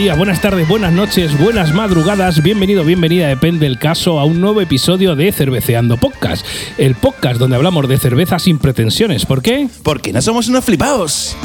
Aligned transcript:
Días, 0.00 0.16
buenas 0.16 0.40
tardes, 0.40 0.66
buenas 0.66 0.94
noches, 0.94 1.38
buenas 1.38 1.74
madrugadas. 1.74 2.42
Bienvenido, 2.42 2.84
bienvenida, 2.84 3.28
depende 3.28 3.66
del 3.66 3.78
caso, 3.78 4.18
a 4.18 4.24
un 4.24 4.40
nuevo 4.40 4.62
episodio 4.62 5.14
de 5.14 5.30
Cerveceando 5.30 5.98
Podcast. 5.98 6.46
El 6.78 6.94
podcast 6.94 7.38
donde 7.38 7.56
hablamos 7.56 7.86
de 7.86 7.98
cerveza 7.98 8.38
sin 8.38 8.58
pretensiones. 8.58 9.26
¿Por 9.26 9.42
qué? 9.42 9.68
Porque 9.82 10.14
no 10.14 10.22
somos 10.22 10.48
unos 10.48 10.64
flipados. 10.64 11.36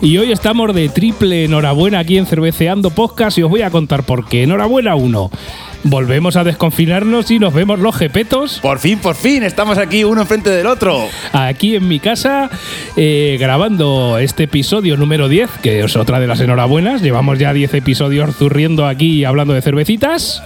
Y 0.00 0.16
hoy 0.16 0.32
estamos 0.32 0.74
de 0.74 0.88
triple 0.88 1.44
enhorabuena 1.44 1.98
aquí 1.98 2.16
en 2.16 2.24
Cerveceando 2.24 2.88
Podcast 2.88 3.36
y 3.36 3.42
os 3.42 3.50
voy 3.50 3.60
a 3.60 3.68
contar 3.68 4.04
por 4.04 4.26
qué. 4.26 4.44
Enhorabuena 4.44 4.94
uno. 4.94 5.30
Volvemos 5.84 6.36
a 6.36 6.44
desconfinarnos 6.44 7.30
y 7.30 7.38
nos 7.38 7.52
vemos 7.52 7.78
los 7.78 7.94
jepetos. 7.94 8.58
Por 8.60 8.78
fin, 8.78 8.98
por 8.98 9.14
fin, 9.14 9.42
estamos 9.42 9.76
aquí 9.76 10.02
uno 10.02 10.22
enfrente 10.22 10.50
del 10.50 10.66
otro. 10.66 11.08
Aquí 11.32 11.76
en 11.76 11.86
mi 11.86 12.00
casa, 12.00 12.50
eh, 12.96 13.36
grabando 13.38 14.18
este 14.18 14.44
episodio 14.44 14.96
número 14.96 15.28
10, 15.28 15.50
que 15.62 15.80
es 15.80 15.96
otra 15.96 16.20
de 16.20 16.26
las 16.26 16.40
enhorabuenas. 16.40 17.02
Llevamos 17.02 17.38
ya 17.38 17.52
10 17.52 17.74
episodios 17.74 18.34
zurriendo 18.34 18.86
aquí 18.86 19.24
hablando 19.24 19.52
de 19.52 19.60
cervecitas. 19.60 20.42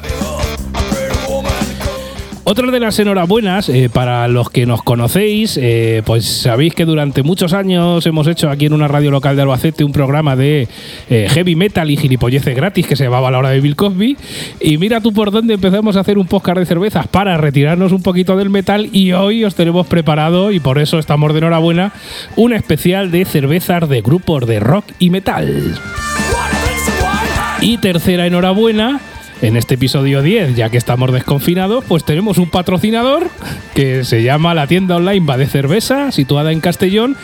Otra 2.51 2.71
de 2.71 2.81
las 2.81 2.99
enhorabuenas, 2.99 3.69
eh, 3.69 3.91
para 3.93 4.27
los 4.27 4.49
que 4.49 4.65
nos 4.65 4.83
conocéis, 4.83 5.59
eh, 5.61 6.03
pues 6.07 6.25
sabéis 6.25 6.75
que 6.75 6.87
durante 6.87 7.23
muchos 7.23 7.53
años 7.53 8.07
hemos 8.07 8.27
hecho 8.27 8.49
aquí 8.49 8.65
en 8.65 8.73
una 8.73 8.89
radio 8.89 9.11
local 9.11 9.37
de 9.37 9.43
Albacete 9.43 9.85
un 9.85 9.93
programa 9.93 10.35
de 10.35 10.67
eh, 11.11 11.27
heavy 11.29 11.57
metal 11.57 11.91
y 11.91 11.99
gilipolleces 11.99 12.57
gratis 12.57 12.87
que 12.87 12.97
se 12.97 13.05
llamaba 13.05 13.31
La 13.31 13.41
Hora 13.41 13.51
de 13.51 13.61
Bill 13.61 13.77
Cosby. 13.77 14.17
Y 14.63 14.79
mira 14.79 15.03
tú 15.03 15.13
por 15.13 15.31
dónde 15.31 15.53
empezamos 15.53 15.97
a 15.97 16.01
hacer 16.01 16.17
un 16.17 16.27
podcast 16.27 16.61
de 16.61 16.65
cervezas 16.65 17.07
para 17.07 17.37
retirarnos 17.37 17.93
un 17.93 18.03
poquito 18.03 18.35
del 18.35 18.49
metal 18.49 18.89
y 18.95 19.13
hoy 19.13 19.45
os 19.45 19.55
tenemos 19.55 19.87
preparado, 19.87 20.51
y 20.51 20.59
por 20.59 20.79
eso 20.79 20.99
estamos 20.99 21.35
de 21.35 21.41
enhorabuena, 21.41 21.93
un 22.37 22.55
especial 22.55 23.11
de 23.11 23.27
cervezas 23.27 23.87
de 23.91 24.01
grupos 24.01 24.47
de 24.47 24.59
rock 24.59 24.87
y 24.99 25.11
metal. 25.11 25.79
Y 27.61 27.77
tercera 27.77 28.27
enhorabuena, 28.27 29.03
en 29.43 29.57
este 29.57 29.75
episodio 29.75 30.23
10, 30.23 30.57
ya 30.57 30.71
que 30.71 30.79
estamos 30.79 31.13
desconfinados, 31.13 31.85
pues 31.87 32.05
tenemos 32.05 32.39
un 32.39 32.51
patrocinador 32.51 33.29
que 33.75 34.05
se 34.05 34.23
llama 34.23 34.55
la 34.55 34.67
tienda 34.67 34.97
online 34.97 35.27
Va 35.27 35.37
de 35.37 35.47
Cerveza, 35.47 36.13
situada 36.13 36.53
en 36.53 36.61
Castellón, 36.61 37.17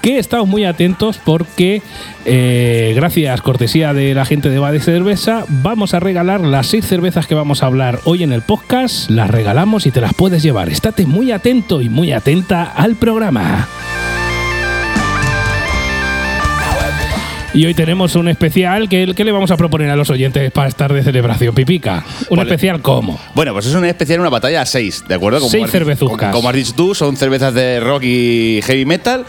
que 0.00 0.18
estamos 0.18 0.48
muy 0.48 0.64
atentos 0.64 1.20
porque, 1.22 1.82
eh, 2.24 2.92
gracias, 2.96 3.42
cortesía 3.42 3.92
de 3.92 4.14
la 4.14 4.24
gente 4.24 4.48
de 4.48 4.58
Va 4.58 4.72
de 4.72 4.80
Cerveza, 4.80 5.44
vamos 5.48 5.94
a 5.94 6.00
regalar 6.00 6.40
las 6.40 6.68
seis 6.68 6.86
cervezas 6.86 7.26
que 7.26 7.34
vamos 7.34 7.62
a 7.62 7.66
hablar 7.66 8.00
hoy 8.04 8.22
en 8.22 8.32
el 8.32 8.42
podcast, 8.42 9.10
las 9.10 9.30
regalamos 9.30 9.86
y 9.86 9.90
te 9.90 10.00
las 10.00 10.14
puedes 10.14 10.42
llevar. 10.42 10.70
Estate 10.70 11.06
muy 11.06 11.32
atento 11.32 11.82
y 11.82 11.88
muy 11.88 12.12
atenta 12.12 12.64
al 12.64 12.96
programa. 12.96 13.68
Y 17.52 17.66
hoy 17.66 17.74
tenemos 17.74 18.14
un 18.14 18.28
especial 18.28 18.88
que, 18.88 19.12
que 19.14 19.24
le 19.24 19.32
vamos 19.32 19.50
a 19.50 19.56
proponer 19.56 19.90
a 19.90 19.96
los 19.96 20.08
oyentes 20.08 20.52
para 20.52 20.68
estar 20.68 20.92
de 20.92 21.02
celebración 21.02 21.52
pipica. 21.52 22.04
¿Un 22.28 22.36
Vale. 22.36 22.48
especial 22.48 22.80
cómo? 22.80 23.18
Bueno, 23.34 23.52
pues 23.52 23.66
es 23.66 23.74
un 23.74 23.84
especial, 23.84 24.20
una 24.20 24.28
batalla 24.28 24.60
a 24.62 24.66
6, 24.66 25.04
¿de 25.08 25.14
acuerdo? 25.16 25.40
Seis 25.48 25.64
has- 25.64 25.70
cervezucas. 25.72 26.16
Como, 26.30 26.32
como 26.32 26.48
has 26.48 26.54
dicho 26.54 26.72
tú, 26.76 26.94
son 26.94 27.16
cervezas 27.16 27.52
de 27.52 27.80
rock 27.80 28.04
y 28.04 28.60
heavy 28.62 28.84
metal. 28.84 29.24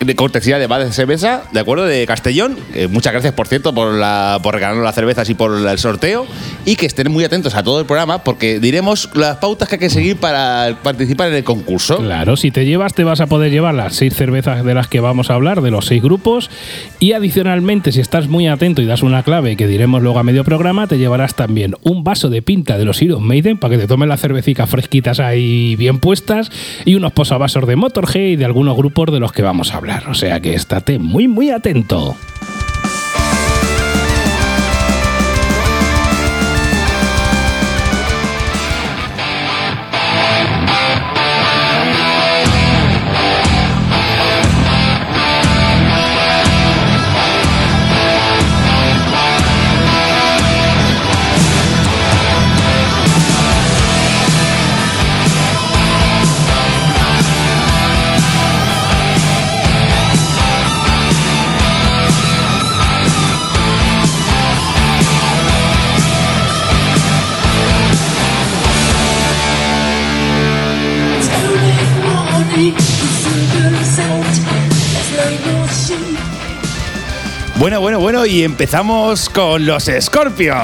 De 0.00 0.16
cortesía 0.16 0.58
de 0.58 0.66
Bad 0.66 0.90
Cerveza, 0.92 1.42
¿de 1.52 1.60
acuerdo? 1.60 1.84
De 1.84 2.06
Castellón. 2.06 2.56
Eh, 2.74 2.86
muchas 2.86 3.12
gracias, 3.12 3.34
por 3.34 3.46
cierto, 3.48 3.74
por, 3.74 3.92
la, 3.92 4.40
regalarnos 4.42 4.82
las 4.82 4.94
cervezas 4.94 5.28
y 5.28 5.34
por 5.34 5.54
el 5.54 5.78
sorteo. 5.78 6.26
Y 6.64 6.76
que 6.76 6.86
estén 6.86 7.12
muy 7.12 7.22
atentos 7.22 7.54
a 7.54 7.62
todo 7.62 7.80
el 7.80 7.86
programa 7.86 8.24
porque 8.24 8.60
diremos 8.60 9.10
las 9.14 9.36
pautas 9.36 9.68
que 9.68 9.74
hay 9.74 9.78
que 9.78 9.90
seguir 9.90 10.16
para 10.16 10.78
participar 10.82 11.28
en 11.28 11.34
el 11.34 11.44
concurso. 11.44 11.98
Claro, 11.98 12.38
si 12.38 12.50
te 12.50 12.64
llevas, 12.64 12.94
te 12.94 13.04
vas 13.04 13.20
a 13.20 13.26
poder 13.26 13.50
llevar 13.50 13.74
las 13.74 13.94
seis 13.94 14.14
cervezas 14.14 14.64
de 14.64 14.72
las 14.72 14.88
que 14.88 15.00
vamos 15.00 15.28
a 15.28 15.34
hablar, 15.34 15.60
de 15.60 15.70
los 15.70 15.84
seis 15.84 16.02
grupos. 16.02 16.48
Y 16.98 17.12
adicionalmente, 17.12 17.92
si 17.92 18.00
estás 18.00 18.26
muy 18.26 18.48
atento 18.48 18.80
y 18.80 18.86
das 18.86 19.02
una 19.02 19.22
clave 19.22 19.54
que 19.56 19.66
diremos 19.66 20.00
luego 20.02 20.18
a 20.18 20.22
medio 20.22 20.44
programa, 20.44 20.86
te 20.86 20.96
llevarás 20.96 21.34
también 21.34 21.76
un 21.82 22.04
vaso 22.04 22.30
de 22.30 22.40
pinta 22.40 22.78
de 22.78 22.86
los 22.86 23.02
Iron 23.02 23.22
Maiden 23.22 23.58
para 23.58 23.76
que 23.76 23.82
te 23.82 23.86
tomes 23.86 24.08
las 24.08 24.20
cervecitas 24.20 24.70
fresquitas 24.70 25.20
ahí 25.20 25.76
bien 25.76 25.98
puestas 25.98 26.50
y 26.86 26.94
unos 26.94 27.12
posavasos 27.12 27.66
de 27.66 27.76
Motorhead 27.76 28.30
y 28.30 28.36
de 28.36 28.46
algunos 28.46 28.76
grupos 28.78 29.12
de 29.12 29.20
los 29.20 29.32
que 29.32 29.42
vamos 29.42 29.74
a 29.74 29.76
hablar. 29.76 29.89
O 30.08 30.14
sea 30.14 30.40
que 30.40 30.54
estate 30.54 30.98
muy, 30.98 31.28
muy 31.28 31.50
atento. 31.50 32.16
Bueno, 77.60 77.78
bueno, 77.82 78.00
bueno, 78.00 78.24
y 78.24 78.42
empezamos 78.42 79.28
con 79.28 79.66
los 79.66 79.84
Scorpions. 80.00 80.56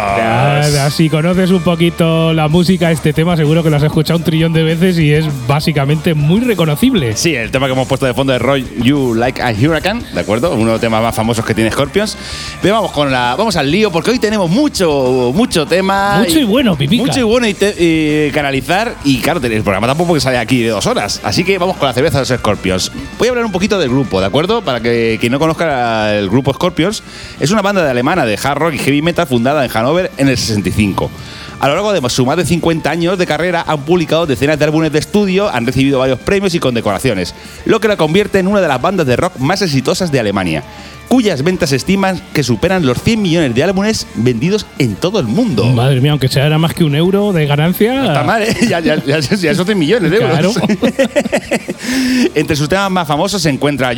Si 0.94 1.10
conoces 1.10 1.50
un 1.50 1.60
poquito 1.60 2.32
la 2.32 2.48
música, 2.48 2.90
este 2.90 3.12
tema 3.12 3.36
seguro 3.36 3.62
que 3.62 3.68
lo 3.68 3.76
has 3.76 3.82
escuchado 3.82 4.18
un 4.18 4.24
trillón 4.24 4.54
de 4.54 4.62
veces 4.62 4.98
y 4.98 5.12
es 5.12 5.26
básicamente 5.46 6.14
muy 6.14 6.40
reconocible. 6.40 7.14
Sí, 7.14 7.34
el 7.34 7.50
tema 7.50 7.66
que 7.66 7.74
hemos 7.74 7.86
puesto 7.86 8.06
de 8.06 8.14
fondo 8.14 8.34
es 8.34 8.40
Roy 8.40 8.66
You 8.82 9.12
Like 9.14 9.42
a 9.42 9.50
Hurricane, 9.52 10.04
¿de 10.14 10.20
acuerdo? 10.20 10.52
Uno 10.54 10.64
de 10.64 10.72
los 10.72 10.80
temas 10.80 11.02
más 11.02 11.14
famosos 11.14 11.44
que 11.44 11.52
tiene 11.52 11.70
Scorpions. 11.70 12.16
Pero 12.62 12.76
vamos 12.76 12.92
con 12.92 13.12
la, 13.12 13.34
vamos 13.36 13.56
al 13.56 13.70
lío 13.70 13.92
porque 13.92 14.12
hoy 14.12 14.18
tenemos 14.18 14.48
mucho, 14.48 15.32
mucho 15.34 15.66
tema. 15.66 16.20
Mucho 16.20 16.38
y 16.40 16.44
bueno, 16.44 16.76
pipica. 16.78 17.02
Mucho 17.04 17.20
y 17.20 17.24
bueno 17.24 17.46
y, 17.46 17.52
te- 17.52 17.74
y 17.78 18.30
canalizar. 18.30 18.94
Y 19.04 19.18
claro, 19.20 19.38
el 19.44 19.62
programa 19.62 19.86
tampoco 19.86 20.14
que 20.14 20.20
sale 20.20 20.38
aquí 20.38 20.62
de 20.62 20.70
dos 20.70 20.86
horas. 20.86 21.20
Así 21.22 21.44
que 21.44 21.58
vamos 21.58 21.76
con 21.76 21.88
la 21.88 21.92
cerveza 21.92 22.22
de 22.22 22.26
los 22.26 22.38
Scorpions. 22.40 22.90
Voy 23.18 23.28
a 23.28 23.32
hablar 23.32 23.44
un 23.44 23.52
poquito 23.52 23.78
del 23.78 23.90
grupo, 23.90 24.18
¿de 24.18 24.26
acuerdo? 24.26 24.62
Para 24.62 24.80
que 24.80 25.18
quien 25.20 25.30
no 25.32 25.38
conozca 25.38 26.14
el 26.14 26.30
grupo 26.30 26.54
Scorpions, 26.54 26.85
es 26.88 27.50
una 27.50 27.62
banda 27.62 27.82
de 27.84 27.90
alemana 27.90 28.24
de 28.24 28.38
hard 28.42 28.58
rock 28.58 28.74
y 28.74 28.78
heavy 28.78 29.02
metal 29.02 29.26
fundada 29.26 29.64
en 29.64 29.70
Hannover 29.70 30.10
en 30.16 30.28
el 30.28 30.36
65. 30.36 31.10
A 31.58 31.68
lo 31.68 31.74
largo 31.74 31.92
de 31.92 32.10
su 32.10 32.26
más 32.26 32.36
de 32.36 32.44
50 32.44 32.90
años 32.90 33.18
de 33.18 33.26
carrera 33.26 33.64
han 33.66 33.84
publicado 33.84 34.26
decenas 34.26 34.58
de 34.58 34.66
álbumes 34.66 34.92
de 34.92 34.98
estudio, 34.98 35.48
han 35.48 35.64
recibido 35.64 35.98
varios 35.98 36.18
premios 36.18 36.54
y 36.54 36.60
condecoraciones, 36.60 37.34
lo 37.64 37.80
que 37.80 37.88
la 37.88 37.96
convierte 37.96 38.38
en 38.38 38.46
una 38.46 38.60
de 38.60 38.68
las 38.68 38.80
bandas 38.80 39.06
de 39.06 39.16
rock 39.16 39.38
más 39.38 39.62
exitosas 39.62 40.12
de 40.12 40.20
Alemania, 40.20 40.62
cuyas 41.08 41.42
ventas 41.42 41.70
se 41.70 41.76
estiman 41.76 42.20
que 42.32 42.42
superan 42.42 42.84
los 42.84 43.02
100 43.02 43.22
millones 43.22 43.54
de 43.54 43.62
álbumes 43.62 44.06
vendidos 44.14 44.66
en 44.78 44.96
todo 44.96 45.20
el 45.20 45.26
mundo. 45.26 45.64
Madre 45.66 46.00
mía, 46.00 46.12
aunque 46.12 46.28
sea 46.28 46.46
era 46.46 46.58
más 46.58 46.74
que 46.74 46.84
un 46.84 46.94
euro 46.94 47.32
de 47.32 47.46
ganancia. 47.46 48.06
Está 48.06 48.24
mal, 48.24 48.42
¿eh? 48.42 48.56
Ya, 48.68 48.80
ya, 48.80 48.96
ya, 49.04 49.20
ya 49.20 49.54
son 49.54 49.66
100 49.66 49.78
millones 49.78 50.10
de 50.10 50.16
euros. 50.16 50.32
Claro. 50.38 50.52
Entre 52.34 52.56
sus 52.56 52.68
temas 52.68 52.90
más 52.90 53.06
famosos 53.06 53.42
se 53.42 53.50
encuentra 53.50 53.92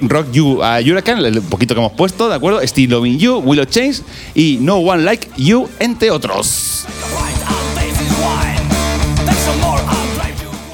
Rock 0.00 0.32
You 0.32 0.62
a 0.62 0.80
Hurricane, 0.80 1.26
el 1.28 1.42
poquito 1.42 1.74
que 1.74 1.80
hemos 1.80 1.92
puesto, 1.92 2.28
¿de 2.28 2.34
acuerdo? 2.34 2.60
Still 2.66 2.90
Loving 2.90 3.18
You, 3.18 3.38
Will 3.38 3.60
of 3.60 3.68
Change 3.68 4.02
y 4.34 4.58
No 4.60 4.76
One 4.78 5.02
Like 5.04 5.28
You, 5.36 5.68
entre 5.78 6.10
otros. 6.10 6.86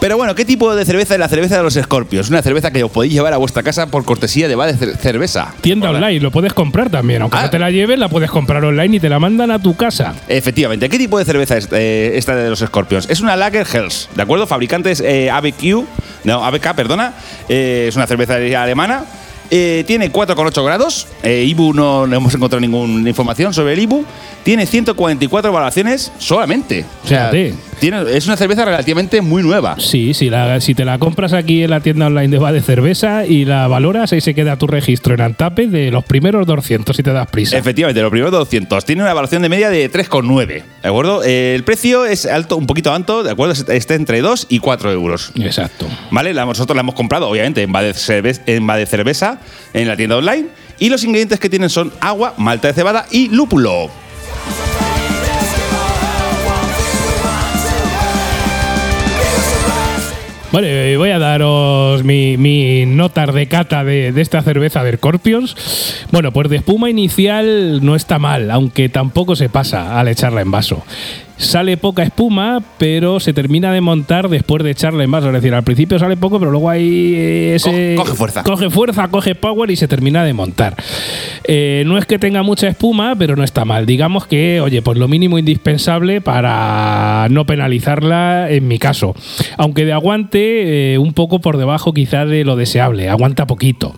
Pero 0.03 0.17
bueno, 0.17 0.35
¿qué 0.35 0.45
tipo 0.45 0.75
de 0.75 0.85
cerveza 0.85 1.15
es 1.15 1.21
la 1.21 1.29
cerveza 1.29 1.57
de 1.59 1.63
los 1.63 1.75
Scorpions? 1.75 2.29
Una 2.29 2.43
cerveza 2.43 2.73
que 2.73 2.83
os 2.83 2.91
podéis 2.91 3.13
llevar 3.13 3.33
a 3.35 3.37
vuestra 3.37 3.63
casa 3.63 3.87
por 3.87 4.05
cortesía 4.05 4.49
de 4.49 4.57
Bade 4.57 4.75
Cer- 4.75 4.97
Cerveza. 4.97 5.55
Tienda 5.61 5.91
Hola. 5.91 6.01
online, 6.01 6.19
lo 6.19 6.33
puedes 6.33 6.53
comprar 6.53 6.91
también. 6.91 7.23
Aunque 7.23 7.37
Ah. 7.39 7.43
no 7.43 7.51
te 7.51 7.61
la 7.61 7.71
lleves, 7.71 8.01
la 8.01 8.09
puedes 8.09 8.29
comprar 8.29 8.65
online 8.65 8.97
y 8.97 8.99
te 9.01 9.09
la 9.09 9.21
mandan 9.21 9.53
a 9.53 9.61
tu 9.63 9.77
casa. 9.77 10.15
Efectivamente. 10.27 10.89
¿Qué 10.89 10.99
tipo 10.99 11.21
de 11.21 11.25
cerveza 11.25 11.57
es 11.57 11.69
eh, 11.71 12.15
esta 12.17 12.35
de 12.35 12.51
los 12.51 12.59
Scorpions? 12.59 13.09
Es 13.09 13.21
una 13.21 13.37
Lager 13.37 13.65
Hells, 13.73 14.09
¿de 14.17 14.23
acuerdo? 14.23 14.49
Fabricantes 14.49 15.01
eh, 15.01 15.31
ABQ, 15.31 15.85
no, 16.25 16.45
ABK, 16.45 16.75
perdona. 16.75 17.13
Eh, 17.49 17.87
es 17.89 17.95
una 17.95 18.09
cerveza 18.09 18.35
alemana. 18.35 19.05
Eh, 19.53 19.85
tiene 19.87 20.11
4,8 20.11 20.65
grados. 20.65 21.07
Eh, 21.23 21.45
IBU 21.47 21.75
no, 21.75 22.09
no 22.09 22.17
hemos 22.17 22.35
encontrado 22.35 22.59
ninguna 22.61 23.09
información 23.09 23.55
sobre 23.55 23.75
el 23.75 23.79
IBU. 23.81 24.05
Tiene 24.43 24.67
144 24.67 25.53
valoraciones 25.53 26.11
solamente. 26.19 26.85
O 27.05 27.07
sea, 27.07 27.29
Fíjate. 27.31 27.55
Tiene, 27.83 28.17
es 28.17 28.27
una 28.27 28.37
cerveza 28.37 28.65
relativamente 28.65 29.21
muy 29.21 29.43
nueva. 29.43 29.75
Sí, 29.79 30.15
si, 30.15 30.31
la, 30.31 30.61
si 30.61 30.75
te 30.75 30.85
la 30.85 30.99
compras 30.99 31.33
aquí 31.33 31.65
en 31.65 31.71
la 31.71 31.81
tienda 31.81 32.07
online 32.07 32.29
de 32.29 32.39
Va 32.39 32.53
de 32.53 32.63
Cerveza 32.63 33.27
y 33.27 33.45
la 33.45 33.67
valoras, 33.67 34.13
ahí 34.13 34.21
se 34.21 34.35
queda 34.35 34.57
tu 34.57 34.67
registro 34.69 35.15
en 35.15 35.21
Antape 35.21 35.67
de 35.67 35.91
los 35.91 36.05
primeros 36.05 36.47
200 36.47 36.97
si 36.97 37.03
te 37.03 37.13
das 37.13 37.27
prisa. 37.29 37.59
Efectivamente, 37.59 38.01
los 38.01 38.11
primeros 38.11 38.31
200. 38.33 38.85
Tiene 38.85 39.03
una 39.03 39.11
evaluación 39.11 39.43
de 39.43 39.49
media 39.49 39.69
de 39.69 39.91
3,9. 39.91 40.47
¿De 40.83 40.89
acuerdo? 40.89 41.25
Eh, 41.25 41.55
el 41.57 41.65
precio 41.65 42.05
es 42.07 42.25
alto, 42.27 42.57
un 42.57 42.67
poquito 42.67 42.93
alto, 42.95 43.23
¿de 43.25 43.33
acuerdo? 43.33 43.53
Está 43.73 43.95
entre 43.95 44.21
2 44.21 44.47
y 44.49 44.61
4 44.61 44.93
euros. 44.93 45.33
Exacto. 45.35 45.87
¿Vale? 46.13 46.33
La- 46.33 46.45
Nosotros 46.47 46.77
la 46.77 46.83
hemos 46.83 46.95
comprado, 46.95 47.29
obviamente, 47.29 47.63
en 47.63 47.73
Bade, 47.73 47.95
Cerve- 47.95 48.41
en 48.47 48.65
Bade 48.67 48.87
Cerveza, 48.87 49.39
en 49.75 49.89
la 49.89 49.97
tienda 49.97 50.17
online. 50.17 50.47
Y 50.79 50.89
los 50.89 51.03
ingredientes 51.05 51.41
que 51.41 51.49
tienen 51.51 51.69
son 51.69 51.93
agua, 52.01 52.35
malta 52.39 52.69
de 52.69 52.75
cebada 52.75 53.07
y 53.11 53.29
lúpulo. 53.29 53.91
Bueno, 60.53 60.69
eh, 60.69 60.99
voy 60.99 61.09
a 61.09 61.19
daros 61.19 62.05
mi, 62.05 62.37
mi 62.37 62.85
notas 62.85 63.33
de 63.33 63.47
cata 63.47 63.85
de, 63.85 64.13
de 64.13 64.21
esta 64.21 64.43
cerveza 64.43 64.85
de 64.85 64.95
Scorpions. 64.99 65.57
Bueno, 66.11 66.31
pues 66.31 66.51
de 66.51 66.57
espuma 66.57 66.91
inicial 66.91 67.83
no 67.83 67.97
está 67.97 68.19
mal, 68.19 68.51
aunque 68.51 68.91
tampoco 68.91 69.35
se 69.35 69.49
pasa 69.49 69.99
al 69.99 70.09
echarla 70.09 70.43
en 70.43 70.51
vaso. 70.51 70.85
Sale 71.37 71.77
poca 71.77 72.03
espuma, 72.05 72.63
pero 72.79 73.19
se 73.19 73.33
termina 73.33 73.73
de 73.73 73.81
montar 73.81 74.29
después 74.29 74.63
de 74.63 74.71
echarla 74.71 75.03
en 75.03 75.11
vaso. 75.11 75.27
Es 75.29 75.33
decir, 75.33 75.53
al 75.55 75.65
principio 75.65 75.99
sale 75.99 76.17
poco, 76.17 76.39
pero 76.39 76.51
luego 76.53 76.71
ahí 76.71 77.15
eh, 77.17 77.55
ese. 77.57 77.95
Co- 77.97 78.03
coge 78.05 78.15
fuerza. 78.17 78.43
Coge 78.45 78.71
fuerza, 78.71 79.09
coge 79.09 79.35
power 79.35 79.71
y 79.71 79.77
se 79.77 79.89
termina 79.89 80.25
de 80.25 80.33
montar. 80.35 80.77
Eh, 81.45 81.83
no 81.87 81.99
es 81.99 82.07
que 82.07 82.19
tenga 82.19 82.43
mucha 82.43 82.69
espuma, 82.69 83.17
pero 83.19 83.35
no 83.35 83.43
está 83.43 83.65
mal. 83.65 83.87
Digamos 83.87 84.27
que, 84.27 84.61
oye, 84.61 84.83
pues 84.83 84.99
lo 84.99 85.09
mínimo 85.09 85.39
indispensable 85.39 86.21
para 86.21 87.27
no 87.31 87.45
penalizarla 87.45 88.51
en 88.51 88.69
mi 88.69 88.79
caso. 88.79 89.15
Aunque 89.57 89.85
de 89.85 89.93
aguante, 89.93 90.95
eh, 90.95 90.99
un 90.99 91.13
poco 91.13 91.41
por 91.41 91.57
debajo 91.57 91.93
quizás 91.93 92.29
de 92.29 92.45
lo 92.45 92.55
deseable. 92.57 93.09
Aguanta 93.09 93.47
poquito. 93.47 93.95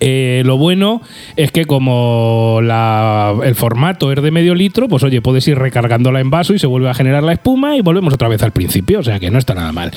Eh, 0.00 0.42
lo 0.44 0.58
bueno 0.58 1.00
es 1.36 1.52
que 1.52 1.64
como 1.64 2.60
la- 2.62 3.34
el 3.44 3.54
formato 3.54 4.12
es 4.12 4.20
de 4.22 4.30
medio 4.30 4.54
litro, 4.54 4.88
pues 4.88 5.02
oye, 5.02 5.20
puedes 5.22 5.46
ir 5.48 5.58
recargándola 5.58 6.20
en 6.20 6.30
vaso 6.30 6.54
y 6.54 6.58
se 6.58 6.66
vuelve 6.66 6.88
a 6.90 6.94
generar 6.94 7.22
la 7.22 7.32
espuma 7.32 7.76
y 7.76 7.80
volvemos 7.80 8.12
otra 8.14 8.28
vez 8.28 8.42
al 8.42 8.52
principio, 8.52 9.00
o 9.00 9.02
sea 9.02 9.18
que 9.18 9.30
no 9.30 9.38
está 9.38 9.54
nada 9.54 9.72
mal. 9.72 9.90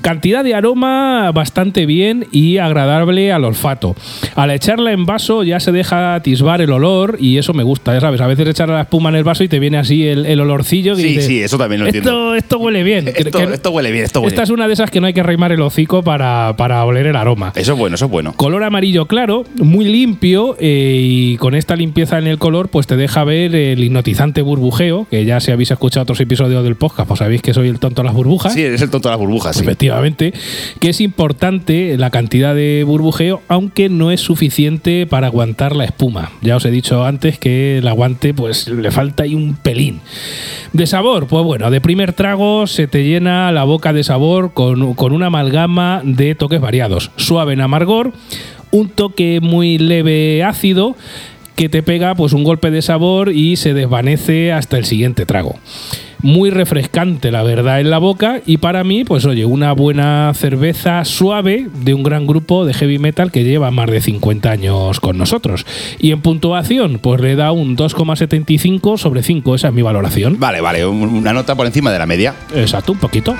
Cantidad 0.00 0.44
de 0.44 0.54
aroma 0.54 1.30
bastante 1.32 1.86
bien 1.86 2.26
y 2.32 2.58
agradable 2.58 3.32
al 3.32 3.44
olfato. 3.44 3.94
Al 4.34 4.50
echarla 4.50 4.92
en 4.92 5.06
vaso 5.06 5.42
ya 5.44 5.60
se 5.60 5.72
deja 5.72 6.14
atisbar 6.14 6.60
el 6.60 6.72
olor 6.72 7.16
y 7.20 7.38
eso 7.38 7.54
me 7.54 7.62
gusta, 7.62 7.94
ya 7.94 8.00
sabes, 8.00 8.20
a 8.20 8.26
veces 8.26 8.48
echar 8.48 8.68
la 8.68 8.82
espuma 8.82 9.08
en 9.10 9.16
el 9.16 9.24
vaso 9.24 9.44
y 9.44 9.48
te 9.48 9.58
viene 9.58 9.78
así 9.78 10.06
el, 10.06 10.26
el 10.26 10.40
olorcillo. 10.40 10.94
que 10.96 11.02
Sí, 11.02 11.08
dices, 11.08 11.26
sí, 11.26 11.42
eso 11.42 11.58
también 11.58 11.80
lo 11.80 11.86
esto, 11.86 11.98
entiendo. 11.98 12.34
Esto 12.34 12.58
huele 12.58 12.82
bien. 12.82 13.08
Esto, 13.18 13.38
Que- 13.38 13.54
esto 13.54 13.70
huele 13.70 13.90
bien, 13.92 14.04
esto 14.04 14.20
huele 14.20 14.28
esta 14.30 14.42
es 14.42 14.50
una 14.50 14.66
de 14.66 14.72
esas 14.74 14.90
que 14.90 15.00
no 15.00 15.06
hay 15.06 15.12
que 15.14 15.22
reimar 15.22 15.52
el 15.52 15.60
hocico 15.60 16.02
para, 16.02 16.54
para 16.56 16.84
oler 16.84 17.06
el 17.06 17.16
aroma. 17.16 17.52
Eso 17.54 17.72
es 17.72 17.78
bueno, 17.78 17.96
eso 17.96 18.04
es 18.06 18.10
bueno. 18.10 18.32
Color 18.34 18.62
amarillo 18.64 19.06
claro, 19.06 19.27
muy 19.56 19.84
limpio 19.84 20.56
eh, 20.58 21.00
y 21.02 21.36
con 21.36 21.54
esta 21.54 21.76
limpieza 21.76 22.18
en 22.18 22.26
el 22.26 22.38
color 22.38 22.68
pues 22.68 22.86
te 22.86 22.96
deja 22.96 23.24
ver 23.24 23.54
el 23.54 23.82
hipnotizante 23.82 24.42
burbujeo, 24.42 25.06
que 25.10 25.24
ya 25.24 25.40
si 25.40 25.50
habéis 25.50 25.70
escuchado 25.70 26.02
otros 26.02 26.20
episodios 26.20 26.64
del 26.64 26.76
podcast 26.76 27.08
pues 27.08 27.18
sabéis 27.18 27.42
que 27.42 27.54
soy 27.54 27.68
el 27.68 27.78
tonto 27.78 28.02
de 28.02 28.06
las 28.06 28.14
burbujas. 28.14 28.54
Sí, 28.54 28.62
eres 28.62 28.82
el 28.82 28.90
tonto 28.90 29.08
de 29.08 29.12
las 29.12 29.20
burbujas, 29.20 29.56
sí. 29.56 29.62
Efectivamente, 29.62 30.32
que 30.80 30.90
es 30.90 31.00
importante 31.00 31.96
la 31.96 32.10
cantidad 32.10 32.54
de 32.54 32.84
burbujeo, 32.84 33.42
aunque 33.48 33.88
no 33.88 34.10
es 34.10 34.20
suficiente 34.20 35.06
para 35.06 35.28
aguantar 35.28 35.76
la 35.76 35.84
espuma. 35.84 36.32
Ya 36.40 36.56
os 36.56 36.64
he 36.64 36.70
dicho 36.70 37.04
antes 37.04 37.38
que 37.38 37.78
el 37.78 37.88
aguante, 37.88 38.34
pues 38.34 38.68
le 38.68 38.90
falta 38.90 39.24
ahí 39.24 39.34
un 39.34 39.56
pelín. 39.56 40.00
De 40.72 40.86
sabor, 40.86 41.26
pues 41.26 41.44
bueno, 41.44 41.70
de 41.70 41.80
primer 41.80 42.12
trago 42.12 42.66
se 42.66 42.86
te 42.86 43.04
llena 43.04 43.50
la 43.52 43.64
boca 43.64 43.92
de 43.92 44.04
sabor 44.04 44.52
con, 44.52 44.94
con 44.94 45.12
una 45.12 45.26
amalgama 45.26 46.02
de 46.04 46.34
toques 46.34 46.60
variados. 46.60 47.10
Suave 47.16 47.54
en 47.54 47.60
amargor, 47.60 48.12
un 48.70 48.88
toque 48.88 49.40
muy 49.42 49.78
leve 49.78 50.42
ácido 50.44 50.96
que 51.56 51.68
te 51.68 51.82
pega 51.82 52.14
pues 52.14 52.32
un 52.32 52.44
golpe 52.44 52.70
de 52.70 52.82
sabor 52.82 53.32
y 53.32 53.56
se 53.56 53.74
desvanece 53.74 54.52
hasta 54.52 54.78
el 54.78 54.84
siguiente 54.84 55.26
trago. 55.26 55.56
Muy 56.20 56.50
refrescante, 56.50 57.30
la 57.30 57.44
verdad, 57.44 57.80
en 57.80 57.90
la 57.90 57.98
boca. 57.98 58.40
Y 58.44 58.56
para 58.56 58.82
mí, 58.84 59.04
pues 59.04 59.24
oye, 59.24 59.44
una 59.44 59.72
buena 59.72 60.32
cerveza 60.34 61.04
suave 61.04 61.68
de 61.84 61.94
un 61.94 62.02
gran 62.02 62.26
grupo 62.26 62.64
de 62.64 62.74
heavy 62.74 62.98
metal 62.98 63.30
que 63.30 63.44
lleva 63.44 63.70
más 63.70 63.88
de 63.88 64.00
50 64.00 64.50
años 64.50 64.98
con 65.00 65.16
nosotros. 65.16 65.64
Y 66.00 66.10
en 66.10 66.20
puntuación, 66.20 66.98
pues 67.00 67.20
le 67.20 67.36
da 67.36 67.52
un 67.52 67.76
2,75 67.76 68.96
sobre 68.98 69.22
5. 69.22 69.54
Esa 69.54 69.68
es 69.68 69.74
mi 69.74 69.82
valoración. 69.82 70.38
Vale, 70.40 70.60
vale, 70.60 70.84
un- 70.86 71.08
una 71.08 71.32
nota 71.32 71.54
por 71.54 71.66
encima 71.66 71.92
de 71.92 71.98
la 72.00 72.06
media. 72.06 72.34
Exacto, 72.54 72.92
un 72.92 72.98
poquito. 72.98 73.34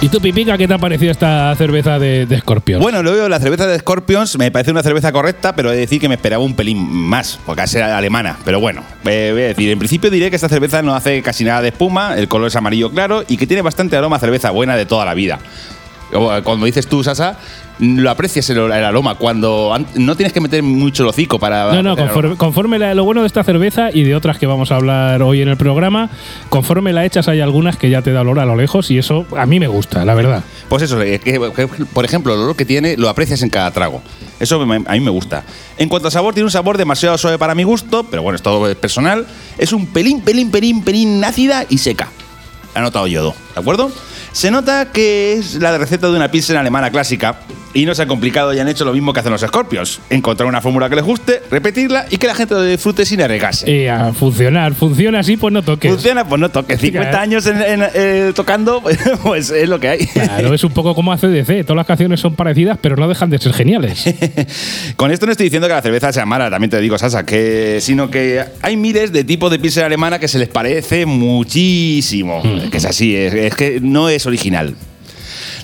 ¿Y 0.00 0.08
tú, 0.10 0.20
Pipica, 0.20 0.56
qué 0.56 0.68
te 0.68 0.74
ha 0.74 0.78
parecido 0.78 1.10
esta 1.10 1.52
cerveza 1.56 1.98
de, 1.98 2.24
de 2.24 2.38
Scorpion? 2.38 2.80
Bueno, 2.80 3.02
luego 3.02 3.28
la 3.28 3.40
cerveza 3.40 3.66
de 3.66 3.80
Scorpions 3.80 4.38
me 4.38 4.52
parece 4.52 4.70
una 4.70 4.84
cerveza 4.84 5.10
correcta, 5.10 5.56
pero 5.56 5.72
he 5.72 5.74
de 5.74 5.80
decir 5.80 6.00
que 6.00 6.08
me 6.08 6.14
esperaba 6.14 6.40
un 6.40 6.54
pelín 6.54 6.78
más, 6.78 7.40
porque 7.44 7.64
es 7.64 7.74
alemana. 7.74 8.36
Pero 8.44 8.60
bueno, 8.60 8.84
eh, 9.04 9.30
voy 9.32 9.42
a 9.42 9.46
decir, 9.46 9.68
en 9.68 9.78
principio 9.80 10.08
diré 10.08 10.30
que 10.30 10.36
esta 10.36 10.48
cerveza 10.48 10.82
no 10.82 10.94
hace 10.94 11.20
casi 11.20 11.42
nada 11.42 11.62
de 11.62 11.70
espuma, 11.70 12.16
el 12.16 12.28
color 12.28 12.46
es 12.46 12.54
amarillo 12.54 12.92
claro 12.92 13.24
y 13.26 13.36
que 13.36 13.48
tiene 13.48 13.60
bastante 13.60 13.96
aroma 13.96 14.16
a 14.16 14.20
cerveza 14.20 14.50
buena 14.50 14.76
de 14.76 14.86
toda 14.86 15.04
la 15.04 15.14
vida. 15.14 15.40
Como 16.12 16.44
como 16.44 16.64
dices 16.64 16.86
tú, 16.86 17.02
Sasa, 17.02 17.36
lo 17.80 18.10
aprecias 18.10 18.48
el, 18.50 18.58
el 18.58 18.72
aroma 18.72 19.14
cuando 19.14 19.72
an- 19.72 19.86
no 19.96 20.16
tienes 20.16 20.32
que 20.32 20.40
meter 20.40 20.62
mucho 20.62 21.02
el 21.04 21.08
hocico 21.10 21.38
para. 21.38 21.72
No, 21.74 21.82
no, 21.82 21.96
conforme, 21.96 22.36
conforme 22.36 22.78
la- 22.78 22.94
lo 22.94 23.04
bueno 23.04 23.20
de 23.22 23.26
esta 23.26 23.44
cerveza 23.44 23.90
y 23.92 24.02
de 24.02 24.14
otras 24.16 24.38
que 24.38 24.46
vamos 24.46 24.72
a 24.72 24.76
hablar 24.76 25.22
hoy 25.22 25.42
en 25.42 25.48
el 25.48 25.56
programa, 25.56 26.10
conforme 26.48 26.92
la 26.92 27.04
echas 27.04 27.28
hay 27.28 27.40
algunas 27.40 27.76
que 27.76 27.90
ya 27.90 28.02
te 28.02 28.12
da 28.12 28.22
olor 28.22 28.38
a 28.40 28.44
lo 28.46 28.56
lejos 28.56 28.90
y 28.90 28.98
eso 28.98 29.26
a 29.36 29.46
mí 29.46 29.60
me 29.60 29.68
gusta, 29.68 30.04
la 30.04 30.14
verdad. 30.14 30.42
Pues 30.68 30.82
eso, 30.82 30.98
que, 30.98 31.18
que, 31.20 31.38
por 31.92 32.04
ejemplo, 32.04 32.34
el 32.34 32.40
olor 32.40 32.56
que 32.56 32.64
tiene 32.64 32.96
lo 32.96 33.08
aprecias 33.08 33.42
en 33.42 33.50
cada 33.50 33.70
trago. 33.70 34.02
Eso 34.40 34.64
me- 34.66 34.82
a 34.86 34.92
mí 34.92 35.00
me 35.00 35.10
gusta. 35.10 35.44
En 35.76 35.88
cuanto 35.88 36.08
a 36.08 36.10
sabor, 36.10 36.34
tiene 36.34 36.44
un 36.46 36.50
sabor 36.50 36.78
demasiado 36.78 37.16
suave 37.18 37.38
para 37.38 37.54
mi 37.54 37.62
gusto, 37.64 38.04
pero 38.10 38.22
bueno, 38.22 38.36
es 38.36 38.42
todo 38.42 38.74
personal. 38.76 39.26
Es 39.56 39.72
un 39.72 39.86
pelín, 39.86 40.20
pelín, 40.20 40.50
pelín, 40.50 40.82
pelín 40.82 41.24
ácida 41.24 41.64
y 41.68 41.78
seca. 41.78 42.08
Ha 42.74 42.80
notado 42.80 43.06
yodo, 43.06 43.34
¿de 43.58 43.62
acuerdo? 43.62 43.90
Se 44.32 44.50
nota 44.50 44.92
que 44.92 45.34
es 45.34 45.56
la 45.56 45.76
receta 45.78 46.08
de 46.08 46.16
una 46.16 46.30
pizza 46.30 46.58
alemana 46.58 46.90
clásica 46.90 47.40
y 47.74 47.84
no 47.84 47.94
se 47.94 48.02
ha 48.02 48.06
complicado 48.06 48.52
y 48.54 48.58
han 48.58 48.68
hecho 48.68 48.84
lo 48.84 48.92
mismo 48.92 49.12
que 49.12 49.20
hacen 49.20 49.32
los 49.32 49.40
Scorpions. 49.42 50.00
Encontrar 50.10 50.48
una 50.48 50.60
fórmula 50.60 50.88
que 50.88 50.96
les 50.96 51.04
guste, 51.04 51.42
repetirla 51.50 52.06
y 52.10 52.16
que 52.18 52.26
la 52.26 52.34
gente 52.34 52.54
lo 52.54 52.62
disfrute 52.62 53.04
sin 53.04 53.20
arriesgarse. 53.20 53.70
Y 53.70 53.86
a 53.86 54.12
funcionar, 54.12 54.74
funciona 54.74 55.20
así, 55.20 55.36
pues 55.36 55.52
no 55.52 55.62
toques. 55.62 55.90
Funciona, 55.90 56.26
pues 56.26 56.40
no 56.40 56.48
toques. 56.50 56.80
50 56.80 57.10
Claro. 57.10 57.22
años 57.22 57.46
en- 57.46 57.62
en- 57.62 57.86
eh, 57.94 58.32
tocando, 58.34 58.82
pues 59.22 59.50
es 59.50 59.68
lo 59.68 59.78
que 59.80 59.88
hay. 59.88 60.06
Claro, 60.06 60.54
es 60.54 60.64
un 60.64 60.72
poco 60.72 60.94
como 60.94 61.12
ACDC, 61.12 61.62
todas 61.64 61.76
las 61.76 61.86
canciones 61.86 62.20
son 62.20 62.34
parecidas, 62.36 62.78
pero 62.80 62.96
no 62.96 63.08
dejan 63.08 63.30
de 63.30 63.38
ser 63.38 63.52
geniales. 63.52 64.04
Con 64.96 65.10
esto 65.10 65.26
no 65.26 65.32
estoy 65.32 65.44
diciendo 65.44 65.68
que 65.68 65.74
la 65.74 65.82
cerveza 65.82 66.12
sea 66.12 66.26
mala, 66.26 66.50
también 66.50 66.70
te 66.70 66.80
digo, 66.80 66.96
Sasa, 66.98 67.24
que, 67.26 67.78
sino 67.80 68.10
que 68.10 68.44
hay 68.62 68.76
miles 68.76 69.12
de 69.12 69.24
tipos 69.24 69.50
de 69.50 69.58
pizza 69.58 69.84
alemana 69.84 70.18
que 70.18 70.28
se 70.28 70.38
les 70.38 70.48
parece 70.48 71.06
muchísimo. 71.06 72.40
Hmm. 72.42 72.70
Que 72.70 72.78
es 72.78 72.84
así, 72.84 73.14
es, 73.16 73.34
es 73.34 73.47
que 73.54 73.80
no 73.80 74.08
es 74.08 74.26
original. 74.26 74.74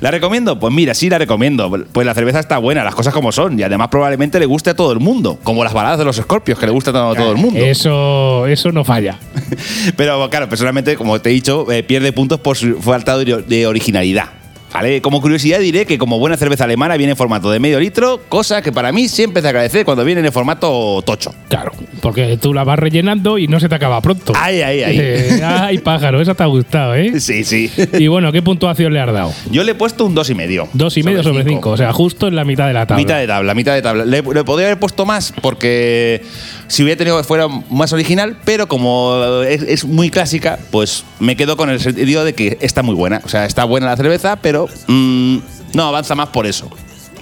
¿La 0.00 0.10
recomiendo? 0.10 0.58
Pues 0.58 0.72
mira, 0.72 0.92
sí 0.94 1.08
la 1.08 1.18
recomiendo. 1.18 1.70
Pues 1.92 2.06
la 2.06 2.14
cerveza 2.14 2.40
está 2.40 2.58
buena, 2.58 2.84
las 2.84 2.94
cosas 2.94 3.14
como 3.14 3.32
son. 3.32 3.58
Y 3.58 3.62
además 3.62 3.88
probablemente 3.88 4.38
le 4.38 4.46
guste 4.46 4.70
a 4.70 4.74
todo 4.74 4.92
el 4.92 5.00
mundo. 5.00 5.38
Como 5.42 5.64
las 5.64 5.72
baladas 5.72 5.98
de 5.98 6.04
los 6.04 6.16
Scorpios, 6.16 6.58
que 6.58 6.66
le 6.66 6.72
gustan 6.72 6.96
a 6.96 7.14
todo 7.14 7.30
el 7.30 7.38
mundo. 7.38 7.58
Eso, 7.58 8.46
eso 8.46 8.72
no 8.72 8.84
falla. 8.84 9.18
Pero 9.96 10.28
claro, 10.30 10.48
personalmente, 10.48 10.96
como 10.96 11.20
te 11.20 11.30
he 11.30 11.32
dicho, 11.32 11.70
eh, 11.70 11.82
pierde 11.82 12.12
puntos 12.12 12.40
por 12.40 12.56
su 12.56 12.80
falta 12.82 13.16
de 13.16 13.66
originalidad. 13.66 14.43
¿Vale? 14.74 15.00
Como 15.00 15.20
curiosidad 15.20 15.60
diré 15.60 15.86
que 15.86 15.98
como 15.98 16.18
buena 16.18 16.36
cerveza 16.36 16.64
alemana 16.64 16.96
viene 16.96 17.12
en 17.12 17.16
formato 17.16 17.48
de 17.48 17.60
medio 17.60 17.78
litro, 17.78 18.20
cosa 18.28 18.60
que 18.60 18.72
para 18.72 18.90
mí 18.90 19.06
siempre 19.06 19.40
se 19.40 19.46
agradece 19.46 19.84
cuando 19.84 20.04
viene 20.04 20.20
en 20.20 20.32
formato 20.32 21.00
tocho. 21.06 21.32
Claro, 21.48 21.70
porque 22.00 22.36
tú 22.38 22.52
la 22.52 22.64
vas 22.64 22.76
rellenando 22.76 23.38
y 23.38 23.46
no 23.46 23.60
se 23.60 23.68
te 23.68 23.76
acaba 23.76 24.00
pronto. 24.00 24.32
Ay, 24.34 24.62
ay, 24.62 24.82
ay. 24.82 24.98
Eh, 25.00 25.40
ay, 25.44 25.78
pájaro, 25.78 26.20
esa 26.20 26.34
te 26.34 26.42
ha 26.42 26.46
gustado, 26.46 26.96
¿eh? 26.96 27.12
Sí, 27.20 27.44
sí. 27.44 27.70
Y 27.92 28.08
bueno, 28.08 28.32
¿qué 28.32 28.42
puntuación 28.42 28.92
le 28.92 28.98
has 28.98 29.12
dado? 29.12 29.32
Yo 29.48 29.62
le 29.62 29.72
he 29.72 29.74
puesto 29.76 30.06
un 30.06 30.14
dos 30.16 30.28
y 30.30 30.34
medio. 30.34 30.68
Dos 30.72 30.96
y 30.96 31.04
medio 31.04 31.22
sobre 31.22 31.44
cinco, 31.44 31.70
o 31.70 31.76
sea, 31.76 31.92
justo 31.92 32.26
en 32.26 32.34
la 32.34 32.44
mitad 32.44 32.66
de 32.66 32.72
la 32.72 32.84
tabla. 32.84 33.00
Mitad 33.00 33.18
de 33.20 33.28
tabla, 33.28 33.54
mitad 33.54 33.74
de 33.74 33.82
tabla. 33.82 34.04
Le, 34.04 34.22
le 34.22 34.42
podría 34.42 34.66
haber 34.66 34.80
puesto 34.80 35.06
más 35.06 35.32
porque 35.40 36.22
si 36.66 36.82
hubiera 36.82 36.98
tenido 36.98 37.16
que 37.16 37.22
fuera 37.22 37.46
más 37.70 37.92
original, 37.92 38.38
pero 38.44 38.66
como 38.66 39.42
es, 39.46 39.62
es 39.62 39.84
muy 39.84 40.10
clásica, 40.10 40.58
pues 40.72 41.04
me 41.20 41.36
quedo 41.36 41.56
con 41.56 41.70
el 41.70 41.78
sentido 41.78 42.24
de 42.24 42.34
que 42.34 42.58
está 42.60 42.82
muy 42.82 42.96
buena. 42.96 43.20
O 43.24 43.28
sea, 43.28 43.44
está 43.44 43.64
buena 43.64 43.86
la 43.86 43.96
cerveza, 43.96 44.36
pero 44.42 44.63
mm, 44.88 45.36
no 45.74 45.82
avanza 45.84 46.14
más 46.14 46.28
por 46.28 46.46
eso. 46.46 46.68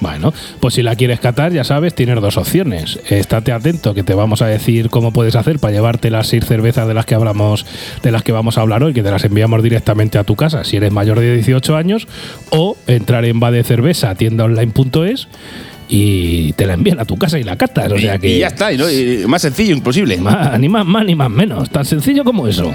Bueno, 0.00 0.34
pues 0.58 0.74
si 0.74 0.82
la 0.82 0.96
quieres 0.96 1.20
catar, 1.20 1.52
ya 1.52 1.62
sabes, 1.62 1.94
tienes 1.94 2.20
dos 2.20 2.36
opciones. 2.36 2.98
Estate 3.08 3.52
atento, 3.52 3.94
que 3.94 4.02
te 4.02 4.14
vamos 4.14 4.42
a 4.42 4.46
decir 4.46 4.90
cómo 4.90 5.12
puedes 5.12 5.36
hacer 5.36 5.60
para 5.60 5.72
llevarte 5.72 6.10
las 6.10 6.26
seis 6.26 6.44
cervezas 6.44 6.88
de 6.88 6.94
las 6.94 7.06
que 7.06 7.14
hablamos, 7.14 7.64
de 8.02 8.10
las 8.10 8.24
que 8.24 8.32
vamos 8.32 8.58
a 8.58 8.62
hablar 8.62 8.82
hoy, 8.82 8.94
que 8.94 9.04
te 9.04 9.12
las 9.12 9.22
enviamos 9.24 9.62
directamente 9.62 10.18
a 10.18 10.24
tu 10.24 10.34
casa 10.34 10.64
si 10.64 10.76
eres 10.76 10.90
mayor 10.90 11.20
de 11.20 11.34
18 11.36 11.76
años, 11.76 12.08
o 12.50 12.76
entrar 12.88 13.24
en 13.24 13.38
Bade 13.38 13.62
Cerveza, 13.62 14.16
tiendaonline.es 14.16 15.28
y 15.88 16.52
te 16.54 16.66
la 16.66 16.74
envían 16.74 16.98
a 16.98 17.04
tu 17.04 17.16
casa 17.16 17.38
y 17.38 17.44
la 17.44 17.56
catas. 17.56 17.92
O 17.92 17.98
sea 17.98 18.16
y, 18.16 18.18
que 18.18 18.28
y 18.28 18.38
ya 18.40 18.48
está, 18.48 18.72
y 18.72 18.78
no- 18.78 18.90
y 18.90 19.24
más 19.28 19.42
sencillo 19.42 19.72
imposible. 19.72 20.16
Más, 20.16 20.58
ni 20.58 20.68
más 20.68 20.84
más 20.84 21.04
ni 21.04 21.14
más 21.14 21.30
menos. 21.30 21.70
Tan 21.70 21.84
sencillo 21.84 22.24
como 22.24 22.48
eso. 22.48 22.72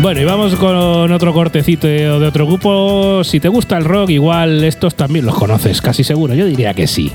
Bueno, 0.00 0.20
y 0.20 0.24
vamos 0.24 0.54
con 0.56 1.12
otro 1.12 1.32
cortecito 1.32 1.86
de 1.86 2.08
otro 2.10 2.46
grupo. 2.46 3.24
Si 3.24 3.40
te 3.40 3.48
gusta 3.48 3.78
el 3.78 3.84
rock, 3.84 4.10
igual 4.10 4.62
estos 4.64 4.94
también 4.96 5.24
los 5.24 5.34
conoces, 5.34 5.80
casi 5.80 6.04
seguro. 6.04 6.34
Yo 6.34 6.44
diría 6.46 6.74
que 6.74 6.86
sí. 6.86 7.12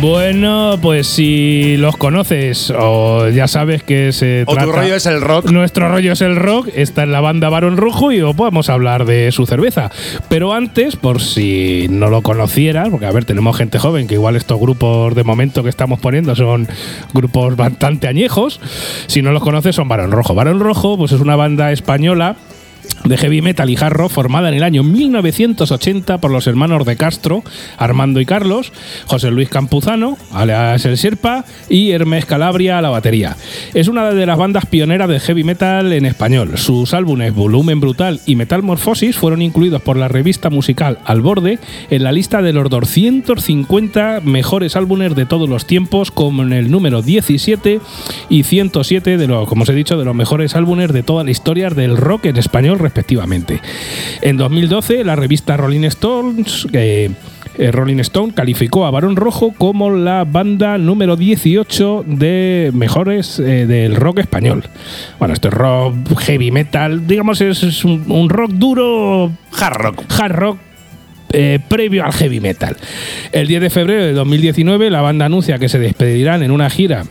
Bueno, 0.00 0.78
pues 0.80 1.06
si 1.08 1.76
los 1.76 1.94
conoces 1.98 2.72
o 2.74 3.28
ya 3.28 3.46
sabes 3.46 3.82
que 3.82 4.12
se 4.12 4.44
O 4.46 4.52
tu 4.52 4.54
trata- 4.54 4.72
rollo 4.72 4.94
es 4.94 5.04
el 5.04 5.20
rock. 5.20 5.50
Nuestro 5.50 5.90
rollo 5.90 6.12
es 6.12 6.22
el 6.22 6.36
rock, 6.36 6.68
está 6.74 7.02
en 7.02 7.12
la 7.12 7.20
banda 7.20 7.50
Barón 7.50 7.76
Rojo 7.76 8.10
y 8.10 8.22
os 8.22 8.34
podemos 8.34 8.70
hablar 8.70 9.04
de 9.04 9.30
su 9.30 9.44
cerveza. 9.44 9.90
Pero 10.30 10.54
antes, 10.54 10.96
por 10.96 11.20
si 11.20 11.86
no 11.90 12.08
lo 12.08 12.22
conocieras, 12.22 12.88
porque 12.88 13.04
a 13.04 13.12
ver, 13.12 13.26
tenemos 13.26 13.54
gente 13.58 13.78
joven 13.78 14.06
que 14.06 14.14
igual 14.14 14.36
estos 14.36 14.58
grupos 14.58 15.14
de 15.14 15.22
momento 15.22 15.62
que 15.62 15.68
estamos 15.68 16.00
poniendo 16.00 16.34
son 16.34 16.66
grupos 17.12 17.56
bastante 17.56 18.08
añejos. 18.08 18.58
Si 19.06 19.20
no 19.20 19.32
los 19.32 19.42
conoces, 19.42 19.76
son 19.76 19.88
Barón 19.88 20.12
Rojo. 20.12 20.34
Barón 20.34 20.60
Rojo, 20.60 20.96
pues 20.96 21.12
es 21.12 21.20
una 21.20 21.36
banda 21.36 21.72
española 21.72 22.36
de 23.04 23.16
heavy 23.16 23.42
metal 23.42 23.70
y 23.70 23.76
hard 23.76 23.92
rock 23.92 24.10
formada 24.10 24.48
en 24.48 24.54
el 24.54 24.62
año 24.62 24.82
1980 24.82 26.18
por 26.18 26.30
los 26.30 26.46
hermanos 26.46 26.84
de 26.84 26.96
Castro, 26.96 27.42
Armando 27.76 28.20
y 28.20 28.26
Carlos, 28.26 28.72
José 29.06 29.30
Luis 29.30 29.48
Campuzano, 29.48 30.16
alias 30.32 30.84
El 30.84 30.98
Serpa, 30.98 31.44
y 31.68 31.90
Hermes 31.92 32.26
Calabria 32.26 32.78
a 32.78 32.82
la 32.82 32.90
batería. 32.90 33.36
Es 33.74 33.88
una 33.88 34.12
de 34.12 34.26
las 34.26 34.38
bandas 34.38 34.66
pioneras 34.66 35.08
del 35.08 35.20
heavy 35.20 35.44
metal 35.44 35.92
en 35.92 36.06
español. 36.06 36.58
Sus 36.58 36.94
álbumes 36.94 37.34
Volumen 37.34 37.80
Brutal 37.80 38.20
y 38.26 38.36
Metalmorfosis 38.36 39.16
fueron 39.16 39.42
incluidos 39.42 39.82
por 39.82 39.96
la 39.96 40.08
revista 40.08 40.50
musical 40.50 40.98
Al 41.04 41.20
Borde 41.20 41.58
en 41.90 42.02
la 42.02 42.12
lista 42.12 42.42
de 42.42 42.52
los 42.52 42.68
250 42.68 44.20
mejores 44.24 44.76
álbumes 44.76 45.14
de 45.14 45.26
todos 45.26 45.48
los 45.48 45.66
tiempos, 45.66 46.10
como 46.10 46.42
en 46.42 46.52
el 46.52 46.70
número 46.70 47.02
17 47.02 47.80
y 48.28 48.42
107 48.42 49.16
de 49.16 49.26
los, 49.26 49.48
como 49.48 49.62
os 49.62 49.68
he 49.68 49.74
dicho, 49.74 49.98
de 49.98 50.04
los 50.04 50.14
mejores 50.14 50.56
álbumes 50.56 50.92
de 50.92 51.02
toda 51.02 51.24
la 51.24 51.30
historia 51.30 51.70
del 51.70 51.96
rock 51.96 52.26
en 52.26 52.36
español, 52.36 52.78
respectivamente. 52.80 53.60
En 54.22 54.36
2012, 54.36 55.04
la 55.04 55.16
revista 55.16 55.56
Rolling 55.56 55.84
Stones. 55.84 56.66
eh, 56.72 57.10
eh, 57.58 57.72
Rolling 57.72 57.98
Stone 57.98 58.32
calificó 58.32 58.86
a 58.86 58.90
Barón 58.90 59.16
Rojo 59.16 59.52
como 59.58 59.90
la 59.90 60.24
banda 60.24 60.78
número 60.78 61.16
18 61.16 62.04
de 62.06 62.70
mejores 62.72 63.38
eh, 63.40 63.66
del 63.66 63.96
rock 63.96 64.20
español. 64.20 64.64
Bueno, 65.18 65.34
esto 65.34 65.48
es 65.48 65.54
rock 65.54 65.94
heavy 66.20 66.50
metal, 66.52 67.06
digamos, 67.06 67.40
es, 67.40 67.62
es 67.62 67.84
un, 67.84 68.04
un 68.08 68.30
rock 68.30 68.52
duro, 68.52 69.32
Hard 69.58 69.76
rock. 69.82 70.04
hard 70.18 70.32
rock 70.32 70.58
eh, 71.32 71.58
previo 71.68 72.04
al 72.04 72.12
heavy 72.12 72.40
metal. 72.40 72.76
El 73.32 73.46
10 73.48 73.60
de 73.62 73.70
febrero 73.70 74.04
de 74.04 74.12
2019 74.14 74.88
la 74.90 75.00
banda 75.00 75.26
anuncia 75.26 75.58
que 75.58 75.68
se 75.68 75.78
despedirán 75.78 76.42
en 76.42 76.52
una 76.52 76.70
gira 76.70 77.04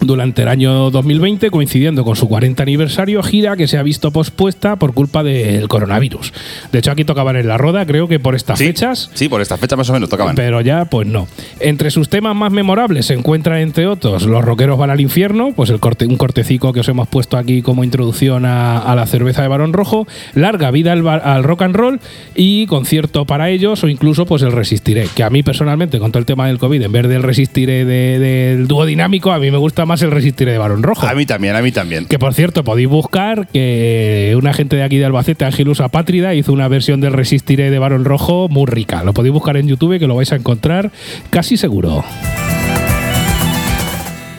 durante 0.00 0.42
el 0.42 0.48
año 0.48 0.90
2020, 0.90 1.50
coincidiendo 1.50 2.04
con 2.04 2.16
su 2.16 2.28
40 2.28 2.62
aniversario, 2.62 3.22
gira 3.22 3.56
que 3.56 3.68
se 3.68 3.76
ha 3.78 3.82
visto 3.82 4.10
pospuesta 4.10 4.76
por 4.76 4.94
culpa 4.94 5.22
del 5.22 5.68
coronavirus. 5.68 6.32
De 6.72 6.78
hecho, 6.78 6.90
aquí 6.90 7.04
tocaban 7.04 7.36
en 7.36 7.46
la 7.48 7.58
roda, 7.58 7.84
creo 7.86 8.08
que 8.08 8.18
por 8.18 8.34
estas 8.34 8.58
Sí, 8.58 8.66
fechas. 8.66 9.10
Sí, 9.14 9.28
por 9.28 9.40
esta 9.40 9.56
fecha 9.58 9.76
más 9.76 9.88
o 9.90 9.92
menos 9.92 10.08
tocaban. 10.08 10.34
Pero 10.36 10.60
ya, 10.62 10.86
pues 10.86 11.06
no. 11.06 11.28
Entre 11.60 11.90
sus 11.90 12.08
temas 12.08 12.34
más 12.34 12.50
memorables 12.52 13.06
se 13.06 13.14
encuentran, 13.14 13.58
entre 13.60 13.86
otros, 13.86 14.24
Los 14.24 14.44
rockeros 14.44 14.78
van 14.78 14.90
al 14.90 15.00
infierno, 15.00 15.52
pues 15.54 15.70
el 15.70 15.80
corte, 15.80 16.06
un 16.06 16.16
cortecico 16.16 16.72
que 16.72 16.80
os 16.80 16.88
hemos 16.88 17.08
puesto 17.08 17.36
aquí 17.36 17.60
como 17.62 17.84
introducción 17.84 18.44
a, 18.46 18.78
a 18.78 18.94
la 18.96 19.06
cerveza 19.06 19.42
de 19.42 19.48
Barón 19.48 19.72
Rojo, 19.72 20.06
Larga 20.34 20.70
vida 20.70 20.92
al, 20.92 21.06
al 21.06 21.44
rock 21.44 21.62
and 21.62 21.76
roll 21.76 22.00
y 22.34 22.66
concierto 22.66 23.24
para 23.26 23.50
ellos 23.50 23.82
o 23.84 23.88
incluso 23.88 24.24
pues 24.26 24.42
el 24.42 24.52
Resistiré, 24.52 25.06
que 25.14 25.22
a 25.24 25.30
mí 25.30 25.42
personalmente 25.42 25.98
con 25.98 26.10
todo 26.12 26.20
el 26.20 26.26
tema 26.26 26.46
del 26.46 26.58
COVID, 26.58 26.82
en 26.82 26.92
vez 26.92 27.08
del 27.08 27.22
Resistiré 27.22 27.84
de- 27.84 28.18
del 28.18 28.66
dúo 28.68 28.86
dinámico, 28.86 29.32
a 29.32 29.38
mí 29.38 29.50
me 29.50 29.58
gusta 29.58 29.84
más 29.86 29.89
el 30.02 30.10
Resistiré 30.10 30.52
de 30.52 30.58
Barón 30.58 30.82
Rojo. 30.82 31.06
A 31.06 31.14
mí 31.14 31.26
también, 31.26 31.56
a 31.56 31.62
mí 31.62 31.72
también. 31.72 32.06
Que 32.06 32.18
por 32.18 32.32
cierto, 32.34 32.64
podéis 32.64 32.88
buscar 32.88 33.48
que 33.48 34.34
una 34.38 34.52
gente 34.54 34.76
de 34.76 34.82
aquí 34.82 34.98
de 34.98 35.04
Albacete, 35.06 35.44
Ángelus 35.44 35.80
Apátrida, 35.80 36.34
hizo 36.34 36.52
una 36.52 36.68
versión 36.68 37.00
del 37.00 37.12
Resistiré 37.12 37.70
de 37.70 37.78
Barón 37.78 38.04
Rojo 38.04 38.48
muy 38.48 38.66
rica. 38.66 39.02
Lo 39.04 39.12
podéis 39.12 39.32
buscar 39.34 39.56
en 39.56 39.68
YouTube 39.68 39.98
que 39.98 40.06
lo 40.06 40.14
vais 40.16 40.32
a 40.32 40.36
encontrar 40.36 40.90
casi 41.30 41.56
seguro. 41.56 42.04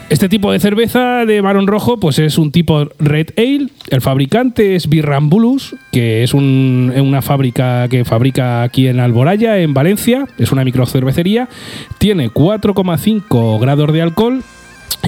Este 0.08 0.28
tipo 0.28 0.52
de 0.52 0.60
cerveza 0.60 1.24
de 1.24 1.40
Barón 1.40 1.66
Rojo 1.66 1.98
pues 1.98 2.18
es 2.18 2.36
un 2.36 2.52
tipo 2.52 2.86
Red 2.98 3.28
Ale. 3.38 3.68
El 3.88 4.02
fabricante 4.02 4.74
es 4.76 4.86
Birrambulus, 4.90 5.74
que 5.90 6.22
es 6.22 6.34
un- 6.34 6.92
una 6.94 7.22
fábrica 7.22 7.88
que 7.88 8.04
fabrica 8.04 8.62
aquí 8.62 8.88
en 8.88 9.00
Alboraya, 9.00 9.58
en 9.58 9.72
Valencia. 9.72 10.26
Es 10.38 10.52
una 10.52 10.64
microcervecería. 10.64 11.48
Tiene 11.96 12.28
4,5 12.28 13.58
grados 13.58 13.90
de 13.90 14.02
alcohol 14.02 14.42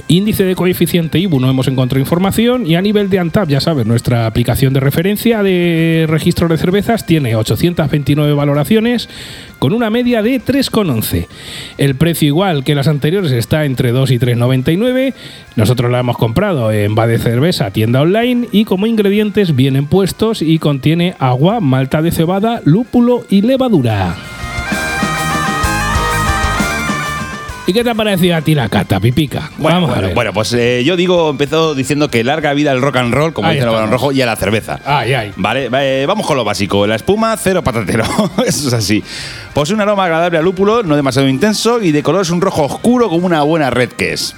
Índice 0.07 0.43
de 0.43 0.55
coeficiente 0.55 1.17
IBU 1.17 1.39
no 1.39 1.49
hemos 1.49 1.67
encontrado 1.67 1.99
información 1.99 2.67
y 2.67 2.75
a 2.75 2.81
nivel 2.81 3.09
de 3.09 3.17
ANTAP, 3.17 3.49
ya 3.49 3.59
sabes, 3.59 3.87
nuestra 3.87 4.27
aplicación 4.27 4.71
de 4.71 4.79
referencia 4.79 5.41
de 5.41 6.05
registro 6.07 6.47
de 6.47 6.57
cervezas 6.57 7.05
tiene 7.05 7.35
829 7.35 8.33
valoraciones 8.33 9.09
con 9.57 9.73
una 9.73 9.89
media 9.89 10.21
de 10.21 10.39
3,11. 10.39 11.27
El 11.77 11.95
precio 11.95 12.27
igual 12.27 12.63
que 12.63 12.75
las 12.75 12.87
anteriores 12.87 13.31
está 13.31 13.65
entre 13.65 13.91
2 13.91 14.11
y 14.11 14.19
3,99. 14.19 15.13
Nosotros 15.55 15.91
la 15.91 15.99
hemos 15.99 16.17
comprado 16.17 16.71
en 16.71 16.93
Bade 16.93 17.17
Cerveza, 17.17 17.71
tienda 17.71 18.01
online 18.01 18.47
y 18.51 18.65
como 18.65 18.85
ingredientes 18.85 19.55
vienen 19.55 19.87
puestos 19.87 20.41
y 20.41 20.59
contiene 20.59 21.15
agua, 21.19 21.61
malta 21.61 22.01
de 22.01 22.11
cebada, 22.11 22.61
lúpulo 22.63 23.25
y 23.29 23.41
levadura. 23.41 24.15
¿Y 27.67 27.73
qué 27.73 27.83
te 27.83 27.89
ha 27.89 27.95
parecido 27.95 28.35
a 28.35 28.41
ti 28.41 28.53
la 28.53 28.69
cata, 28.69 28.99
Pipica? 28.99 29.49
Bueno, 29.57 29.81
Vamos 29.81 29.97
a 29.97 30.01
ver. 30.01 30.13
bueno, 30.13 30.33
pues 30.33 30.53
eh, 30.53 30.83
yo 30.85 30.95
digo, 30.95 31.31
empezó 31.31 31.73
diciendo 31.73 32.09
que 32.09 32.23
larga 32.23 32.53
vida 32.53 32.69
al 32.69 32.79
rock 32.79 32.97
and 32.97 33.11
roll, 33.13 33.33
como 33.33 33.47
Ahí 33.47 33.55
dice 33.55 33.65
el 33.67 33.73
balón 33.73 33.89
rojo, 33.89 34.11
y 34.11 34.21
a 34.21 34.27
la 34.27 34.35
cerveza. 34.35 34.79
Ay, 34.85 35.13
ay. 35.13 35.33
Vale, 35.35 35.69
eh, 35.73 36.05
vamos 36.07 36.27
con 36.27 36.37
lo 36.37 36.43
básico. 36.43 36.85
La 36.85 36.95
espuma, 36.95 37.35
cero 37.37 37.63
patatero. 37.63 38.03
Eso 38.45 38.67
es 38.67 38.73
así. 38.73 39.03
Posee 39.53 39.73
un 39.73 39.81
aroma 39.81 40.03
agradable 40.05 40.37
a 40.37 40.41
lúpulo, 40.43 40.83
no 40.83 40.95
demasiado 40.95 41.27
intenso, 41.27 41.81
y 41.81 41.91
de 41.91 42.03
color 42.03 42.21
es 42.21 42.29
un 42.29 42.39
rojo 42.39 42.63
oscuro 42.65 43.09
como 43.09 43.25
una 43.25 43.41
buena 43.41 43.71
red 43.71 43.89
que 43.89 44.13
es. 44.13 44.35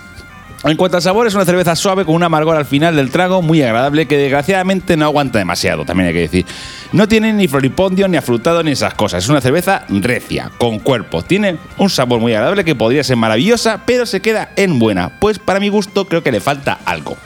En 0.63 0.75
cuanto 0.75 0.97
al 0.97 1.03
sabor, 1.03 1.27
es 1.27 1.35
una 1.35 1.45
cerveza 1.45 1.75
suave 1.75 2.03
con 2.03 2.15
un 2.15 2.23
amargor 2.23 2.57
al 2.57 2.65
final 2.65 2.95
del 2.95 3.11
trago 3.11 3.43
muy 3.43 3.61
agradable 3.61 4.07
que 4.07 4.17
desgraciadamente 4.17 4.97
no 4.97 5.05
aguanta 5.05 5.37
demasiado, 5.37 5.85
también 5.85 6.07
hay 6.07 6.13
que 6.15 6.21
decir. 6.21 6.45
No 6.93 7.07
tiene 7.07 7.31
ni 7.31 7.47
floripondio, 7.47 8.07
ni 8.07 8.17
afrutado, 8.17 8.63
ni 8.63 8.71
esas 8.71 8.95
cosas. 8.95 9.23
Es 9.23 9.29
una 9.29 9.39
cerveza 9.39 9.83
recia, 9.89 10.51
con 10.57 10.79
cuerpo. 10.79 11.21
Tiene 11.21 11.57
un 11.77 11.89
sabor 11.89 12.19
muy 12.19 12.33
agradable 12.33 12.65
que 12.65 12.75
podría 12.75 13.03
ser 13.03 13.17
maravillosa, 13.17 13.81
pero 13.85 14.05
se 14.07 14.21
queda 14.21 14.49
en 14.55 14.79
buena. 14.79 15.19
Pues 15.19 15.37
para 15.37 15.59
mi 15.59 15.69
gusto 15.69 16.05
creo 16.07 16.23
que 16.23 16.31
le 16.31 16.39
falta 16.39 16.79
algo. 16.85 17.17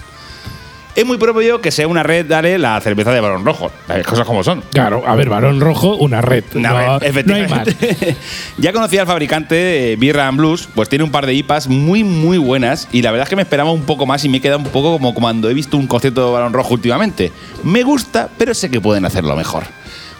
Es 0.93 1.05
muy 1.05 1.17
propio 1.17 1.61
que 1.61 1.71
sea 1.71 1.87
una 1.87 2.03
red, 2.03 2.25
dale, 2.25 2.59
la 2.59 2.79
cerveza 2.81 3.11
de 3.11 3.21
balón 3.21 3.45
rojo. 3.45 3.71
Las 3.87 4.05
cosas 4.05 4.25
como 4.27 4.43
son. 4.43 4.61
Claro, 4.73 5.03
a 5.07 5.15
ver, 5.15 5.29
varón 5.29 5.61
rojo, 5.61 5.95
una 5.95 6.19
red. 6.21 6.43
No, 6.53 6.61
No, 6.61 6.69
no 6.69 6.77
hay 6.79 6.87
más. 6.87 7.01
efectivamente. 7.03 8.17
ya 8.57 8.73
conocía 8.73 9.01
al 9.01 9.07
fabricante 9.07 9.93
eh, 9.93 9.95
Birra 9.95 10.27
and 10.27 10.37
Blues, 10.37 10.67
pues 10.75 10.89
tiene 10.89 11.05
un 11.05 11.11
par 11.11 11.25
de 11.25 11.33
IPAs 11.33 11.69
muy, 11.69 12.03
muy 12.03 12.37
buenas. 12.37 12.89
Y 12.91 13.01
la 13.03 13.11
verdad 13.11 13.23
es 13.23 13.29
que 13.29 13.37
me 13.37 13.43
esperaba 13.43 13.71
un 13.71 13.83
poco 13.83 14.05
más 14.05 14.25
y 14.25 14.29
me 14.29 14.37
he 14.39 14.41
quedado 14.41 14.59
un 14.59 14.65
poco 14.65 14.91
como 14.91 15.13
cuando 15.13 15.49
he 15.49 15.53
visto 15.53 15.77
un 15.77 15.87
concierto 15.87 16.25
de 16.25 16.33
balón 16.33 16.51
rojo 16.51 16.73
últimamente. 16.73 17.31
Me 17.63 17.83
gusta, 17.83 18.27
pero 18.37 18.53
sé 18.53 18.69
que 18.69 18.81
pueden 18.81 19.05
hacerlo 19.05 19.35
mejor. 19.37 19.63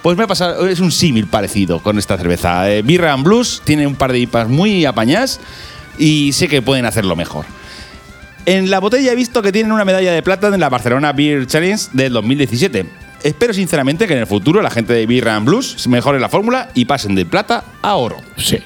Pues 0.02 0.18
me 0.18 0.24
ha 0.24 0.28
pasado, 0.28 0.68
es 0.68 0.80
un 0.80 0.92
símil 0.94 1.28
parecido 1.28 1.80
con 1.80 2.00
esta 2.00 2.18
cerveza. 2.18 2.72
Eh, 2.72 2.82
Birra 2.82 3.12
and 3.14 3.24
Blues 3.26 3.62
tiene 3.66 3.86
un 3.86 3.96
par 3.96 4.14
de 4.14 4.20
IPAs 4.20 4.48
muy 4.48 4.86
apañadas 4.86 5.42
y 5.98 6.32
sé 6.32 6.48
que 6.48 6.62
pueden 6.62 6.86
hacerlo 6.86 7.18
mejor. 7.18 7.46
En 8.46 8.72
la 8.72 8.80
botella 8.80 9.12
he 9.12 9.16
visto 9.16 9.42
que 9.42 9.52
tienen 9.52 9.72
una 9.72 9.86
medalla 9.86 10.12
de 10.12 10.24
plata 10.24 10.48
en 10.48 10.60
la 10.60 10.70
Barcelona 10.70 11.14
Beer 11.14 11.46
Challenge 11.46 11.86
del 11.94 12.14
2017. 12.14 12.86
Espero 13.24 13.54
sinceramente 13.54 14.08
que 14.08 14.14
en 14.14 14.20
el 14.20 14.28
futuro 14.28 14.64
la 14.64 14.72
gente 14.72 14.94
de 14.94 15.06
Beer 15.06 15.30
and 15.30 15.46
Blues 15.46 15.88
mejore 15.88 16.20
la 16.20 16.28
fórmula 16.28 16.70
y 16.74 16.86
pasen 16.86 17.14
de 17.14 17.26
plata 17.26 17.64
a 17.84 17.96
oro. 17.96 18.18
Sí. 18.38 18.58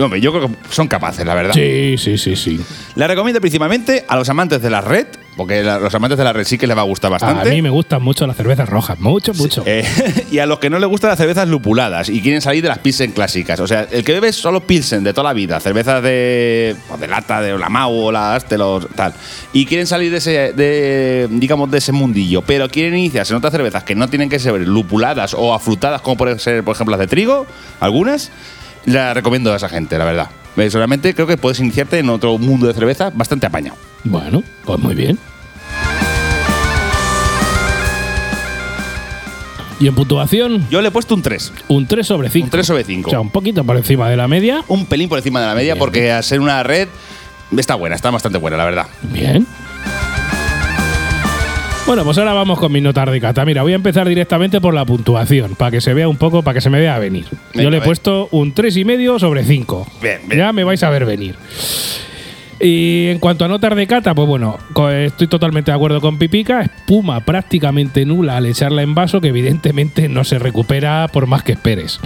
Hombre, 0.00 0.20
yo 0.20 0.32
creo 0.32 0.48
que 0.48 0.54
son 0.70 0.88
capaces, 0.88 1.24
la 1.26 1.34
verdad. 1.34 1.52
Sí, 1.52 1.96
sí, 1.98 2.16
sí, 2.16 2.34
sí. 2.36 2.60
La 2.94 3.06
recomiendo 3.06 3.40
principalmente 3.40 4.04
a 4.08 4.16
los 4.16 4.28
amantes 4.28 4.62
de 4.62 4.70
la 4.70 4.80
red, 4.80 5.06
porque 5.36 5.60
a 5.60 5.78
los 5.78 5.94
amantes 5.94 6.16
de 6.18 6.24
la 6.24 6.32
red 6.32 6.44
sí 6.44 6.56
que 6.56 6.66
les 6.66 6.76
va 6.76 6.80
a 6.80 6.84
gustar 6.84 7.08
A 7.08 7.18
bastante. 7.18 7.50
mí 7.50 7.60
me 7.60 7.68
gustan 7.70 8.02
mucho 8.02 8.26
las 8.26 8.36
cervezas 8.36 8.68
rojas, 8.68 8.98
mucho, 9.00 9.34
mucho. 9.34 9.62
Eh, 9.66 9.84
y 10.30 10.38
a 10.38 10.46
los 10.46 10.58
que 10.60 10.70
no 10.70 10.78
les 10.78 10.88
gustan 10.88 11.10
las 11.10 11.18
cervezas 11.18 11.46
lupuladas 11.48 12.08
y 12.08 12.22
quieren 12.22 12.40
salir 12.40 12.62
de 12.62 12.68
las 12.70 12.78
Pilsen 12.78 13.12
clásicas. 13.12 13.60
O 13.60 13.66
sea, 13.66 13.86
el 13.90 14.02
que 14.04 14.12
bebe 14.12 14.32
solo 14.32 14.60
Pilsen 14.60 15.04
de 15.04 15.12
toda 15.12 15.24
la 15.28 15.34
vida, 15.34 15.60
cervezas 15.60 16.02
de, 16.02 16.74
o 16.90 16.96
de 16.96 17.08
lata, 17.08 17.42
de 17.42 17.58
la 17.58 17.68
Mau 17.68 17.92
o 17.92 18.12
la 18.12 18.34
Astel 18.34 18.62
o 18.62 18.80
tal. 18.80 19.12
Y 19.52 19.66
quieren 19.66 19.86
salir 19.86 20.10
de 20.10 20.18
ese, 20.18 20.52
de, 20.54 21.28
digamos, 21.30 21.70
de 21.70 21.78
ese 21.78 21.92
mundillo, 21.92 22.42
pero 22.42 22.68
quieren 22.68 22.96
iniciarse 22.96 23.32
en 23.34 23.36
otras 23.38 23.52
cervezas 23.52 23.84
que 23.84 23.94
no 23.94 24.08
tienen 24.08 24.30
que 24.30 24.38
ser 24.38 24.54
lupuladas 24.66 25.34
o 25.34 25.52
afrutadas, 25.54 26.00
como 26.00 26.16
pueden 26.16 26.38
ser, 26.38 26.64
por 26.64 26.74
ejemplo, 26.74 26.92
las 26.92 27.00
de 27.00 27.06
trigo, 27.08 27.46
algunas, 27.80 28.30
la 28.86 29.14
recomiendo 29.14 29.52
a 29.52 29.56
esa 29.56 29.68
gente, 29.68 29.96
la 29.98 30.04
verdad. 30.04 30.30
Personalmente 30.54 31.14
creo 31.14 31.26
que 31.26 31.36
puedes 31.36 31.60
iniciarte 31.60 31.98
en 31.98 32.08
otro 32.10 32.36
mundo 32.38 32.66
de 32.66 32.74
cerveza 32.74 33.10
bastante 33.10 33.46
apañado. 33.46 33.76
Bueno, 34.04 34.42
pues 34.64 34.78
muy 34.80 34.94
bien. 34.94 35.18
Y 39.80 39.88
en 39.88 39.94
puntuación, 39.96 40.64
Yo 40.70 40.80
le 40.80 40.88
he 40.88 40.90
puesto 40.92 41.14
un 41.14 41.22
3. 41.22 41.52
un 41.68 41.86
3 41.86 42.06
sobre 42.06 42.30
5. 42.30 42.44
Un 42.44 42.50
3 42.50 42.66
sobre 42.66 42.84
5. 42.84 43.08
O 43.08 43.10
sea, 43.10 43.20
un 43.20 43.30
poquito 43.30 43.64
por 43.64 43.76
encima 43.76 44.08
de 44.08 44.16
la 44.16 44.28
media. 44.28 44.62
un 44.68 44.86
pelín 44.86 45.08
por 45.08 45.18
encima 45.18 45.40
de 45.40 45.46
la 45.46 45.54
media 45.54 45.74
Bien. 45.74 45.78
porque 45.80 46.12
al 46.12 46.22
ser 46.22 46.38
una 46.40 46.62
red 46.62 46.86
está 47.56 47.74
buena, 47.74 47.96
está 47.96 48.10
bastante 48.10 48.38
buena, 48.38 48.56
la 48.56 48.64
verdad. 48.64 48.86
Bien. 49.02 49.44
Bueno, 51.92 52.06
pues 52.06 52.16
ahora 52.16 52.32
vamos 52.32 52.58
con 52.58 52.72
mis 52.72 52.82
notas 52.82 53.12
de 53.12 53.20
cata. 53.20 53.44
Mira, 53.44 53.60
voy 53.60 53.72
a 53.72 53.74
empezar 53.74 54.08
directamente 54.08 54.62
por 54.62 54.72
la 54.72 54.86
puntuación, 54.86 55.56
para 55.56 55.72
que 55.72 55.82
se 55.82 55.92
vea 55.92 56.08
un 56.08 56.16
poco, 56.16 56.42
para 56.42 56.54
que 56.54 56.62
se 56.62 56.70
me 56.70 56.80
vea 56.80 56.98
venir. 56.98 57.26
Venga, 57.52 57.64
Yo 57.64 57.68
le 57.68 57.76
he 57.76 57.80
puesto 57.82 58.28
un 58.30 58.54
3,5 58.54 59.18
sobre 59.18 59.44
5. 59.44 59.86
Bien, 60.00 60.20
bien. 60.26 60.38
Ya 60.38 60.54
me 60.54 60.64
vais 60.64 60.82
a 60.82 60.88
ver 60.88 61.04
venir. 61.04 61.34
Y 62.58 63.08
en 63.08 63.18
cuanto 63.18 63.44
a 63.44 63.48
notas 63.48 63.76
de 63.76 63.86
cata, 63.86 64.14
pues 64.14 64.26
bueno, 64.26 64.56
estoy 64.90 65.26
totalmente 65.26 65.70
de 65.70 65.74
acuerdo 65.74 66.00
con 66.00 66.16
Pipica. 66.16 66.62
Espuma 66.62 67.20
prácticamente 67.26 68.06
nula 68.06 68.38
al 68.38 68.46
echarla 68.46 68.80
en 68.80 68.94
vaso, 68.94 69.20
que 69.20 69.28
evidentemente 69.28 70.08
no 70.08 70.24
se 70.24 70.38
recupera 70.38 71.08
por 71.12 71.26
más 71.26 71.42
que 71.42 71.52
esperes. 71.52 72.00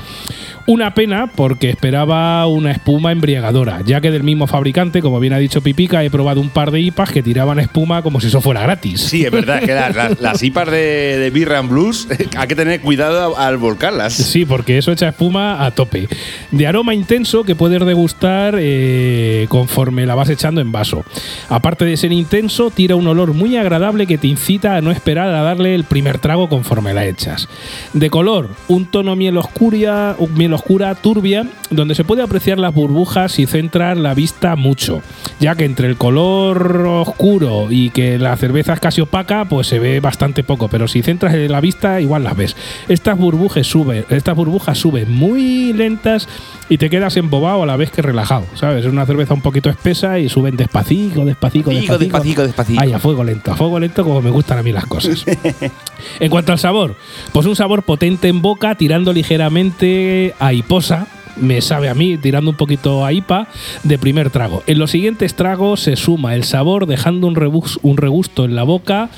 Una 0.67 0.95
pena 0.95 1.29
porque 1.29 1.71
esperaba 1.71 2.45
una 2.47 2.73
espuma 2.73 3.13
embriagadora, 3.13 3.83
ya 3.87 4.01
que 4.01 4.11
del 4.11 4.25
mismo 4.25 4.49
fabricante, 4.49 5.01
como 5.01 5.21
bien 5.21 5.33
ha 5.33 5.39
dicho 5.39 5.61
Pipica, 5.61 6.03
he 6.03 6.11
probado 6.11 6.41
un 6.41 6.51
par 6.51 6.73
de 6.73 6.81
IPAs 6.81 7.13
que 7.13 7.23
tiraban 7.23 7.61
espuma 7.61 8.03
como 8.03 8.21
si 8.21 8.27
eso 8.27 8.41
fuera 8.41 8.63
gratis. 8.63 9.01
Sí, 9.01 9.25
es 9.25 9.31
verdad 9.31 9.61
que 9.61 9.75
las, 10.21 10.43
IPAs 10.43 10.71
de, 10.71 11.19
de 11.19 11.31
Birra 11.31 11.61
and 11.61 11.71
Blues 11.71 12.09
hay 12.37 12.49
que 12.49 12.57
tener 12.57 12.81
cuidado 12.81 13.39
al 13.39 13.59
volcarlas. 13.59 14.15
Sí, 14.15 14.45
porque 14.45 14.77
eso 14.77 14.91
echa 14.91 15.09
espuma 15.09 15.65
a 15.65 15.71
tope. 15.71 16.09
De 16.51 16.67
aroma 16.67 16.95
intenso 16.95 17.45
que 17.45 17.55
puedes 17.55 17.85
degustar 17.85 18.57
eh, 18.59 19.47
conforme 19.49 20.05
la 20.05 20.17
vas 20.17 20.31
echando 20.31 20.61
en 20.61 20.73
vaso. 20.73 21.05
Aparte 21.49 21.85
de 21.85 21.97
ser 21.97 22.11
intenso, 22.11 22.71
tira 22.71 22.97
un 22.97 23.07
olor 23.07 23.35
muy 23.35 23.57
agradable 23.57 24.07
que 24.07 24.19
te 24.19 24.27
incita 24.27 24.77
a 24.77 24.81
no 24.81 24.91
esperar 24.91 25.29
a 25.29 25.43
darle 25.43 25.77
el 25.77 25.85
primer 25.85 26.19
trago 26.19 26.49
conforme 26.49 26.93
la 26.93 27.07
echas. 27.07 27.49
De 27.93 28.11
color, 28.11 28.51
un 28.67 28.87
tono 28.87 29.15
miel 29.15 29.37
oscura, 29.37 30.17
miel 30.35 30.56
oscura 30.57 30.95
turbia, 30.95 31.47
donde 31.71 31.95
se 31.95 32.05
puede 32.05 32.23
apreciar 32.23 32.59
las 32.59 32.75
burbujas 32.75 33.39
y 33.39 33.47
centrar 33.47 33.97
la 33.97 34.15
vista 34.15 34.57
mucho, 34.57 35.03
ya 35.41 35.55
que 35.55 35.65
entre 35.65 35.89
el 35.89 35.97
color 35.97 36.85
oscuro 36.87 37.69
y 37.71 37.91
que 37.91 38.19
la 38.19 38.37
cerveza 38.37 38.75
es 38.75 38.81
casi 38.81 39.01
opaca, 39.01 39.45
pues 39.45 39.69
se 39.69 39.79
ve 39.79 40.01
bastante 40.01 40.43
poco, 40.45 40.69
pero 40.69 40.89
si 40.89 41.03
centras 41.03 41.35
en 41.35 41.53
la 41.53 41.61
vista 41.61 42.01
igual 42.01 42.25
las 42.25 42.37
ves. 42.37 42.57
Estas 42.89 43.17
burbujas 43.17 43.67
suben, 43.67 44.05
estas 44.11 44.37
burbujas 44.37 44.79
suben 44.79 45.13
muy 45.13 45.73
lentas 45.73 46.29
y 46.69 46.79
te 46.79 46.91
quedas 46.91 47.17
embobado 47.17 47.63
a 47.63 47.67
la 47.67 47.77
vez 47.77 47.91
que 47.91 48.03
relajado, 48.03 48.45
¿sabes? 48.55 48.85
Es 48.85 48.91
una 48.93 49.07
cerveza 49.07 49.35
un 49.35 49.41
poquito 49.41 49.71
espesa 49.71 50.19
y 50.19 50.29
suben 50.29 50.57
despacito, 50.57 51.25
despacito, 51.25 51.71
Despacito, 51.71 51.99
despacito. 51.99 51.99
despacito, 51.99 52.43
despacito. 52.43 52.81
Ay, 52.81 52.93
a 52.93 52.99
fuego 52.99 53.23
lento, 53.23 53.53
a 53.53 53.57
fuego 53.57 53.79
lento 53.79 54.03
como 54.05 54.21
me 54.21 54.31
gustan 54.31 54.59
a 54.59 54.63
mí 54.63 54.73
las 54.73 54.87
cosas. 54.87 55.25
en 56.21 56.31
cuanto 56.31 56.53
al 56.53 56.59
sabor, 56.59 56.97
pues 57.33 57.47
un 57.47 57.55
sabor 57.57 57.83
potente 57.85 58.29
en 58.29 58.43
boca, 58.43 58.75
tirando 58.75 59.13
ligeramente 59.13 60.35
a 60.39 60.53
hiposa. 60.53 61.07
Me 61.39 61.61
sabe 61.61 61.91
a 61.91 61.95
mí, 61.95 62.17
tirando 62.17 62.51
un 62.51 62.57
poquito 62.57 63.05
a 63.05 63.13
IPA, 63.13 63.47
de 63.83 63.99
primer 63.99 64.31
trago. 64.31 64.63
En 64.67 64.79
los 64.79 64.91
siguientes 64.91 65.35
tragos 65.35 65.81
se 65.81 65.95
suma 65.95 66.35
el 66.35 66.45
sabor, 66.45 66.87
dejando 66.87 67.27
un, 67.27 67.37
rebus- 67.37 67.79
un 67.83 67.99
regusto 67.99 68.47
en 68.47 68.57
la 68.57 68.63
boca 68.63 69.11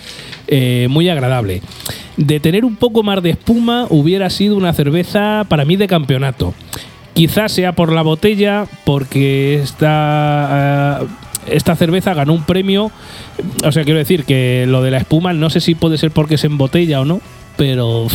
eh, 0.49 0.88
muy 0.90 1.09
agradable. 1.09 1.62
De 2.16 2.40
tener 2.40 2.64
un 2.64 2.75
poco 2.75 3.05
más 3.05 3.23
de 3.23 3.31
espuma, 3.31 3.87
hubiera 3.88 4.31
sido 4.31 4.57
una 4.57 4.73
cerveza 4.73 5.46
para 5.49 5.64
mí 5.64 5.77
de 5.77 5.87
campeonato. 5.87 6.55
Quizás 7.18 7.50
sea 7.50 7.72
por 7.72 7.92
la 7.92 8.02
botella, 8.02 8.66
porque 8.85 9.61
esta, 9.61 11.00
eh, 11.02 11.07
esta 11.50 11.74
cerveza 11.74 12.14
ganó 12.14 12.33
un 12.33 12.44
premio. 12.44 12.92
O 13.64 13.72
sea, 13.72 13.83
quiero 13.83 13.98
decir 13.98 14.22
que 14.22 14.66
lo 14.68 14.85
de 14.85 14.92
la 14.92 14.98
espuma 14.98 15.33
no 15.33 15.50
sé 15.50 15.61
si 15.61 15.74
puede 15.74 15.98
ser 15.98 16.12
porque 16.12 16.37
es 16.37 16.44
en 16.44 16.57
botella 16.59 17.00
o 17.00 17.04
no. 17.04 17.20
Pero 17.57 18.07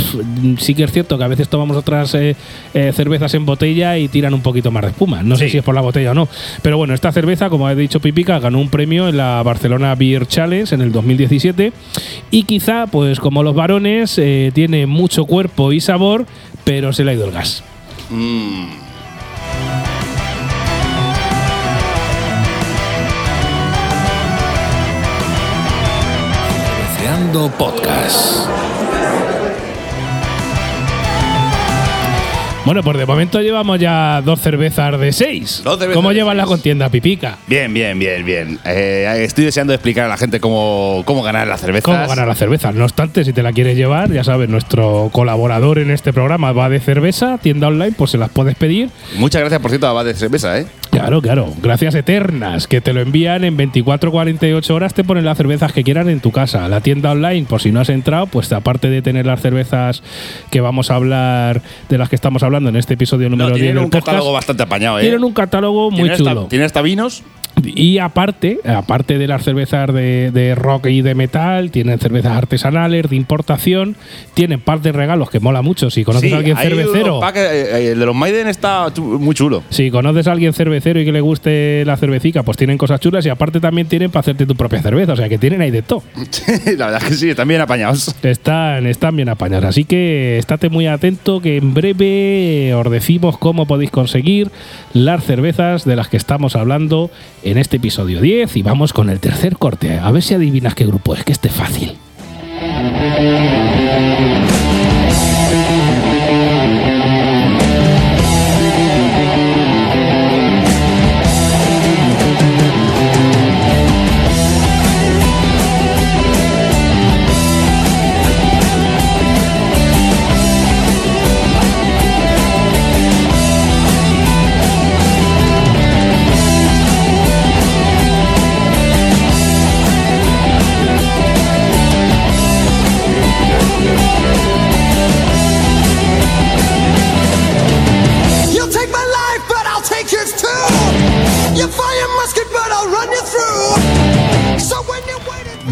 sí 0.58 0.74
que 0.74 0.86
es 0.86 0.94
cierto 0.94 1.18
que 1.18 1.26
a 1.26 1.28
veces 1.28 1.50
tomamos 1.50 1.76
otras 1.76 2.16
eh, 2.16 2.38
eh, 2.74 2.94
cervezas 2.96 3.34
en 3.34 3.46
botella 3.46 3.98
y 3.98 4.08
tiran 4.08 4.34
un 4.34 4.42
poquito 4.42 4.72
más 4.72 4.84
de 4.84 4.92
espuma. 4.92 5.22
No 5.22 5.36
sé 5.36 5.50
si 5.50 5.58
es 5.58 5.66
por 5.66 5.76
la 5.76 5.82
botella 5.82 6.12
o 6.12 6.14
no. 6.14 6.30
Pero 6.62 6.78
bueno, 6.78 6.94
esta 6.94 7.12
cerveza, 7.12 7.50
como 7.50 7.68
ha 7.68 7.76
dicho 7.76 8.00
Pipica, 8.00 8.40
ganó 8.40 8.60
un 8.60 8.70
premio 8.70 9.10
en 9.10 9.18
la 9.18 9.44
Barcelona 9.44 9.96
Beer 9.96 10.28
Challenge 10.28 10.74
en 10.74 10.80
el 10.80 10.94
2017. 10.94 11.74
Y 12.32 12.44
quizá, 12.44 12.88
pues 12.88 13.20
como 13.20 13.44
los 13.44 13.54
varones, 13.54 14.18
eh, 14.18 14.52
tiene 14.54 14.86
mucho 14.86 15.26
cuerpo 15.26 15.74
y 15.74 15.82
sabor, 15.82 16.26
pero 16.64 16.94
se 16.94 17.04
le 17.04 17.12
ha 17.12 17.14
ido 17.16 17.26
el 17.26 17.32
gas. 17.32 17.66
Mm. 18.10 18.83
Podcast. 27.52 28.48
Bueno, 32.66 32.82
pues 32.82 32.98
de 32.98 33.06
momento 33.06 33.42
llevamos 33.42 33.78
ya 33.78 34.22
dos 34.22 34.40
cervezas 34.40 34.98
de 34.98 35.12
seis. 35.12 35.62
Dos 35.66 35.78
cervezas 35.78 35.96
¿Cómo 35.96 36.10
de 36.10 36.16
llevan 36.16 36.38
la 36.38 36.46
contienda, 36.46 36.88
Pipica? 36.88 37.38
Bien, 37.48 37.74
bien, 37.74 38.00
bien, 38.00 38.26
bien. 38.26 38.60
Eh, 38.64 39.24
estoy 39.26 39.44
deseando 39.44 39.74
explicar 39.74 40.06
a 40.06 40.08
la 40.08 40.16
gente 40.16 40.40
cómo, 40.40 41.04
cómo 41.06 41.24
ganar 41.24 41.46
las 41.46 41.60
cervezas. 41.60 41.84
¿Cómo 41.84 42.08
ganar 42.08 42.26
la 42.26 42.36
cerveza? 42.36 42.72
No 42.72 42.86
obstante, 42.86 43.26
si 43.26 43.34
te 43.34 43.44
la 43.44 43.52
quieres 43.52 43.76
llevar, 43.76 44.14
ya 44.14 44.24
sabes, 44.24 44.48
nuestro 44.48 45.10
colaborador 45.12 45.80
en 45.80 45.92
este 45.92 46.14
programa 46.14 46.54
va 46.54 46.70
de 46.70 46.80
cerveza, 46.80 47.38
tienda 47.38 47.68
online, 47.68 47.92
pues 47.98 48.12
se 48.12 48.18
las 48.18 48.30
puedes 48.30 48.56
pedir. 48.56 48.90
Muchas 49.18 49.42
gracias, 49.42 49.60
por 49.60 49.70
cierto, 49.70 49.88
a 49.88 49.90
Abad 49.90 50.06
de 50.06 50.14
Cerveza, 50.14 50.58
¿eh? 50.58 50.66
Claro, 50.94 51.22
claro. 51.24 51.52
Gracias 51.62 51.96
eternas, 51.96 52.68
que 52.68 52.80
te 52.80 52.94
lo 52.94 53.02
envían 53.02 53.44
en 53.44 53.58
24-48 53.58 54.70
horas, 54.70 54.94
te 54.94 55.04
ponen 55.04 55.26
las 55.26 55.38
cervezas 55.38 55.74
que 55.74 55.84
quieran 55.84 56.08
en 56.08 56.20
tu 56.20 56.32
casa. 56.32 56.68
La 56.70 56.82
tienda 56.82 57.12
online, 57.12 57.46
por 57.50 57.62
si 57.62 57.72
no 57.72 57.80
has 57.80 57.90
entrado, 57.90 58.28
pues 58.28 58.52
aparte 58.54 58.90
de 58.92 59.02
tener 59.02 59.26
las 59.26 59.42
cervezas 59.42 60.04
que 60.52 60.62
vamos 60.62 60.92
a 60.92 60.96
hablar, 60.96 61.62
de 61.90 61.98
las 61.98 62.10
que 62.10 62.16
estamos 62.16 62.44
hablando 62.44 62.70
en 62.70 62.76
este 62.76 62.94
episodio 62.94 63.28
número 63.30 63.50
No, 63.50 63.56
10 63.56 63.66
tienen 63.66 63.84
un 63.84 63.90
podcast, 63.90 64.06
catálogo 64.06 64.34
bastante 64.34 64.64
apañado, 64.64 65.00
¿eh? 65.00 65.02
tienen 65.02 65.24
un 65.24 65.34
catálogo 65.34 65.90
muy 65.90 66.10
hasta- 66.10 66.24
chulo. 66.30 66.46
tienen 66.46 66.68
hasta 66.68 66.82
vinos. 66.84 67.24
Y 67.64 68.00
aparte, 68.00 68.60
aparte 68.66 69.20
de 69.20 69.28
las 69.28 69.44
cervezas 69.44 69.94
de, 69.94 70.32
de 70.32 70.56
rock 70.56 70.88
y 70.88 71.04
de 71.04 71.14
metal, 71.14 71.70
tienen 71.70 72.00
cervezas 72.00 72.36
artesanales, 72.36 73.08
de 73.12 73.16
importación, 73.16 73.96
tienen 74.34 74.60
par 74.60 74.82
de 74.82 74.92
regalos 74.92 75.30
que 75.30 75.40
mola 75.40 75.62
mucho. 75.62 75.92
Si 75.92 76.04
conoces 76.04 76.30
Sí, 76.30 76.34
a 76.34 76.40
alguien 76.40 76.58
cervecero, 76.58 77.20
packs, 77.20 77.38
eh, 77.38 77.44
eh, 77.88 77.92
el 77.92 78.00
de 78.00 78.06
los 78.08 78.16
Maiden 78.16 78.48
está 78.48 78.88
muy 78.98 79.36
chulo. 79.36 79.62
si 79.70 79.92
conoces 79.92 80.28
a 80.28 80.32
alguien 80.32 80.52
cervecero 80.54 80.74
y 80.92 81.06
que 81.06 81.12
le 81.12 81.22
guste 81.22 81.84
la 81.86 81.98
cervecica, 81.98 82.44
pues 82.44 82.58
tienen 82.58 82.78
cosas 82.78 83.00
chulas 83.00 83.26
y 83.26 83.30
aparte 83.30 83.60
también 83.60 83.88
tienen 83.88 84.12
para 84.12 84.22
hacerte 84.22 84.46
tu 84.46 84.56
propia 84.56 84.82
cerveza. 84.82 85.14
O 85.14 85.16
sea 85.16 85.30
que 85.30 85.38
tienen 85.38 85.62
ahí 85.62 85.72
de 85.72 85.82
todo. 85.82 86.04
la 86.78 86.86
verdad 86.88 87.04
es 87.04 87.10
que 87.10 87.16
sí, 87.16 87.30
están 87.30 87.48
bien 87.48 87.62
apañados. 87.62 88.14
Están, 88.24 88.86
están 88.88 89.16
bien 89.16 89.30
apañados. 89.30 89.66
Así 89.66 89.86
que 89.86 90.38
estate 90.38 90.70
muy 90.70 90.88
atento 90.88 91.42
que 91.42 91.58
en 91.58 91.74
breve 91.74 92.74
os 92.74 92.92
decimos 92.92 93.38
cómo 93.38 93.66
podéis 93.66 93.92
conseguir 93.92 94.52
las 94.94 95.24
cervezas 95.24 95.86
de 95.86 95.96
las 95.96 96.10
que 96.10 96.18
estamos 96.18 96.56
hablando 96.56 97.10
en 97.44 97.58
este 97.58 97.78
episodio 97.78 98.22
10 98.22 98.58
y 98.58 98.64
vamos 98.64 98.94
con 98.94 99.10
el 99.10 99.20
tercer 99.20 99.58
corte. 99.58 100.00
A 100.00 100.12
ver 100.12 100.22
si 100.22 100.34
adivinas 100.34 100.76
qué 100.76 100.86
grupo 100.86 101.16
es, 101.16 101.24
que 101.24 101.32
esté 101.32 101.50
fácil. 101.50 101.94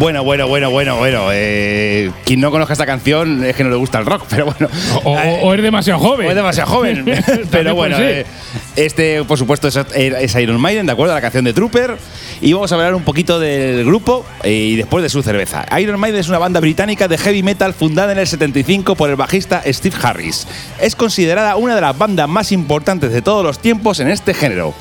Bueno, 0.02 0.24
bueno, 0.24 0.48
bueno, 0.48 0.68
bueno, 0.68 0.96
bueno. 0.96 1.28
Eh, 1.30 2.10
quien 2.24 2.40
no 2.40 2.50
conozca 2.50 2.72
esta 2.72 2.86
canción 2.86 3.44
es 3.44 3.54
que 3.54 3.62
no 3.62 3.70
le 3.70 3.76
gusta 3.76 4.00
el 4.00 4.04
rock, 4.06 4.24
pero 4.28 4.46
bueno. 4.46 4.68
O, 5.04 5.16
Eh, 5.16 5.38
o 5.44 5.54
es 5.54 5.62
demasiado 5.62 6.00
joven. 6.00 6.26
o 6.26 6.30
es 6.30 6.34
demasiado 6.34 6.68
joven. 6.68 7.04
Pero 7.52 7.76
bueno, 7.76 7.96
eh, 8.00 8.26
este, 8.74 9.22
por 9.22 9.38
supuesto, 9.38 9.68
es, 9.68 9.76
es 9.94 10.34
Iron 10.34 10.60
Maiden, 10.60 10.86
¿de 10.86 10.92
acuerdo? 10.92 11.14
La 11.14 11.20
canción 11.20 11.44
de 11.44 11.52
Trooper. 11.52 11.96
Y 12.40 12.52
vamos 12.52 12.72
a 12.72 12.74
hablar 12.74 12.96
un 12.96 13.04
poquito 13.04 13.38
del 13.38 13.84
grupo 13.84 14.26
eh, 14.42 14.50
y 14.52 14.74
después 14.74 15.04
de 15.04 15.08
su 15.08 15.22
cerveza. 15.22 15.64
Iron 15.78 16.00
Maiden 16.00 16.18
es 16.18 16.28
una 16.28 16.38
banda 16.38 16.58
británica 16.58 17.06
de 17.06 17.16
heavy 17.16 17.44
metal 17.44 17.72
fundada 17.72 18.10
en 18.10 18.18
el 18.18 18.26
75 18.26 18.96
por 18.96 19.08
el 19.08 19.14
bajista 19.14 19.62
Steve 19.68 19.94
Harris. 20.02 20.48
Es 20.80 20.96
considerada 20.96 21.54
una 21.54 21.76
de 21.76 21.80
las 21.80 21.96
bandas 21.96 22.28
más 22.28 22.50
importantes 22.50 23.12
de 23.12 23.22
todos 23.22 23.44
los 23.44 23.60
tiempos 23.60 24.00
en 24.00 24.08
este 24.08 24.34
género. 24.34 24.74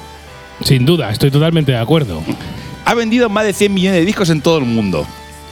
Sin 0.63 0.84
duda, 0.84 1.12
estoy 1.12 1.29
totalmente 1.29 1.73
de 1.73 1.77
acuerdo. 1.77 2.23
Ha 2.86 2.94
vendido 2.94 3.30
más 3.30 3.46
de 3.46 3.54
100 3.54 3.74
millones 3.74 4.00
de 4.00 4.06
discos 4.06 4.30
en 4.30 4.41
todo 4.41 4.58
el 4.58 4.65
mundo. 4.65 5.06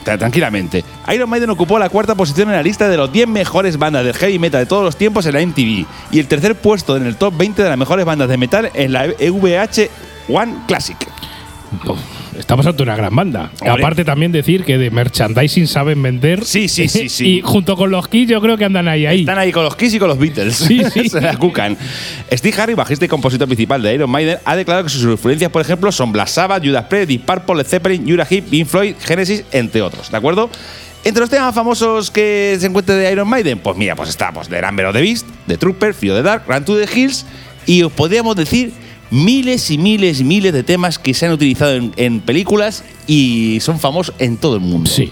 Tra- 0.05 0.17
Tranquilamente. 0.17 0.83
Iron 1.13 1.29
Maiden 1.29 1.49
ocupó 1.49 1.77
la 1.77 1.89
cuarta 1.89 2.15
posición 2.15 2.49
en 2.49 2.55
la 2.55 2.63
lista 2.63 2.87
de 2.87 2.97
los 2.97 3.11
10 3.11 3.27
mejores 3.27 3.77
bandas 3.77 4.03
del 4.05 4.13
heavy 4.15 4.39
metal 4.39 4.61
de 4.61 4.65
todos 4.65 4.83
los 4.83 4.95
tiempos 4.95 5.25
en 5.25 5.33
la 5.33 5.41
MTV 5.45 5.85
y 6.11 6.19
el 6.19 6.27
tercer 6.27 6.55
puesto 6.55 6.95
en 6.97 7.05
el 7.05 7.15
top 7.17 7.35
20 7.37 7.61
de 7.63 7.69
las 7.69 7.77
mejores 7.77 8.05
bandas 8.05 8.29
de 8.29 8.37
metal 8.37 8.71
en 8.73 8.93
la 8.93 9.05
VH 9.07 9.89
One 10.29 10.55
Classic. 10.67 10.97
Uf, 11.87 11.99
estamos 12.39 12.65
ante 12.65 12.81
una 12.81 12.95
gran 12.95 13.15
banda. 13.15 13.51
Hombre. 13.59 13.69
Aparte 13.69 14.05
también 14.05 14.31
decir 14.31 14.63
que 14.63 14.77
de 14.77 14.89
merchandising 14.89 15.67
saben 15.67 16.01
vender. 16.01 16.45
Sí, 16.45 16.67
sí, 16.67 16.87
sí, 16.87 17.09
sí. 17.09 17.27
y 17.27 17.41
junto 17.41 17.75
con 17.75 17.91
los 17.91 18.07
Kiss 18.07 18.27
yo 18.29 18.41
creo 18.41 18.57
que 18.57 18.65
andan 18.65 18.87
ahí, 18.87 19.05
ahí. 19.05 19.19
Están 19.21 19.37
ahí 19.37 19.51
con 19.51 19.63
los 19.63 19.75
Kiss 19.75 19.93
y 19.93 19.99
con 19.99 20.07
los 20.07 20.17
Beatles. 20.17 20.55
Sí, 20.55 20.81
sí. 20.93 21.09
Se 21.09 21.21
la 21.21 21.37
cucan. 21.37 21.77
Steve 22.31 22.61
Harris, 22.61 22.75
bajista 22.75 23.05
y 23.05 23.07
compositor 23.07 23.47
principal 23.47 23.81
de 23.81 23.93
Iron 23.93 24.09
Maiden, 24.09 24.37
ha 24.45 24.55
declarado 24.55 24.85
que 24.85 24.89
sus 24.89 25.03
influencias, 25.03 25.51
por 25.51 25.61
ejemplo, 25.61 25.91
son 25.91 26.11
Black 26.11 26.27
Sabbath, 26.27 26.63
Judas 26.63 26.85
Priest, 26.85 27.09
Deep 27.09 27.25
Purple, 27.25 27.55
Led 27.55 27.67
Zeppelin, 27.67 28.03
Uriah 28.03 28.27
Heep, 28.29 28.49
Pink 28.49 28.67
Floyd, 28.67 28.95
Genesis, 28.99 29.43
entre 29.51 29.81
otros. 29.81 30.09
¿De 30.09 30.17
acuerdo? 30.17 30.49
Entre 31.03 31.21
los 31.21 31.29
temas 31.29 31.55
famosos 31.55 32.11
que 32.11 32.57
se 32.59 32.65
encuentran 32.65 32.99
de 32.99 33.11
Iron 33.11 33.27
Maiden, 33.27 33.59
pues 33.59 33.77
mira, 33.77 33.95
pues 33.95 34.09
está 34.09 34.31
pues, 34.33 34.49
The 34.49 34.61
Number 34.61 34.87
of 34.87 34.93
the 34.93 35.01
Beast, 35.01 35.27
The 35.47 35.57
Trooper, 35.57 35.93
Fear 35.93 36.13
of 36.13 36.19
the 36.19 36.23
Dark, 36.23 36.43
Run 36.47 36.65
to 36.65 36.77
the 36.77 36.89
Hills, 36.93 37.25
y 37.65 37.83
os 37.83 37.91
podríamos 37.91 38.35
decir 38.35 38.73
miles 39.11 39.71
y 39.71 39.77
miles 39.77 40.19
y 40.19 40.23
miles 40.23 40.53
de 40.53 40.63
temas 40.63 40.99
que 40.99 41.13
se 41.13 41.25
han 41.25 41.31
utilizado 41.31 41.79
en, 41.95 42.21
películas 42.21 42.83
y 43.07 43.59
son 43.61 43.79
famosos 43.79 44.15
en 44.19 44.37
todo 44.37 44.55
el 44.55 44.61
mundo. 44.61 44.89
Sí. 44.89 45.11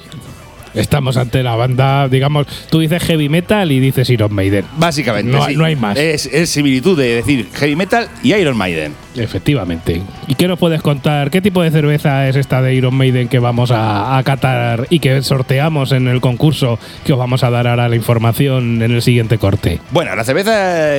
Estamos 0.77 1.17
ante 1.17 1.43
la 1.43 1.55
banda, 1.55 2.07
digamos, 2.07 2.47
tú 2.69 2.79
dices 2.79 3.03
heavy 3.03 3.29
metal 3.29 3.71
y 3.71 3.79
dices 3.79 4.09
Iron 4.09 4.33
Maiden. 4.33 4.65
Básicamente. 4.77 5.31
No 5.31 5.43
hay- 5.43 5.53
sí. 5.53 5.57
no 5.59 5.65
hay 5.65 5.75
más. 5.75 5.97
Es, 5.97 6.25
es 6.27 6.49
similitud 6.49 6.97
de 6.97 7.15
decir 7.15 7.47
heavy 7.53 7.75
metal 7.75 8.07
y 8.23 8.33
Iron 8.33 8.57
Maiden. 8.57 8.93
Efectivamente. 9.15 10.01
¿Y 10.27 10.35
qué 10.35 10.47
nos 10.47 10.59
puedes 10.59 10.81
contar? 10.81 11.31
¿Qué 11.31 11.41
tipo 11.41 11.61
de 11.63 11.71
cerveza 11.71 12.27
es 12.27 12.35
esta 12.35 12.61
de 12.61 12.73
Iron 12.75 12.95
Maiden 12.95 13.27
que 13.27 13.39
vamos 13.39 13.71
a, 13.71 14.17
a 14.17 14.23
catar 14.23 14.87
y 14.89 14.99
que 14.99 15.21
sorteamos 15.23 15.91
en 15.91 16.07
el 16.07 16.21
concurso 16.21 16.77
que 17.03 17.13
os 17.13 17.19
vamos 17.19 17.43
a 17.43 17.49
dar 17.49 17.67
ahora 17.67 17.89
la 17.89 17.95
información 17.95 18.81
en 18.81 18.91
el 18.91 19.01
siguiente 19.01 19.37
corte? 19.37 19.79
Bueno, 19.91 20.15
la 20.15 20.23
cerveza 20.23 20.51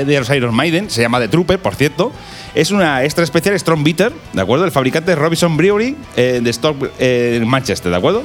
de 0.05 0.19
los 0.19 0.29
Iron 0.31 0.55
Maiden 0.55 0.91
se 0.91 1.01
llama 1.03 1.21
The 1.21 1.29
Trooper, 1.29 1.59
por 1.61 1.75
cierto. 1.75 2.13
Es 2.55 2.71
una 2.71 3.05
extra 3.05 3.23
especial 3.25 3.59
Strong 3.59 3.85
Bitter, 3.85 4.13
¿de 4.33 4.41
acuerdo? 4.43 4.65
El 4.65 4.73
fabricante 4.73 5.13
es 5.13 5.19
Robinson 5.19 5.57
Brewery 5.57 5.95
eh, 6.17 6.41
de 6.43 6.51
Stock 6.51 6.91
eh, 6.99 7.39
en 7.41 7.47
Manchester, 7.47 7.91
¿de 7.91 7.97
acuerdo? 7.99 8.25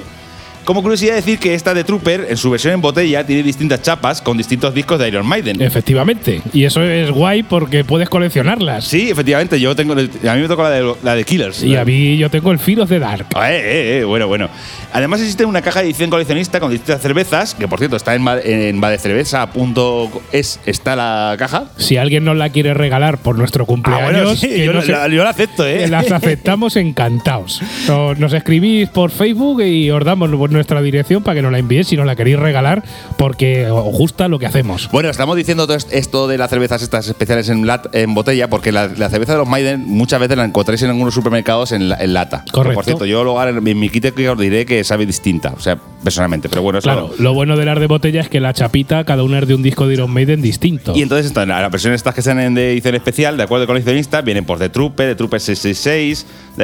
Como 0.66 0.82
curiosidad 0.82 1.16
decir 1.16 1.40
que 1.40 1.54
esta 1.54 1.74
de 1.74 1.84
Trooper, 1.84 2.28
en 2.30 2.38
su 2.38 2.50
versión 2.50 2.74
en 2.74 2.82
botella, 2.82 3.26
tiene 3.26 3.44
distintas 3.44 3.82
chapas 3.82 4.22
con 4.22 4.38
distintos 4.38 4.74
discos 4.74 5.00
de 5.00 5.08
Iron 5.10 5.26
Maiden. 5.26 5.62
Efectivamente. 5.62 6.42
Y 6.54 6.64
eso 6.66 6.82
es 6.84 7.12
guay 7.12 7.44
porque 7.44 7.84
puedes 7.84 8.10
coleccionarlas. 8.10 8.86
Sí, 8.86 9.10
efectivamente, 9.10 9.60
yo 9.60 9.76
tengo. 9.76 9.94
A 9.94 9.96
mí 10.36 10.42
me 10.42 10.48
tocó 10.48 10.64
la 10.64 10.70
de, 10.72 10.94
la 11.04 11.16
de 11.16 11.24
Killers. 11.24 11.64
Y 11.64 11.76
a 11.76 11.84
mí 11.86 12.18
yo 12.18 12.30
tengo 12.30 12.52
el 12.52 12.60
of 12.80 12.90
the 12.90 13.00
Dark. 13.00 13.26
Eh, 13.36 13.40
eh, 13.42 14.00
eh, 14.00 14.04
bueno, 14.04 14.28
bueno. 14.28 14.50
Además 14.94 15.20
existe 15.22 15.46
una 15.46 15.62
caja 15.62 15.80
de 15.82 15.88
edición 15.88 16.10
coleccionista 16.10 16.60
con 16.60 16.72
distintas 16.72 17.02
cervezas, 17.02 17.56
que 17.56 17.68
por 17.68 17.80
cierto 17.80 17.96
está 17.96 18.16
en, 18.16 18.26
en 18.44 18.80
badecerveza.es 18.80 20.60
está 20.66 20.96
la 20.96 21.36
caja. 21.38 21.66
Si 21.78 21.98
alguien 21.98 22.24
nos 22.24 22.38
la 22.38 22.50
quiere 22.50 22.74
regalar 22.74 23.18
por 23.18 23.38
nuestro 23.38 23.66
cumpleaños, 23.66 24.04
Ah, 24.04 24.12
bueno, 24.12 24.36
sí, 24.36 24.48
que 24.48 24.66
yo, 24.66 24.74
la- 24.74 25.08
yo 25.08 25.24
la 25.24 25.30
acepto, 25.30 25.66
¿eh? 25.66 25.88
las 25.88 26.12
aceptamos 26.12 26.76
encantados. 26.76 27.62
Nos, 27.88 28.18
nos 28.18 28.34
escribís 28.34 28.90
por 28.90 29.12
Facebook 29.12 29.62
y 29.62 29.90
os 29.92 30.04
damos 30.06 30.30
nuestra 30.54 30.82
dirección 30.82 31.24
para 31.24 31.36
que 31.36 31.42
nos 31.42 31.52
la 31.52 31.60
enviéis 31.60 31.88
si 31.88 31.98
nos 31.98 32.06
la 32.06 32.16
queréis 32.16 32.40
regalar 32.40 32.84
porque 33.18 33.68
os 33.70 33.84
gusta 33.98 34.28
lo 34.28 34.40
que 34.40 34.46
hacemos. 34.46 34.90
Bueno, 34.92 35.10
estamos 35.10 35.36
diciendo 35.36 35.68
todo 35.68 35.78
esto 35.92 36.28
de 36.28 36.38
las 36.38 36.50
cervezas 36.50 36.82
estas 36.82 37.08
especiales 37.08 37.50
en, 37.50 37.66
lat- 37.66 37.90
en 37.94 38.14
botella 38.14 38.50
porque 38.50 38.72
la, 38.72 38.88
la 38.88 39.10
cerveza 39.10 39.34
de 39.34 39.40
los 39.40 39.48
Maiden 39.48 39.84
muchas 39.88 40.20
veces 40.20 40.38
la 40.38 40.46
encontráis 40.46 40.82
en 40.84 40.90
algunos 40.92 41.14
supermercados 41.14 41.72
en, 41.72 41.90
la- 41.90 41.98
en 41.98 42.14
lata. 42.14 42.46
Correcto. 42.52 42.76
Por 42.76 42.86
cierto, 42.86 43.06
yo 43.06 43.24
luego 43.24 43.44
en, 43.44 43.68
en 43.68 43.80
mi 43.80 43.90
kit 43.90 44.14
que 44.14 44.30
os 44.30 44.38
diré 44.40 44.66
que 44.66 44.84
sabe 44.84 45.06
distinta, 45.06 45.54
o 45.56 45.60
sea, 45.60 45.78
personalmente, 46.04 46.50
pero 46.50 46.62
bueno, 46.62 46.80
eso 46.80 46.84
Claro, 46.86 47.12
lo 47.18 47.34
bueno 47.34 47.56
de 47.58 47.66
las 47.66 47.80
de 47.80 47.88
botella 47.88 48.22
es 48.22 48.30
que 48.30 48.40
la 48.40 48.54
chapita, 48.54 49.04
cada 49.06 49.24
una 49.24 49.40
es 49.40 49.48
de 49.48 49.56
un 49.56 49.64
disco 49.64 49.88
de 49.88 49.94
Iron 49.96 50.12
Maiden 50.12 50.42
distinto. 50.42 50.94
Y 50.96 51.02
entonces 51.02 51.28
están 51.28 51.48
las 51.50 51.72
versiones 51.72 52.00
estas 52.00 52.14
que 52.14 52.20
están 52.22 52.40
en 52.40 52.54
de 52.54 52.74
edición 52.74 52.96
especial, 52.96 53.38
de 53.38 53.44
acuerdo 53.44 53.66
con 53.66 53.74
coleccionista, 53.74 54.22
vienen 54.22 54.46
por 54.46 54.60
The 54.60 54.70
Trooper, 54.70 55.10
The 55.10 55.16
Trooper 55.16 55.40
666, 55.40 56.26
de, 56.58 56.64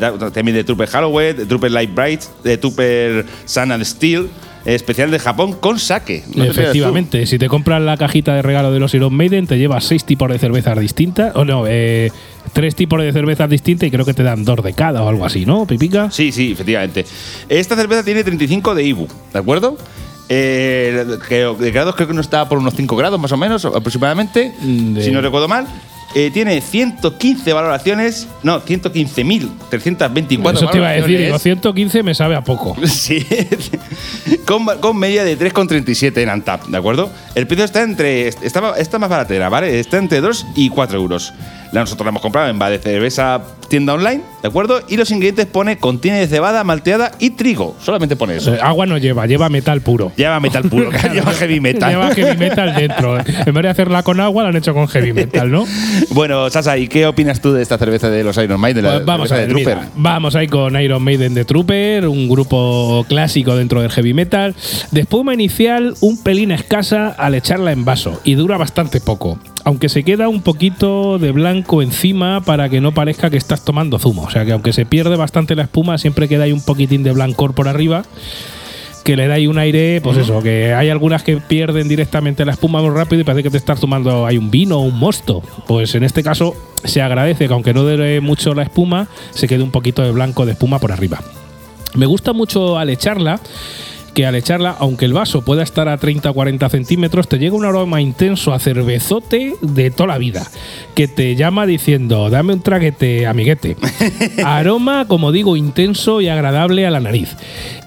de- 0.00 0.30
también 0.30 0.56
de 0.56 0.64
Trooper 0.64 0.88
Halloween, 0.88 1.36
de 1.36 1.46
Trooper 1.46 1.70
Light 1.70 1.94
Bright, 1.94 2.20
de 2.42 2.58
Trooper 2.58 3.24
Sun 3.44 3.72
and 3.72 3.84
Steel, 3.84 4.28
especial 4.64 5.10
de 5.10 5.18
Japón 5.18 5.54
con 5.54 5.78
sake. 5.78 6.24
No 6.26 6.32
te 6.32 6.34
pierdas 6.34 6.54
tú. 6.56 6.60
Efectivamente, 6.62 7.26
si 7.26 7.38
te 7.38 7.48
compras 7.48 7.80
la 7.80 7.96
cajita 7.96 8.34
de 8.34 8.42
regalo 8.42 8.72
de 8.72 8.80
los 8.80 8.92
Iron 8.94 9.14
Maiden, 9.14 9.46
te 9.46 9.56
llevas 9.58 9.84
seis 9.84 10.04
tipos 10.04 10.28
de 10.30 10.38
cervezas 10.38 10.78
distintas. 10.78 11.34
O 11.36 11.44
no, 11.44 11.64
eh, 11.66 12.10
tres 12.52 12.74
tipos 12.74 13.00
de 13.02 13.12
cervezas 13.12 13.48
distintas 13.50 13.86
y 13.88 13.90
creo 13.90 14.04
que 14.04 14.14
te 14.14 14.22
dan 14.22 14.44
dos 14.44 14.62
de 14.62 14.72
cada 14.72 15.02
o 15.02 15.08
algo 15.08 15.24
así, 15.24 15.44
¿no, 15.46 15.66
Pipica? 15.66 16.10
Sí, 16.10 16.32
sí, 16.32 16.52
efectivamente. 16.52 17.04
Esta 17.48 17.76
cerveza 17.76 18.02
tiene 18.04 18.24
35 18.24 18.74
de 18.74 18.84
IBU, 18.84 19.08
¿de 19.32 19.38
acuerdo? 19.38 19.76
Eh, 20.28 21.06
de 21.58 21.70
grados 21.70 21.94
creo 21.94 22.08
que 22.08 22.14
no 22.14 22.20
está 22.20 22.48
por 22.48 22.58
unos 22.58 22.74
5 22.74 22.96
grados 22.96 23.18
más 23.18 23.32
o 23.32 23.36
menos, 23.36 23.64
aproximadamente, 23.64 24.52
Mm, 24.60 24.94
de- 24.94 25.02
si 25.04 25.10
no 25.10 25.20
recuerdo 25.22 25.48
mal. 25.48 25.66
Eh, 26.14 26.30
tiene 26.32 26.60
115 26.60 27.52
valoraciones, 27.52 28.28
no, 28.42 28.62
115.324 28.62 30.54
Eso 30.54 30.68
te 30.68 30.78
iba 30.78 30.88
a 30.88 30.92
decir, 30.92 31.18
digo, 31.18 31.20
valoraciones. 31.20 31.42
115 31.42 32.02
me 32.02 32.14
sabe 32.14 32.34
a 32.34 32.42
poco. 32.42 32.76
Sí, 32.86 33.24
con, 34.46 34.64
con 34.80 34.96
media 34.98 35.22
de 35.24 35.38
3,37 35.38 36.22
en 36.22 36.30
Antap, 36.30 36.64
¿de 36.66 36.76
acuerdo? 36.78 37.10
El 37.34 37.46
precio 37.46 37.64
está 37.64 37.82
entre. 37.82 38.28
Está, 38.28 38.74
está 38.78 38.98
más 38.98 39.10
baratera, 39.10 39.48
¿vale? 39.48 39.78
Está 39.78 39.98
entre 39.98 40.20
2 40.20 40.46
y 40.56 40.70
4 40.70 40.98
euros. 40.98 41.32
La 41.72 41.80
nosotros 41.80 42.06
la 42.06 42.10
hemos 42.10 42.22
comprado 42.22 42.48
en 42.48 42.58
Bar 42.58 42.72
de 42.72 42.78
Cerveza 42.78 43.42
tienda 43.68 43.94
online, 43.94 44.22
¿de 44.42 44.48
acuerdo? 44.48 44.82
Y 44.88 44.96
los 44.96 45.10
ingredientes 45.10 45.46
pone 45.46 45.78
contiene 45.78 46.26
cebada, 46.26 46.64
malteada 46.64 47.12
y 47.18 47.30
trigo. 47.30 47.76
Solamente 47.82 48.16
pone 48.16 48.36
eso. 48.36 48.54
Eh, 48.54 48.58
agua 48.62 48.86
no 48.86 48.98
lleva, 48.98 49.26
lleva 49.26 49.48
metal 49.48 49.80
puro. 49.80 50.12
Lleva 50.16 50.40
metal 50.40 50.64
puro, 50.64 50.90
lleva 51.12 51.32
heavy 51.32 51.60
metal. 51.60 51.90
Lleva 51.90 52.14
heavy 52.14 52.36
metal 52.36 52.74
dentro. 52.74 53.18
En 53.18 53.54
vez 53.54 53.62
de 53.62 53.68
hacerla 53.68 54.02
con 54.02 54.20
agua, 54.20 54.42
la 54.44 54.48
han 54.50 54.56
hecho 54.56 54.74
con 54.74 54.88
heavy 54.88 55.12
metal, 55.12 55.50
¿no? 55.50 55.64
Bueno, 56.10 56.48
Sasa, 56.50 56.76
¿y 56.78 56.88
qué 56.88 57.06
opinas 57.06 57.40
tú 57.40 57.52
de 57.52 57.62
esta 57.62 57.78
cerveza 57.78 58.10
de 58.10 58.24
los 58.24 58.36
Iron 58.38 58.60
Maiden? 58.60 58.84
la 58.84 58.92
Pues 58.94 59.04
vamos 59.04 59.32
a 59.32 59.36
ver, 59.36 59.48
de 59.48 59.54
mira, 59.54 59.88
vamos 59.94 60.34
ahí 60.34 60.46
con 60.46 60.80
Iron 60.80 61.02
Maiden 61.02 61.34
de 61.34 61.44
Trooper, 61.44 62.08
un 62.08 62.28
grupo 62.28 63.04
clásico 63.08 63.56
dentro 63.56 63.82
del 63.82 63.90
heavy 63.90 64.14
metal. 64.14 64.54
De 64.90 65.00
espuma 65.02 65.34
inicial 65.34 65.94
un 66.00 66.22
pelín 66.22 66.50
escasa 66.50 67.08
al 67.08 67.34
echarla 67.34 67.72
en 67.72 67.84
vaso 67.84 68.20
y 68.24 68.34
dura 68.34 68.56
bastante 68.56 69.00
poco. 69.00 69.38
Aunque 69.64 69.88
se 69.88 70.02
queda 70.02 70.28
un 70.28 70.42
poquito 70.42 71.18
de 71.18 71.32
blanco 71.32 71.82
encima 71.82 72.40
para 72.40 72.68
que 72.68 72.80
no 72.80 72.92
parezca 72.92 73.30
que 73.30 73.36
estás 73.36 73.64
tomando 73.64 73.98
zumo. 73.98 74.22
O 74.22 74.30
sea 74.30 74.44
que 74.44 74.52
aunque 74.52 74.72
se 74.72 74.86
pierde 74.86 75.16
bastante 75.16 75.54
la 75.54 75.64
espuma, 75.64 75.98
siempre 75.98 76.28
queda 76.28 76.44
ahí 76.44 76.52
un 76.52 76.64
poquitín 76.64 77.02
de 77.02 77.12
blancor 77.12 77.54
por 77.54 77.68
arriba 77.68 78.04
que 79.08 79.16
le 79.16 79.26
da 79.26 79.36
ahí 79.36 79.46
un 79.46 79.56
aire, 79.56 80.02
pues 80.02 80.18
eso, 80.18 80.42
que 80.42 80.74
hay 80.74 80.90
algunas 80.90 81.22
que 81.22 81.38
pierden 81.38 81.88
directamente 81.88 82.44
la 82.44 82.52
espuma 82.52 82.82
muy 82.82 82.90
rápido 82.90 83.22
y 83.22 83.24
parece 83.24 83.42
que 83.42 83.48
te 83.48 83.56
estás 83.56 83.80
tomando 83.80 84.26
hay 84.26 84.36
un 84.36 84.50
vino 84.50 84.76
o 84.76 84.82
un 84.82 84.98
mosto. 84.98 85.42
Pues 85.66 85.94
en 85.94 86.04
este 86.04 86.22
caso 86.22 86.54
se 86.84 87.00
agradece 87.00 87.46
que 87.46 87.54
aunque 87.54 87.72
no 87.72 87.84
dure 87.84 88.20
mucho 88.20 88.52
la 88.52 88.64
espuma, 88.64 89.08
se 89.30 89.48
quede 89.48 89.62
un 89.62 89.70
poquito 89.70 90.02
de 90.02 90.10
blanco 90.10 90.44
de 90.44 90.52
espuma 90.52 90.78
por 90.78 90.92
arriba. 90.92 91.22
Me 91.94 92.04
gusta 92.04 92.34
mucho 92.34 92.76
al 92.76 92.90
echarla 92.90 93.40
que 94.14 94.26
al 94.26 94.34
echarla, 94.34 94.76
aunque 94.78 95.04
el 95.04 95.12
vaso 95.12 95.42
pueda 95.42 95.62
estar 95.62 95.88
a 95.88 95.96
30 95.96 96.30
o 96.30 96.34
40 96.34 96.68
centímetros, 96.68 97.28
te 97.28 97.38
llega 97.38 97.56
un 97.56 97.64
aroma 97.64 98.00
intenso 98.00 98.52
a 98.52 98.58
cervezote 98.58 99.54
de 99.60 99.90
toda 99.90 100.08
la 100.08 100.18
vida, 100.18 100.46
que 100.94 101.08
te 101.08 101.36
llama 101.36 101.66
diciendo, 101.66 102.30
dame 102.30 102.54
un 102.54 102.62
traguete, 102.62 103.26
amiguete. 103.26 103.76
Aroma, 104.44 105.06
como 105.06 105.32
digo, 105.32 105.56
intenso 105.56 106.20
y 106.20 106.28
agradable 106.28 106.86
a 106.86 106.90
la 106.90 107.00
nariz. 107.00 107.36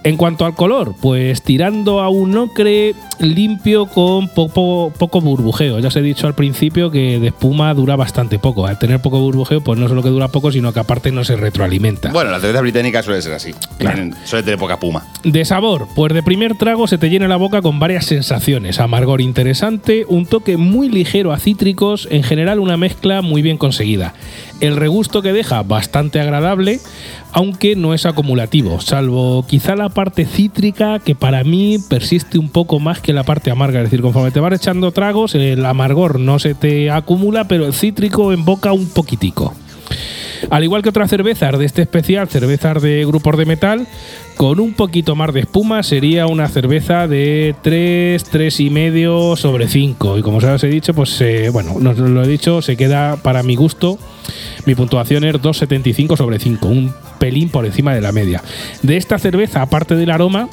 En 0.04 0.18
cuanto 0.18 0.46
al 0.46 0.56
color, 0.56 0.96
pues 1.00 1.44
tirando 1.44 2.00
a 2.00 2.10
un 2.10 2.36
ocre 2.36 2.96
limpio 3.20 3.86
con 3.86 4.30
poco, 4.30 4.92
poco 4.98 5.22
burbujeo. 5.22 5.80
Ya 5.80 5.90
os 5.90 5.96
he 5.96 6.02
dicho 6.02 6.26
al 6.26 6.34
principio 6.34 6.90
que 6.90 7.20
de 7.20 7.28
espuma 7.28 7.72
dura 7.76 7.96
bastante 7.96 8.40
poco. 8.40 8.66
Al 8.66 8.80
tener 8.80 9.00
poco 9.00 9.20
burbujeo, 9.20 9.62
pues 9.62 9.80
no 9.80 9.88
solo 9.88 10.02
que 10.02 10.10
dura 10.10 10.30
poco, 10.30 10.52
sino 10.52 10.74
que 10.74 10.80
aparte 10.80 11.12
no 11.12 11.24
se 11.24 11.36
retroalimenta. 11.36 12.12
Bueno, 12.12 12.32
la 12.32 12.40
cerveza 12.40 12.62
británica 12.62 13.04
suele 13.04 13.22
ser 13.22 13.34
así. 13.34 13.54
Claro. 13.78 14.10
Suele 14.24 14.44
tener 14.44 14.60
poca 14.60 14.80
puma. 14.80 15.06
De 15.24 15.46
sabor, 15.46 15.88
pues 15.96 16.11
de 16.14 16.24
primer 16.24 16.56
trago 16.56 16.88
se 16.88 16.98
te 16.98 17.10
llena 17.10 17.28
la 17.28 17.38
boca 17.38 17.62
con 17.62 17.80
varias 17.80 18.06
sensaciones. 18.06 18.80
Amargor 18.80 19.22
interesante, 19.22 20.06
un 20.08 20.26
toque 20.26 20.58
muy 20.58 20.90
ligero 20.90 21.32
a 21.32 21.40
cítricos, 21.40 22.08
en 22.12 22.24
general 22.24 22.60
una 22.60 22.78
mezcla 22.78 23.22
muy 23.22 23.42
bien 23.42 23.58
conseguida. 23.58 24.14
El 24.60 24.76
regusto 24.76 25.22
que 25.22 25.32
deja 25.32 25.64
bastante 25.64 26.20
agradable, 26.20 26.80
aunque 27.32 27.76
no 27.76 27.94
es 27.94 28.06
acumulativo, 28.06 28.82
salvo 28.82 29.46
quizá 29.48 29.76
la 29.76 29.90
parte 29.90 30.26
cítrica 30.26 31.00
que 31.00 31.16
para 31.16 31.44
mí 31.44 31.78
persiste 31.90 32.38
un 32.38 32.50
poco 32.50 32.80
más 32.80 33.00
que 33.00 33.14
la 33.14 33.24
parte 33.24 33.52
amarga. 33.52 33.80
Es 33.80 33.86
decir, 33.86 34.02
conforme 34.02 34.32
te 34.32 34.40
vas 34.40 34.54
echando 34.54 34.92
tragos, 34.92 35.36
el 35.36 35.66
amargor 35.66 36.20
no 36.20 36.40
se 36.40 36.56
te 36.56 36.92
acumula, 36.92 37.48
pero 37.48 37.66
el 37.66 37.74
cítrico 37.74 38.34
en 38.34 38.44
boca 38.44 38.74
un 38.74 38.90
poquitico. 38.90 39.54
Al 40.50 40.64
igual 40.64 40.82
que 40.82 40.90
otras 40.90 41.10
cervezas 41.10 41.58
de 41.58 41.66
este 41.66 41.84
especial, 41.84 42.28
cervezas 42.28 42.82
de 42.82 43.06
grupos 43.06 43.38
de 43.38 43.46
metal, 43.46 43.88
con 44.42 44.60
un 44.60 44.74
poquito 44.74 45.16
más 45.16 45.36
de 45.36 45.42
espuma 45.42 45.84
sería 45.84 46.26
una 46.26 46.48
cerveza 46.48 47.08
de 47.08 47.54
3, 47.62 48.24
3 48.24 48.60
y 48.62 48.70
medio 48.72 49.36
sobre 49.36 49.68
5. 49.68 50.18
Y 50.18 50.24
como 50.24 50.38
os 50.38 50.64
he 50.64 50.68
dicho, 50.68 50.96
pues 50.96 51.22
eh, 51.22 51.52
bueno, 51.54 51.76
no 51.80 51.94
lo 51.94 52.24
he 52.24 52.28
dicho, 52.28 52.64
se 52.64 52.76
queda 52.76 53.18
para 53.18 53.44
mi 53.44 53.56
gusto. 53.56 54.00
Mi 54.66 54.74
puntuación 54.74 55.26
es 55.26 55.36
2,75 55.36 56.18
sobre 56.18 56.40
5, 56.40 56.68
un 56.68 56.92
pelín 57.20 57.50
por 57.50 57.68
encima 57.68 57.94
de 57.94 58.02
la 58.02 58.12
media. 58.12 58.42
De 58.82 58.98
esta 58.98 59.20
cerveza, 59.20 59.62
aparte 59.62 59.94
del 59.94 60.10
aroma, 60.10 60.50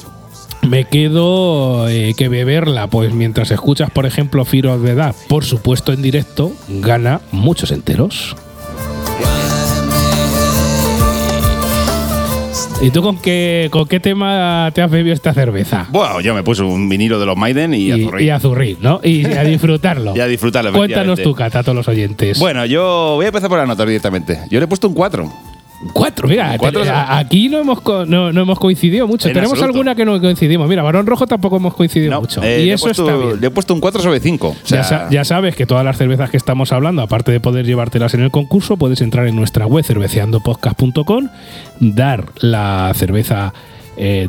me 0.61 0.83
quedo 0.83 1.89
eh, 1.89 2.13
que 2.15 2.29
beberla, 2.29 2.85
pues 2.85 3.11
mientras 3.11 3.49
escuchas, 3.49 3.89
por 3.89 4.05
ejemplo, 4.05 4.45
Firo 4.45 4.77
de 4.77 4.91
Edad, 4.91 5.15
por 5.27 5.45
supuesto 5.45 5.93
en 5.93 6.03
directo, 6.03 6.51
gana 6.67 7.21
muchos 7.31 7.71
enteros. 7.71 8.35
¿Y 12.81 12.91
tú 12.91 13.01
con 13.01 13.17
qué, 13.17 13.67
con 13.71 13.85
qué 13.89 13.99
tema 13.99 14.71
te 14.73 14.81
has 14.81 14.89
bebido 14.89 15.13
esta 15.13 15.33
cerveza? 15.33 15.87
Bueno, 15.91 16.21
yo 16.21 16.33
me 16.33 16.43
puse 16.43 16.63
un 16.63 16.87
vinilo 16.87 17.19
de 17.19 17.25
los 17.25 17.35
Maiden 17.35 17.73
y, 17.73 17.91
a 17.91 17.97
y, 17.97 18.03
zurrir. 18.05 18.25
y 18.25 18.29
a 18.29 18.39
zurrir, 18.39 18.77
¿no? 18.79 19.01
Y 19.03 19.25
a 19.37 19.43
disfrutarlo. 19.43 20.15
Y 20.15 20.19
a 20.21 20.27
disfrutarlo, 20.27 20.71
Cuéntanos 20.71 21.21
tú, 21.21 21.35
Cata, 21.35 21.59
a 21.59 21.63
todos 21.63 21.75
los 21.75 21.87
oyentes. 21.89 22.39
Bueno, 22.39 22.65
yo 22.65 23.15
voy 23.15 23.25
a 23.25 23.27
empezar 23.27 23.49
por 23.49 23.59
la 23.59 23.65
nota 23.65 23.85
directamente. 23.85 24.39
Yo 24.49 24.59
le 24.59 24.63
he 24.63 24.67
puesto 24.67 24.87
un 24.87 24.93
4. 24.93 25.29
Cuatro, 25.93 26.27
mira, 26.27 26.57
Cuatro 26.57 26.83
te- 26.83 26.89
aquí 26.91 27.47
no 27.47 27.59
hemos, 27.59 27.79
no, 28.07 28.33
no 28.33 28.41
hemos 28.41 28.59
coincidido 28.59 29.07
mucho. 29.07 29.27
En 29.29 29.33
Tenemos 29.33 29.53
absoluto. 29.53 29.77
alguna 29.77 29.95
que 29.95 30.03
no 30.03 30.19
coincidimos. 30.19 30.67
Mira, 30.67 30.83
Barón 30.83 31.05
Rojo 31.07 31.25
tampoco 31.25 31.55
hemos 31.55 31.73
coincidido 31.73 32.19
mucho. 32.19 32.43
eh, 32.43 32.59
y 32.61 32.65
le 32.65 32.71
he 32.71 32.73
eso 32.73 32.85
puesto- 32.87 33.05
está 33.09 33.15
bien. 33.17 33.39
Le 33.39 33.47
he 33.47 33.49
puesto 33.49 33.73
un 33.73 33.79
4 33.79 34.01
sobre 34.01 34.19
5. 34.19 34.55
ya, 34.65 34.83
sa- 34.83 35.09
ya 35.09 35.23
sabes 35.23 35.55
que 35.55 35.65
todas 35.65 35.85
las 35.85 35.97
cervezas 35.97 36.29
que 36.29 36.37
estamos 36.37 36.73
hablando, 36.73 37.01
aparte 37.01 37.31
de 37.31 37.39
poder 37.39 37.65
llevártelas 37.65 38.13
en 38.13 38.21
el 38.21 38.29
concurso, 38.31 38.75
puedes 38.75 38.99
entrar 38.99 39.25
en 39.27 39.35
nuestra 39.37 39.65
web 39.67 39.85
cerveceandopodcast.com, 39.85 41.29
dar 41.79 42.25
la 42.41 42.91
cerveza 42.95 43.53
eh, 43.95 44.27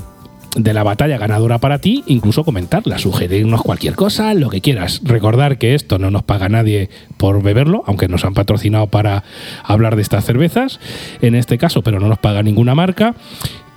de 0.56 0.74
la 0.74 0.82
batalla 0.82 1.16
ganadora 1.18 1.58
para 1.58 1.78
ti, 1.78 2.02
incluso 2.06 2.44
comentarla, 2.44 2.98
sugerirnos 2.98 3.62
cualquier 3.62 3.94
cosa, 3.94 4.34
lo 4.34 4.50
que 4.50 4.60
quieras. 4.60 5.00
Recordar 5.04 5.58
que 5.58 5.74
esto 5.74 5.98
no 5.98 6.10
nos 6.10 6.22
paga 6.24 6.48
nadie 6.48 6.90
por 7.16 7.42
beberlo, 7.42 7.84
aunque 7.86 8.08
nos 8.08 8.24
han 8.24 8.34
patrocinado 8.34 8.88
para 8.88 9.22
hablar 9.62 9.96
de 9.96 10.02
estas 10.02 10.24
cervezas, 10.24 10.80
en 11.22 11.34
este 11.34 11.56
caso, 11.58 11.82
pero 11.82 12.00
no 12.00 12.08
nos 12.08 12.18
paga 12.18 12.42
ninguna 12.42 12.74
marca. 12.74 13.14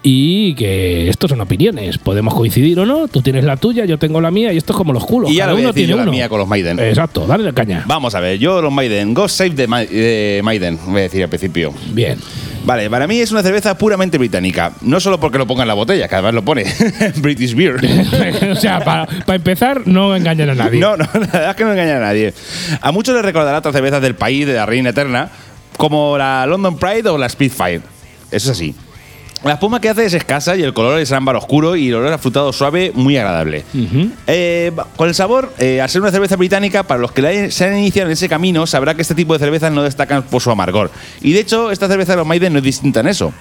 Y 0.06 0.54
que 0.56 1.08
esto 1.08 1.30
son 1.30 1.40
opiniones, 1.40 1.98
podemos 1.98 2.34
coincidir 2.34 2.78
o 2.78 2.86
no, 2.86 3.08
tú 3.08 3.22
tienes 3.22 3.46
la 3.46 3.56
tuya, 3.56 3.86
yo 3.86 3.98
tengo 3.98 4.20
la 4.20 4.32
mía 4.32 4.52
y 4.52 4.58
esto 4.58 4.74
es 4.74 4.78
como 4.78 4.92
los 4.92 5.06
culos. 5.06 5.32
Y 5.32 5.38
lo 5.38 5.44
voy 5.46 5.52
a 5.52 5.54
uno 5.54 5.62
decir 5.68 5.74
tiene 5.76 5.90
yo 5.92 5.96
la 5.96 6.04
uno. 6.04 6.12
mía 6.12 6.28
con 6.28 6.40
los 6.40 6.48
Maiden. 6.50 6.78
Exacto, 6.80 7.26
dale 7.26 7.46
la 7.46 7.54
caña. 7.54 7.86
Vamos 7.88 8.14
a 8.14 8.20
ver, 8.20 8.38
yo 8.38 8.62
los 8.62 8.74
Maiden, 8.74 9.14
Go 9.14 9.30
Save 9.30 9.52
the 9.52 9.66
Ma- 9.68 9.84
eh, 9.84 10.42
Maiden, 10.44 10.78
voy 10.88 11.00
a 11.00 11.04
decir 11.04 11.24
al 11.24 11.30
principio. 11.30 11.74
Bien. 11.94 12.18
Vale, 12.64 12.90
para 12.90 13.08
mí 13.08 13.20
es 13.20 13.32
una 13.32 13.44
cerveza 13.44 13.78
puramente 13.78 14.18
británica. 14.18 14.72
No 14.82 15.00
solo 15.00 15.20
porque 15.20 15.38
lo 15.38 15.46
ponga 15.46 15.64
en 15.64 15.68
la 15.68 15.74
botella, 15.74 16.08
que 16.08 16.16
además 16.16 16.34
lo 16.34 16.44
pone 16.44 16.66
British 17.18 17.56
Beer. 17.56 17.76
o 18.52 18.56
sea, 18.56 18.80
para 18.80 19.08
empezar, 19.28 19.86
no 19.86 20.16
engañan 20.16 20.52
a 20.52 20.56
nadie. 20.56 20.80
No, 20.80 20.96
no, 20.96 21.04
la 21.14 21.20
verdad 21.20 21.50
es 21.50 21.56
que 21.56 21.64
no 21.66 21.72
engaña 21.74 21.98
a 21.98 22.00
nadie. 22.00 22.34
A 22.82 22.92
muchos 22.92 23.14
les 23.16 23.26
recordará 23.26 23.58
otras 23.58 23.76
cervezas 23.76 24.02
del 24.02 24.16
país 24.16 24.48
de 24.48 24.54
la 24.54 24.66
Reina 24.66 24.92
Eterna, 24.92 25.30
como 25.78 26.18
la 26.18 26.46
London 26.46 26.78
Pride 26.78 27.10
o 27.10 27.18
la 27.18 27.28
Spitfire. 27.28 27.82
Eso 28.32 28.50
es 28.52 28.58
así. 28.58 28.76
La 29.44 29.54
espuma 29.54 29.82
que 29.82 29.90
hace 29.90 30.06
es 30.06 30.14
escasa 30.14 30.56
y 30.56 30.64
el 30.64 30.74
color 30.74 31.00
es 31.00 31.12
ámbar 31.12 31.36
oscuro 31.36 31.76
y 31.76 31.90
el 31.90 31.96
olor 31.96 32.14
afrutado 32.14 32.54
suave 32.54 32.94
muy 32.96 33.18
agradable. 33.18 33.66
Eh, 34.28 34.72
con 34.96 35.10
el 35.10 35.16
sabor, 35.16 35.52
eh, 35.60 35.82
al 35.82 35.90
ser 35.90 36.02
una 36.02 36.12
cerveza 36.12 36.38
británica, 36.38 36.84
para 36.84 37.02
los 37.02 37.12
que 37.12 37.22
la 37.22 37.30
hayan- 37.30 37.52
se 37.52 37.66
han 37.66 37.78
iniciado 37.78 38.08
en 38.08 38.14
ese 38.14 38.30
camino, 38.30 38.66
sabrá 38.66 38.96
que 38.96 39.02
este 39.02 39.16
tipo 39.16 39.34
de 39.34 39.40
cervezas 39.40 39.72
no 39.74 39.84
destacan 39.84 40.24
por 40.24 40.42
su 40.42 40.50
amargor. 40.50 40.92
Y 41.22 41.34
de 41.34 41.42
hecho, 41.42 41.72
esta 41.72 41.90
cerveza 41.90 42.14
de 42.14 42.18
los 42.20 42.28
Maiden 42.28 42.54
no 42.54 42.60
es 42.60 42.64
distinta 42.64 43.02
en 43.02 43.08
eso. 43.08 43.34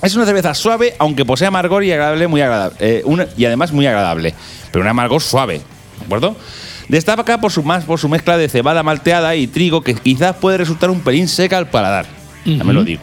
Es 0.00 0.14
una 0.14 0.26
cerveza 0.26 0.54
suave, 0.54 0.94
aunque 1.00 1.24
posee 1.24 1.48
amargor 1.48 1.82
y 1.82 1.90
agradable, 1.90 2.28
muy 2.28 2.40
agradable. 2.40 2.76
eh, 2.78 3.02
una- 3.04 3.26
y 3.36 3.44
además 3.44 3.72
muy 3.72 3.86
agradable. 3.86 4.34
Pero 4.70 4.82
un 4.84 4.88
amargor 4.88 5.20
suave, 5.22 5.58
¿de 5.98 6.04
acuerdo? 6.04 6.36
Destaca 6.88 7.40
por 7.40 7.50
su, 7.50 7.64
más, 7.64 7.84
por 7.84 7.98
su 7.98 8.08
mezcla 8.08 8.36
de 8.36 8.48
cebada 8.48 8.84
malteada 8.84 9.34
y 9.34 9.48
trigo, 9.48 9.80
que 9.82 9.94
quizás 9.94 10.36
puede 10.36 10.58
resultar 10.58 10.88
un 10.90 11.00
pelín 11.00 11.26
seca 11.26 11.58
al 11.58 11.68
paladar. 11.68 12.06
También 12.44 12.74
lo 12.74 12.84
digo. 12.84 13.02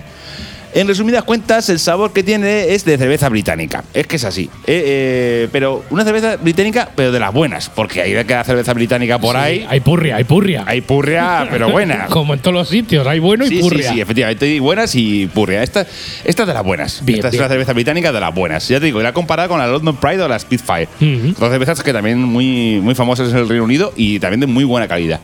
En 0.73 0.87
resumidas 0.87 1.23
cuentas, 1.23 1.67
el 1.69 1.79
sabor 1.79 2.13
que 2.13 2.21
tiene 2.21 2.73
es 2.73 2.85
de 2.85 2.97
cerveza 2.97 3.27
británica. 3.29 3.83
Es 3.93 4.05
que 4.05 4.17
es 4.17 4.23
así. 4.23 4.49
Eh, 4.67 4.83
eh, 4.85 5.49
pero 5.51 5.83
una 5.89 6.03
cerveza 6.03 6.37
británica, 6.37 6.89
pero 6.95 7.11
de 7.11 7.19
las 7.19 7.33
buenas. 7.33 7.69
Porque 7.69 8.01
hay 8.01 8.11
de 8.13 8.23
cada 8.25 8.43
cerveza 8.43 8.73
británica 8.73 9.17
por 9.17 9.35
ahí. 9.35 9.65
Hay 9.67 9.79
purria, 9.79 10.17
hay 10.17 10.23
purria. 10.25 10.63
Hay 10.67 10.81
purria, 10.81 11.47
pero 11.49 11.69
buena. 11.69 12.05
Como 12.09 12.33
en 12.35 12.39
todos 12.39 12.53
los 12.53 12.69
sitios, 12.69 13.07
hay 13.07 13.17
bueno 13.19 13.45
y 13.45 13.49
Sí, 13.49 13.55
sí, 13.57 13.61
purria. 13.61 13.91
sí, 13.93 14.01
efectivamente. 14.01 14.45
Hay 14.45 14.59
buenas 14.59 14.93
y 14.93 15.27
purria. 15.27 15.63
Esta, 15.63 15.87
esta 16.23 16.43
es 16.43 16.47
de 16.47 16.53
las 16.53 16.63
buenas. 16.63 17.03
Bien, 17.03 17.17
esta 17.17 17.29
bien. 17.29 17.41
es 17.41 17.45
una 17.45 17.49
cerveza 17.49 17.73
británica 17.73 18.11
de 18.11 18.19
las 18.19 18.33
buenas. 18.33 18.67
Ya 18.67 18.79
te 18.79 18.85
digo, 18.85 19.01
la 19.01 19.09
he 19.09 19.13
comparado 19.13 19.49
con 19.49 19.59
la 19.59 19.67
London 19.67 19.97
Pride 19.97 20.21
o 20.21 20.27
la 20.27 20.37
Spitfire. 20.37 20.87
Dos 20.99 21.49
cervezas 21.49 21.81
que 21.81 21.93
también 21.93 22.19
muy, 22.21 22.79
muy 22.81 22.93
famosas 22.93 23.31
en 23.31 23.37
el 23.37 23.49
Reino 23.49 23.63
Unido 23.63 23.91
y 23.95 24.19
también 24.19 24.39
de 24.41 24.47
muy 24.47 24.65
buena 24.65 24.87
calidad. 24.87 25.19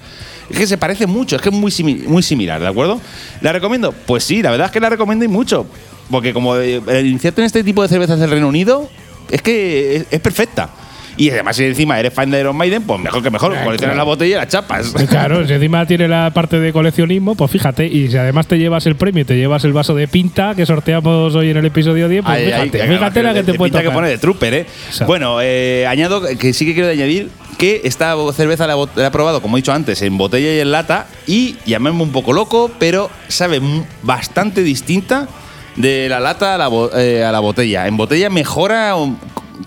Es 0.49 0.57
que 0.57 0.67
se 0.67 0.77
parece 0.77 1.07
mucho, 1.07 1.35
es 1.35 1.41
que 1.41 1.49
es 1.49 1.55
muy, 1.55 1.71
simi- 1.71 2.03
muy 2.07 2.21
similar, 2.23 2.61
¿de 2.61 2.67
acuerdo? 2.67 3.01
¿La 3.41 3.51
recomiendo? 3.51 3.91
Pues 4.05 4.23
sí, 4.23 4.41
la 4.41 4.51
verdad 4.51 4.67
es 4.67 4.71
que 4.71 4.79
la 4.79 4.89
recomiendo 4.89 5.25
y 5.25 5.27
mucho. 5.27 5.65
Porque 6.11 6.33
como 6.33 6.55
el 6.55 7.05
iniciarte 7.07 7.41
en 7.41 7.45
este 7.47 7.63
tipo 7.63 7.81
de 7.81 7.87
cervezas 7.89 8.19
del 8.19 8.29
Reino 8.29 8.47
Unido, 8.47 8.87
es 9.31 9.41
que 9.41 9.95
es, 9.95 10.05
es 10.11 10.19
perfecta. 10.19 10.69
Y 11.17 11.29
además, 11.29 11.55
si 11.55 11.63
encima 11.63 11.97
eres 11.97 12.13
fan 12.13 12.29
de 12.29 12.41
Iron 12.41 12.57
Maiden, 12.57 12.83
pues 12.83 12.99
mejor 12.99 13.23
que 13.23 13.31
mejor. 13.31 13.51
Coleccionas 13.51 13.79
claro. 13.79 13.95
la 13.95 14.03
botella 14.03 14.35
y 14.35 14.39
las 14.41 14.49
chapas. 14.49 14.91
Claro, 15.09 15.47
si 15.47 15.53
encima 15.53 15.85
tiene 15.87 16.09
la 16.09 16.29
parte 16.33 16.59
de 16.59 16.73
coleccionismo, 16.73 17.35
pues 17.35 17.49
fíjate, 17.49 17.87
y 17.87 18.09
si 18.11 18.17
además 18.17 18.47
te 18.47 18.57
llevas 18.57 18.85
el 18.85 18.97
premio 18.97 19.25
te 19.25 19.37
llevas 19.37 19.63
el 19.63 19.71
vaso 19.71 19.95
de 19.95 20.09
pinta 20.09 20.53
que 20.55 20.65
sorteamos 20.65 21.33
hoy 21.33 21.51
en 21.51 21.57
el 21.57 21.65
episodio 21.65 22.09
10, 22.09 22.21
pues 22.25 22.35
Ay, 22.37 22.43
ay, 22.51 22.51
fíjate, 22.69 22.77
que 22.79 22.93
fíjate 22.93 23.23
la 23.23 23.33
que 23.33 23.43
te 23.43 23.51
de 23.53 23.57
puede 23.57 23.71
tocar. 23.71 23.85
que 23.85 23.91
pone 23.91 24.09
de 24.09 24.17
trooper, 24.17 24.53
¿eh? 24.55 24.65
Exacto. 24.87 25.05
Bueno, 25.07 25.37
eh, 25.41 25.87
añado 25.87 26.21
que 26.37 26.51
sí 26.53 26.65
que 26.65 26.73
quiero 26.73 26.89
añadir 26.89 27.29
que 27.57 27.81
esta 27.83 28.15
cerveza 28.33 28.67
la, 28.67 28.75
he 28.97 29.11
probado, 29.11 29.41
como 29.41 29.57
he 29.57 29.59
dicho 29.59 29.73
antes, 29.73 30.01
en 30.01 30.17
botella 30.17 30.53
y 30.55 30.59
en 30.59 30.71
lata 30.71 31.07
y 31.27 31.55
llamémosme 31.65 32.03
un 32.03 32.11
poco 32.11 32.33
loco, 32.33 32.71
pero 32.79 33.09
sabe 33.27 33.61
bastante 34.03 34.61
distinta 34.63 35.27
de 35.75 36.07
la 36.09 36.19
lata 36.19 36.55
a 36.55 36.57
la, 36.57 36.69
eh, 36.97 37.23
a 37.23 37.31
la 37.31 37.39
botella. 37.39 37.87
En 37.87 37.97
botella 37.97 38.29
mejora 38.29 38.95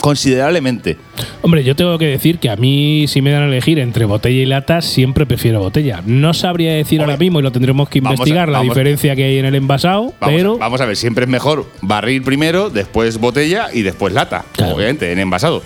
considerablemente. 0.00 0.96
Hombre, 1.42 1.64
yo 1.64 1.74
tengo 1.74 1.98
que 1.98 2.06
decir 2.06 2.38
que 2.38 2.50
a 2.50 2.56
mí, 2.56 3.06
si 3.08 3.22
me 3.22 3.30
dan 3.30 3.44
a 3.44 3.46
elegir 3.46 3.78
entre 3.78 4.04
botella 4.04 4.40
y 4.42 4.46
lata, 4.46 4.80
siempre 4.82 5.26
prefiero 5.26 5.60
botella. 5.60 6.02
No 6.04 6.34
sabría 6.34 6.72
decir 6.74 7.00
Hombre, 7.00 7.12
ahora 7.14 7.20
mismo 7.20 7.40
y 7.40 7.42
lo 7.42 7.52
tendremos 7.52 7.88
que 7.88 7.98
a- 7.98 8.02
investigar 8.02 8.48
la 8.48 8.60
diferencia 8.62 9.16
que 9.16 9.24
hay 9.24 9.38
en 9.38 9.46
el 9.46 9.54
envasado, 9.54 10.12
Vamos, 10.20 10.36
pero 10.36 10.58
vamos 10.58 10.80
a 10.80 10.86
ver, 10.86 10.96
siempre 10.96 11.24
es 11.24 11.30
mejor 11.30 11.66
barril 11.80 12.22
primero, 12.22 12.70
después 12.70 13.18
botella 13.18 13.68
y 13.72 13.82
después 13.82 14.12
lata, 14.12 14.44
Claro. 14.52 14.74
obviamente, 14.76 15.10
en 15.10 15.18
envasado. 15.18 15.62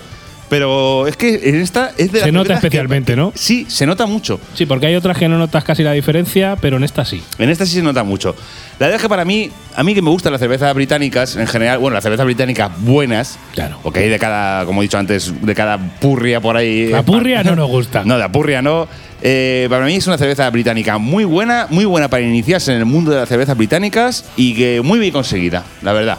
Pero 0.52 1.06
es 1.06 1.16
que 1.16 1.40
en 1.48 1.54
esta 1.62 1.92
es 1.96 2.12
de 2.12 2.18
las 2.18 2.26
se 2.26 2.30
nota 2.32 2.44
cervezas 2.48 2.60
que- 2.60 2.66
especialmente, 2.66 3.16
¿no? 3.16 3.32
Sí, 3.34 3.64
se 3.70 3.86
nota 3.86 4.04
mucho. 4.04 4.38
Sí, 4.52 4.66
porque 4.66 4.84
hay 4.84 4.94
otras 4.96 5.16
que 5.16 5.26
no 5.26 5.38
notas 5.38 5.64
casi 5.64 5.82
la 5.82 5.92
diferencia, 5.92 6.56
pero 6.60 6.76
en 6.76 6.84
esta 6.84 7.06
sí. 7.06 7.22
En 7.38 7.48
esta 7.48 7.64
sí 7.64 7.72
se 7.76 7.82
nota 7.82 8.04
mucho. 8.04 8.36
La 8.78 8.88
verdad 8.88 8.96
es 8.96 9.02
que 9.02 9.08
para 9.08 9.24
mí, 9.24 9.50
a 9.74 9.82
mí 9.82 9.94
que 9.94 10.02
me 10.02 10.10
gustan 10.10 10.30
las 10.30 10.40
cervezas 10.42 10.74
británicas, 10.74 11.36
en 11.36 11.46
general, 11.46 11.78
bueno, 11.78 11.94
las 11.94 12.02
cervezas 12.02 12.26
británicas 12.26 12.70
buenas, 12.80 13.38
Claro. 13.54 13.78
porque 13.82 14.00
hay 14.00 14.10
de 14.10 14.18
cada, 14.18 14.66
como 14.66 14.82
he 14.82 14.84
dicho 14.84 14.98
antes, 14.98 15.32
de 15.40 15.54
cada 15.54 15.78
purria 15.78 16.38
por 16.42 16.54
ahí. 16.58 16.88
La 16.88 17.02
purria 17.02 17.42
no 17.42 17.56
nos 17.56 17.70
gusta. 17.70 18.02
No, 18.12 18.18
la 18.18 18.30
purria 18.30 18.60
no. 18.60 18.88
Eh, 19.22 19.68
para 19.70 19.86
mí 19.86 19.94
es 19.94 20.06
una 20.06 20.18
cerveza 20.18 20.50
británica 20.50 20.98
muy 20.98 21.24
buena, 21.24 21.66
muy 21.70 21.86
buena 21.86 22.08
para 22.08 22.24
iniciarse 22.24 22.72
en 22.72 22.78
el 22.78 22.84
mundo 22.84 23.10
de 23.10 23.16
las 23.20 23.28
cervezas 23.30 23.56
británicas 23.56 24.26
y 24.36 24.54
que 24.54 24.82
muy 24.84 24.98
bien 24.98 25.12
conseguida, 25.12 25.64
la 25.80 25.94
verdad. 25.94 26.18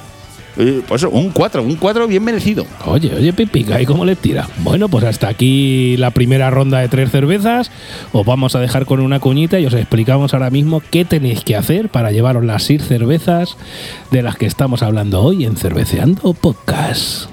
Eso, 0.58 1.10
un 1.10 1.32
4, 1.32 1.64
un 1.64 1.76
4 1.76 2.08
bien 2.08 2.24
merecido. 2.24 2.66
Oye, 2.86 3.14
oye, 3.16 3.34
Pipica, 3.34 3.82
¿y 3.82 3.86
cómo 3.86 4.06
le 4.06 4.16
tira? 4.16 4.48
Bueno, 4.60 4.88
pues 4.88 5.04
hasta 5.04 5.28
aquí 5.28 5.98
la 5.98 6.12
primera 6.12 6.50
ronda 6.52 6.80
de 6.80 6.90
tres 6.90 7.12
cervezas. 7.12 7.72
Os 8.12 8.26
vamos 8.26 8.56
a 8.56 8.60
dejar 8.60 8.86
con 8.86 9.00
una 9.00 9.20
cuñita 9.20 9.60
y 9.60 9.66
os 9.66 9.74
explicamos 9.74 10.34
ahora 10.34 10.50
mismo 10.50 10.82
qué 10.92 11.06
tenéis 11.06 11.44
que 11.44 11.56
hacer 11.56 11.90
para 11.90 12.12
llevaros 12.12 12.46
las 12.46 12.64
seis 12.64 12.84
cervezas 12.86 13.58
de 14.12 14.22
las 14.22 14.36
que 14.36 14.46
estamos 14.46 14.84
hablando 14.84 15.22
hoy 15.22 15.46
en 15.46 15.56
Cerveceando 15.56 16.34
Podcast. 16.34 17.33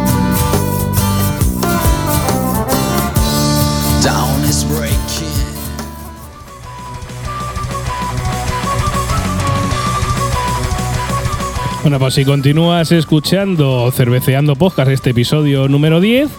Bueno, 11.81 11.97
pues 11.97 12.13
si 12.13 12.25
continúas 12.25 12.91
escuchando 12.91 13.91
Cerveceando 13.91 14.55
Podcast, 14.55 14.91
este 14.91 15.09
episodio 15.09 15.67
número 15.67 15.99
10, 15.99 16.29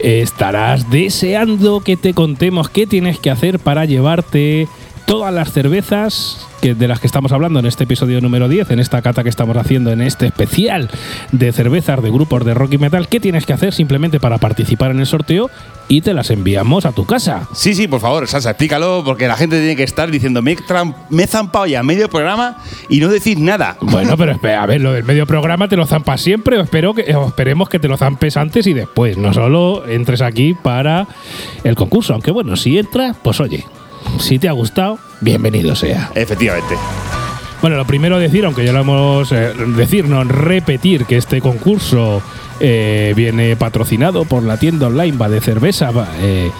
estarás 0.00 0.90
deseando 0.90 1.80
que 1.80 1.96
te 1.96 2.12
contemos 2.12 2.68
qué 2.68 2.86
tienes 2.86 3.18
que 3.18 3.30
hacer 3.30 3.58
para 3.58 3.86
llevarte 3.86 4.68
todas 5.12 5.34
las 5.34 5.52
cervezas 5.52 6.46
que, 6.62 6.74
de 6.74 6.88
las 6.88 6.98
que 6.98 7.06
estamos 7.06 7.32
hablando 7.32 7.58
en 7.58 7.66
este 7.66 7.84
episodio 7.84 8.22
número 8.22 8.48
10, 8.48 8.70
en 8.70 8.78
esta 8.80 9.02
cata 9.02 9.22
que 9.22 9.28
estamos 9.28 9.54
haciendo 9.58 9.92
en 9.92 10.00
este 10.00 10.24
especial 10.24 10.88
de 11.32 11.52
cervezas 11.52 12.02
de 12.02 12.10
grupos 12.10 12.46
de 12.46 12.54
rock 12.54 12.72
y 12.72 12.78
metal. 12.78 13.08
¿Qué 13.08 13.20
tienes 13.20 13.44
que 13.44 13.52
hacer 13.52 13.74
simplemente 13.74 14.20
para 14.20 14.38
participar 14.38 14.90
en 14.90 15.00
el 15.00 15.06
sorteo? 15.06 15.50
Y 15.88 16.00
te 16.00 16.14
las 16.14 16.30
enviamos 16.30 16.86
a 16.86 16.92
tu 16.92 17.04
casa. 17.04 17.46
Sí, 17.52 17.74
sí, 17.74 17.88
por 17.88 18.00
favor, 18.00 18.26
Salsa, 18.26 18.52
explícalo, 18.52 19.02
porque 19.04 19.28
la 19.28 19.36
gente 19.36 19.58
tiene 19.58 19.76
que 19.76 19.82
estar 19.82 20.10
diciendo, 20.10 20.40
me 20.40 20.52
he, 20.52 20.56
tram- 20.56 20.94
me 21.10 21.24
he 21.24 21.26
zampado 21.26 21.66
ya 21.66 21.82
medio 21.82 22.08
programa 22.08 22.56
y 22.88 23.00
no 23.00 23.08
decir 23.10 23.38
nada. 23.38 23.76
Bueno, 23.82 24.16
pero 24.16 24.32
espera, 24.36 24.62
a 24.62 24.66
ver, 24.66 24.80
lo 24.80 24.94
del 24.94 25.04
medio 25.04 25.26
programa 25.26 25.68
te 25.68 25.76
lo 25.76 25.84
zampas 25.84 26.22
siempre. 26.22 26.58
Espero 26.58 26.94
que, 26.94 27.14
o 27.14 27.26
esperemos 27.26 27.68
que 27.68 27.78
te 27.78 27.86
lo 27.88 27.98
zampes 27.98 28.38
antes 28.38 28.66
y 28.66 28.72
después. 28.72 29.18
No 29.18 29.34
solo 29.34 29.86
entres 29.86 30.22
aquí 30.22 30.54
para 30.54 31.06
el 31.64 31.74
concurso. 31.74 32.14
Aunque 32.14 32.30
bueno, 32.30 32.56
si 32.56 32.78
entras, 32.78 33.14
pues 33.22 33.38
oye. 33.40 33.62
Si 34.18 34.38
te 34.38 34.48
ha 34.48 34.52
gustado, 34.52 34.98
bienvenido 35.20 35.74
sea. 35.74 36.10
Efectivamente. 36.14 36.74
Bueno, 37.60 37.76
lo 37.76 37.86
primero 37.86 38.18
decir, 38.18 38.44
aunque 38.44 38.64
ya 38.64 38.72
lo 38.72 38.80
hemos 38.80 39.30
eh, 39.32 39.52
decir, 39.76 40.06
no 40.06 40.24
repetir 40.24 41.04
que 41.06 41.16
este 41.16 41.40
concurso 41.40 42.20
eh, 42.60 43.12
viene 43.16 43.54
patrocinado 43.56 44.24
por 44.24 44.42
la 44.42 44.56
tienda 44.56 44.88
online 44.88 45.16
va 45.16 45.28
de 45.28 45.40
cerveza, 45.40 45.90
va, 45.92 46.08
eh, 46.20 46.50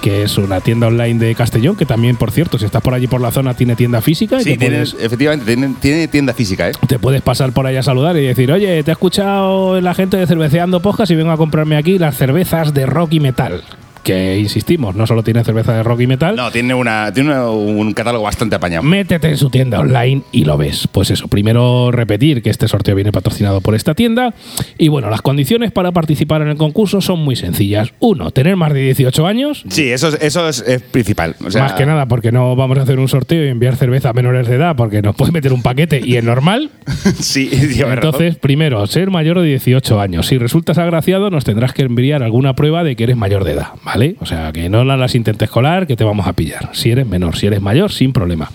que 0.00 0.22
es 0.22 0.38
una 0.38 0.60
tienda 0.60 0.86
online 0.88 1.18
de 1.18 1.34
Castellón, 1.34 1.74
que 1.76 1.84
también, 1.86 2.14
por 2.16 2.30
cierto, 2.30 2.58
si 2.58 2.64
estás 2.64 2.80
por 2.82 2.94
allí 2.94 3.06
por 3.08 3.20
la 3.20 3.30
zona, 3.32 3.54
tiene 3.54 3.74
tienda 3.76 4.00
física. 4.00 4.38
Sí, 4.38 4.50
te 4.52 4.56
tiene, 4.58 4.76
puedes- 4.78 4.96
efectivamente, 5.00 5.46
tiene, 5.46 5.74
tiene 5.80 6.08
tienda 6.08 6.32
física, 6.32 6.68
¿eh? 6.68 6.72
te 6.86 6.98
puedes 7.00 7.22
pasar 7.22 7.52
por 7.52 7.66
ahí 7.66 7.76
a 7.76 7.82
saludar 7.82 8.16
y 8.16 8.26
decir, 8.26 8.50
oye, 8.52 8.82
te 8.84 8.90
he 8.90 8.92
escuchado 8.92 9.80
la 9.80 9.94
gente 9.94 10.16
de 10.16 10.26
Cerveceando 10.28 10.80
Podcast 10.80 11.10
y 11.10 11.16
vengo 11.16 11.32
a 11.32 11.36
comprarme 11.36 11.76
aquí 11.76 11.98
las 11.98 12.16
cervezas 12.16 12.72
de 12.72 12.86
rock 12.86 13.14
y 13.14 13.20
metal. 13.20 13.62
Que 14.02 14.38
insistimos, 14.38 14.94
no 14.96 15.06
solo 15.06 15.22
tiene 15.22 15.44
cerveza 15.44 15.74
de 15.74 15.82
rock 15.82 16.00
y 16.00 16.06
metal. 16.06 16.34
No, 16.36 16.50
tiene, 16.50 16.74
una, 16.74 17.12
tiene 17.12 17.30
una- 17.30 17.50
un 17.50 17.92
catálogo 17.92 18.24
bastante 18.24 18.56
apañado. 18.56 18.82
Métete 18.82 19.28
en 19.28 19.36
su 19.36 19.48
tienda 19.50 19.78
online 19.80 20.22
y 20.32 20.44
lo 20.44 20.56
ves. 20.56 20.88
Pues 20.90 21.10
eso, 21.10 21.28
primero 21.28 21.90
repetir 21.92 22.42
que 22.42 22.50
este 22.50 22.66
sorteo 22.68 22.94
viene 22.94 23.12
patrocinado 23.12 23.60
por 23.60 23.74
esta 23.74 23.94
tienda. 23.94 24.34
Y 24.78 24.88
bueno, 24.88 25.08
las 25.10 25.22
condiciones 25.22 25.70
para 25.72 25.92
participar 25.92 26.42
en 26.42 26.48
el 26.48 26.56
concurso 26.56 27.00
son 27.00 27.20
muy 27.20 27.36
sencillas. 27.36 27.92
Uno, 28.00 28.30
tener 28.32 28.56
más 28.56 28.72
de 28.72 28.80
18 28.80 29.26
años. 29.26 29.64
Sí, 29.68 29.90
eso 29.90 30.08
es, 30.08 30.18
eso 30.20 30.48
es, 30.48 30.60
es 30.66 30.82
principal. 30.82 31.36
O 31.44 31.50
sea, 31.50 31.62
más 31.62 31.72
que 31.74 31.86
nada 31.86 32.06
porque 32.06 32.32
no 32.32 32.56
vamos 32.56 32.78
a 32.78 32.82
hacer 32.82 32.98
un 32.98 33.08
sorteo 33.08 33.44
y 33.44 33.48
enviar 33.48 33.76
cerveza 33.76 34.10
a 34.10 34.12
menores 34.12 34.48
de 34.48 34.56
edad 34.56 34.74
porque 34.76 35.02
nos 35.02 35.14
puede 35.14 35.32
meter 35.32 35.52
un 35.52 35.62
paquete 35.62 36.00
y 36.04 36.16
es 36.16 36.24
normal. 36.24 36.70
sí, 37.20 37.48
razón. 37.52 37.92
Entonces, 37.92 38.36
primero, 38.36 38.86
ser 38.86 39.10
mayor 39.10 39.40
de 39.40 39.46
18 39.46 40.00
años. 40.00 40.26
Si 40.26 40.38
resultas 40.38 40.78
agraciado, 40.78 41.30
nos 41.30 41.44
tendrás 41.44 41.72
que 41.72 41.82
enviar 41.82 42.22
alguna 42.22 42.54
prueba 42.54 42.82
de 42.84 42.96
que 42.96 43.04
eres 43.04 43.16
mayor 43.16 43.44
de 43.44 43.52
edad, 43.52 43.68
¿vale? 43.84 43.91
O 44.20 44.26
sea, 44.26 44.52
que 44.52 44.68
no 44.68 44.84
las 44.84 45.14
intentes 45.14 45.50
colar, 45.50 45.86
que 45.86 45.96
te 45.96 46.04
vamos 46.04 46.26
a 46.26 46.32
pillar. 46.32 46.70
Si 46.72 46.90
eres 46.90 47.06
menor, 47.06 47.36
si 47.36 47.46
eres 47.46 47.60
mayor, 47.60 47.92
sin 47.92 48.12
problema. 48.12 48.50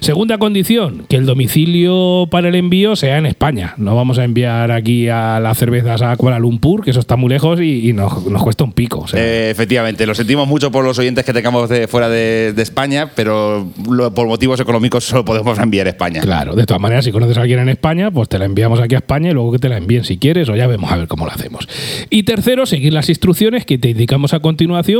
Segunda 0.00 0.38
condición, 0.38 1.04
que 1.08 1.16
el 1.16 1.26
domicilio 1.26 2.28
para 2.30 2.48
el 2.48 2.54
envío 2.54 2.96
sea 2.96 3.18
en 3.18 3.26
España. 3.26 3.74
No 3.76 3.96
vamos 3.96 4.18
a 4.18 4.24
enviar 4.24 4.70
aquí 4.70 5.08
a 5.08 5.40
las 5.40 5.58
cervezas 5.58 6.02
a 6.02 6.16
Kuala 6.16 6.38
Lumpur, 6.38 6.84
que 6.84 6.90
eso 6.90 7.00
está 7.00 7.16
muy 7.16 7.28
lejos 7.30 7.60
y, 7.60 7.88
y 7.88 7.92
nos, 7.92 8.26
nos 8.26 8.42
cuesta 8.42 8.64
un 8.64 8.72
pico. 8.72 9.00
o 9.00 9.08
sea. 9.08 9.20
Eh, 9.20 9.50
efectivamente, 9.50 10.06
lo 10.06 10.14
sentimos 10.14 10.46
mucho 10.46 10.70
por 10.70 10.84
los 10.84 10.98
oyentes 10.98 11.24
que 11.24 11.32
tengamos 11.32 11.68
de 11.68 11.88
fuera 11.88 12.08
de, 12.08 12.52
de 12.52 12.62
España, 12.62 13.10
pero 13.14 13.66
lo- 13.90 14.12
por 14.14 14.26
motivos 14.26 14.60
económicos 14.60 15.04
solo 15.04 15.24
podemos 15.24 15.58
enviar 15.58 15.86
a 15.86 15.90
España. 15.90 16.20
Claro, 16.20 16.54
de 16.54 16.66
todas 16.66 16.80
maneras, 16.80 17.04
si 17.04 17.12
conoces 17.12 17.38
a 17.38 17.42
alguien 17.42 17.60
en 17.60 17.68
España, 17.68 18.10
pues 18.10 18.28
te 18.28 18.38
la 18.38 18.44
enviamos 18.44 18.80
aquí 18.80 18.94
a 18.94 18.98
España 18.98 19.30
y 19.30 19.32
luego 19.32 19.52
que 19.52 19.58
te 19.58 19.68
la 19.68 19.76
envíen 19.78 20.04
si 20.04 20.18
quieres, 20.18 20.48
o 20.48 20.56
ya 20.56 20.66
vemos 20.66 20.90
a 20.92 20.96
ver 20.96 21.08
cómo 21.08 21.24
lo 21.26 21.32
hacemos. 21.32 21.68
Y 22.10 22.22
tercero, 22.24 22.66
seguir 22.66 22.92
las 22.92 23.08
instrucciones 23.08 23.64
que 23.64 23.78
te 23.78 23.90
indicamos 23.90 24.34
a 24.34 24.40
continuación 24.40 24.55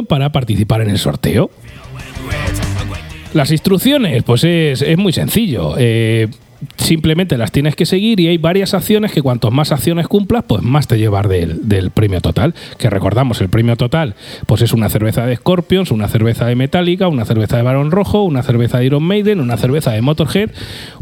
para 0.09 0.31
participar 0.33 0.81
en 0.81 0.91
el 0.91 0.99
sorteo. 0.99 1.51
Las 3.35 3.51
instrucciones, 3.51 4.23
pues 4.23 4.45
es, 4.45 4.83
es 4.83 4.97
muy 4.97 5.13
sencillo. 5.13 5.75
Eh, 5.79 6.29
simplemente 6.77 7.37
las 7.37 7.53
tienes 7.53 7.77
que 7.77 7.87
seguir 7.87 8.21
y 8.21 8.29
hay 8.29 8.39
varias 8.39 8.75
acciones 8.75 9.13
que 9.13 9.23
cuantos 9.23 9.53
más 9.53 9.73
acciones 9.73 10.09
cumplas, 10.09 10.45
pues 10.47 10.63
más 10.63 10.87
te 10.87 10.99
llevar 10.99 11.29
del, 11.29 11.69
del 11.69 11.91
premio 11.91 12.21
total. 12.21 12.55
Que 12.79 12.91
recordamos, 12.91 13.41
el 13.41 13.49
premio 13.49 13.77
total, 13.77 14.15
pues 14.47 14.63
es 14.63 14.73
una 14.73 14.89
cerveza 14.89 15.27
de 15.27 15.37
Scorpions, 15.37 15.91
una 15.91 16.09
cerveza 16.09 16.47
de 16.47 16.55
Metallica, 16.55 17.09
una 17.09 17.25
cerveza 17.25 17.57
de 17.57 17.63
Barón 17.63 17.91
Rojo, 17.91 18.23
una 18.23 18.43
cerveza 18.43 18.79
de 18.79 18.87
Iron 18.87 19.03
Maiden, 19.03 19.41
una 19.41 19.57
cerveza 19.57 19.93
de 19.93 20.03
Motorhead, 20.03 20.51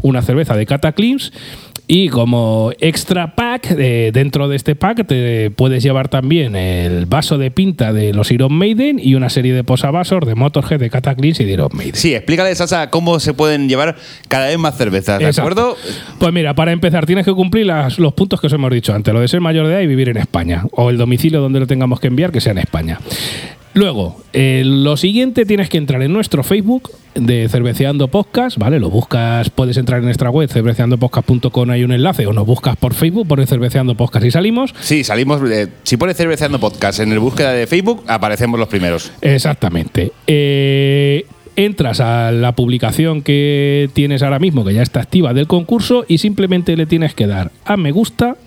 una 0.01 0.21
cerveza 0.21 0.55
de 0.55 0.65
Cataclysm. 0.65 1.33
Y 1.87 2.09
como 2.09 2.71
extra 2.79 3.35
pack, 3.35 3.75
eh, 3.77 4.09
dentro 4.11 4.47
de 4.47 4.55
este 4.55 4.75
pack 4.75 5.05
te 5.05 5.51
puedes 5.51 5.83
llevar 5.83 6.07
también 6.09 6.55
el 6.55 7.05
vaso 7.05 7.37
de 7.37 7.51
pinta 7.51 7.93
de 7.93 8.11
los 8.13 8.31
Iron 8.31 8.53
Maiden 8.53 8.99
y 9.01 9.13
una 9.13 9.29
serie 9.29 9.53
de 9.53 9.63
posavasos 9.63 10.21
de 10.25 10.33
Motorhead, 10.33 10.79
de 10.79 10.89
Cataclysm 10.89 11.43
y 11.43 11.45
de 11.45 11.51
Iron 11.51 11.69
Maiden. 11.73 11.95
Sí, 11.95 12.15
explícale, 12.15 12.55
Sasa, 12.55 12.89
cómo 12.89 13.19
se 13.19 13.33
pueden 13.35 13.69
llevar 13.69 13.95
cada 14.27 14.47
vez 14.47 14.57
más 14.57 14.75
cervezas, 14.77 15.19
¿de 15.19 15.25
Exacto. 15.27 15.41
acuerdo? 15.51 15.77
Pues 16.17 16.33
mira, 16.33 16.55
para 16.55 16.71
empezar 16.71 17.05
tienes 17.05 17.23
que 17.25 17.33
cumplir 17.33 17.67
las- 17.67 17.99
los 17.99 18.13
puntos 18.13 18.41
que 18.41 18.47
os 18.47 18.53
hemos 18.53 18.71
dicho 18.71 18.93
antes, 18.93 19.13
lo 19.13 19.19
de 19.19 19.27
ser 19.27 19.41
mayor 19.41 19.67
de 19.67 19.73
edad 19.73 19.81
y 19.81 19.87
vivir 19.87 20.09
en 20.09 20.17
España, 20.17 20.63
o 20.71 20.89
el 20.89 20.97
domicilio 20.97 21.39
donde 21.39 21.59
lo 21.59 21.67
tengamos 21.67 21.99
que 21.99 22.07
enviar 22.07 22.31
que 22.31 22.41
sea 22.41 22.53
en 22.53 22.57
España. 22.57 22.99
Luego, 23.75 24.23
eh, 24.31 24.63
lo 24.65 24.95
siguiente 24.95 25.45
tienes 25.45 25.67
que 25.67 25.77
entrar 25.77 26.01
en 26.01 26.13
nuestro 26.13 26.43
Facebook 26.43 26.91
de 27.13 27.49
Cerveceando 27.49 28.07
Podcast, 28.07 28.57
¿vale? 28.57 28.79
Lo 28.79 28.89
buscas, 28.89 29.49
puedes 29.49 29.75
entrar 29.75 29.99
en 29.99 30.05
nuestra 30.05 30.29
web, 30.29 30.49
cerveceandopodcast.com, 30.49 31.69
hay 31.69 31.83
un 31.83 31.91
enlace, 31.91 32.25
o 32.25 32.31
nos 32.31 32.45
buscas 32.45 32.77
por 32.77 32.93
Facebook, 32.93 33.27
pones 33.27 33.49
Cerveceando 33.49 33.95
Podcast 33.95 34.25
y 34.25 34.31
salimos. 34.31 34.73
Sí, 34.79 35.03
salimos. 35.03 35.41
si 35.83 35.97
pones 35.97 36.15
cerveceando 36.15 36.57
podcast 36.57 37.01
en 37.01 37.11
el 37.11 37.19
búsqueda 37.19 37.51
de 37.51 37.67
Facebook, 37.67 38.01
aparecemos 38.07 38.57
los 38.57 38.69
primeros. 38.69 39.11
Exactamente. 39.19 40.13
Eh, 40.25 41.25
entras 41.57 41.99
a 41.99 42.31
la 42.31 42.53
publicación 42.53 43.23
que 43.23 43.89
tienes 43.91 44.23
ahora 44.23 44.39
mismo, 44.39 44.63
que 44.63 44.73
ya 44.73 44.83
está 44.83 45.01
activa 45.01 45.33
del 45.33 45.47
concurso, 45.47 46.05
y 46.07 46.19
simplemente 46.19 46.77
le 46.77 46.85
tienes 46.85 47.13
que 47.13 47.27
dar 47.27 47.51
a 47.65 47.75
me 47.75 47.91
gusta 47.91 48.37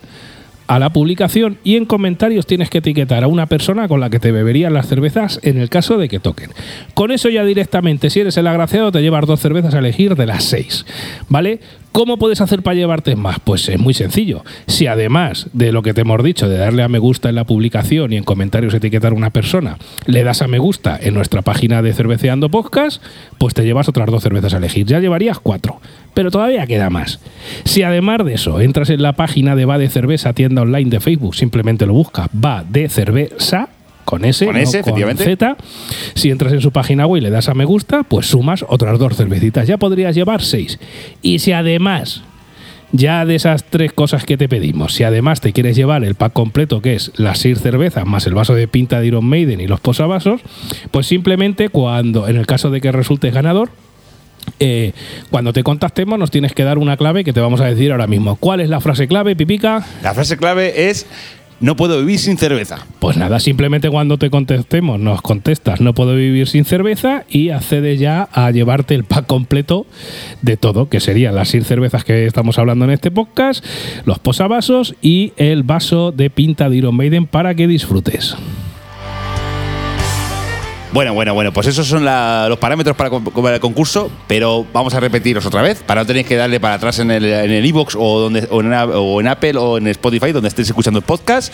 a 0.68 0.78
la 0.78 0.90
publicación 0.90 1.59
y 1.64 1.76
en 1.76 1.87
comentarios 1.87 2.46
tienes 2.46 2.70
que 2.70 2.78
etiquetar 2.78 3.24
a 3.24 3.26
una 3.26 3.46
persona 3.46 3.88
con 3.88 4.00
la 4.00 4.11
que 4.11 4.20
te 4.20 4.31
beberían 4.33 4.74
las 4.74 4.87
cervezas 4.87 5.40
en 5.42 5.59
el 5.59 5.70
caso 5.70 5.98
de 5.98 6.09
que 6.09 6.20
toquen. 6.20 6.50
Con 6.94 7.11
eso 7.11 7.28
ya 7.31 7.44
directamente, 7.44 8.11
si 8.11 8.20
eres 8.20 8.37
el 8.37 8.46
agraciado, 8.46 8.92
te 8.92 9.02
llevas 9.02 9.26
dos 9.26 9.40
cervezas 9.40 9.74
a 9.74 9.78
elegir 9.78 10.14
de 10.14 10.26
las 10.26 10.44
seis. 10.44 10.87
¿Vale? 11.28 11.61
¿Cómo 11.92 12.18
puedes 12.18 12.40
hacer 12.40 12.62
para 12.62 12.76
llevarte 12.76 13.16
más? 13.16 13.40
Pues 13.40 13.68
es 13.68 13.78
muy 13.78 13.94
sencillo. 13.94 14.44
Si 14.66 14.87
además 14.87 15.48
de 15.52 15.72
lo 15.72 15.83
que 15.83 15.94
te 15.94 16.02
hemos 16.02 16.22
dicho, 16.22 16.48
de 16.48 16.59
darle 16.59 16.83
a 16.83 16.88
me 16.88 16.98
gusta 16.98 17.31
en 17.31 17.35
la 17.35 17.44
publicación 17.44 18.12
y 18.12 18.16
en 18.16 18.24
comentarios 18.24 18.74
etiquetar 18.74 19.12
a 19.12 19.16
una 19.16 19.31
persona, 19.31 19.78
le 20.07 20.22
das 20.22 20.42
a 20.42 20.48
me 20.48 20.59
gusta 20.59 20.98
en 21.00 21.14
nuestra 21.14 21.42
página 21.42 21.83
de 21.83 21.94
Cerveceando 21.94 22.50
Podcast, 22.50 23.02
pues 23.38 23.54
te 23.54 23.64
llevas 23.64 23.88
otras 23.88 24.11
dos 24.11 24.22
cervezas 24.22 24.54
a 24.54 24.59
elegir. 24.59 24.87
Ya 24.87 25.00
llevarías 25.00 25.40
cuatro. 25.40 25.81
Pero 26.14 26.31
todavía 26.31 26.66
queda 26.66 26.90
más. 26.90 27.21
Si 27.64 27.83
además 27.83 28.25
de 28.25 28.35
eso 28.35 28.61
entras 28.61 28.90
en 28.90 29.03
la 29.03 29.12
página 29.12 29.55
de 29.55 29.64
Va 29.64 29.79
de 29.79 29.88
Cerveza, 29.88 30.33
tienda 30.33 30.62
online 30.62 30.90
de 30.90 31.01
Facebook, 31.01 31.35
simplemente 31.35 31.87
lo 31.87 31.94
busca, 31.94 32.29
Va 32.35 32.64
de 32.68 32.88
Cerveza, 32.88 33.68
con 34.05 34.25
S, 34.25 34.47
Con 34.47 34.55
no 34.55 34.61
efectivamente. 34.61 35.23
Z. 35.23 35.57
Si 36.14 36.31
entras 36.31 36.55
en 36.55 36.62
su 36.62 36.73
página 36.73 37.07
web 37.07 37.21
y 37.21 37.25
le 37.25 37.31
das 37.31 37.49
a 37.49 37.55
me 37.55 37.66
gusta, 37.66 38.05
pues 38.05 38.27
sumas 38.27 38.64
otras 38.66 38.99
dos 38.99 39.16
cervecitas. 39.16 39.66
Ya 39.66 39.77
podrías 39.77 40.14
llevar 40.14 40.42
seis. 40.42 40.79
Y 41.21 41.40
si 41.40 41.53
además, 41.53 42.23
ya 42.90 43.27
de 43.27 43.35
esas 43.35 43.64
tres 43.64 43.92
cosas 43.92 44.25
que 44.25 44.38
te 44.38 44.49
pedimos, 44.49 44.94
si 44.94 45.05
además 45.05 45.42
te 45.42 45.53
quieres 45.53 45.77
llevar 45.77 46.05
el 46.05 46.14
pack 46.14 46.33
completo, 46.33 46.81
que 46.81 46.94
es 46.94 47.12
las 47.16 47.38
seis 47.38 47.61
cervezas 47.61 48.07
más 48.07 48.27
el 48.27 48.35
vaso 48.35 48.55
de 48.55 48.66
pinta 48.66 48.99
de 49.01 49.09
Iron 49.09 49.27
Maiden 49.27 49.61
y 49.61 49.66
los 49.66 49.81
posavasos, 49.81 50.40
pues 50.90 51.07
simplemente 51.07 51.68
cuando, 51.68 52.29
en 52.29 52.37
el 52.37 52.47
caso 52.47 52.71
de 52.71 52.81
que 52.81 52.90
resultes 52.92 53.35
ganador, 53.35 53.71
eh, 54.61 54.92
cuando 55.31 55.53
te 55.53 55.63
contactemos 55.63 56.19
nos 56.19 56.31
tienes 56.31 56.53
que 56.53 56.65
dar 56.65 56.79
una 56.79 56.96
clave 56.96 57.25
que 57.25 57.33
te 57.33 57.40
vamos 57.40 57.61
a 57.61 57.67
decir 57.67 57.92
ahora 57.92 58.07
mismo. 58.07 58.37
¿Cuál 58.37 58.61
es 58.61 58.69
la 58.69 58.81
frase 58.81 59.09
clave, 59.09 59.37
Pipica? 59.37 59.85
La 60.03 60.15
frase 60.15 60.37
clave 60.37 60.90
es: 60.90 61.07
No 61.61 61.77
puedo 61.77 61.99
vivir 61.99 62.19
sin 62.19 62.38
cerveza. 62.38 62.87
Pues 62.99 63.17
nada, 63.17 63.40
simplemente 63.40 63.90
cuando 63.90 64.19
te 64.19 64.31
contestemos 64.31 64.99
nos 65.01 65.23
contestas 65.23 65.81
no 65.81 65.94
puedo 65.94 66.15
vivir 66.15 66.46
sin 66.46 66.65
cerveza 66.65 67.25
y 67.29 67.51
accedes 67.51 67.99
ya 67.99 68.29
a 68.33 68.51
llevarte 68.51 68.94
el 68.94 69.05
pack 69.05 69.27
completo 69.27 69.87
de 70.42 70.57
todo, 70.57 70.88
que 70.88 71.01
serían 71.01 71.35
las 71.35 71.49
seis 71.49 71.67
cervezas 71.67 72.05
que 72.05 72.27
estamos 72.27 72.59
hablando 72.59 72.85
en 72.85 72.92
este 72.92 73.11
podcast, 73.11 73.65
los 74.05 74.19
posavasos 74.19 74.94
y 75.03 75.33
el 75.37 75.63
vaso 75.63 76.13
de 76.13 76.31
pinta 76.31 76.69
de 76.69 76.77
Iron 76.77 76.96
Maiden 76.96 77.27
para 77.27 77.55
que 77.55 77.67
disfrutes. 77.67 78.37
Bueno, 80.91 81.13
bueno, 81.13 81.35
bueno, 81.35 81.53
pues 81.53 81.67
esos 81.67 81.87
son 81.87 82.05
la- 82.05 82.47
los 82.49 82.59
parámetros 82.59 82.97
para, 82.97 83.11
el 83.57 83.61
concurso, 83.61 84.11
pero 84.27 84.65
vamos 84.73 84.95
a 84.95 85.01
repetiros 85.01 85.45
otra 85.45 85.61
vez, 85.61 85.83
para 85.83 86.01
no 86.01 86.07
tener 86.07 86.25
que 86.25 86.35
darle 86.35 86.61
para 86.61 86.75
atrás 86.75 86.99
en 86.99 87.11
el 87.11 87.27
en 87.27 87.51
el 87.51 87.63
o, 87.99 88.21
donde- 88.21 88.49
o, 88.51 88.61
en, 88.63 88.73
o 88.73 89.21
en 89.21 89.29
Apple 89.29 89.53
o 89.59 89.77
en 89.77 89.87
Spotify, 89.89 90.33
donde 90.33 90.49
estéis 90.49 90.69
escuchando 90.69 90.99
el 90.99 91.05
podcast. 91.05 91.53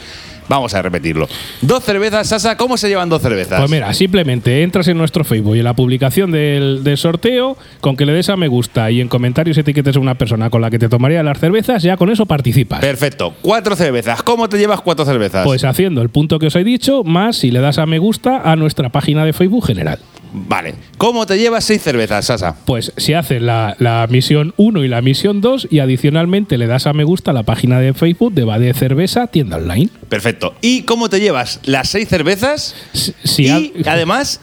Vamos 0.49 0.75
a 0.75 0.83
repetirlo. 0.83 1.29
Dos 1.61 1.85
cervezas, 1.85 2.29
Sasa, 2.29 2.57
¿cómo 2.57 2.77
se 2.77 2.89
llevan 2.89 3.09
dos 3.09 3.23
cervezas? 3.23 3.59
Pues 3.61 3.71
mira, 3.71 3.93
simplemente 3.95 4.63
entras 4.63 4.89
en 4.89 4.99
nuestro 4.99 5.25
Facebook 5.25 5.57
y 5.57 5.59
en 5.59 5.65
la 5.65 5.75
publicación 5.75 6.31
del, 6.31 6.85
del 6.85 6.97
sorteo, 6.97 7.57
con 7.81 7.97
que 7.97 8.07
le 8.07 8.13
des 8.13 8.29
a 8.29 8.37
me 8.37 8.49
gusta 8.49 8.91
y 8.91 9.01
en 9.01 9.09
comentarios 9.09 9.57
etiquetes 9.59 9.97
a 9.97 10.01
una 10.01 10.15
persona 10.15 10.51
con 10.51 10.61
la 10.61 10.71
que 10.71 10.79
te 10.79 10.89
tomaría 10.89 11.23
las 11.23 11.39
cervezas, 11.39 11.83
ya 11.83 11.97
con 11.97 12.11
eso 12.11 12.27
participas. 12.27 12.81
Perfecto, 12.81 13.35
cuatro 13.43 13.77
cervezas. 13.77 14.23
¿Cómo 14.23 14.49
te 14.49 14.59
llevas 14.59 14.81
cuatro 14.81 15.05
cervezas? 15.05 15.45
Pues 15.45 15.65
haciendo 15.65 16.03
el 16.03 16.09
punto 16.09 16.39
que 16.39 16.47
os 16.47 16.57
he 16.57 16.65
dicho, 16.65 17.05
más 17.05 17.37
si 17.37 17.51
le 17.51 17.61
das 17.61 17.79
a 17.79 17.87
me 17.87 17.99
gusta 17.99 18.43
a 18.45 18.57
nuestra 18.57 18.91
página 18.91 19.25
de 19.25 19.33
Facebook 19.33 19.67
general. 19.67 19.99
Vale. 20.37 20.75
¿Cómo 20.99 21.27
te 21.27 21.39
llevas 21.39 21.65
seis 21.65 21.81
cervezas, 21.81 22.25
Sasa? 22.27 22.57
Pues 22.65 22.93
si 22.97 23.15
haces 23.15 23.41
la, 23.41 23.77
la 23.79 24.05
misión 24.11 24.53
1 24.57 24.83
y 24.85 24.89
la 24.89 25.01
misión 25.01 25.41
2 25.41 25.69
y 25.71 25.79
adicionalmente 25.79 26.59
le 26.59 26.67
das 26.67 26.87
a 26.89 26.93
me 26.93 27.05
gusta 27.05 27.31
a 27.31 27.35
la 27.35 27.45
página 27.45 27.79
de 27.79 27.95
Facebook 27.95 28.35
de 28.35 28.43
Bade 28.45 28.75
Cerveza 28.75 29.29
Tienda 29.29 29.59
Online. 29.59 29.89
Perfecto. 30.09 30.55
¿Y 30.61 30.83
cómo 30.83 31.09
te 31.09 31.21
llevas 31.21 31.61
las 31.65 31.89
seis 31.89 32.09
cervezas 32.09 32.75
Si- 32.93 33.15
si 33.23 33.45
y 33.47 33.73
además 33.87 34.41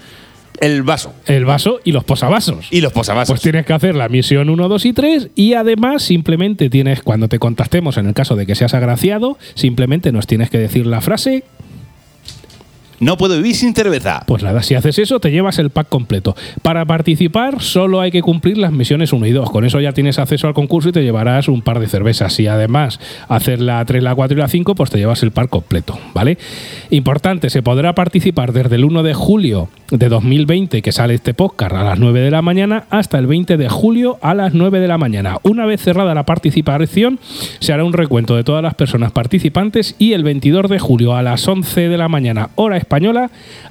el 0.62 0.84
vaso 0.84 1.14
el 1.26 1.44
vaso 1.44 1.80
y 1.84 1.92
los 1.92 2.04
posavasos. 2.04 2.68
y 2.72 2.82
los 2.82 2.94
posavasos? 2.94 3.34
Pues 3.34 3.42
tienes 3.42 3.66
que 3.66 3.74
hacer 3.74 3.96
la 3.96 4.08
misión 4.10 4.50
1, 4.50 4.68
2 4.70 4.86
y 4.86 4.94
3 4.94 5.30
y 5.36 5.56
además 5.56 6.04
simplemente 6.04 6.70
tienes, 6.70 7.02
cuando 7.02 7.28
te 7.28 7.40
contactemos 7.40 7.98
en 7.98 8.06
el 8.08 8.14
caso 8.14 8.36
de 8.36 8.46
que 8.46 8.56
seas 8.56 8.74
agraciado, 8.74 9.38
simplemente 9.56 10.12
nos 10.12 10.28
tienes 10.28 10.50
que 10.50 10.58
decir 10.60 10.86
la 10.86 11.02
frase 11.02 11.44
No 13.02 13.18
puedo 13.18 13.36
vivir 13.36 13.56
sin 13.56 13.74
cerveza. 13.74 14.22
Pues 14.28 14.44
nada, 14.44 14.62
si 14.62 14.76
haces 14.76 15.00
eso, 15.00 15.20
te 15.20 15.32
llevas 15.32 15.58
el 15.58 15.72
pack 15.72 15.90
completo. 15.90 16.36
Para 16.62 16.86
participar, 16.86 17.60
solo 17.60 18.00
hay 18.00 18.12
que 18.12 18.22
cumplir 18.22 18.60
las 18.60 18.72
misiones 18.72 19.12
1 19.12 19.26
y 19.26 19.32
2. 19.32 19.50
Con 19.50 19.66
eso 19.66 19.80
ya 19.80 19.92
tienes 19.92 20.20
acceso 20.20 20.48
al 20.48 20.54
concurso 20.54 20.90
y 20.90 20.92
te 20.92 21.02
llevarás 21.02 21.48
un 21.48 21.64
par 21.64 21.80
de 21.80 21.88
cervezas. 21.88 22.32
Si 22.34 22.46
además 22.46 23.00
haces 23.28 23.60
la 23.60 23.84
3, 23.84 24.04
la 24.04 24.14
4 24.14 24.38
y 24.38 24.40
la 24.40 24.48
5, 24.48 24.76
pues 24.76 24.92
te 24.92 25.00
llevas 25.00 25.24
el 25.24 25.32
pack 25.32 25.50
completo, 25.50 25.98
¿vale? 26.14 26.38
Importante, 26.92 27.50
se 27.50 27.64
podrá 27.64 27.96
participar 27.96 28.54
desde 28.54 28.76
el 28.76 28.86
1 28.86 29.02
de 29.02 29.16
julio 29.16 29.70
de 29.90 30.08
2020, 30.08 30.84
que 30.84 30.92
sale 30.92 31.16
este 31.16 31.34
podcast, 31.34 31.74
a 31.74 31.84
las 31.84 32.00
9 32.00 32.20
de 32.20 32.30
la 32.30 32.44
mañana, 32.44 32.86
hasta 32.92 33.18
el 33.18 33.26
20 33.26 33.58
de 33.58 33.68
julio 33.68 34.20
a 34.22 34.36
las 34.36 34.54
9 34.54 34.80
de 34.80 34.88
la 34.88 35.00
mañana. 35.00 35.40
Una 35.42 35.66
vez 35.66 35.82
cerrada 35.82 36.14
la 36.14 36.28
participación, 36.28 37.20
se 37.60 37.74
hará 37.74 37.84
un 37.84 37.94
recuento 37.94 38.36
de 38.36 38.44
todas 38.44 38.62
las 38.62 38.76
personas 38.76 39.12
participantes 39.12 39.96
y 39.98 40.14
el 40.14 40.24
22 40.24 40.70
de 40.70 40.78
julio 40.78 41.16
a 41.16 41.24
las 41.24 41.48
11 41.48 41.90
de 41.90 41.98
la 41.98 42.08
mañana, 42.08 42.52
hora 42.56 42.78
española, 42.78 42.91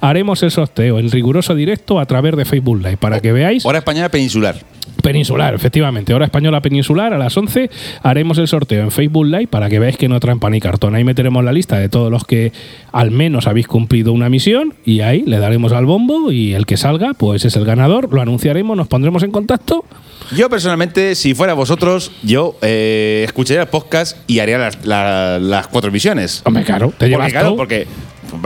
haremos 0.00 0.42
el 0.42 0.50
sorteo 0.50 0.98
en 0.98 1.10
riguroso 1.10 1.54
directo 1.54 1.98
a 1.98 2.06
través 2.06 2.36
de 2.36 2.44
Facebook 2.44 2.78
Live 2.78 2.96
para 2.96 3.20
que 3.20 3.32
veáis. 3.32 3.64
Hora 3.64 3.78
española 3.78 4.08
peninsular. 4.08 4.56
Peninsular, 5.02 5.54
efectivamente. 5.54 6.12
Hora 6.12 6.26
española 6.26 6.60
peninsular 6.60 7.14
a 7.14 7.18
las 7.18 7.36
11 7.36 7.70
haremos 8.02 8.38
el 8.38 8.48
sorteo 8.48 8.82
en 8.82 8.90
Facebook 8.90 9.26
Live 9.26 9.46
para 9.46 9.68
que 9.68 9.78
veáis 9.78 9.96
que 9.96 10.08
no 10.08 10.20
trampa 10.20 10.50
ni 10.50 10.60
cartón. 10.60 10.94
Ahí 10.94 11.04
meteremos 11.04 11.42
la 11.42 11.52
lista 11.52 11.78
de 11.78 11.88
todos 11.88 12.10
los 12.10 12.24
que 12.24 12.52
al 12.92 13.10
menos 13.10 13.46
habéis 13.46 13.66
cumplido 13.66 14.12
una 14.12 14.28
misión 14.28 14.74
y 14.84 15.00
ahí 15.00 15.22
le 15.26 15.38
daremos 15.38 15.72
al 15.72 15.86
bombo 15.86 16.30
y 16.32 16.52
el 16.52 16.66
que 16.66 16.76
salga 16.76 17.14
pues 17.14 17.44
es 17.44 17.56
el 17.56 17.64
ganador. 17.64 18.12
Lo 18.12 18.20
anunciaremos, 18.20 18.76
nos 18.76 18.88
pondremos 18.88 19.22
en 19.22 19.30
contacto. 19.30 19.84
Yo 20.32 20.48
personalmente, 20.48 21.14
si 21.14 21.34
fuera 21.34 21.54
vosotros, 21.54 22.12
yo 22.22 22.56
eh, 22.62 23.22
escucharía 23.26 23.62
el 23.62 23.68
podcast 23.68 24.16
y 24.26 24.38
haría 24.40 24.58
las, 24.58 24.84
la- 24.84 25.38
las 25.40 25.66
cuatro 25.68 25.90
misiones. 25.90 26.42
Hombre, 26.44 26.64
claro, 26.64 26.86
te 26.88 26.92
Porque, 26.92 27.08
llevas 27.08 27.30
claro, 27.32 27.48
todo. 27.48 27.56
porque 27.56 27.86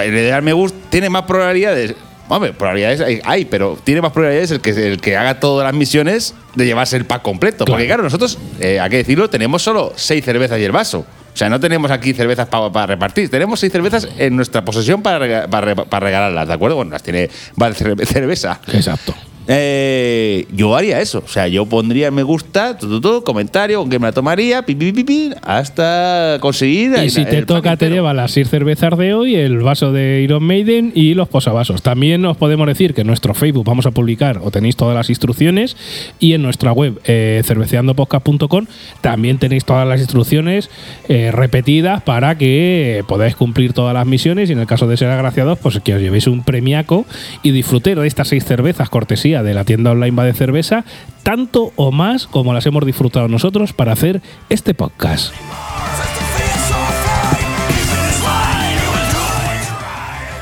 le 0.08 0.26
dar 0.28 0.42
me 0.42 0.52
gusta 0.52 0.76
tiene 0.90 1.10
más 1.10 1.22
probabilidades. 1.22 1.94
Hombre, 2.26 2.54
probabilidades 2.54 3.02
hay, 3.02 3.20
hay, 3.24 3.44
pero 3.44 3.76
tiene 3.84 4.00
más 4.00 4.12
probabilidades 4.12 4.50
el 4.52 4.60
que, 4.62 4.70
el 4.70 4.98
que 4.98 5.14
haga 5.14 5.40
todas 5.40 5.66
las 5.66 5.74
misiones 5.74 6.34
de 6.54 6.64
llevarse 6.64 6.96
el 6.96 7.04
pack 7.04 7.20
completo. 7.20 7.66
Porque, 7.66 7.84
Claro. 7.84 7.86
claro, 7.88 8.02
nosotros, 8.04 8.38
eh, 8.60 8.80
hay 8.80 8.88
que 8.88 8.96
decirlo, 8.96 9.28
tenemos 9.28 9.62
solo 9.62 9.92
seis 9.94 10.24
cervezas 10.24 10.58
y 10.58 10.64
el 10.64 10.72
vaso. 10.72 11.00
O 11.00 11.36
sea, 11.36 11.50
no 11.50 11.60
tenemos 11.60 11.90
aquí 11.90 12.14
cervezas 12.14 12.48
pa- 12.48 12.72
para 12.72 12.86
repartir. 12.86 13.28
Tenemos 13.28 13.60
seis 13.60 13.70
cervezas 13.72 14.08
en 14.16 14.36
nuestra 14.36 14.64
posesión 14.64 15.02
para, 15.02 15.18
rega- 15.18 15.48
para, 15.48 15.74
re- 15.74 15.76
para 15.84 16.06
regalarlas, 16.06 16.48
¿de 16.48 16.54
acuerdo? 16.54 16.76
Bueno, 16.76 16.92
las 16.92 17.02
tiene 17.02 17.28
Val 17.56 17.74
Cerve- 17.74 18.06
Cerveza. 18.06 18.58
Exacto. 18.72 19.14
Eh, 19.46 20.46
yo 20.52 20.74
haría 20.74 21.00
eso. 21.00 21.22
O 21.24 21.28
sea, 21.28 21.48
yo 21.48 21.66
pondría 21.66 22.10
me 22.10 22.22
gusta, 22.22 22.78
tu, 22.78 22.88
tu, 22.88 23.00
tu, 23.00 23.24
comentario, 23.24 23.80
con 23.80 23.90
que 23.90 23.98
me 23.98 24.06
la 24.06 24.12
tomaría, 24.12 24.62
pi, 24.62 24.74
pi, 24.74 24.92
pi, 24.92 25.04
pi, 25.04 25.30
hasta 25.42 26.38
conseguir. 26.40 26.94
Y 27.04 27.10
si 27.10 27.24
te 27.24 27.44
toca, 27.44 27.76
te 27.76 27.90
lleva 27.90 28.14
las 28.14 28.32
seis 28.32 28.48
cervezas 28.48 28.96
de 28.96 29.14
hoy, 29.14 29.34
el 29.34 29.58
vaso 29.58 29.92
de 29.92 30.22
Iron 30.22 30.42
Maiden 30.44 30.92
y 30.94 31.14
los 31.14 31.28
posavasos. 31.28 31.82
También 31.82 32.24
os 32.24 32.36
podemos 32.36 32.66
decir 32.66 32.94
que 32.94 33.02
en 33.02 33.06
nuestro 33.06 33.34
Facebook 33.34 33.64
vamos 33.64 33.86
a 33.86 33.90
publicar 33.90 34.40
o 34.42 34.50
tenéis 34.50 34.76
todas 34.76 34.94
las 34.94 35.10
instrucciones 35.10 35.76
y 36.18 36.32
en 36.32 36.42
nuestra 36.42 36.72
web 36.72 37.00
eh, 37.04 37.42
cerveceandopodcast.com 37.44 38.66
también 39.00 39.38
tenéis 39.38 39.64
todas 39.64 39.86
las 39.86 40.00
instrucciones 40.00 40.70
eh, 41.08 41.30
repetidas 41.32 42.02
para 42.02 42.38
que 42.38 43.04
podáis 43.06 43.36
cumplir 43.36 43.72
todas 43.72 43.94
las 43.94 44.06
misiones 44.06 44.48
y 44.50 44.52
en 44.52 44.60
el 44.60 44.66
caso 44.66 44.86
de 44.86 44.96
ser 44.96 45.10
agraciados, 45.10 45.58
pues 45.58 45.80
que 45.80 45.94
os 45.94 46.00
llevéis 46.00 46.26
un 46.26 46.44
premiaco 46.44 47.04
y 47.42 47.50
disfrutéis 47.50 47.96
de 47.96 48.06
estas 48.06 48.28
seis 48.28 48.44
cervezas 48.44 48.88
cortesía 48.88 49.33
de 49.42 49.54
la 49.54 49.64
tienda 49.64 49.90
online 49.90 50.16
Va 50.16 50.24
de 50.24 50.34
cerveza, 50.34 50.84
tanto 51.22 51.72
o 51.76 51.90
más 51.92 52.26
como 52.26 52.52
las 52.54 52.66
hemos 52.66 52.84
disfrutado 52.86 53.28
nosotros 53.28 53.72
para 53.72 53.92
hacer 53.92 54.20
este 54.48 54.74
podcast. 54.74 55.32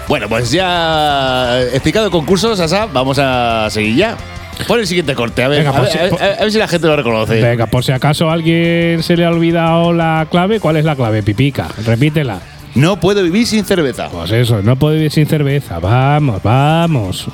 Bueno, 0.09 0.28
pues 0.28 0.51
ya 0.51 1.61
explicado 1.72 2.07
el 2.07 2.12
concurso, 2.12 2.55
Sasa, 2.55 2.86
vamos 2.86 3.18
a 3.18 3.68
seguir 3.70 3.97
ya. 3.97 4.16
Pon 4.68 4.78
el 4.78 4.86
siguiente 4.86 5.14
corte, 5.14 5.43
a 5.43 5.49
ver, 5.49 5.64
Venga, 5.64 5.76
a, 5.76 5.80
ver, 5.80 5.90
sí, 5.90 5.99
a 5.99 6.03
ver- 6.03 6.22
a 6.38 6.43
ver 6.43 6.53
si 6.53 6.59
la 6.59 6.68
gente 6.68 6.86
lo 6.86 6.95
reconoce. 6.97 7.40
Venga, 7.40 7.66
por 7.66 7.82
si 7.82 7.93
acaso 7.93 8.28
a 8.28 8.34
alguien 8.34 9.03
se 9.03 9.16
le 9.16 9.24
ha 9.24 9.30
olvidado 9.30 9.93
la 9.95 10.26
clave, 10.30 10.61
¿cuál 10.61 10.76
es 10.76 10.84
la 10.84 10.95
clave? 10.95 11.22
Pipica, 11.22 11.68
repítela. 11.86 12.40
No 12.74 13.01
puedo 13.01 13.22
vivir 13.22 13.47
sin 13.47 13.64
cerveza. 13.64 14.09
Pues 14.11 14.30
eso, 14.32 14.61
no 14.62 14.76
puedo 14.76 14.95
vivir 14.95 15.11
sin 15.11 15.26
cerveza. 15.26 15.78
Vamos, 15.78 16.43
vamos. 16.43 17.26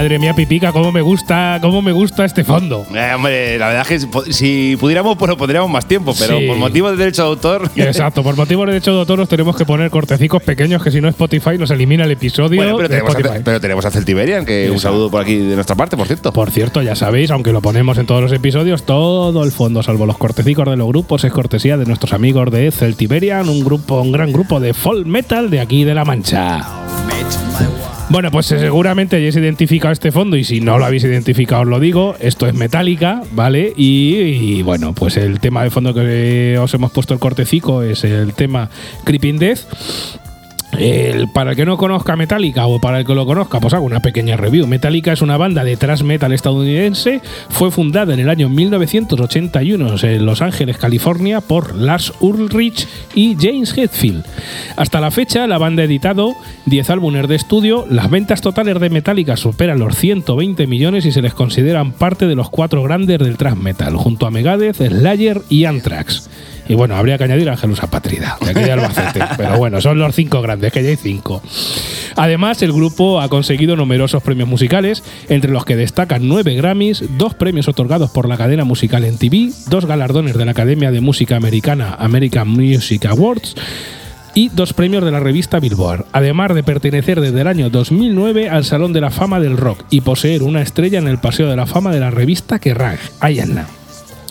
Madre 0.00 0.18
mía, 0.18 0.32
Pipica, 0.34 0.72
cómo 0.72 0.90
me 0.92 1.02
gusta, 1.02 1.58
cómo 1.60 1.82
me 1.82 1.92
gusta 1.92 2.24
este 2.24 2.42
fondo. 2.42 2.86
Eh, 2.94 3.12
hombre, 3.14 3.58
la 3.58 3.68
verdad 3.68 3.86
es 3.92 4.06
que 4.08 4.32
si 4.32 4.74
pudiéramos, 4.80 5.18
pues 5.18 5.28
lo 5.28 5.36
pondríamos 5.36 5.68
más 5.70 5.84
tiempo, 5.86 6.14
pero 6.18 6.38
Sí. 6.38 6.46
por 6.46 6.56
motivo 6.56 6.90
de 6.90 6.96
derecho 6.96 7.20
de 7.24 7.28
autor. 7.28 7.70
Exacto, 7.76 8.22
por 8.22 8.34
motivos 8.34 8.64
de 8.64 8.72
derecho 8.72 8.94
de 8.94 9.00
autor 9.00 9.18
nos 9.18 9.28
tenemos 9.28 9.54
que 9.54 9.66
poner 9.66 9.90
cortecicos 9.90 10.42
pequeños 10.42 10.82
que 10.82 10.90
si 10.90 11.02
no 11.02 11.08
Spotify 11.08 11.58
nos 11.58 11.70
elimina 11.70 12.04
el 12.04 12.12
episodio 12.12 12.56
Bueno, 12.56 12.76
pero 12.78 12.88
de 12.88 12.94
tenemos, 12.94 13.10
Spotify. 13.14 13.40
a, 13.40 13.44
pero 13.44 13.60
tenemos 13.60 13.84
a 13.84 13.90
Celtiberian, 13.90 14.46
que 14.46 14.70
un 14.70 14.80
saludo 14.80 15.10
por 15.10 15.20
aquí 15.20 15.36
de 15.36 15.54
nuestra 15.54 15.76
parte, 15.76 15.98
por 15.98 16.06
cierto. 16.06 16.32
Por 16.32 16.50
cierto, 16.50 16.80
ya 16.80 16.96
sabéis, 16.96 17.30
aunque 17.30 17.52
lo 17.52 17.60
ponemos 17.60 17.98
en 17.98 18.06
todos 18.06 18.22
los 18.22 18.32
episodios, 18.32 18.84
todo 18.84 19.44
el 19.44 19.52
fondo, 19.52 19.82
salvo 19.82 20.06
los 20.06 20.16
cortecicos 20.16 20.64
de 20.66 20.78
los 20.78 20.88
grupos, 20.88 21.24
es 21.24 21.32
cortesía 21.32 21.76
de 21.76 21.84
nuestros 21.84 22.14
amigos 22.14 22.50
de 22.50 22.70
Celtiberian, 22.72 23.50
un 23.50 23.62
grupo, 23.62 24.00
un 24.00 24.12
gran 24.12 24.32
grupo 24.32 24.60
de 24.60 24.72
folk 24.72 25.06
metal 25.06 25.50
de 25.50 25.60
aquí 25.60 25.84
de 25.84 25.92
La 25.94 26.06
Mancha. 26.06 26.66
Bueno, 28.10 28.32
pues 28.32 28.50
eh, 28.50 28.58
seguramente 28.58 29.16
hayáis 29.16 29.36
identificado 29.36 29.92
este 29.92 30.10
fondo 30.10 30.36
y 30.36 30.42
si 30.42 30.60
no 30.60 30.78
lo 30.78 30.84
habéis 30.84 31.04
identificado 31.04 31.62
os 31.62 31.68
lo 31.68 31.78
digo, 31.78 32.16
esto 32.18 32.48
es 32.48 32.54
Metallica, 32.54 33.22
¿vale? 33.30 33.72
Y, 33.76 34.16
y, 34.16 34.62
bueno, 34.62 34.92
pues 34.94 35.16
el 35.16 35.38
tema 35.38 35.62
de 35.62 35.70
fondo 35.70 35.94
que 35.94 36.58
os 36.60 36.74
hemos 36.74 36.90
puesto 36.90 37.14
el 37.14 37.20
cortecico 37.20 37.82
es 37.82 38.02
el 38.02 38.34
tema 38.34 38.68
Creeping 39.04 39.38
Death. 39.38 39.60
El- 40.78 41.28
para 41.28 41.50
el 41.50 41.56
que 41.56 41.66
no 41.66 41.76
conozca 41.76 42.16
Metallica 42.16 42.66
o 42.66 42.80
para 42.80 43.00
el 43.00 43.04
que 43.06 43.14
lo 43.14 43.26
conozca, 43.26 43.58
pues 43.60 43.74
hago 43.74 43.84
una 43.84 44.00
pequeña 44.00 44.36
review. 44.36 44.66
Metallica 44.66 45.12
es 45.12 45.20
una 45.20 45.36
banda 45.36 45.64
de 45.64 45.76
thrash 45.76 46.02
metal 46.02 46.32
estadounidense. 46.32 47.20
Fue 47.48 47.70
fundada 47.70 48.14
en 48.14 48.20
el 48.20 48.30
año 48.30 48.48
1981 48.48 49.96
en 50.02 50.26
Los 50.26 50.42
Ángeles, 50.42 50.78
California, 50.78 51.40
por 51.40 51.74
Lars 51.74 52.12
Ulrich 52.20 52.86
y 53.14 53.36
James 53.40 53.76
Hetfield. 53.76 54.24
Hasta 54.76 55.00
la 55.00 55.10
fecha, 55.10 55.46
la 55.46 55.58
banda 55.58 55.82
ha 55.82 55.86
editado 55.86 56.34
10 56.66 56.88
álbumes 56.90 57.28
de 57.28 57.34
estudio. 57.34 57.84
Las 57.90 58.08
ventas 58.10 58.40
totales 58.40 58.78
de 58.80 58.90
Metallica 58.90 59.36
superan 59.36 59.78
los 59.80 59.96
120 59.96 60.66
millones 60.66 61.04
y 61.04 61.12
se 61.12 61.22
les 61.22 61.34
consideran 61.34 61.92
parte 61.92 62.26
de 62.26 62.36
los 62.36 62.48
cuatro 62.48 62.82
grandes 62.82 63.18
del 63.18 63.36
thrash 63.36 63.56
metal, 63.56 63.96
junto 63.96 64.26
a 64.26 64.30
Megadeth, 64.30 64.76
Slayer 64.76 65.42
y 65.48 65.64
Anthrax. 65.64 66.28
Y 66.70 66.74
bueno, 66.74 66.94
habría 66.94 67.18
que 67.18 67.24
añadir 67.24 67.48
a 67.48 67.54
Angelus 67.54 67.82
Apatrida, 67.82 68.38
de 68.40 68.52
aquí 68.52 68.60
de 68.60 68.70
Albacete. 68.70 69.24
Pero 69.36 69.58
bueno, 69.58 69.80
son 69.80 69.98
los 69.98 70.14
cinco 70.14 70.40
grandes, 70.40 70.72
que 70.72 70.84
ya 70.84 70.90
hay 70.90 70.94
cinco. 70.94 71.42
Además, 72.14 72.62
el 72.62 72.72
grupo 72.72 73.20
ha 73.20 73.28
conseguido 73.28 73.74
numerosos 73.74 74.22
premios 74.22 74.48
musicales, 74.48 75.02
entre 75.28 75.50
los 75.50 75.64
que 75.64 75.74
destacan 75.74 76.28
nueve 76.28 76.54
Grammys, 76.54 77.02
dos 77.18 77.34
premios 77.34 77.66
otorgados 77.66 78.12
por 78.12 78.28
la 78.28 78.36
cadena 78.36 78.62
musical 78.62 79.04
en 79.04 79.18
TV, 79.18 79.50
dos 79.66 79.86
galardones 79.86 80.36
de 80.36 80.44
la 80.44 80.52
Academia 80.52 80.92
de 80.92 81.00
Música 81.00 81.34
Americana 81.34 81.96
American 81.98 82.46
Music 82.46 83.04
Awards 83.06 83.56
y 84.36 84.50
dos 84.50 84.72
premios 84.72 85.04
de 85.04 85.10
la 85.10 85.18
revista 85.18 85.58
Billboard, 85.58 86.06
además 86.12 86.54
de 86.54 86.62
pertenecer 86.62 87.20
desde 87.20 87.40
el 87.40 87.48
año 87.48 87.68
2009 87.68 88.48
al 88.48 88.64
Salón 88.64 88.92
de 88.92 89.00
la 89.00 89.10
Fama 89.10 89.40
del 89.40 89.56
Rock 89.56 89.82
y 89.90 90.02
poseer 90.02 90.44
una 90.44 90.62
estrella 90.62 91.00
en 91.00 91.08
el 91.08 91.18
Paseo 91.18 91.48
de 91.48 91.56
la 91.56 91.66
Fama 91.66 91.90
de 91.90 91.98
la 91.98 92.12
revista 92.12 92.60
Kerrang. 92.60 92.98
Ahí 93.18 93.40
anda. 93.40 93.66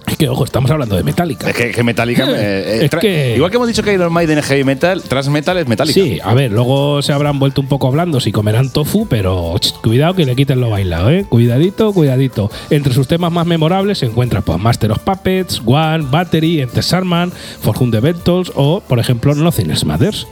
Es 0.10 0.18
que, 0.18 0.28
ojo, 0.28 0.43
estamos 0.43 0.70
hablando 0.72 0.95
de 0.95 1.03
Metallica. 1.03 1.49
Es 1.49 1.55
que, 1.55 1.72
que 1.72 1.84
Metallica. 1.84 2.24
eh, 2.28 2.34
eh, 2.38 2.80
Es 2.86 2.91
tra- 2.91 2.99
que- 2.99 3.36
Igual 3.36 3.51
que 3.51 3.57
hemos 3.57 3.68
dicho 3.68 3.84
que 3.84 3.93
Iron 3.93 4.12
Maiden 4.12 4.38
es 4.39 4.45
heavy 4.45 4.64
metal, 4.64 5.01
Trans 5.03 5.30
Metal 5.30 5.57
es 5.57 5.68
Metallica. 5.68 5.93
Sí, 6.01 6.20
a 6.24 6.34
ver, 6.34 6.51
luego 6.51 7.01
se 7.01 7.14
habrán 7.14 7.38
vuelto 7.39 7.62
un 7.62 7.68
poco 7.68 7.91
blandos 7.91 8.26
y 8.28 8.32
comerán 8.32 8.72
tofu, 8.72 9.07
pero 9.07 9.55
ch, 9.60 9.74
cuidado 9.82 10.16
que 10.16 10.26
le 10.26 10.36
quiten 10.36 10.60
lo 10.60 10.70
bailado, 10.70 11.10
¿eh? 11.12 11.26
Cuidadito, 11.30 11.93
cuidadito. 11.93 12.49
Entre 12.70 12.93
sus 12.93 13.07
temas 13.07 13.32
más 13.32 13.45
memorables 13.45 13.99
se 13.99 14.05
encuentra 14.07 14.41
pues, 14.41 14.60
Master 14.60 14.91
of 14.91 14.99
Puppets, 14.99 15.62
One, 15.66 16.05
Battery, 16.10 16.62
Enter 16.62 16.84
Sandman, 16.84 17.32
For 17.32 17.76
Whom 17.80 17.91
the 17.91 17.99
Bell 17.99 18.16
Tolls 18.16 18.51
o, 18.55 18.82
por 18.82 18.99
ejemplo, 18.99 19.36
Nothing 19.36 19.70
Else 19.72 19.86
Matters. 19.86 20.28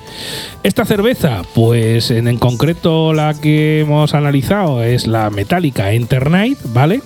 Esta 0.64 0.86
cerveza, 0.86 1.44
pues 1.54 2.12
en, 2.12 2.28
en 2.28 2.38
concreto 2.38 3.14
la 3.14 3.34
que 3.40 3.82
hemos 3.82 4.14
analizado 4.14 4.82
es 4.84 5.08
la 5.08 5.30
Metallica 5.30 5.92
Enter 5.94 6.30
Night, 6.30 6.58
¿vale? 6.74 7.02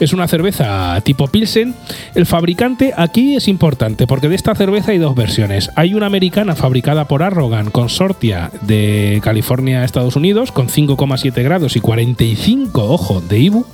Es 0.00 0.12
una 0.12 0.28
cerveza 0.28 1.00
tipo 1.04 1.28
Pilsen. 1.28 1.74
El 2.14 2.26
fabricante 2.26 2.92
aquí 2.96 3.36
es 3.36 3.48
importante 3.48 4.06
porque 4.06 4.28
de 4.28 4.34
esta 4.34 4.54
cerveza 4.54 4.92
hay 4.92 4.98
dos 4.98 5.14
versiones. 5.14 5.70
Hay 5.76 5.94
una 5.94 6.06
americana 6.06 6.54
fabricada 6.56 7.06
por 7.06 7.22
Arrogan 7.22 7.70
Consortia 7.70 8.50
de 8.62 9.20
California, 9.22 9.84
Estados 9.84 10.16
Unidos, 10.16 10.52
con 10.52 10.68
5,7 10.68 11.42
grados 11.42 11.76
y 11.76 11.80
45, 11.80 12.84
ojo, 12.90 13.20
de 13.20 13.38
IBU. 13.40 13.66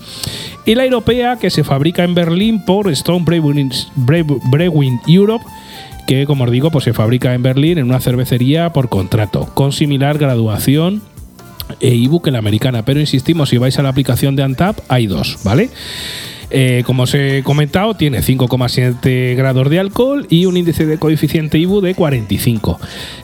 Y 0.64 0.74
la 0.74 0.84
europea 0.84 1.36
que 1.36 1.51
se 1.51 1.62
fabrica 1.64 2.03
en 2.05 2.14
Berlín 2.14 2.64
por 2.64 2.90
Stone 2.90 3.24
Brewing, 3.24 3.70
Brew- 3.97 4.40
Brewing 4.51 5.01
Europe 5.07 5.44
que 6.07 6.24
como 6.24 6.44
os 6.44 6.51
digo, 6.53 6.70
pues 6.70 6.84
se 6.84 6.92
fabrica 6.92 7.34
en 7.34 7.42
Berlín 7.42 7.78
en 7.78 7.84
una 7.88 7.99
cervecería 7.99 8.72
por 8.72 8.88
contrato, 8.88 9.49
con 9.55 9.72
similar 9.72 10.18
graduación 10.18 11.03
e 11.81 11.95
ebook 11.95 12.24
que 12.24 12.31
la 12.31 12.39
americana. 12.39 12.85
Pero 12.85 13.01
insistimos, 13.01 13.49
si 13.49 13.59
vais 13.59 13.79
a 13.79 13.83
la 13.83 13.91
aplicación 13.91 14.37
de 14.37 14.43
Antap, 14.43 14.79
hay 14.89 15.07
dos, 15.07 15.39
¿vale? 15.45 15.70
Eh, 16.51 16.85
como 16.87 17.05
os 17.05 17.14
he 17.14 17.43
comentado, 17.43 17.95
tiene 17.95 18.22
5,7 18.22 19.37
grados 19.37 19.68
de 19.68 19.81
alcohol 19.81 20.27
y 20.31 20.47
un 20.47 20.57
índice 20.57 20.87
de 20.87 20.99
coeficiente 20.99 21.59
IBU 21.59 21.81
de 21.81 21.95
45. 21.95 22.79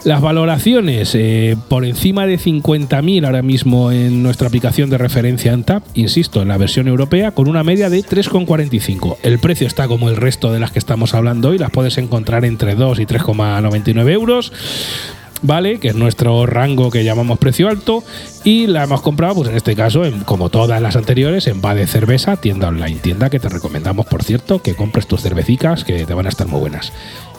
Las 0.04 0.20
valoraciones 0.20 1.14
eh, 1.14 1.56
por 1.68 1.84
encima 1.84 2.26
de 2.26 2.38
50.000 2.38 3.24
ahora 3.24 3.42
mismo 3.42 3.92
en 3.92 4.22
nuestra 4.22 4.48
aplicación 4.48 4.90
de 4.90 4.98
referencia 4.98 5.52
Antap, 5.52 5.84
insisto, 5.94 6.42
en 6.42 6.48
la 6.48 6.58
versión 6.58 6.88
europea, 6.88 7.30
con 7.30 7.48
una 7.48 7.62
media 7.62 7.90
de 7.90 8.00
3,45. 8.00 9.18
El 9.22 9.38
precio 9.38 9.66
está 9.66 9.86
como 9.86 10.08
el 10.08 10.16
resto 10.16 10.52
de 10.52 10.58
las 10.58 10.72
que 10.72 10.80
estamos 10.80 11.14
hablando 11.14 11.50
hoy, 11.50 11.58
las 11.58 11.70
puedes 11.70 11.98
encontrar 11.98 12.44
entre 12.44 12.74
2 12.74 12.98
y 12.98 13.06
3,99 13.06 14.10
euros. 14.10 14.52
¿Vale? 15.42 15.78
Que 15.78 15.88
es 15.88 15.94
nuestro 15.94 16.46
rango 16.46 16.90
que 16.90 17.04
llamamos 17.04 17.38
precio 17.38 17.68
alto. 17.68 18.02
Y 18.44 18.66
la 18.66 18.84
hemos 18.84 19.02
comprado, 19.02 19.34
pues 19.36 19.48
en 19.50 19.56
este 19.56 19.74
caso, 19.76 20.04
en- 20.04 20.20
como 20.24 20.48
todas 20.48 20.80
las 20.80 20.96
anteriores, 20.96 21.46
en 21.46 21.60
Bade 21.60 21.86
Cerveza, 21.86 22.36
tienda 22.36 22.68
online. 22.68 22.96
Tienda 23.00 23.30
que 23.30 23.38
te 23.40 23.48
recomendamos, 23.48 24.06
por 24.06 24.22
cierto, 24.24 24.62
que 24.62 24.74
compres 24.74 25.06
tus 25.06 25.20
cervecicas, 25.22 25.84
que 25.84 26.04
te 26.04 26.14
van 26.14 26.26
a 26.26 26.30
estar 26.30 26.46
muy 26.48 26.60
buenas. 26.60 26.92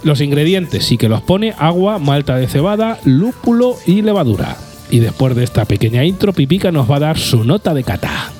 Los 0.03 0.21
ingredientes 0.21 0.85
sí 0.85 0.97
que 0.97 1.09
los 1.09 1.21
pone 1.21 1.53
agua, 1.57 1.97
malta 1.99 2.35
de 2.35 2.47
cebada, 2.47 2.99
lúpulo 3.05 3.77
y 3.85 4.01
levadura. 4.01 4.57
Y 4.89 4.99
después 4.99 5.35
de 5.35 5.43
esta 5.43 5.65
pequeña 5.65 6.03
intro, 6.03 6.33
Pipica 6.33 6.71
nos 6.71 6.89
va 6.91 6.97
a 6.97 6.99
dar 6.99 7.17
su 7.17 7.43
nota 7.43 7.73
de 7.73 7.83
cata. 7.83 8.31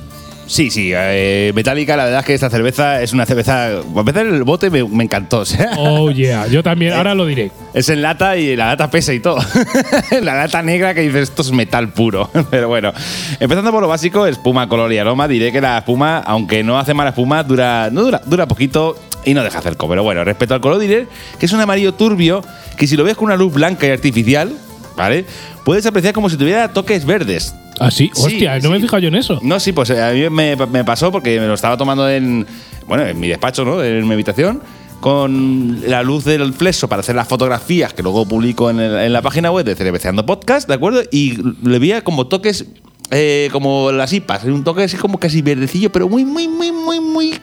Sí, 0.46 0.70
sí. 0.70 0.92
eh, 0.94 1.52
Metallica, 1.56 1.96
la 1.96 2.04
verdad 2.04 2.20
es 2.20 2.26
que 2.26 2.34
esta 2.34 2.50
cerveza 2.50 3.02
es 3.02 3.14
una 3.14 3.26
cerveza. 3.26 3.68
A 3.68 3.82
empezar, 4.00 4.26
el 4.28 4.44
bote 4.44 4.70
me, 4.70 4.84
me 4.84 5.06
encantó. 5.06 5.40
o 5.40 5.46
sea, 5.46 5.72
Oh 5.78 6.12
yeah, 6.12 6.46
yo 6.48 6.62
también, 6.62 6.94
ahora 6.94 7.16
lo 7.16 7.26
diré. 7.26 7.50
Es 7.74 7.90
en 7.90 8.04
lata 8.04 8.38
y 8.38 8.56
la 8.56 8.68
lata 8.68 8.92
pesa 8.92 9.14
y 9.14 9.20
todo. 9.20 9.38
la 10.22 10.36
lata 10.36 10.62
negra 10.62 10.94
que 10.94 11.02
dices, 11.02 11.30
esto 11.30 11.42
es 11.42 11.52
metal 11.52 11.90
puro. 11.90 12.30
Pero 12.52 12.68
bueno, 12.68 12.94
empezando 13.40 13.72
por 13.72 13.82
lo 13.82 13.88
básico, 13.88 14.28
espuma, 14.28 14.70
color 14.70 14.94
y 14.94 15.00
aroma, 15.00 15.28
diré 15.28 15.52
que 15.52 15.60
la 15.60 15.80
espuma, 15.80 16.20
aunque 16.20 16.64
no 16.64 16.78
hace 16.78 16.94
mala 16.94 17.10
espuma, 17.10 17.44
dura, 17.44 17.90
no 17.92 18.04
dura, 18.04 18.22
dura 18.26 18.48
poquito 18.48 18.96
y 19.26 19.34
no 19.34 19.44
deja 19.44 19.60
cerco. 19.62 19.90
Pero 19.90 20.04
bueno, 20.04 20.24
respecto 20.24 20.54
al 20.54 20.62
color, 20.62 20.80
diré 20.80 21.08
que 21.40 21.48
es 21.48 21.52
un 21.52 21.62
amarillo 21.62 21.96
turbio 21.96 22.44
que 22.78 22.86
si 22.86 22.96
lo 22.96 23.04
ves 23.04 23.16
con 23.16 23.26
una 23.26 23.36
luz 23.36 23.54
blanca 23.54 23.88
y 23.88 23.90
artificial, 23.90 24.52
¿vale? 24.96 25.26
Puedes 25.66 25.86
apreciar 25.88 26.14
como 26.14 26.30
si 26.30 26.38
tuviera 26.38 26.72
toques 26.74 27.06
verdes. 27.06 27.56
¿Ah, 27.80 27.90
sí? 27.90 28.12
Sí, 28.14 28.22
Hostia, 28.24 28.60
no 28.60 28.70
me 28.70 28.78
he 28.78 28.82
fijado 28.82 29.00
yo 29.00 29.08
en 29.08 29.16
eso. 29.16 29.40
No, 29.42 29.60
sí, 29.60 29.72
pues 29.72 29.90
eh, 29.90 30.02
a 30.02 30.12
mí 30.12 30.30
me, 30.30 30.56
me 30.68 30.84
pasó 30.84 31.12
porque 31.12 31.40
me 31.40 31.48
lo 31.48 31.56
estaba 31.56 31.76
tomando 31.76 32.08
en, 32.08 32.46
bueno, 32.88 33.04
en 33.06 33.20
mi 33.20 33.28
despacho, 33.28 33.66
¿no? 33.66 33.84
En 33.84 34.08
mi 34.08 34.14
habitación, 34.14 34.62
con 35.04 35.82
la 35.86 36.02
luz 36.02 36.24
del 36.24 36.54
flexo 36.54 36.88
para 36.88 37.02
hacer 37.02 37.14
las 37.14 37.28
fotografías 37.28 37.94
que 37.94 38.02
luego 38.02 38.26
publico 38.26 38.70
en, 38.70 38.80
el- 38.80 38.96
en 39.00 39.12
la 39.12 39.22
página 39.22 39.52
web 39.52 39.66
de 39.66 39.76
Cerveceando 39.76 40.26
Podcast, 40.26 40.66
¿de 40.66 40.76
acuerdo? 40.76 41.02
Y 41.12 41.38
le 41.62 41.78
veía 41.78 42.06
como 42.06 42.28
toques, 42.28 42.68
eh, 43.12 43.50
como 43.52 43.92
las 43.92 44.14
IPAs, 44.14 44.46
un 44.46 44.64
toque 44.64 44.84
así 44.84 44.96
como 44.96 45.20
casi 45.20 45.42
verdecillo, 45.42 45.92
pero 45.92 46.08
muy, 46.08 46.24
muy, 46.24 46.48
muy, 46.48 46.72
muy, 46.72 47.02
muy, 47.02 47.34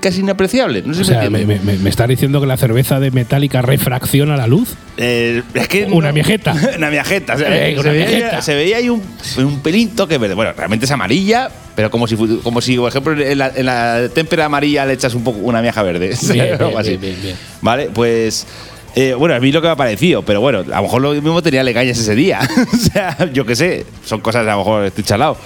casi 0.00 0.20
inapreciable. 0.20 0.84
No 0.86 0.94
sé 0.94 1.00
O 1.00 1.04
si 1.04 1.10
sea, 1.10 1.28
me, 1.28 1.44
me, 1.44 1.58
me- 1.58 1.76
me 1.76 1.90
está 1.90 2.06
diciendo 2.06 2.40
que 2.40 2.46
la 2.46 2.56
cerveza 2.56 3.00
de 3.00 3.10
Metallica 3.10 3.62
refracciona 3.62 4.36
la 4.36 4.46
luz. 4.46 4.74
Eh, 4.96 5.42
es 5.54 5.66
que 5.66 5.86
Una 5.86 6.12
miajeta. 6.12 6.54
una 6.78 6.88
miajeta. 6.90 7.34
o 7.34 7.38
sea, 7.38 7.48
Eh, 7.68 7.74
se, 7.74 7.80
una 7.80 7.90
veía, 7.90 8.06
miajeta. 8.06 8.42
se 8.42 8.54
veía 8.54 8.76
ahí 8.76 8.88
un, 8.90 9.02
un 9.38 9.58
pelín 9.58 9.90
toque 9.96 10.18
verde. 10.18 10.34
Bueno, 10.36 10.52
realmente 10.56 10.86
es 10.86 10.90
amarilla, 10.92 11.50
pero 11.76 11.90
como 11.90 12.08
si, 12.08 12.16
como 12.42 12.60
si 12.60 12.76
por 12.76 12.88
ejemplo, 12.88 13.12
en 13.12 13.38
la, 13.38 13.52
en 13.54 13.66
la 13.66 14.08
témpera 14.12 14.46
amarilla 14.46 14.84
le 14.86 14.94
echas 14.94 15.14
un 15.14 15.22
poco 15.22 15.38
una 15.40 15.62
miaja 15.62 15.82
verde. 15.82 16.16
Bien, 16.32 16.58
bien, 16.58 16.76
así. 16.76 16.96
bien. 16.96 17.36
Vale, 17.60 17.90
pues. 17.94 18.46
eh, 18.94 19.14
bueno, 19.14 19.34
a 19.34 19.38
mí 19.38 19.52
lo 19.52 19.60
que 19.60 19.68
me 19.68 19.72
ha 19.72 19.76
parecido, 19.76 20.22
pero 20.22 20.40
bueno, 20.40 20.60
a 20.60 20.76
lo 20.76 20.82
mejor 20.82 21.02
lo 21.02 21.12
mismo 21.12 21.42
tenía 21.42 21.62
legañas 21.62 21.98
ese 21.98 22.14
día. 22.14 22.40
o 22.72 22.76
sea, 22.76 23.30
yo 23.30 23.44
qué 23.44 23.54
sé, 23.54 23.86
son 24.04 24.20
cosas 24.20 24.46
a 24.46 24.50
lo 24.50 24.58
mejor 24.58 24.84
estoy 24.86 25.04
chalado. 25.04 25.36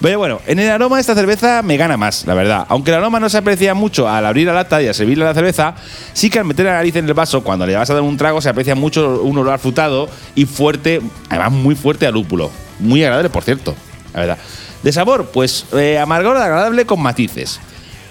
Pero 0.00 0.16
bueno, 0.18 0.40
en 0.46 0.60
el 0.60 0.70
aroma 0.70 1.00
esta 1.00 1.14
cerveza 1.14 1.60
me 1.62 1.76
gana 1.76 1.96
más, 1.96 2.24
la 2.24 2.34
verdad. 2.34 2.66
Aunque 2.68 2.92
el 2.92 2.98
aroma 2.98 3.18
no 3.18 3.28
se 3.28 3.38
aprecia 3.38 3.74
mucho 3.74 4.08
al 4.08 4.24
abrir 4.26 4.46
la 4.46 4.52
lata 4.52 4.80
y 4.80 4.86
al 4.86 4.94
servirle 4.94 5.24
la 5.24 5.34
cerveza, 5.34 5.74
sí 6.12 6.30
que 6.30 6.38
al 6.38 6.44
meter 6.44 6.66
la 6.66 6.74
nariz 6.74 6.94
en 6.94 7.06
el 7.06 7.14
vaso, 7.14 7.42
cuando 7.42 7.66
le 7.66 7.74
vas 7.74 7.90
a 7.90 7.94
dar 7.94 8.02
un 8.02 8.16
trago, 8.16 8.40
se 8.40 8.48
aprecia 8.48 8.76
mucho 8.76 9.22
un 9.22 9.36
olor 9.38 9.58
frutado 9.58 10.08
y 10.36 10.44
fuerte, 10.44 11.00
además 11.28 11.50
muy 11.50 11.74
fuerte 11.74 12.06
a 12.06 12.12
lúpulo. 12.12 12.50
Muy 12.78 13.02
agradable, 13.02 13.28
por 13.30 13.42
cierto, 13.42 13.74
la 14.14 14.20
verdad. 14.20 14.38
De 14.82 14.92
sabor, 14.92 15.30
pues 15.32 15.66
eh, 15.76 15.98
amargor 15.98 16.36
agradable 16.36 16.86
con 16.86 17.00
matices. 17.00 17.60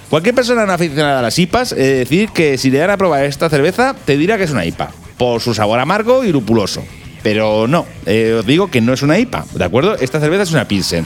Cualquier 0.10 0.36
persona 0.36 0.66
no 0.66 0.72
aficionada 0.74 1.20
a 1.20 1.22
las 1.22 1.38
IPAs, 1.38 1.72
es 1.74 1.78
decir, 2.00 2.30
que 2.30 2.58
si 2.58 2.70
le 2.72 2.78
dan 2.78 2.90
a 2.92 2.98
probar 2.98 3.26
esta 3.26 3.50
cerveza, 3.50 3.94
te 4.06 4.18
dirá 4.18 4.38
que 4.38 4.44
es 4.46 4.52
una 4.52 4.66
IPA, 4.66 4.90
por 5.18 5.42
su 5.42 5.54
sabor 5.54 5.80
amargo 5.80 6.24
y 6.24 6.32
lupuloso. 6.32 6.84
Pero 7.24 7.68
no, 7.68 7.86
eh, 8.06 8.36
os 8.40 8.46
digo 8.46 8.72
que 8.72 8.80
no 8.80 8.94
es 8.94 9.02
una 9.02 9.20
IPA, 9.20 9.46
¿de 9.54 9.64
acuerdo? 9.66 9.96
Esta 9.98 10.20
cerveza 10.20 10.44
es 10.44 10.52
una 10.52 10.66
Pilsen. 10.68 11.06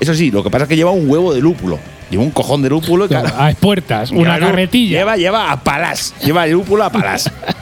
Eso 0.00 0.14
sí, 0.14 0.32
lo 0.32 0.42
que 0.42 0.50
pasa 0.50 0.64
es 0.64 0.68
que 0.68 0.76
lleva 0.76 0.90
un 0.90 1.08
huevo 1.08 1.32
de 1.32 1.40
lúpulo. 1.40 1.78
Lleva 2.10 2.24
un 2.24 2.30
cojón 2.32 2.62
de 2.62 2.68
lúpulo 2.70 3.04
y 3.04 3.08
Claro, 3.08 3.30
a 3.38 3.50
expuertas, 3.50 4.10
una 4.10 4.24
Claro, 4.36 4.46
carretilla. 4.46 4.98
Lleva, 4.98 5.16
lleva 5.16 5.52
a 5.52 5.62
palas. 5.62 6.12
Lleva 6.24 6.46
lúpulo 6.46 6.82
a 6.84 6.90
palas. 6.90 7.30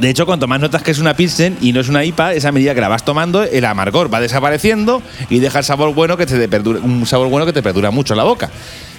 De 0.00 0.10
hecho, 0.10 0.26
cuanto 0.26 0.46
más 0.46 0.60
notas 0.60 0.82
que 0.82 0.90
es 0.90 0.98
una 0.98 1.14
Pilsen 1.14 1.56
y 1.60 1.72
no 1.72 1.80
es 1.80 1.88
una 1.88 2.04
IPA, 2.04 2.34
esa 2.34 2.52
medida 2.52 2.74
que 2.74 2.80
la 2.80 2.88
vas 2.88 3.04
tomando, 3.04 3.42
el 3.42 3.64
amargor 3.64 4.12
va 4.12 4.20
desapareciendo 4.20 5.02
y 5.30 5.38
deja 5.38 5.58
el 5.60 5.64
sabor 5.64 5.94
bueno 5.94 6.16
que 6.16 6.26
te 6.26 6.48
perdura, 6.48 6.80
un 6.80 7.06
sabor 7.06 7.28
bueno 7.28 7.46
que 7.46 7.52
te 7.52 7.62
perdura 7.62 7.90
mucho 7.90 8.12
en 8.14 8.18
la 8.18 8.24
boca. 8.24 8.50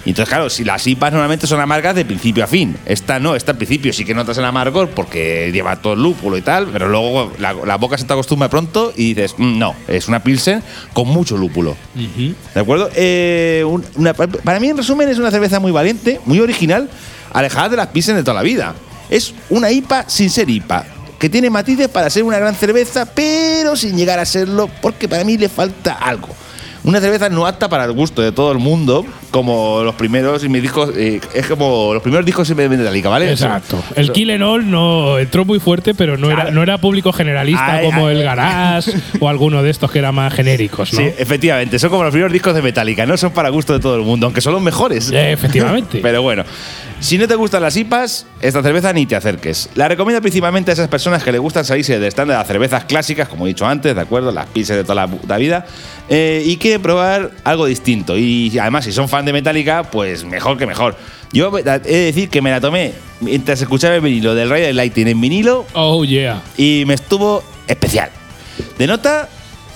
Y 0.06 0.12
entonces, 0.12 0.30
claro, 0.30 0.50
si 0.50 0.64
las 0.64 0.88
IPAs 0.88 1.12
normalmente 1.12 1.48
son 1.48 1.60
amargas 1.60 1.94
de 1.94 2.06
principio 2.06 2.44
a 2.44 2.48
fin. 2.48 2.78
Esta 2.86 3.20
no, 3.20 3.36
esta 3.36 3.52
al 3.52 3.58
principio 3.58 3.92
sí 3.92 4.06
que 4.06 4.14
notas 4.14 4.38
el 4.38 4.46
amargor 4.46 4.90
porque 4.92 5.52
lleva 5.52 5.76
todo 5.82 5.94
el 5.94 6.02
lúpulo 6.02 6.38
y 6.38 6.42
tal, 6.42 6.68
pero 6.72 6.88
luego 6.88 7.34
la, 7.40 7.54
la 7.54 7.76
boca 7.76 7.98
se 7.98 8.06
te 8.06 8.14
acostumbra 8.14 8.50
pronto 8.50 8.94
y 8.96 9.14
dices, 9.16 9.36
"Mm, 9.38 9.58
no, 9.60 9.76
es 9.88 10.08
una 10.08 10.24
Pilsen 10.24 10.64
con 10.94 11.10
mucho 11.10 11.36
lúpulo. 11.36 11.76
¿De 12.54 12.60
acuerdo? 12.62 12.90
Eh, 12.96 13.66
una- 13.98 14.14
para 14.14 14.60
mí, 14.62 14.70
en 14.70 14.78
resumen, 14.78 15.10
es 15.10 15.18
una 15.18 15.30
cerveza 15.30 15.60
muy 15.60 15.74
valiente, 15.74 16.22
muy 16.26 16.40
original, 16.40 16.90
alejada 17.34 17.70
de 17.70 17.76
las 17.78 17.88
Pilsen 17.88 18.16
de 18.16 18.24
toda 18.24 18.36
la 18.36 18.44
vida. 18.44 18.76
Es 19.10 19.34
una 19.50 19.72
IPA 19.72 20.06
sin 20.10 20.30
ser 20.30 20.50
IPA, 20.50 20.86
que 21.20 21.30
tiene 21.30 21.50
matices 21.50 21.88
para 21.88 22.10
ser 22.10 22.24
una 22.24 22.38
gran 22.40 22.56
cerveza, 22.56 23.06
pero 23.06 23.76
sin 23.76 23.96
llegar 23.98 24.20
a 24.20 24.26
serlo, 24.26 24.70
porque 24.82 25.08
para 25.08 25.24
mí 25.24 25.38
le 25.38 25.50
falta 25.50 25.94
algo. 25.94 26.30
Una 26.84 27.02
cerveza 27.02 27.28
no 27.28 27.46
apta 27.46 27.68
para 27.68 27.84
el 27.84 27.92
gusto 27.92 28.22
de 28.22 28.32
todo 28.32 28.50
el 28.54 28.60
mundo, 28.60 29.06
como 29.30 29.82
los 29.84 29.96
primeros 29.96 30.42
y 30.46 30.48
mis 30.48 30.62
discos, 30.62 30.92
eh, 30.96 31.20
es 31.34 31.46
como 31.48 31.94
los 31.94 32.02
primeros 32.02 32.26
discos 32.26 32.48
de 32.48 32.70
Metallica, 32.70 33.10
¿vale? 33.10 33.30
Exacto. 33.30 33.84
El 33.94 34.06
eso- 34.06 34.14
Kill 34.14 34.32
and 34.32 34.44
All 34.44 34.72
no 34.72 35.20
entró 35.20 35.44
muy 35.44 35.60
fuerte, 35.60 35.94
pero 35.94 36.18
no 36.18 36.32
era, 36.32 36.50
no 36.50 36.64
era 36.64 36.78
público 36.78 37.12
generalista 37.12 37.74
Ay, 37.80 37.86
como 37.88 38.08
ay. 38.08 38.16
el 38.16 38.24
Garage 38.24 38.92
o 39.20 39.28
alguno 39.28 39.64
de 39.64 39.70
estos 39.72 39.92
que 39.92 40.00
eran 40.00 40.16
más 40.16 40.34
genéricos, 40.34 40.94
¿no? 40.94 41.00
Sí, 41.00 41.10
efectivamente, 41.18 41.78
son 41.78 41.90
como 41.90 42.04
los 42.04 42.12
primeros 42.12 42.32
discos 42.32 42.56
de 42.56 42.62
Metallica, 42.62 43.06
no 43.06 43.18
son 43.18 43.32
para 43.32 43.50
gusto 43.50 43.74
de 43.74 43.80
todo 43.82 43.96
el 43.96 44.04
mundo, 44.04 44.28
aunque 44.28 44.40
son 44.40 44.54
los 44.54 44.62
mejores. 44.62 45.12
Eh, 45.12 45.34
efectivamente. 45.34 46.00
Pero 46.02 46.22
bueno, 46.22 46.46
si 47.00 47.18
no 47.18 47.28
te 47.28 47.36
gustan 47.36 47.62
las 47.62 47.78
IPAs, 47.78 48.26
esta 48.42 48.64
cerveza 48.64 48.92
ni 48.92 49.06
te 49.06 49.16
acerques. 49.16 49.70
La 49.76 49.88
recomiendo 49.88 50.22
principalmente 50.22 50.72
a 50.72 50.74
esas 50.74 50.88
personas 50.88 51.24
que 51.24 51.32
le 51.32 51.38
gustan 51.38 51.64
salirse 51.64 51.94
del 51.94 52.06
estándar 52.06 52.36
de 52.38 52.40
las 52.42 52.48
cervezas 52.48 52.86
clásicas, 52.86 53.28
como 53.28 53.46
he 53.46 53.50
dicho 53.50 53.66
antes, 53.68 53.94
¿de 53.96 54.02
acuerdo? 54.02 54.32
Las 54.32 54.48
pizzas 54.48 54.78
de 54.78 54.84
toda 54.84 55.08
la 55.28 55.38
vida. 55.38 55.66
eh, 56.10 56.42
y 56.46 56.58
quieren 56.58 56.82
probar 56.82 57.32
algo 57.44 57.66
distinto. 57.68 58.18
Y 58.18 58.58
además, 58.60 58.86
si 58.86 58.92
son 58.92 59.08
fan 59.10 59.26
de 59.26 59.34
Metallica, 59.34 59.84
pues 59.84 60.24
mejor 60.26 60.58
que 60.58 60.66
mejor. 60.66 60.96
Yo 61.34 61.56
he 61.58 61.64
de 61.64 61.80
decir 61.80 62.30
que 62.30 62.42
me 62.42 62.50
la 62.52 62.62
tomé 62.62 62.94
mientras 63.20 63.62
escuchaba 63.62 63.96
el 63.96 64.02
vinilo 64.02 64.34
del 64.34 64.50
Rey 64.50 64.62
del 64.64 64.76
Lighting 64.78 65.08
en 65.10 65.20
vinilo 65.22 65.66
Oh, 65.74 66.04
yeah. 66.06 66.42
y 66.58 66.84
me 66.88 66.94
estuvo 66.96 67.44
especial. 67.68 68.10
De 68.78 68.88
nota, 68.88 69.28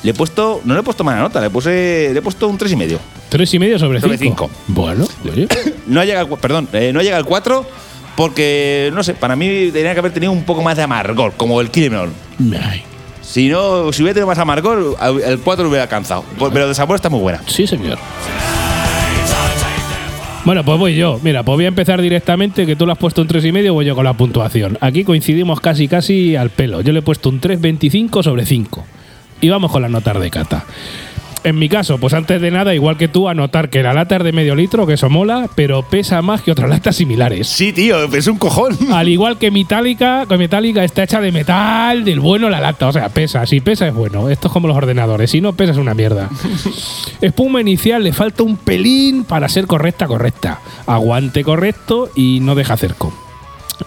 le 0.04 0.12
he 0.12 0.14
puesto. 0.14 0.62
No 0.66 0.74
le 0.74 0.80
he 0.80 0.84
puesto 0.84 1.04
mala 1.04 1.20
nota, 1.22 1.40
le 1.42 1.50
puse. 1.50 2.10
Le 2.14 2.20
he 2.20 2.22
puesto 2.22 2.48
un 2.48 2.58
3,5. 2.58 2.72
y 2.72 2.76
medio. 2.76 3.00
Tres 3.30 3.54
y 3.54 3.60
medio 3.60 3.80
sobre, 3.80 4.00
Sobre 4.02 4.18
cinco. 4.18 4.50
cinco. 4.50 4.60
Bueno, 4.68 5.06
oye. 5.32 5.48
No 5.88 6.04
llega 6.04 6.20
al, 6.22 6.28
cu- 6.28 6.38
perdón, 6.38 6.68
eh, 6.74 6.92
no 6.94 7.02
llega 7.02 7.18
al 7.18 7.26
4 7.26 7.66
porque, 8.16 8.92
no 8.94 9.04
sé, 9.04 9.14
para 9.14 9.36
mí 9.36 9.70
tenía 9.74 9.94
que 9.94 10.00
haber 10.00 10.12
tenido 10.14 10.32
un 10.32 10.44
poco 10.44 10.62
más 10.62 10.76
de 10.78 10.84
amargor, 10.84 11.34
como 11.38 11.60
el 11.62 11.72
Criminal. 11.72 12.10
Ay, 12.62 12.84
Si 13.22 13.48
no, 13.50 13.92
si 13.94 14.02
hubiera 14.04 14.14
tenido 14.16 14.28
más 14.28 14.38
amargor, 14.38 14.98
el 15.26 15.40
4 15.40 15.64
lo 15.64 15.70
hubiera 15.70 15.84
alcanzado. 15.84 16.24
Pero 16.54 16.68
de 16.68 16.76
sabor 16.76 16.96
está 16.96 17.10
muy 17.10 17.20
buena. 17.22 17.42
Sí, 17.48 17.66
señor. 17.68 17.98
Bueno, 20.44 20.66
pues 20.66 20.80
voy 20.80 20.96
yo. 20.96 21.20
Mira, 21.22 21.44
pues 21.44 21.56
voy 21.56 21.66
a 21.66 21.68
empezar 21.68 22.02
directamente, 22.02 22.66
que 22.66 22.76
tú 22.76 22.86
lo 22.88 22.92
has 22.94 22.98
puesto 22.98 23.22
un 23.22 23.28
3,5, 23.28 23.72
voy 23.74 23.86
yo 23.86 23.96
con 23.96 24.04
la 24.06 24.14
puntuación. 24.14 24.78
Aquí 24.82 25.04
coincidimos 25.04 25.60
casi 25.62 25.88
casi 25.88 26.36
al 26.36 26.50
pelo. 26.50 26.82
Yo 26.82 26.94
le 26.94 27.00
he 27.00 27.04
puesto 27.04 27.30
un 27.30 27.40
3,25 27.40 28.24
sobre 28.24 28.46
5. 28.46 28.86
Y 29.42 29.50
vamos 29.50 29.72
con 29.72 29.82
las 29.82 29.92
notas 29.92 30.20
de 30.20 30.30
cata. 30.30 30.66
En 31.44 31.58
mi 31.58 31.70
caso, 31.70 31.98
pues 31.98 32.14
antes 32.14 32.40
de 32.40 32.52
nada, 32.52 32.76
igual 32.76 32.98
que 32.98 33.08
tú, 33.08 33.28
anotar 33.28 33.72
que 33.72 33.82
la 33.82 33.94
lata 33.94 34.18
es 34.18 34.24
de 34.24 34.32
medio 34.32 34.56
litro, 34.56 34.86
que 34.86 34.94
eso 34.94 35.10
mola, 35.10 35.50
pero 35.56 35.82
pesa 35.82 36.22
más 36.22 36.44
que 36.44 36.52
otras 36.52 36.70
latas 36.70 36.96
similares. 36.96 37.48
Sí, 37.48 37.74
tío, 37.74 38.04
es 38.14 38.28
un 38.28 38.38
cojón. 38.38 38.78
Al 38.94 39.10
igual 39.10 39.40
que 39.40 39.50
Metallica, 39.50 40.28
que 40.30 40.38
Metallica 40.38 40.84
está 40.84 41.02
hecha 41.02 41.20
de 41.20 41.32
metal, 41.32 42.06
del 42.06 42.20
bueno 42.20 42.48
la 42.48 42.60
lata. 42.60 42.88
O 42.88 42.94
sea, 42.94 43.10
pesa. 43.10 43.44
Si 43.48 43.60
pesa 43.60 43.88
es 43.88 43.94
bueno. 43.94 44.30
Esto 44.30 44.50
es 44.50 44.54
como 44.54 44.68
los 44.68 44.78
ordenadores. 44.78 45.32
Si 45.32 45.42
no 45.42 45.54
pesa 45.54 45.72
es 45.72 45.80
una 45.80 45.96
mierda. 45.96 46.30
Espuma 47.22 47.60
inicial 47.62 48.04
le 48.04 48.14
falta 48.14 48.44
un 48.44 48.58
pelín 48.58 49.24
para 49.24 49.50
ser 49.50 49.66
correcta, 49.66 50.06
correcta. 50.06 50.60
Aguante 50.86 51.44
correcto 51.44 52.12
y 52.16 52.40
no 52.42 52.54
deja 52.54 52.78
cerco. 52.78 53.12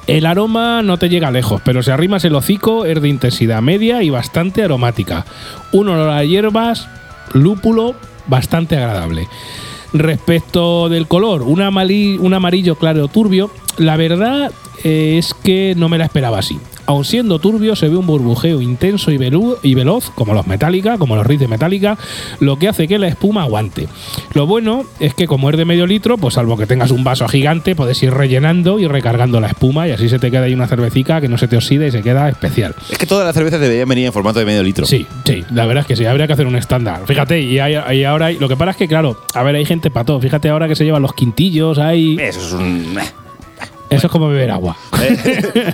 El 0.06 0.26
aroma 0.26 0.82
no 0.82 0.98
te 0.98 1.08
llega 1.08 1.30
lejos, 1.30 1.62
pero 1.64 1.82
si 1.82 1.90
arrimas 1.90 2.24
el 2.24 2.34
hocico 2.34 2.84
es 2.84 3.00
de 3.00 3.08
intensidad 3.08 3.62
media 3.62 4.02
y 4.02 4.10
bastante 4.10 4.62
aromática. 4.62 5.24
Un 5.72 5.88
olor 5.88 6.10
a 6.10 6.24
hierbas, 6.24 6.88
lúpulo, 7.32 7.94
bastante 8.26 8.76
agradable. 8.76 9.28
Respecto 9.94 10.88
del 10.88 11.06
color, 11.06 11.42
un, 11.42 11.60
amali- 11.60 12.18
un 12.18 12.34
amarillo 12.34 12.76
claro 12.76 13.08
turbio, 13.08 13.50
la 13.78 13.96
verdad 13.96 14.50
eh, 14.82 15.16
es 15.18 15.32
que 15.32 15.74
no 15.76 15.88
me 15.88 15.96
la 15.98 16.04
esperaba 16.04 16.38
así. 16.38 16.58
Aun 16.86 17.04
siendo 17.04 17.38
turbio, 17.38 17.74
se 17.76 17.88
ve 17.88 17.96
un 17.96 18.06
burbujeo 18.06 18.60
intenso 18.60 19.10
y, 19.10 19.14
y 19.62 19.74
veloz, 19.74 20.10
como 20.10 20.34
los 20.34 20.46
Metallica, 20.46 20.98
como 20.98 21.16
los 21.16 21.26
Riz 21.26 21.40
de 21.40 21.48
Metallica, 21.48 21.96
lo 22.40 22.58
que 22.58 22.68
hace 22.68 22.86
que 22.86 22.98
la 22.98 23.08
espuma 23.08 23.42
aguante. 23.42 23.88
Lo 24.34 24.46
bueno 24.46 24.84
es 25.00 25.14
que 25.14 25.26
como 25.26 25.48
es 25.50 25.56
de 25.56 25.64
medio 25.64 25.86
litro, 25.86 26.18
pues 26.18 26.34
salvo 26.34 26.56
que 26.56 26.66
tengas 26.66 26.90
un 26.90 27.02
vaso 27.04 27.26
gigante, 27.28 27.74
puedes 27.74 28.02
ir 28.02 28.12
rellenando 28.12 28.78
y 28.78 28.86
recargando 28.86 29.40
la 29.40 29.48
espuma 29.48 29.88
y 29.88 29.92
así 29.92 30.08
se 30.08 30.18
te 30.18 30.30
queda 30.30 30.42
ahí 30.44 30.54
una 30.54 30.66
cervecica 30.66 31.20
que 31.20 31.28
no 31.28 31.38
se 31.38 31.48
te 31.48 31.56
oxida 31.56 31.86
y 31.86 31.90
se 31.90 32.02
queda 32.02 32.28
especial. 32.28 32.74
Es 32.90 32.98
que 32.98 33.06
todas 33.06 33.24
las 33.24 33.34
cervezas 33.34 33.60
deberían 33.60 33.88
venir 33.88 34.06
en 34.06 34.12
formato 34.12 34.38
de 34.38 34.44
medio 34.44 34.62
litro. 34.62 34.84
Sí, 34.86 35.06
sí, 35.24 35.44
la 35.52 35.66
verdad 35.66 35.82
es 35.82 35.86
que 35.86 35.96
sí, 35.96 36.04
habría 36.04 36.26
que 36.26 36.34
hacer 36.34 36.46
un 36.46 36.56
estándar. 36.56 37.02
Fíjate, 37.06 37.40
y, 37.40 37.58
hay- 37.58 37.96
y 37.98 38.04
ahora 38.04 38.26
hay- 38.26 38.38
lo 38.38 38.48
que 38.48 38.56
pasa 38.56 38.72
es 38.72 38.76
que, 38.76 38.88
claro, 38.88 39.16
a 39.34 39.42
ver, 39.42 39.54
hay 39.54 39.64
gente 39.64 39.90
para 39.90 40.04
todo. 40.04 40.20
Fíjate 40.20 40.48
ahora 40.50 40.68
que 40.68 40.74
se 40.76 40.84
llevan 40.84 41.02
los 41.02 41.14
quintillos, 41.14 41.78
hay. 41.78 42.16
Eso 42.20 42.40
es 42.40 42.52
un. 42.52 42.94
Eso 43.94 44.06
es 44.06 44.12
como 44.12 44.28
beber 44.28 44.50
agua. 44.50 44.76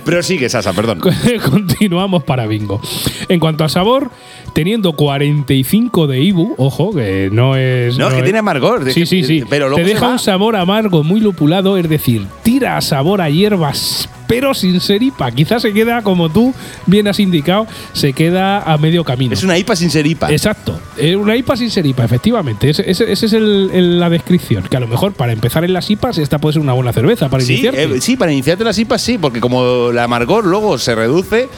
Pero 0.05 0.23
sigue, 0.23 0.49
Sasa, 0.49 0.73
perdón. 0.73 0.99
Continuamos 1.49 2.23
para 2.23 2.47
bingo. 2.47 2.81
En 3.27 3.39
cuanto 3.39 3.63
al 3.63 3.69
sabor, 3.69 4.11
teniendo 4.53 4.93
45 4.93 6.07
de 6.07 6.21
Ibu, 6.21 6.55
ojo, 6.57 6.93
que 6.93 7.29
no 7.31 7.55
es. 7.55 7.97
No, 7.97 8.09
es 8.09 8.13
que 8.15 8.23
tiene 8.23 8.39
amargor. 8.39 8.91
Sí, 8.91 9.05
sí, 9.05 9.23
sí. 9.23 9.43
Pero 9.49 9.69
luego 9.69 9.83
Te 9.83 9.89
deja 9.89 10.07
un 10.07 10.19
sabor 10.19 10.55
amargo 10.55 11.03
muy 11.03 11.19
lupulado, 11.19 11.77
es 11.77 11.87
decir, 11.89 12.27
tira 12.43 12.77
a 12.77 12.81
sabor 12.81 13.21
a 13.21 13.29
hierbas, 13.29 14.09
pero 14.31 14.53
sin 14.53 14.79
ser 14.79 15.03
IPA. 15.03 15.31
Quizás 15.31 15.61
se 15.61 15.73
queda, 15.73 16.03
como 16.03 16.29
tú 16.29 16.53
bien 16.85 17.05
has 17.09 17.19
indicado, 17.19 17.67
se 17.91 18.13
queda 18.13 18.59
a 18.61 18.77
medio 18.77 19.03
camino. 19.03 19.33
Es 19.33 19.43
una 19.43 19.57
IPA 19.57 19.75
sin 19.75 19.89
ser 19.91 20.07
IPA. 20.07 20.31
Exacto. 20.31 20.79
Es 20.95 21.17
una 21.17 21.35
IPA 21.35 21.57
sin 21.57 21.69
ser 21.69 21.85
IPA, 21.85 22.05
efectivamente. 22.05 22.69
Esa 22.69 22.83
es 22.83 23.33
el- 23.33 23.69
el- 23.73 23.99
la 23.99 24.09
descripción. 24.09 24.63
Que 24.69 24.77
a 24.77 24.79
lo 24.79 24.87
mejor 24.87 25.11
para 25.11 25.33
empezar 25.33 25.65
en 25.65 25.73
las 25.73 25.89
IPAs, 25.91 26.17
esta 26.17 26.37
puede 26.39 26.53
ser 26.53 26.61
una 26.61 26.71
buena 26.71 26.93
cerveza 26.93 27.27
para 27.27 27.43
Sí, 27.43 27.51
iniciarte. 27.55 27.83
eh, 27.83 27.99
sí, 27.99 28.15
para 28.15 28.31
iniciarte 28.31 28.63
las 28.63 28.79
IPAs 28.79 29.01
sí, 29.01 29.17
porque 29.17 29.41
como 29.41 29.89
el 29.89 29.99
amargor 29.99 30.45
luego 30.45 30.77
se 30.77 30.95
reduce, 30.95 31.49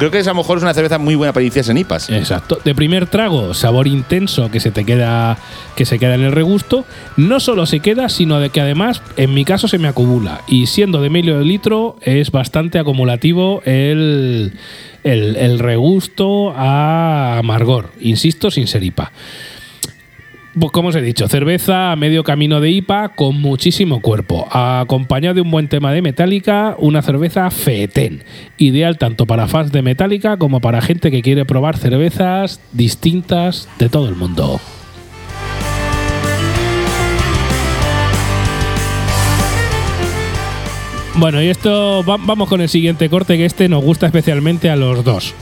creo 0.00 0.10
que 0.10 0.18
es, 0.18 0.26
a 0.26 0.30
lo 0.30 0.36
mejor 0.36 0.56
es 0.56 0.62
una 0.62 0.72
cerveza 0.72 0.98
muy 0.98 1.14
buena 1.14 1.34
para 1.34 1.44
iniciarse 1.44 1.72
en 1.72 1.78
IPAs. 1.78 2.08
Exacto. 2.08 2.58
De 2.64 2.74
primer 2.74 3.06
trago, 3.06 3.52
sabor 3.52 3.86
intenso 3.86 4.50
que 4.50 4.58
se 4.58 4.70
te 4.70 4.86
queda 4.86 5.36
que 5.76 5.84
se 5.84 5.98
queda 5.98 6.14
en 6.14 6.22
el 6.22 6.32
regusto. 6.32 6.86
No 7.18 7.38
solo 7.38 7.66
se 7.66 7.80
queda, 7.80 8.08
sino 8.08 8.40
de 8.40 8.48
que 8.48 8.62
además, 8.62 9.02
en 9.18 9.34
mi 9.34 9.44
caso, 9.44 9.68
se 9.68 9.76
me 9.76 9.88
acumula. 9.88 10.40
Y 10.48 10.66
siendo 10.66 11.02
de 11.02 11.10
medio 11.10 11.38
litro, 11.40 11.96
es 12.00 12.30
bastante 12.30 12.78
acumulativo 12.78 13.60
el, 13.66 14.54
el, 15.04 15.36
el 15.36 15.58
regusto 15.58 16.54
a 16.56 17.36
amargor. 17.38 17.90
Insisto, 18.00 18.50
sin 18.50 18.66
ser 18.68 18.82
IPA. 18.82 19.12
Pues 20.58 20.72
como 20.72 20.88
os 20.88 20.96
he 20.96 21.00
dicho, 21.00 21.28
cerveza 21.28 21.92
a 21.92 21.96
medio 21.96 22.24
camino 22.24 22.60
de 22.60 22.70
IPA 22.70 23.10
con 23.10 23.40
muchísimo 23.40 24.00
cuerpo, 24.00 24.48
acompañado 24.50 25.34
de 25.36 25.40
un 25.42 25.50
buen 25.50 25.68
tema 25.68 25.92
de 25.92 26.02
Metallica, 26.02 26.74
una 26.78 27.02
cerveza 27.02 27.48
fetén, 27.52 28.24
ideal 28.58 28.98
tanto 28.98 29.26
para 29.26 29.46
fans 29.46 29.70
de 29.70 29.82
Metallica 29.82 30.38
como 30.38 30.60
para 30.60 30.80
gente 30.82 31.12
que 31.12 31.22
quiere 31.22 31.44
probar 31.44 31.76
cervezas 31.76 32.60
distintas 32.72 33.68
de 33.78 33.88
todo 33.88 34.08
el 34.08 34.16
mundo. 34.16 34.60
Bueno, 41.16 41.42
y 41.42 41.48
esto 41.48 42.02
va- 42.08 42.16
vamos 42.18 42.48
con 42.48 42.60
el 42.60 42.68
siguiente 42.68 43.08
corte 43.10 43.36
que 43.36 43.44
este 43.44 43.68
nos 43.68 43.82
gusta 43.84 44.06
especialmente 44.06 44.70
a 44.70 44.76
los 44.76 45.04
dos. 45.04 45.34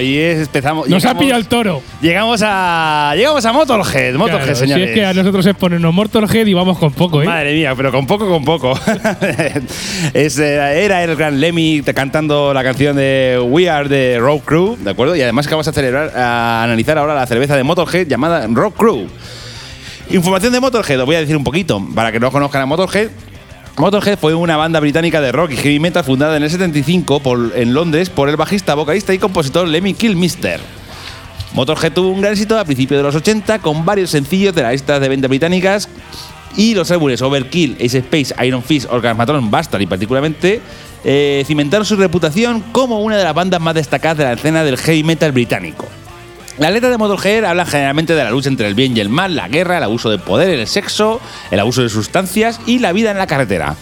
Empezamos. 0.00 0.88
Nos 0.88 1.04
ha 1.04 1.16
pillado 1.16 1.38
el 1.38 1.46
toro. 1.48 1.82
Llegamos 2.00 2.42
a. 2.44 3.12
Llegamos 3.16 3.44
a 3.44 3.52
Motorhead. 3.52 4.14
Motorhead, 4.14 4.38
Claro, 4.44 4.54
si 4.54 4.60
señores. 4.60 4.88
es 4.88 4.94
que 4.94 5.04
a 5.04 5.14
nosotros 5.14 5.46
es 5.46 5.54
ponernos 5.54 5.92
Motorhead 5.94 6.46
y 6.46 6.54
vamos 6.54 6.78
con 6.78 6.92
poco, 6.92 7.22
¿eh? 7.22 7.26
Madre 7.26 7.54
mía, 7.54 7.74
pero 7.76 7.92
con 7.92 8.06
poco, 8.06 8.28
con 8.28 8.44
poco. 8.44 8.78
Es, 10.14 10.38
eh, 10.38 10.84
era 10.84 11.02
el 11.04 11.16
gran 11.16 11.40
Lemmy 11.40 11.82
cantando 11.94 12.52
la 12.54 12.62
canción 12.62 12.96
de 12.96 13.38
We 13.48 13.68
Are 13.68 13.88
the 13.88 14.18
Rock 14.18 14.44
Crew, 14.44 14.76
¿de 14.78 14.90
acuerdo? 14.90 15.16
Y 15.16 15.22
además 15.22 15.46
que 15.46 15.54
vamos 15.54 15.68
a, 15.68 15.72
celebrar, 15.72 16.16
a 16.16 16.62
analizar 16.62 16.98
ahora 16.98 17.14
la 17.14 17.26
cerveza 17.26 17.56
de 17.56 17.64
Motorhead 17.64 18.06
llamada 18.06 18.46
Rock 18.48 18.76
Crew. 18.76 19.06
Información 20.10 20.52
de 20.52 20.60
Motorhead, 20.60 21.00
os 21.00 21.06
voy 21.06 21.16
a 21.16 21.20
decir 21.20 21.36
un 21.36 21.44
poquito, 21.44 21.82
para 21.94 22.10
que 22.12 22.18
no 22.20 22.30
conozcan 22.30 22.62
a 22.62 22.66
Motorhead. 22.66 23.08
Motorhead 23.78 24.18
fue 24.18 24.34
una 24.34 24.56
banda 24.56 24.80
británica 24.80 25.20
de 25.20 25.30
rock 25.30 25.52
y 25.52 25.56
heavy 25.56 25.78
metal 25.78 26.02
fundada 26.02 26.36
en 26.36 26.42
el 26.42 26.50
75 26.50 27.20
por- 27.20 27.52
en 27.54 27.74
Londres 27.74 28.10
por 28.10 28.28
el 28.28 28.36
bajista, 28.36 28.74
vocalista 28.74 29.14
y 29.14 29.18
compositor 29.18 29.68
Lemmy 29.68 29.94
Kilmister. 29.94 30.60
Motorhead 31.54 31.92
tuvo 31.92 32.08
un 32.08 32.20
gran 32.20 32.32
éxito 32.32 32.58
a 32.58 32.64
principios 32.64 32.98
de 32.98 33.04
los 33.04 33.14
80 33.14 33.60
con 33.60 33.84
varios 33.84 34.10
sencillos 34.10 34.54
de 34.54 34.62
las 34.62 34.72
listas 34.72 35.00
de 35.00 35.08
ventas 35.08 35.28
británicas 35.28 35.88
y 36.56 36.74
los 36.74 36.90
álbumes 36.90 37.22
Overkill, 37.22 37.76
Ace 37.76 37.98
Space, 37.98 38.34
Iron 38.44 38.62
Fist, 38.64 38.88
Orgasmatron, 38.90 39.48
Bastard 39.50 39.80
y 39.82 39.86
particularmente 39.86 40.60
eh, 41.04 41.44
cimentaron 41.46 41.86
su 41.86 41.94
reputación 41.96 42.60
como 42.72 43.00
una 43.00 43.16
de 43.16 43.22
las 43.24 43.34
bandas 43.34 43.60
más 43.60 43.74
destacadas 43.76 44.18
de 44.18 44.24
la 44.24 44.32
escena 44.32 44.64
del 44.64 44.76
heavy 44.76 45.04
metal 45.04 45.30
británico. 45.30 45.86
Las 46.58 46.72
letras 46.72 46.90
de 46.90 46.98
Motorhead 46.98 47.44
hablan 47.44 47.68
generalmente 47.68 48.16
de 48.16 48.24
la 48.24 48.30
lucha 48.30 48.48
entre 48.48 48.66
el 48.66 48.74
bien 48.74 48.96
y 48.96 49.00
el 49.00 49.08
mal, 49.08 49.36
la 49.36 49.46
guerra, 49.46 49.78
el 49.78 49.84
abuso 49.84 50.10
de 50.10 50.18
poder, 50.18 50.50
el 50.50 50.66
sexo, 50.66 51.20
el 51.52 51.60
abuso 51.60 51.82
de 51.82 51.88
sustancias 51.88 52.60
y 52.66 52.80
la 52.80 52.92
vida 52.92 53.12
en 53.12 53.18
la 53.18 53.28
carretera. 53.28 53.76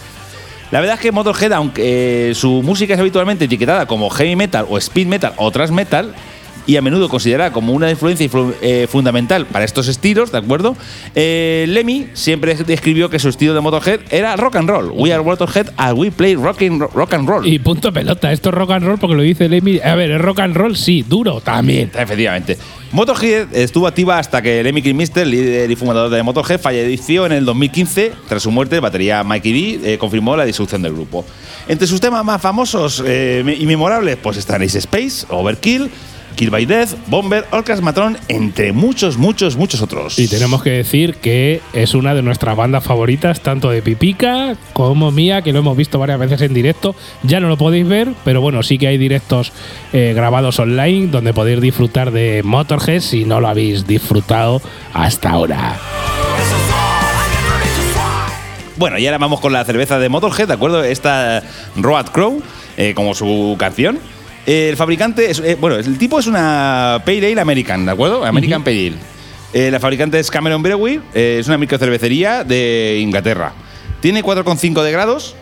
La 0.69 0.79
verdad 0.79 0.95
es 0.95 1.01
que 1.01 1.11
Motorhead, 1.11 1.53
aunque 1.53 2.29
eh, 2.29 2.35
su 2.35 2.61
música 2.61 2.93
es 2.93 2.99
habitualmente 2.99 3.45
etiquetada 3.45 3.87
como 3.87 4.11
heavy 4.11 4.35
metal 4.35 4.67
o 4.69 4.77
speed 4.77 5.07
metal 5.07 5.33
o 5.37 5.49
thrash 5.49 5.71
metal, 5.71 6.13
y 6.67 6.75
a 6.75 6.81
menudo 6.83 7.09
considerada 7.09 7.51
como 7.51 7.73
una 7.73 7.89
influencia 7.89 8.29
influ- 8.29 8.53
eh, 8.61 8.87
fundamental 8.89 9.45
para 9.47 9.65
estos 9.65 9.87
estilos, 9.87 10.31
¿de 10.31 10.37
acuerdo? 10.37 10.75
Eh, 11.15 11.65
Lemmy 11.69 12.07
siempre 12.13 12.53
describió 12.55 13.09
que 13.09 13.17
su 13.19 13.29
estilo 13.29 13.53
de 13.53 13.61
Motorhead 13.61 14.01
era 14.11 14.35
rock 14.35 14.57
and 14.57 14.69
roll. 14.69 14.91
We 14.93 15.11
are 15.13 15.23
Motorhead 15.23 15.69
and 15.77 15.97
we 15.97 16.11
play 16.11 16.35
rock 16.35 16.61
and, 16.61 16.81
rock 16.93 17.13
and 17.13 17.27
roll. 17.27 17.47
Y 17.47 17.57
punto 17.59 17.91
pelota. 17.91 18.31
Esto 18.31 18.49
es 18.49 18.55
rock 18.55 18.71
and 18.71 18.85
roll 18.85 18.99
porque 18.99 19.15
lo 19.15 19.21
dice 19.23 19.47
Lemmy. 19.49 19.79
A 19.79 19.95
ver, 19.95 20.11
es 20.11 20.21
rock 20.21 20.41
and 20.41 20.55
roll, 20.55 20.75
sí. 20.75 21.03
Duro 21.07 21.41
también. 21.41 21.89
Efectivamente. 21.97 22.57
Motorhead 22.91 23.53
estuvo 23.55 23.87
activa 23.87 24.17
hasta 24.17 24.41
que 24.41 24.63
Lemmy 24.63 24.81
Kilmister, 24.81 25.25
líder 25.27 25.69
y 25.71 25.75
fundador 25.75 26.09
de 26.09 26.21
Motorhead, 26.23 26.59
falleció 26.59 27.25
en 27.25 27.31
el 27.31 27.45
2015. 27.45 28.11
Tras 28.27 28.43
su 28.43 28.51
muerte, 28.51 28.79
batería 28.79 29.23
Mikey 29.23 29.79
D 29.79 29.93
eh, 29.93 29.97
confirmó 29.97 30.35
la 30.37 30.45
disolución 30.45 30.81
del 30.81 30.93
grupo. 30.93 31.25
Entre 31.67 31.85
sus 31.87 31.99
temas 31.99 32.23
más 32.23 32.41
famosos 32.41 33.03
eh, 33.05 33.57
y 33.59 33.65
memorables, 33.65 34.17
pues 34.21 34.37
están 34.37 34.61
Ace 34.61 34.77
Space, 34.79 35.25
Overkill, 35.29 35.89
Kill 36.37 36.51
by 36.51 36.65
Death, 36.67 36.93
Bomber, 37.07 37.45
Orcas 37.49 37.81
Matron, 37.81 38.15
entre 38.27 38.71
muchos, 38.71 39.17
muchos, 39.17 39.57
muchos 39.57 39.81
otros. 39.81 40.19
Y 40.19 40.27
tenemos 40.27 40.61
que 40.61 40.69
decir 40.69 41.15
que 41.15 41.61
es 41.73 41.95
una 41.95 42.13
de 42.13 42.21
nuestras 42.21 42.55
bandas 42.55 42.83
favoritas, 42.83 43.41
tanto 43.41 43.71
de 43.71 43.81
Pipica 43.81 44.55
como 44.71 45.11
mía, 45.11 45.41
que 45.41 45.51
lo 45.51 45.59
hemos 45.59 45.75
visto 45.75 45.97
varias 45.97 46.19
veces 46.19 46.41
en 46.41 46.53
directo. 46.53 46.95
Ya 47.23 47.39
no 47.39 47.49
lo 47.49 47.57
podéis 47.57 47.87
ver, 47.87 48.13
pero 48.23 48.39
bueno, 48.39 48.61
sí 48.61 48.77
que 48.77 48.87
hay 48.87 48.99
directos 48.99 49.51
eh, 49.93 50.13
grabados 50.15 50.59
online 50.59 51.07
donde 51.07 51.33
podéis 51.33 51.59
disfrutar 51.59 52.11
de 52.11 52.43
Motorhead 52.43 53.01
si 53.01 53.25
no 53.25 53.41
lo 53.41 53.47
habéis 53.47 53.87
disfrutado 53.87 54.61
hasta 54.93 55.31
ahora. 55.31 55.79
Bueno, 58.75 58.99
y 58.99 59.07
ahora 59.07 59.17
vamos 59.17 59.39
con 59.39 59.53
la 59.53 59.65
cerveza 59.65 59.97
de 59.97 60.07
Motorhead, 60.07 60.49
¿de 60.49 60.53
acuerdo? 60.53 60.83
Esta 60.83 61.41
Road 61.77 62.05
Crow, 62.11 62.43
eh, 62.77 62.93
como 62.93 63.15
su 63.15 63.55
canción. 63.57 63.97
El 64.47 64.77
fabricante, 64.77 65.29
es, 65.29 65.39
eh, 65.39 65.57
bueno, 65.59 65.75
el 65.75 65.97
tipo 65.97 66.17
es 66.19 66.25
una 66.25 67.01
Pale 67.05 67.33
Ale 67.33 67.41
American, 67.41 67.85
¿de 67.85 67.91
acuerdo? 67.91 68.23
American 68.23 68.63
Pale 68.63 68.87
Ale. 68.87 68.95
Eh, 69.51 69.69
la 69.69 69.79
fabricante 69.81 70.17
es 70.19 70.31
Cameron 70.31 70.63
Brewery, 70.63 71.01
eh, 71.13 71.37
es 71.41 71.47
una 71.49 71.57
microcervecería 71.57 72.45
de 72.45 72.97
Inglaterra. 73.01 73.51
Tiene 73.99 74.23
4,5 74.23 74.83
de 74.83 74.91
grados, 74.93 75.35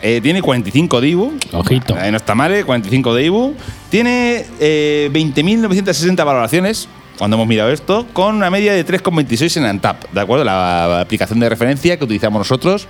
eh, 0.00 0.20
tiene 0.22 0.42
45 0.42 1.00
de 1.00 1.08
IBU. 1.08 1.38
Ojito. 1.50 1.98
Eh, 1.98 2.12
no 2.12 2.16
está 2.16 2.36
mal, 2.36 2.54
eh, 2.54 2.62
45 2.62 3.14
de 3.16 3.24
IBU. 3.24 3.56
Tiene 3.90 4.46
eh, 4.60 5.10
20.960 5.12 6.24
valoraciones, 6.24 6.88
cuando 7.18 7.36
hemos 7.36 7.48
mirado 7.48 7.72
esto, 7.72 8.06
con 8.12 8.36
una 8.36 8.48
media 8.48 8.74
de 8.74 8.86
3,26 8.86 9.56
en 9.56 9.64
Antap, 9.64 10.04
¿de 10.12 10.20
acuerdo? 10.20 10.44
La 10.44 11.00
aplicación 11.00 11.40
de 11.40 11.48
referencia 11.48 11.96
que 11.96 12.04
utilizamos 12.04 12.38
nosotros 12.38 12.86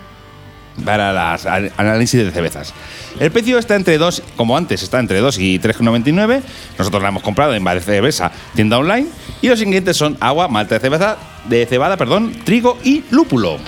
para 0.85 1.13
las 1.13 1.47
análisis 1.47 2.25
de 2.25 2.31
cervezas. 2.31 2.73
El 3.21 3.31
precio 3.31 3.59
está 3.59 3.77
entre 3.77 3.99
2, 3.99 4.23
como 4.37 4.57
antes, 4.57 4.83
está 4.83 4.99
entre 4.99 5.21
2 5.21 5.39
y 5.39 5.59
3,99. 5.59 6.43
Nosotros 6.79 7.03
la 7.03 7.09
hemos 7.09 7.23
comprado 7.23 7.55
en 7.55 7.63
Bar 7.63 7.81
Cerveza, 7.81 8.33
tienda 8.55 8.79
online. 8.79 9.09
Y 9.41 9.49
los 9.49 9.61
ingredientes 9.61 9.97
son 9.97 10.17
agua, 10.21 10.49
malta 10.49 10.75
de 10.75 10.81
cerveza, 10.81 11.19
de 11.49 11.67
cebada, 11.67 11.97
perdón, 11.97 12.33
trigo 12.45 12.79
y 12.83 13.05
lúpulo. 13.11 13.59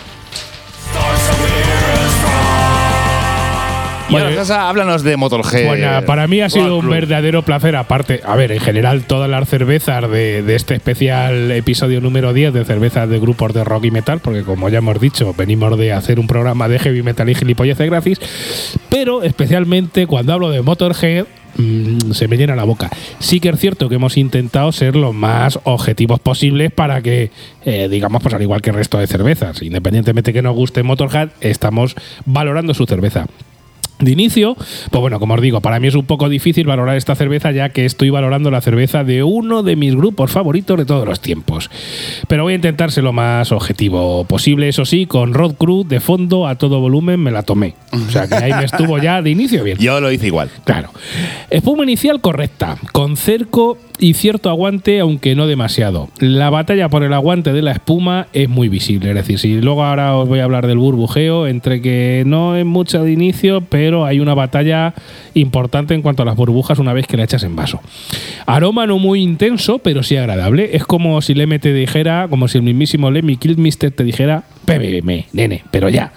Bueno, 4.10 4.32
Sasa, 4.34 4.68
háblanos 4.68 5.02
de 5.02 5.16
Motorhead. 5.16 5.66
Bueno, 5.66 5.88
para 6.06 6.28
mí 6.28 6.40
ha 6.40 6.48
sido 6.50 6.76
un 6.78 6.88
verdadero 6.88 7.42
placer. 7.42 7.74
Aparte, 7.74 8.20
a 8.24 8.36
ver, 8.36 8.52
en 8.52 8.60
general, 8.60 9.04
todas 9.04 9.30
las 9.30 9.48
cervezas 9.48 10.08
de, 10.10 10.42
de 10.42 10.54
este 10.54 10.74
especial 10.74 11.50
episodio 11.50 12.00
número 12.00 12.32
10 12.32 12.52
de 12.52 12.64
cervezas 12.64 13.08
de 13.08 13.18
grupos 13.18 13.54
de 13.54 13.64
rock 13.64 13.86
y 13.86 13.90
metal, 13.90 14.20
porque 14.20 14.42
como 14.42 14.68
ya 14.68 14.78
hemos 14.78 15.00
dicho, 15.00 15.34
venimos 15.36 15.76
de 15.78 15.92
hacer 15.92 16.20
un 16.20 16.26
programa 16.26 16.68
de 16.68 16.78
heavy 16.78 17.02
metal 17.02 17.28
y 17.30 17.34
gilipolleces 17.34 17.86
gratis. 17.88 18.20
Pero 18.90 19.22
especialmente 19.22 20.06
cuando 20.06 20.32
hablo 20.34 20.50
de 20.50 20.62
Motorhead. 20.62 21.24
mm, 21.56 22.12
se 22.12 22.28
me 22.28 22.36
llena 22.36 22.54
la 22.56 22.64
boca. 22.64 22.90
Sí 23.20 23.40
que 23.40 23.48
es 23.48 23.58
cierto 23.58 23.88
que 23.88 23.94
hemos 23.94 24.16
intentado 24.16 24.70
ser 24.72 24.96
lo 24.96 25.12
más 25.12 25.58
objetivos 25.64 26.20
posibles 26.20 26.70
para 26.72 27.00
que, 27.00 27.30
eh, 27.64 27.88
digamos, 27.90 28.22
pues 28.22 28.34
al 28.34 28.42
igual 28.42 28.60
que 28.60 28.70
el 28.70 28.76
resto 28.76 28.98
de 28.98 29.06
cervezas, 29.06 29.62
independientemente 29.62 30.32
que 30.32 30.42
nos 30.42 30.54
guste 30.54 30.82
Motorhead, 30.82 31.30
estamos 31.40 31.94
valorando 32.26 32.74
su 32.74 32.84
cerveza. 32.86 33.26
De 34.00 34.10
inicio, 34.10 34.56
pues 34.90 35.00
bueno, 35.00 35.20
como 35.20 35.34
os 35.34 35.40
digo, 35.40 35.60
para 35.60 35.78
mí 35.78 35.86
es 35.86 35.94
un 35.94 36.04
poco 36.04 36.28
difícil 36.28 36.66
valorar 36.66 36.96
esta 36.96 37.14
cerveza 37.14 37.52
ya 37.52 37.68
que 37.68 37.84
estoy 37.84 38.10
valorando 38.10 38.50
la 38.50 38.60
cerveza 38.60 39.04
de 39.04 39.22
uno 39.22 39.62
de 39.62 39.76
mis 39.76 39.94
grupos 39.94 40.32
favoritos 40.32 40.78
de 40.78 40.84
todos 40.84 41.06
los 41.06 41.20
tiempos. 41.20 41.70
Pero 42.26 42.42
voy 42.42 42.54
a 42.54 42.56
intentar 42.56 42.90
ser 42.90 43.04
lo 43.04 43.12
más 43.12 43.52
objetivo 43.52 44.24
posible, 44.24 44.68
eso 44.68 44.84
sí, 44.84 45.06
con 45.06 45.32
Rod 45.32 45.54
Crew 45.54 45.84
de 45.84 46.00
fondo 46.00 46.48
a 46.48 46.56
todo 46.56 46.80
volumen 46.80 47.20
me 47.20 47.30
la 47.30 47.44
tomé. 47.44 47.74
O 47.92 48.10
sea 48.10 48.26
que 48.26 48.34
ahí 48.34 48.52
me 48.52 48.64
estuvo 48.64 48.98
ya 48.98 49.22
de 49.22 49.30
inicio 49.30 49.62
bien. 49.62 49.78
Yo 49.78 50.00
lo 50.00 50.10
hice 50.10 50.26
igual. 50.26 50.50
Claro. 50.64 50.90
Espuma 51.50 51.84
inicial 51.84 52.20
correcta, 52.20 52.76
con 52.92 53.16
cerco 53.16 53.78
y 53.98 54.14
cierto 54.14 54.50
aguante, 54.50 55.00
aunque 55.00 55.34
no 55.34 55.46
demasiado. 55.46 56.08
La 56.18 56.50
batalla 56.50 56.88
por 56.88 57.04
el 57.04 57.12
aguante 57.12 57.52
de 57.52 57.62
la 57.62 57.72
espuma 57.72 58.26
es 58.32 58.48
muy 58.48 58.68
visible. 58.68 59.10
Es 59.10 59.14
decir, 59.14 59.38
si 59.38 59.60
luego 59.60 59.84
ahora 59.84 60.16
os 60.16 60.28
voy 60.28 60.40
a 60.40 60.44
hablar 60.44 60.66
del 60.66 60.78
burbujeo, 60.78 61.46
entre 61.46 61.80
que 61.80 62.24
no 62.26 62.56
es 62.56 62.66
mucho 62.66 63.02
de 63.02 63.12
inicio, 63.12 63.60
pero 63.60 63.83
hay 64.04 64.20
una 64.20 64.34
batalla 64.34 64.94
importante 65.34 65.94
en 65.94 66.02
cuanto 66.02 66.22
a 66.22 66.26
las 66.26 66.36
burbujas 66.36 66.78
una 66.78 66.92
vez 66.92 67.06
que 67.06 67.16
la 67.16 67.24
echas 67.24 67.42
en 67.42 67.56
vaso. 67.56 67.80
Aroma 68.46 68.86
no 68.86 68.98
muy 68.98 69.22
intenso, 69.22 69.78
pero 69.78 70.02
sí 70.02 70.16
agradable. 70.16 70.70
Es 70.76 70.84
como 70.84 71.20
si 71.22 71.34
Leme 71.34 71.58
te 71.58 71.72
dijera, 71.72 72.26
como 72.28 72.48
si 72.48 72.58
el 72.58 72.64
mismísimo 72.64 73.10
Lemmy 73.10 73.36
Kilmister 73.36 73.90
te 73.90 74.04
dijera, 74.04 74.44
bébeme, 74.66 75.26
nene, 75.32 75.64
pero 75.70 75.88
ya. 75.88 76.12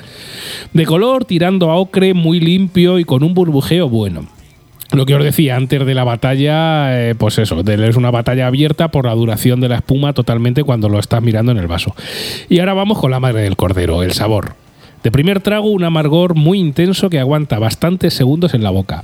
De 0.73 0.85
color 0.85 1.25
tirando 1.25 1.71
a 1.71 1.75
ocre, 1.75 2.13
muy 2.13 2.39
limpio 2.39 2.99
y 2.99 3.03
con 3.03 3.23
un 3.23 3.33
burbujeo 3.33 3.89
bueno. 3.89 4.27
Lo 4.93 5.05
que 5.05 5.15
os 5.15 5.23
decía 5.23 5.57
antes 5.57 5.85
de 5.85 5.93
la 5.93 6.05
batalla, 6.05 7.09
eh, 7.09 7.15
pues 7.15 7.37
eso, 7.39 7.59
es 7.59 7.95
una 7.97 8.09
batalla 8.09 8.47
abierta 8.47 8.87
por 8.89 9.05
la 9.05 9.15
duración 9.15 9.59
de 9.59 9.67
la 9.67 9.75
espuma 9.77 10.13
totalmente 10.13 10.63
cuando 10.63 10.87
lo 10.87 10.97
estás 10.97 11.21
mirando 11.21 11.51
en 11.51 11.57
el 11.57 11.67
vaso. 11.67 11.93
Y 12.47 12.59
ahora 12.59 12.73
vamos 12.73 12.97
con 12.97 13.11
la 13.11 13.19
madre 13.19 13.41
del 13.41 13.57
cordero, 13.57 14.01
el 14.01 14.13
sabor. 14.13 14.55
De 15.07 15.11
primer 15.11 15.39
trago, 15.39 15.69
un 15.69 15.85
amargor 15.85 16.35
muy 16.35 16.59
intenso 16.59 17.09
que 17.09 17.17
aguanta 17.17 17.59
bastantes 17.59 18.13
segundos 18.13 18.53
en 18.53 18.61
la 18.61 18.71
boca. 18.71 19.03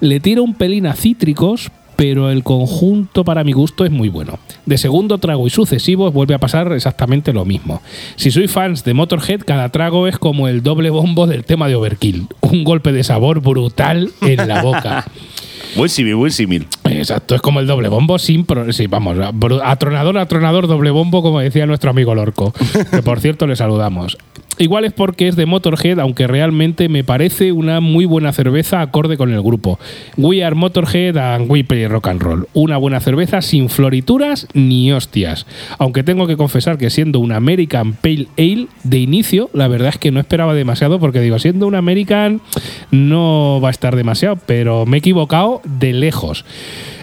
Le 0.00 0.18
tira 0.18 0.42
un 0.42 0.54
pelín 0.54 0.88
a 0.88 0.94
cítricos, 0.94 1.70
pero 1.94 2.30
el 2.30 2.42
conjunto 2.42 3.24
para 3.24 3.44
mi 3.44 3.52
gusto 3.52 3.84
es 3.84 3.92
muy 3.92 4.08
bueno. 4.08 4.40
De 4.64 4.76
segundo 4.76 5.18
trago 5.18 5.46
y 5.46 5.50
sucesivos 5.50 6.12
vuelve 6.12 6.34
a 6.34 6.38
pasar 6.40 6.72
exactamente 6.72 7.32
lo 7.32 7.44
mismo. 7.44 7.80
Si 8.16 8.32
sois 8.32 8.50
fans 8.50 8.82
de 8.82 8.92
Motorhead, 8.94 9.42
cada 9.46 9.68
trago 9.68 10.08
es 10.08 10.18
como 10.18 10.48
el 10.48 10.64
doble 10.64 10.90
bombo 10.90 11.28
del 11.28 11.44
tema 11.44 11.68
de 11.68 11.76
Overkill. 11.76 12.26
Un 12.40 12.64
golpe 12.64 12.90
de 12.90 13.04
sabor 13.04 13.40
brutal 13.40 14.10
en 14.22 14.48
la 14.48 14.62
boca. 14.62 15.06
Buen 15.76 15.90
símil, 15.90 16.14
buen 16.14 16.32
símil. 16.32 16.66
Exacto, 16.84 17.34
es 17.34 17.42
como 17.42 17.60
el 17.60 17.66
doble 17.66 17.88
bombo 17.88 18.18
sin... 18.18 18.46
pro- 18.46 18.72
sí, 18.72 18.86
vamos, 18.86 19.16
atronador, 19.62 20.16
atronador, 20.16 20.66
doble 20.68 20.90
bombo, 20.90 21.22
como 21.22 21.38
decía 21.40 21.66
nuestro 21.66 21.90
amigo 21.90 22.14
Lorco. 22.14 22.52
Que 22.90 23.02
por 23.02 23.20
cierto 23.20 23.46
le 23.46 23.56
saludamos. 23.56 24.16
Igual 24.58 24.84
es 24.86 24.92
porque 24.92 25.28
es 25.28 25.36
de 25.36 25.44
Motorhead, 25.44 26.00
aunque 26.00 26.26
realmente 26.26 26.88
me 26.88 27.04
parece 27.04 27.52
una 27.52 27.80
muy 27.80 28.06
buena 28.06 28.32
cerveza 28.32 28.80
acorde 28.80 29.16
con 29.16 29.32
el 29.32 29.42
grupo. 29.42 29.78
We 30.16 30.42
are 30.42 30.54
Motorhead 30.54 31.16
and 31.18 31.50
we 31.50 31.62
play 31.62 31.86
rock 31.86 32.08
and 32.08 32.22
roll. 32.22 32.48
Una 32.54 32.78
buena 32.78 33.00
cerveza 33.00 33.42
sin 33.42 33.68
florituras 33.68 34.48
ni 34.54 34.92
hostias. 34.92 35.46
Aunque 35.78 36.02
tengo 36.02 36.26
que 36.26 36.38
confesar 36.38 36.78
que 36.78 36.88
siendo 36.88 37.20
una 37.20 37.36
American 37.36 37.92
Pale 37.92 38.28
Ale 38.38 38.68
de 38.82 38.98
inicio, 38.98 39.50
la 39.52 39.68
verdad 39.68 39.90
es 39.90 39.98
que 39.98 40.10
no 40.10 40.20
esperaba 40.20 40.54
demasiado 40.54 40.98
porque 40.98 41.20
digo, 41.20 41.38
siendo 41.38 41.66
una 41.66 41.78
American 41.78 42.40
no 42.90 43.60
va 43.62 43.68
a 43.68 43.72
estar 43.72 43.94
demasiado, 43.94 44.36
pero 44.46 44.86
me 44.86 44.96
he 44.96 45.00
equivocado 45.00 45.60
de 45.64 45.92
lejos. 45.92 46.44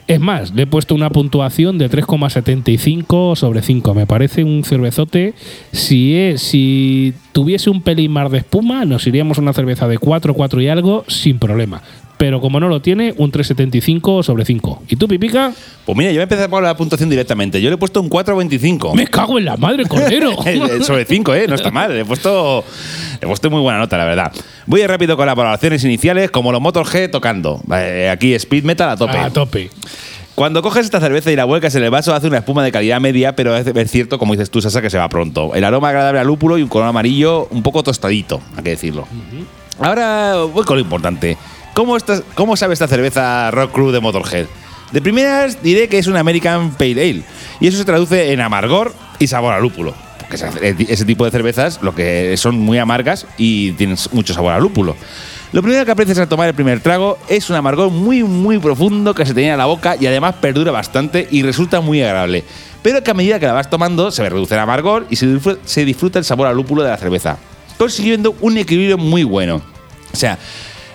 Es 0.08 0.20
más, 0.20 0.54
le 0.54 0.64
he 0.64 0.68
puesto 0.68 0.96
una 0.96 1.10
puntuación 1.10 1.78
de 1.78 1.90
3,75 1.90 3.36
sobre 3.36 3.62
5. 3.62 3.94
Me 3.94 4.06
parece 4.06 4.44
un 4.44 4.64
cervezote. 4.64 5.34
Si, 5.72 6.16
es, 6.16 6.42
si 6.42 7.14
tuviese 7.32 7.70
un 7.70 7.82
pelín 7.82 8.12
más 8.12 8.30
de 8.30 8.40
espuma, 8.40 8.84
nos 8.86 9.08
iríamos 9.08 9.38
a 9.38 9.42
una 9.42 9.54
cerveza 9.54 9.88
de 9.88 9.98
4, 9.98 10.34
4 10.34 10.62
y 10.62 10.68
algo 10.68 11.06
sin 11.08 11.40
problema. 11.40 11.82
Pero 12.18 12.40
como 12.40 12.60
no 12.60 12.70
lo 12.70 12.82
tiene, 12.82 13.14
un 13.18 13.32
3,75 13.32 14.24
sobre 14.24 14.46
5. 14.46 14.84
¿Y 14.88 14.96
tú, 14.96 15.08
Pipica? 15.08 15.52
Pues 15.86 15.98
mira, 15.98 16.12
yo 16.12 16.16
voy 16.16 16.22
a 16.22 16.24
empezar 16.24 16.50
por 16.50 16.64
la 16.64 16.78
puntuación 16.78 17.10
directamente. 17.10 17.62
Yo 17.62 17.70
le 17.70 17.76
he 17.76 17.78
puesto 17.78 18.02
un 18.02 18.10
4,25. 18.10 18.94
Me 18.96 19.08
cago 19.08 19.38
en 19.40 19.46
la 19.46 19.58
madre, 19.58 19.86
cordero. 19.86 20.32
Eh, 20.46 20.84
Sobre 20.84 21.06
5, 21.06 21.34
¿eh? 21.36 21.48
No 21.48 21.56
está 21.56 21.72
mal. 21.72 21.94
Le 21.94 22.02
he, 22.02 22.06
puesto, 22.06 22.64
le 23.20 23.26
he 23.26 23.28
puesto 23.28 23.50
muy 23.50 23.62
buena 23.62 23.80
nota, 23.80 23.98
la 23.98 24.06
verdad. 24.06 24.32
Voy 24.66 24.82
a 24.82 24.84
ir 24.84 24.90
rápido 24.90 25.18
con 25.18 25.26
las 25.26 25.36
valoraciones 25.36 25.84
iniciales, 25.84 26.32
como 26.32 26.52
los 26.52 26.62
Motorhead 26.62 27.10
tocando. 27.10 27.62
Eh, 27.74 28.10
aquí 28.12 28.34
speed 28.34 28.64
metal 28.64 28.90
a 28.90 28.98
tope. 28.98 29.18
A 29.18 29.30
tope. 29.30 29.70
Cuando 30.36 30.64
coges 30.64 30.86
esta 30.86 31.00
cerveza 31.00 31.32
y 31.32 31.36
la 31.36 31.46
vuelcas 31.46 31.76
en 31.76 31.84
el 31.84 31.92
vaso, 31.92 32.14
hace 32.14 32.28
una 32.28 32.38
espuma 32.40 32.64
de 32.64 32.72
calidad 32.72 33.00
media, 33.00 33.36
pero 33.36 33.56
es, 33.56 33.92
cierto, 33.92 34.18
como 34.18 34.34
dices 34.34 34.50
tú, 34.50 34.62
Sasa, 34.62 34.82
que 34.82 34.90
se 34.90 34.98
va 34.98 35.08
pronto. 35.08 35.54
El 35.54 35.64
aroma 35.64 35.90
agradable 35.90 36.20
al 36.20 36.28
lúpulo 36.28 36.58
y 36.58 36.64
un 36.64 36.70
color 36.70 36.88
amarillo 36.88 37.48
un 37.52 37.62
poco 37.62 37.84
tostadito, 37.84 38.42
hay 38.58 38.64
que 38.64 38.70
decirlo. 38.72 39.08
Ahora 39.80 40.38
voy 40.52 40.64
con 40.66 40.78
lo 40.78 40.82
importante. 40.82 41.38
¿Cómo, 41.74 41.98
estás- 41.98 42.24
¿Cómo 42.36 42.56
sabe 42.56 42.74
esta 42.74 42.88
cerveza 42.88 43.50
Rock 43.52 43.72
Crew 43.72 43.92
de 43.92 44.00
Motorhead? 44.00 44.46
De 44.92 45.02
primeras 45.02 45.62
diré 45.64 45.90
que 45.90 45.98
es 45.98 46.08
un 46.08 46.16
American 46.18 46.72
Pale 46.72 46.92
Ale, 47.02 47.24
y 47.60 47.68
eso 47.68 47.78
se 47.78 47.86
traduce 47.86 48.32
en 48.32 48.42
amargor 48.42 48.94
y 49.18 49.26
sabor 49.28 49.54
a 49.54 49.60
lúpulo. 49.60 49.96
Porque 50.20 50.36
ese, 50.36 50.76
ese 50.88 51.06
tipo 51.06 51.26
de 51.26 51.32
cervezas 51.32 51.80
lo 51.82 51.96
que 51.96 52.38
son 52.38 52.60
muy 52.60 52.78
amargas 52.78 53.26
y 53.38 53.72
tienen 53.72 53.98
mucho 54.12 54.34
sabor 54.34 54.54
a 54.54 54.60
lúpulo. 54.60 54.96
Lo 55.52 55.62
primero 55.62 55.84
que 55.86 55.92
aprecias 55.92 56.18
al 56.20 56.28
tomar 56.28 56.48
el 56.48 56.54
primer 56.56 56.80
trago 56.80 57.18
es 57.28 57.50
un 57.50 57.56
amargor 57.56 57.90
muy, 57.92 58.24
muy 58.24 58.58
profundo 58.60 59.14
que 59.14 59.26
se 59.26 59.34
te 59.34 59.42
llena 59.42 59.58
la 59.58 59.66
boca 59.66 59.96
y 60.00 60.06
además 60.08 60.36
perdura 60.42 60.72
bastante 60.72 61.28
y 61.30 61.42
resulta 61.44 61.80
muy 61.82 62.02
agradable. 62.02 62.44
Pero 62.82 63.04
que 63.04 63.12
a 63.12 63.14
medida 63.14 63.40
que 63.40 63.46
la 63.48 63.54
vas 63.54 63.70
tomando 63.70 64.12
se 64.12 64.28
reduce 64.28 64.54
el 64.56 64.60
amargor 64.60 65.06
y 65.10 65.16
se 65.16 65.28
disfruta, 65.28 65.60
se 65.66 65.86
disfruta 65.86 66.20
el 66.20 66.26
sabor 66.26 66.48
al 66.48 66.56
lúpulo 66.56 66.84
de 66.84 66.90
la 66.90 66.98
cerveza, 66.98 67.38
consiguiendo 67.78 68.36
un 68.42 68.58
equilibrio 68.58 68.98
muy 68.98 69.24
bueno. 69.24 69.62
O 70.12 70.16
sea, 70.18 70.38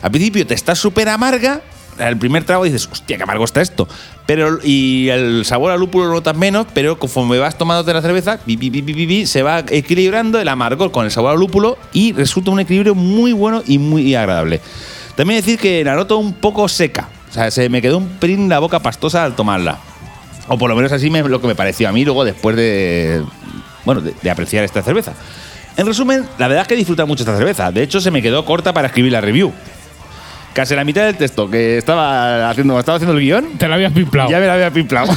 al 0.02 0.10
principio 0.10 0.46
te 0.46 0.54
está 0.54 0.74
súper 0.74 1.08
amarga, 1.08 1.62
el 1.98 2.16
primer 2.16 2.44
trago 2.44 2.64
dices, 2.64 2.88
hostia, 2.90 3.16
qué 3.16 3.22
amargo 3.22 3.44
está 3.44 3.60
esto. 3.60 3.88
Pero, 4.26 4.58
y 4.62 5.08
el 5.08 5.44
sabor 5.44 5.72
al 5.72 5.80
lúpulo 5.80 6.06
lo 6.06 6.12
notas 6.12 6.36
menos, 6.36 6.66
pero 6.72 6.98
conforme 6.98 7.38
vas 7.38 7.56
tomándote 7.58 7.92
la 7.92 8.02
cerveza, 8.02 8.38
pi, 8.38 8.56
pi, 8.56 8.70
pi, 8.70 9.26
se 9.26 9.42
va 9.42 9.64
equilibrando 9.68 10.40
el 10.40 10.48
amargor 10.48 10.90
con 10.90 11.04
el 11.04 11.10
sabor 11.10 11.32
al 11.32 11.38
lúpulo 11.38 11.78
y 11.92 12.12
resulta 12.12 12.50
un 12.50 12.60
equilibrio 12.60 12.94
muy 12.94 13.32
bueno 13.32 13.62
y 13.66 13.78
muy 13.78 14.14
agradable. 14.14 14.60
También 15.16 15.40
decir 15.40 15.58
que 15.58 15.82
la 15.82 15.94
noto 15.96 16.18
un 16.18 16.34
poco 16.34 16.68
seca. 16.68 17.08
O 17.28 17.32
sea, 17.32 17.50
se 17.50 17.68
me 17.68 17.82
quedó 17.82 17.98
un 17.98 18.08
pelín 18.08 18.48
la 18.48 18.58
boca 18.58 18.80
pastosa 18.80 19.24
al 19.24 19.34
tomarla. 19.34 19.78
O 20.46 20.56
por 20.56 20.70
lo 20.70 20.76
menos 20.76 20.92
así 20.92 21.10
me, 21.10 21.22
lo 21.22 21.40
que 21.40 21.46
me 21.46 21.54
pareció 21.54 21.88
a 21.88 21.92
mí 21.92 22.04
luego 22.04 22.24
después 22.24 22.56
de, 22.56 23.22
bueno, 23.84 24.00
de, 24.00 24.14
de 24.22 24.30
apreciar 24.30 24.64
esta 24.64 24.82
cerveza. 24.82 25.12
En 25.76 25.86
resumen, 25.86 26.24
la 26.38 26.48
verdad 26.48 26.62
es 26.62 26.68
que 26.68 26.76
disfruta 26.76 27.04
mucho 27.04 27.22
esta 27.22 27.36
cerveza. 27.36 27.70
De 27.70 27.82
hecho, 27.82 28.00
se 28.00 28.10
me 28.10 28.22
quedó 28.22 28.44
corta 28.44 28.72
para 28.72 28.88
escribir 28.88 29.12
la 29.12 29.20
review. 29.20 29.52
Casi 30.58 30.74
la 30.74 30.84
mitad 30.84 31.04
del 31.04 31.16
texto 31.16 31.48
que 31.48 31.78
estaba 31.78 32.50
haciendo, 32.50 32.76
estaba 32.80 32.96
haciendo 32.96 33.16
el 33.16 33.22
guion, 33.24 33.58
Te 33.58 33.68
la 33.68 33.76
habías 33.76 33.92
pimplado. 33.92 34.28
ya 34.28 34.40
me 34.40 34.46
la 34.48 34.54
había 34.54 34.72
pimplado. 34.72 35.08
O 35.12 35.14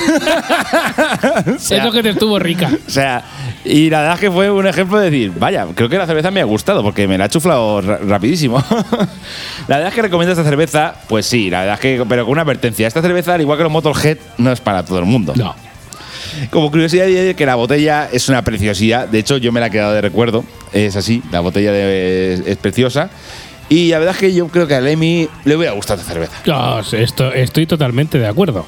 sea, 1.57 1.77
Eso 1.83 1.91
que 1.91 2.03
te 2.03 2.09
estuvo 2.09 2.37
rica. 2.37 2.69
o 2.87 2.89
sea, 2.91 3.23
y 3.65 3.89
la 3.89 4.01
verdad 4.01 4.13
es 4.15 4.19
que 4.19 4.29
fue 4.29 4.51
un 4.51 4.67
ejemplo 4.67 4.99
de 4.99 5.09
decir, 5.09 5.31
vaya, 5.39 5.65
creo 5.73 5.89
que 5.89 5.97
la 5.97 6.05
cerveza 6.05 6.29
me 6.29 6.41
ha 6.41 6.43
gustado 6.43 6.83
porque 6.83 7.07
me 7.07 7.17
la 7.17 7.23
ha 7.25 7.29
chuflado 7.29 7.81
ra- 7.81 7.97
rapidísimo. 8.07 8.63
la 9.67 9.77
verdad 9.77 9.87
es 9.87 9.93
que 9.95 10.01
recomiendo 10.03 10.31
esta 10.33 10.43
cerveza, 10.43 10.93
pues 11.09 11.25
sí, 11.25 11.49
la 11.49 11.61
verdad 11.61 11.73
es 11.75 11.79
que, 11.79 12.05
pero 12.07 12.23
con 12.25 12.33
una 12.33 12.43
advertencia. 12.43 12.87
Esta 12.87 13.01
cerveza, 13.01 13.33
al 13.33 13.41
igual 13.41 13.57
que 13.57 13.63
los 13.63 13.71
Motorhead, 13.71 14.17
no 14.37 14.51
es 14.51 14.61
para 14.61 14.85
todo 14.85 14.99
el 14.99 15.05
mundo. 15.05 15.33
No. 15.35 15.55
Como 16.51 16.69
curiosidad 16.69 17.07
diré 17.07 17.35
que 17.35 17.47
la 17.47 17.55
botella 17.55 18.07
es 18.11 18.29
una 18.29 18.43
preciosidad. 18.43 19.07
De 19.07 19.17
hecho, 19.17 19.37
yo 19.37 19.51
me 19.51 19.59
la 19.59 19.67
he 19.67 19.71
quedado 19.71 19.93
de 19.93 20.01
recuerdo. 20.01 20.45
Es 20.71 20.95
así, 20.95 21.23
la 21.31 21.39
botella 21.39 21.71
de- 21.71 22.35
es, 22.35 22.39
es 22.45 22.57
preciosa. 22.57 23.09
Y 23.71 23.87
la 23.87 23.99
verdad 23.99 24.15
es 24.15 24.19
que 24.19 24.33
yo 24.33 24.49
creo 24.49 24.67
que 24.67 24.75
a 24.75 24.81
Lemmy 24.81 25.29
le 25.45 25.55
voy 25.55 25.65
a 25.65 25.71
gustar 25.71 25.97
esta 25.97 26.11
cerveza. 26.11 26.33
No, 26.45 26.81
esto, 26.81 27.31
estoy 27.31 27.65
totalmente 27.65 28.19
de 28.19 28.27
acuerdo. 28.27 28.65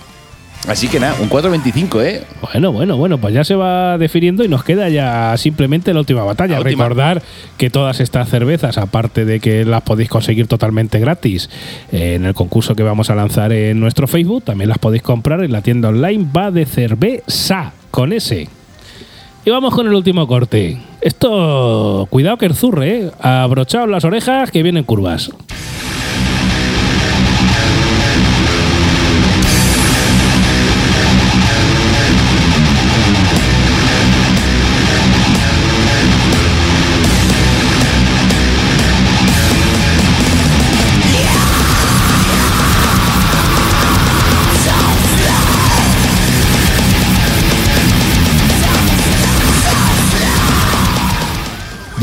Así 0.65 0.87
que 0.87 0.97
nada, 0.97 1.17
un 1.19 1.29
4.25, 1.29 2.01
¿eh? 2.01 2.23
Bueno, 2.41 2.71
bueno, 2.71 2.95
bueno, 2.95 3.17
pues 3.17 3.33
ya 3.33 3.43
se 3.43 3.53
va 3.53 3.97
definiendo 3.97 4.45
y 4.45 4.47
nos 4.47 4.63
queda 4.63 4.87
ya 4.87 5.35
simplemente 5.35 5.93
la 5.93 5.99
última 5.99 6.23
batalla. 6.23 6.53
La 6.53 6.61
última. 6.61 6.85
Recordar 6.85 7.21
que 7.57 7.69
todas 7.69 7.99
estas 7.99 8.29
cervezas, 8.29 8.77
aparte 8.77 9.25
de 9.25 9.41
que 9.41 9.65
las 9.65 9.81
podéis 9.81 10.07
conseguir 10.07 10.47
totalmente 10.47 10.99
gratis 10.99 11.49
eh, 11.91 12.13
en 12.15 12.23
el 12.23 12.33
concurso 12.33 12.73
que 12.73 12.83
vamos 12.83 13.09
a 13.09 13.15
lanzar 13.15 13.51
en 13.51 13.81
nuestro 13.81 14.07
Facebook, 14.07 14.45
también 14.45 14.69
las 14.69 14.77
podéis 14.77 15.03
comprar 15.03 15.43
en 15.43 15.51
la 15.51 15.61
tienda 15.61 15.89
online 15.89 16.25
va 16.33 16.49
de 16.49 16.65
cerveza 16.65 17.73
con 17.91 18.13
S. 18.13 18.47
Y 19.43 19.49
vamos 19.49 19.75
con 19.75 19.85
el 19.85 19.93
último 19.93 20.25
corte. 20.27 20.77
Esto, 21.03 22.07
cuidado 22.09 22.37
que 22.37 22.45
el 22.45 22.55
zurre, 22.55 22.97
¿eh? 22.97 23.11
abrochaos 23.19 23.89
las 23.89 24.05
orejas 24.05 24.51
que 24.51 24.63
vienen 24.63 24.85
curvas. 24.85 25.31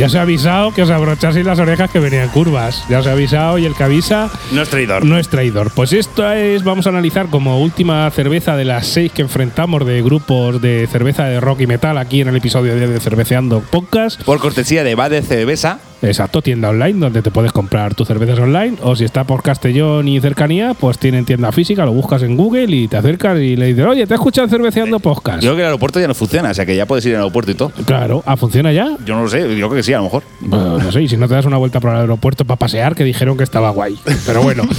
Ya 0.01 0.07
os 0.07 0.15
he 0.15 0.19
avisado 0.19 0.73
que 0.73 0.81
os 0.81 0.89
abrochaseis 0.89 1.45
las 1.45 1.59
orejas 1.59 1.91
que 1.91 1.99
venían 2.01 2.31
curvas. 2.31 2.87
Ya 2.89 3.01
os 3.01 3.07
he 3.07 3.11
avisado 3.11 3.59
y 3.59 3.67
el 3.67 3.75
que 3.75 3.85
avisa 3.85 4.31
No 4.51 4.63
es 4.63 4.71
traidor. 4.71 5.05
no 5.05 5.19
es 5.19 5.29
traidor. 5.29 5.71
Pues 5.75 5.93
esto 5.93 6.33
es, 6.33 6.65
vamos 6.65 6.87
a 6.87 6.89
analizar 6.89 7.27
como 7.27 7.61
última 7.61 8.11
cerveza 8.11 8.57
de 8.57 8.65
las 8.65 8.87
seis 8.87 9.13
que 9.13 9.21
enfrentamos 9.21 9.85
de 9.85 10.01
grupos 10.01 10.63
de 10.63 10.89
cerveza 10.91 11.27
de 11.27 11.39
rock 11.39 11.61
y 11.61 11.67
metal 11.67 11.99
aquí 11.99 12.23
en 12.23 12.29
el 12.29 12.37
episodio 12.37 12.75
de, 12.77 12.87
de 12.87 12.99
Cerveceando 12.99 13.61
Podcast. 13.61 14.23
Por 14.23 14.39
cortesía 14.41 14.85
de 14.85 14.95
Bade 14.95 15.21
Cerveza. 15.21 15.81
Exacto, 16.03 16.41
tienda 16.41 16.71
online 16.71 16.99
donde 16.99 17.21
te 17.23 17.31
puedes 17.31 17.53
comprar 17.53 17.95
tus 17.95 18.09
cervezas 18.09 18.39
online. 18.39 18.77
O 18.83 18.97
si 18.97 19.05
está 19.05 19.25
por 19.25 19.43
Castellón 19.43 20.09
y 20.09 20.21
cercanía, 20.21 20.75
pues 20.75 20.99
tienen 20.99 21.25
tienda 21.25 21.53
física, 21.53 21.85
lo 21.85 21.93
buscas 21.93 22.23
en 22.23 22.37
Google 22.37 22.75
y 22.75 22.89
te 22.89 22.97
acercas 22.97 23.39
y 23.39 23.57
le 23.57 23.67
dices, 23.67 23.85
oye, 23.85 24.07
te 24.07 24.15
en 24.15 24.49
Cerveceando 24.49 25.01
Podcast. 25.01 25.43
Yo 25.43 25.51
creo 25.51 25.57
que 25.57 25.61
el 25.63 25.67
aeropuerto 25.67 26.01
ya 26.01 26.09
no 26.09 26.15
funciona, 26.15 26.51
o 26.51 26.55
sea 26.55 26.65
que 26.65 26.75
ya 26.75 26.87
puedes 26.87 27.05
ir 27.05 27.15
al 27.15 27.23
aeropuerto 27.23 27.51
y 27.51 27.55
todo. 27.55 27.71
Claro, 27.85 28.23
¿ah, 28.27 28.37
funciona 28.37 28.73
ya? 28.73 28.97
Yo 29.05 29.15
no 29.15 29.23
lo 29.23 29.29
sé, 29.29 29.41
yo 29.41 29.69
creo 29.69 29.77
que 29.77 29.83
sí, 29.83 29.93
a 29.93 29.99
lo 29.99 30.05
mejor. 30.05 30.23
Bueno, 30.41 30.79
no 30.79 30.93
sé, 30.93 31.03
y 31.03 31.09
si 31.09 31.17
no 31.17 31.29
te 31.29 31.35
das 31.35 31.45
una 31.45 31.59
vuelta 31.59 31.81
por 31.81 31.91
el 31.91 31.97
aeropuerto 31.99 32.45
para 32.45 32.59
pasear, 32.59 32.95
que 32.95 33.05
dijeron 33.05 33.37
que 33.37 33.45
estaba 33.45 33.71
guay. 33.71 33.97
Pero 34.27 34.43
bueno. 34.43 34.65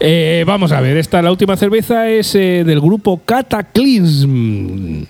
Eh, 0.00 0.42
vamos 0.44 0.72
a 0.72 0.80
ver, 0.80 0.96
esta 0.96 1.22
la 1.22 1.30
última 1.30 1.56
cerveza 1.56 2.10
es 2.10 2.34
eh, 2.34 2.64
del 2.66 2.80
grupo 2.80 3.22
Cataclysm. 3.24 5.04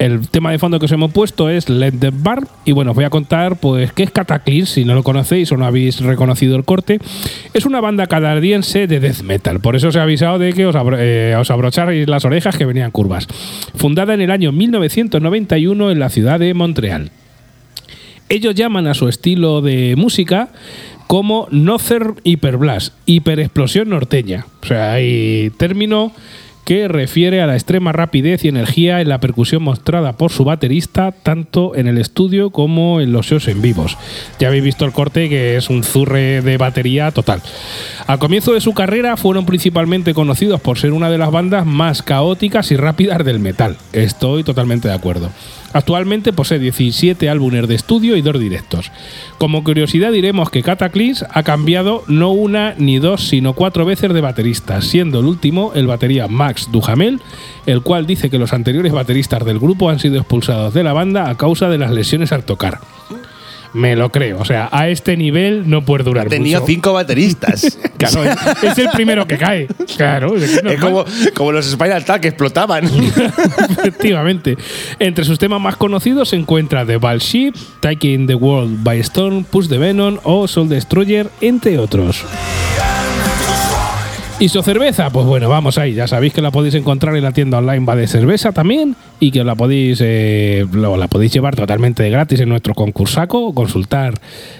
El 0.00 0.30
tema 0.30 0.50
de 0.50 0.58
fondo 0.58 0.78
que 0.78 0.86
os 0.86 0.92
hemos 0.92 1.12
puesto 1.12 1.50
es 1.50 1.68
Let 1.68 1.92
the 2.00 2.10
Bar. 2.10 2.48
Y 2.64 2.72
bueno, 2.72 2.92
os 2.92 2.94
voy 2.94 3.04
a 3.04 3.10
contar, 3.10 3.56
pues, 3.56 3.92
qué 3.92 4.02
es 4.02 4.10
Cataclysm, 4.10 4.64
si 4.64 4.84
no 4.86 4.94
lo 4.94 5.02
conocéis 5.02 5.52
o 5.52 5.58
no 5.58 5.66
habéis 5.66 6.00
reconocido 6.00 6.56
el 6.56 6.64
corte. 6.64 6.98
Es 7.52 7.66
una 7.66 7.82
banda 7.82 8.06
canadiense 8.06 8.86
de 8.86 8.98
death 8.98 9.20
metal. 9.20 9.60
Por 9.60 9.76
eso 9.76 9.88
os 9.88 9.96
he 9.96 10.00
avisado 10.00 10.38
de 10.38 10.54
que 10.54 10.64
os, 10.64 10.74
eh, 10.96 11.36
os 11.38 11.50
abrocharais 11.50 12.08
las 12.08 12.24
orejas 12.24 12.56
que 12.56 12.64
venían 12.64 12.90
curvas. 12.92 13.26
Fundada 13.74 14.14
en 14.14 14.22
el 14.22 14.30
año 14.30 14.52
1991 14.52 15.90
en 15.90 15.98
la 15.98 16.08
ciudad 16.08 16.40
de 16.40 16.54
Montreal. 16.54 17.10
Ellos 18.30 18.54
llaman 18.54 18.86
a 18.86 18.94
su 18.94 19.06
estilo 19.06 19.60
de 19.60 19.96
música 19.96 20.48
como 21.08 21.46
Nocer 21.50 22.14
Hyperblast, 22.24 22.94
hiperexplosión 23.04 23.90
norteña. 23.90 24.46
O 24.62 24.66
sea, 24.66 24.92
hay 24.92 25.50
término 25.58 26.12
que 26.64 26.88
refiere 26.88 27.40
a 27.40 27.46
la 27.46 27.54
extrema 27.54 27.92
rapidez 27.92 28.44
y 28.44 28.48
energía 28.48 29.00
en 29.00 29.08
la 29.08 29.20
percusión 29.20 29.62
mostrada 29.62 30.16
por 30.16 30.30
su 30.30 30.44
baterista, 30.44 31.12
tanto 31.12 31.74
en 31.74 31.86
el 31.86 31.98
estudio 31.98 32.50
como 32.50 33.00
en 33.00 33.12
los 33.12 33.26
shows 33.26 33.48
en 33.48 33.62
vivos. 33.62 33.96
Ya 34.38 34.48
habéis 34.48 34.64
visto 34.64 34.84
el 34.84 34.92
corte, 34.92 35.28
que 35.28 35.56
es 35.56 35.70
un 35.70 35.82
zurre 35.84 36.42
de 36.42 36.56
batería 36.56 37.10
total. 37.10 37.42
Al 38.06 38.18
comienzo 38.18 38.52
de 38.52 38.60
su 38.60 38.72
carrera 38.74 39.16
fueron 39.16 39.46
principalmente 39.46 40.14
conocidos 40.14 40.60
por 40.60 40.78
ser 40.78 40.92
una 40.92 41.10
de 41.10 41.18
las 41.18 41.30
bandas 41.30 41.66
más 41.66 42.02
caóticas 42.02 42.70
y 42.70 42.76
rápidas 42.76 43.24
del 43.24 43.40
metal. 43.40 43.76
Estoy 43.92 44.44
totalmente 44.44 44.88
de 44.88 44.94
acuerdo. 44.94 45.30
Actualmente 45.72 46.32
posee 46.32 46.58
17 46.58 47.28
álbumes 47.28 47.68
de 47.68 47.74
estudio 47.74 48.16
y 48.16 48.22
dos 48.22 48.38
directos. 48.38 48.90
Como 49.38 49.62
curiosidad 49.62 50.12
diremos 50.12 50.50
que 50.50 50.62
Cataclysm 50.62 51.26
ha 51.30 51.42
cambiado 51.42 52.02
no 52.08 52.30
una 52.30 52.74
ni 52.76 52.98
dos, 52.98 53.28
sino 53.28 53.52
cuatro 53.52 53.84
veces 53.84 54.12
de 54.12 54.20
baterista, 54.20 54.82
siendo 54.82 55.20
el 55.20 55.26
último 55.26 55.72
el 55.74 55.86
batería 55.86 56.26
Max 56.28 56.68
Duhamel, 56.72 57.20
el 57.66 57.82
cual 57.82 58.06
dice 58.06 58.30
que 58.30 58.38
los 58.38 58.52
anteriores 58.52 58.92
bateristas 58.92 59.44
del 59.44 59.58
grupo 59.58 59.90
han 59.90 60.00
sido 60.00 60.16
expulsados 60.16 60.74
de 60.74 60.82
la 60.82 60.92
banda 60.92 61.30
a 61.30 61.36
causa 61.36 61.68
de 61.68 61.78
las 61.78 61.90
lesiones 61.90 62.32
al 62.32 62.44
tocar. 62.44 62.80
Me 63.72 63.94
lo 63.94 64.10
creo, 64.10 64.40
o 64.40 64.44
sea, 64.44 64.68
a 64.72 64.88
este 64.88 65.16
nivel 65.16 65.70
no 65.70 65.84
puede 65.84 66.02
durar 66.04 66.28
Tenía 66.28 66.58
mucho. 66.58 66.66
cinco 66.66 66.92
bateristas. 66.92 67.78
Claro, 68.00 68.24
es- 68.24 68.62
es 68.64 68.78
el 68.78 68.88
primero 68.90 69.26
que 69.26 69.36
cae. 69.36 69.68
Claro, 69.96 70.34
es, 70.34 70.62
como, 70.80 71.04
como 71.34 71.52
los 71.52 71.66
Spiral 71.70 72.02
Tag 72.06 72.22
que 72.22 72.28
explotaban. 72.28 72.86
Efectivamente. 73.70 74.56
Entre 74.98 75.22
sus 75.24 75.38
temas 75.38 75.60
más 75.60 75.76
conocidos 75.76 76.30
se 76.30 76.36
encuentra 76.36 76.86
The 76.86 76.96
Battleship, 76.96 77.52
Taking 77.80 78.26
the 78.26 78.34
World 78.36 78.82
by 78.82 78.98
Storm, 79.00 79.44
Push 79.44 79.68
the 79.68 79.76
Venom 79.76 80.18
o 80.22 80.48
Soul 80.48 80.70
Destroyer, 80.70 81.28
entre 81.42 81.76
otros. 81.78 82.24
¿Y 84.40 84.48
su 84.48 84.62
cerveza? 84.62 85.10
Pues 85.10 85.26
bueno, 85.26 85.50
vamos 85.50 85.76
ahí. 85.76 85.92
Ya 85.92 86.08
sabéis 86.08 86.32
que 86.32 86.40
la 86.40 86.50
podéis 86.50 86.74
encontrar 86.74 87.14
en 87.14 87.22
la 87.22 87.32
tienda 87.32 87.58
online 87.58 87.84
va 87.84 87.94
de 87.94 88.06
cerveza 88.06 88.52
también 88.52 88.96
y 89.18 89.30
que 89.32 89.44
la 89.44 89.54
podéis, 89.54 89.98
eh, 90.02 90.64
lo- 90.72 90.96
la 90.96 91.08
podéis 91.08 91.30
llevar 91.34 91.54
totalmente 91.54 92.08
gratis 92.08 92.40
en 92.40 92.48
nuestro 92.48 92.72
concursaco 92.74 93.48
o 93.48 93.54
consultar 93.54 94.14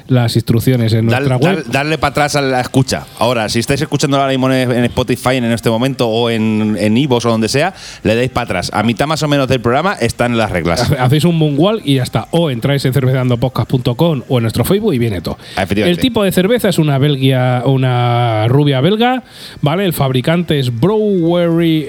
las 0.06 0.36
instrucciones 0.36 0.92
en 0.92 1.06
Dal- 1.08 1.26
nuestra 1.26 1.36
web. 1.38 1.64
darle 1.72 1.96
para 1.96 2.10
atrás 2.10 2.36
a 2.36 2.42
la 2.42 2.60
escucha. 2.60 3.06
Ahora, 3.18 3.48
si 3.48 3.58
estáis 3.60 3.80
escuchando 3.80 4.18
ahora 4.18 4.28
mismo 4.28 4.52
en 4.52 4.70
en 4.70 4.84
Spotify 4.84 5.36
en 5.36 5.44
este 5.44 5.70
momento 5.70 6.06
o 6.08 6.28
en 6.28 6.76
en 6.78 6.96
Ivos 6.98 7.24
o 7.24 7.30
donde 7.30 7.48
sea, 7.48 7.72
le 8.02 8.14
dais 8.14 8.28
para 8.30 8.44
atrás. 8.44 8.70
A 8.74 8.82
mitad 8.82 9.06
más 9.06 9.22
o 9.22 9.28
menos 9.28 9.48
del 9.48 9.62
programa 9.62 9.94
están 9.94 10.36
las 10.36 10.50
reglas. 10.50 10.92
Hacéis 10.98 11.24
un 11.24 11.36
moonwall 11.38 11.80
y 11.86 11.94
ya 11.94 12.02
está. 12.02 12.28
O 12.32 12.50
entráis 12.50 12.84
en 12.84 12.92
cervezandopodcast.com 12.92 14.22
o 14.28 14.36
en 14.38 14.42
nuestro 14.42 14.64
Facebook 14.66 14.92
y 14.92 14.98
viene 14.98 15.22
todo. 15.22 15.38
El 15.56 15.96
tipo 15.98 16.22
de 16.22 16.32
cerveza 16.32 16.68
es 16.68 16.78
una 16.78 16.98
belgia, 16.98 17.62
una 17.64 18.46
rubia 18.48 18.82
belga, 18.82 19.22
¿vale? 19.70 19.84
El 19.84 19.92
fabricante 19.92 20.58
es 20.58 20.80
Brewery 20.80 21.86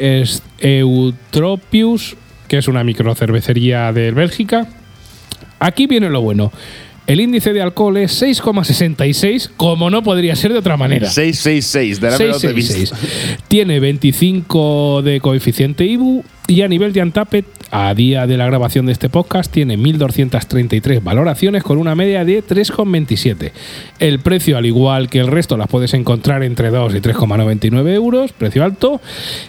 Eutropius, 0.60 2.16
que 2.48 2.60
es 2.60 2.68
una 2.68 2.84
microcervecería 2.84 3.92
de 3.92 4.12
Bélgica. 4.12 4.68
Aquí 5.60 5.88
viene 5.88 6.12
lo 6.12 6.22
bueno. 6.22 6.52
El 7.08 7.20
índice 7.20 7.54
de 7.54 7.62
alcohol 7.64 7.98
es 7.98 8.22
6,66, 8.22 9.50
como 9.58 9.90
no 9.90 10.04
podría 10.04 10.36
ser 10.36 10.54
de 10.54 10.60
otra 10.60 10.78
manera. 10.78 11.10
666, 11.10 12.00
de 12.00 12.12
la 12.12 12.18
menos 12.20 12.42
de 12.44 12.50
666. 12.50 13.40
Tiene 13.48 13.80
25 13.80 15.02
de 15.02 15.20
coeficiente 15.20 15.84
IBU 15.84 16.24
y 16.52 16.64
a 16.64 16.68
nivel 16.68 16.92
de 16.92 17.02
Untapped, 17.02 17.46
a 17.72 17.94
día 17.94 18.28
de 18.28 18.36
la 18.36 18.46
grabación 18.46 18.86
de 18.86 18.92
este 18.92 19.08
podcast, 19.08 19.50
tiene 19.50 19.78
1.233 19.78 21.02
valoraciones 21.02 21.64
con 21.64 21.78
una 21.78 21.96
media 21.96 22.26
de 22.26 22.44
3,27. 22.44 23.54
El 24.00 24.20
precio, 24.20 24.58
al 24.58 24.66
igual 24.66 25.10
que 25.10 25.20
el 25.20 25.28
resto, 25.28 25.56
las 25.56 25.70
puedes 25.70 25.94
encontrar 25.94 26.44
entre 26.44 26.70
2 26.70 26.94
y 26.96 26.98
3,99 26.98 27.94
euros, 27.94 28.34
precio 28.34 28.66
alto. 28.66 29.00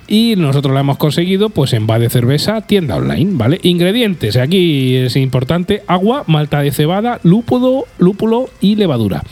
Y 0.06 0.34
nosotros 0.36 0.72
la 0.72 0.80
hemos 0.80 0.96
conseguido 0.96 1.50
pues 1.50 1.72
en 1.72 1.88
Bade 1.88 2.08
Cerveza, 2.08 2.60
tienda 2.60 2.94
online, 2.94 3.32
¿vale? 3.32 3.58
Ingredientes, 3.64 4.36
aquí 4.36 4.94
es 4.94 5.16
importante, 5.16 5.82
agua, 5.88 6.22
malta 6.28 6.60
de 6.60 6.70
cebada, 6.70 7.18
lúpulo, 7.24 7.86
lúpulo 7.98 8.48
y 8.60 8.76
levadura. 8.76 9.24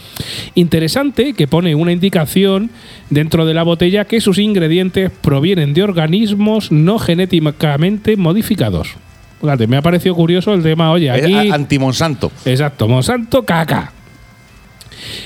Interesante 0.56 1.34
que 1.34 1.46
pone 1.46 1.76
una 1.76 1.92
indicación 1.92 2.72
dentro 3.10 3.44
de 3.44 3.54
la 3.54 3.62
botella 3.62 4.06
que 4.06 4.20
sus 4.20 4.38
ingredientes 4.38 5.10
provienen 5.20 5.74
de 5.74 5.82
organismos 5.82 6.72
no 6.72 6.98
genéticamente 6.98 8.16
modificados. 8.16 8.96
Fíjate, 9.40 9.66
me 9.66 9.76
ha 9.76 9.82
parecido 9.82 10.14
curioso 10.14 10.54
el 10.54 10.62
tema, 10.62 10.90
oye, 10.90 11.08
Es 11.08 11.24
aquí... 11.24 11.50
anti-Monsanto. 11.50 12.30
Exacto, 12.44 12.88
Monsanto 12.88 13.44
caca. 13.44 13.92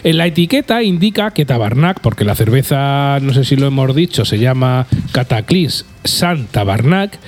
En 0.04 0.18
la 0.18 0.26
etiqueta 0.26 0.82
indica 0.82 1.32
que 1.32 1.44
Tabarnak, 1.44 2.00
porque 2.00 2.24
la 2.24 2.34
cerveza, 2.34 3.18
no 3.20 3.32
sé 3.34 3.44
si 3.44 3.56
lo 3.56 3.66
hemos 3.66 3.94
dicho, 3.94 4.24
se 4.24 4.38
llama 4.38 4.86
Cataclis 5.12 5.84
San 6.04 6.46
Tabarnak, 6.46 7.18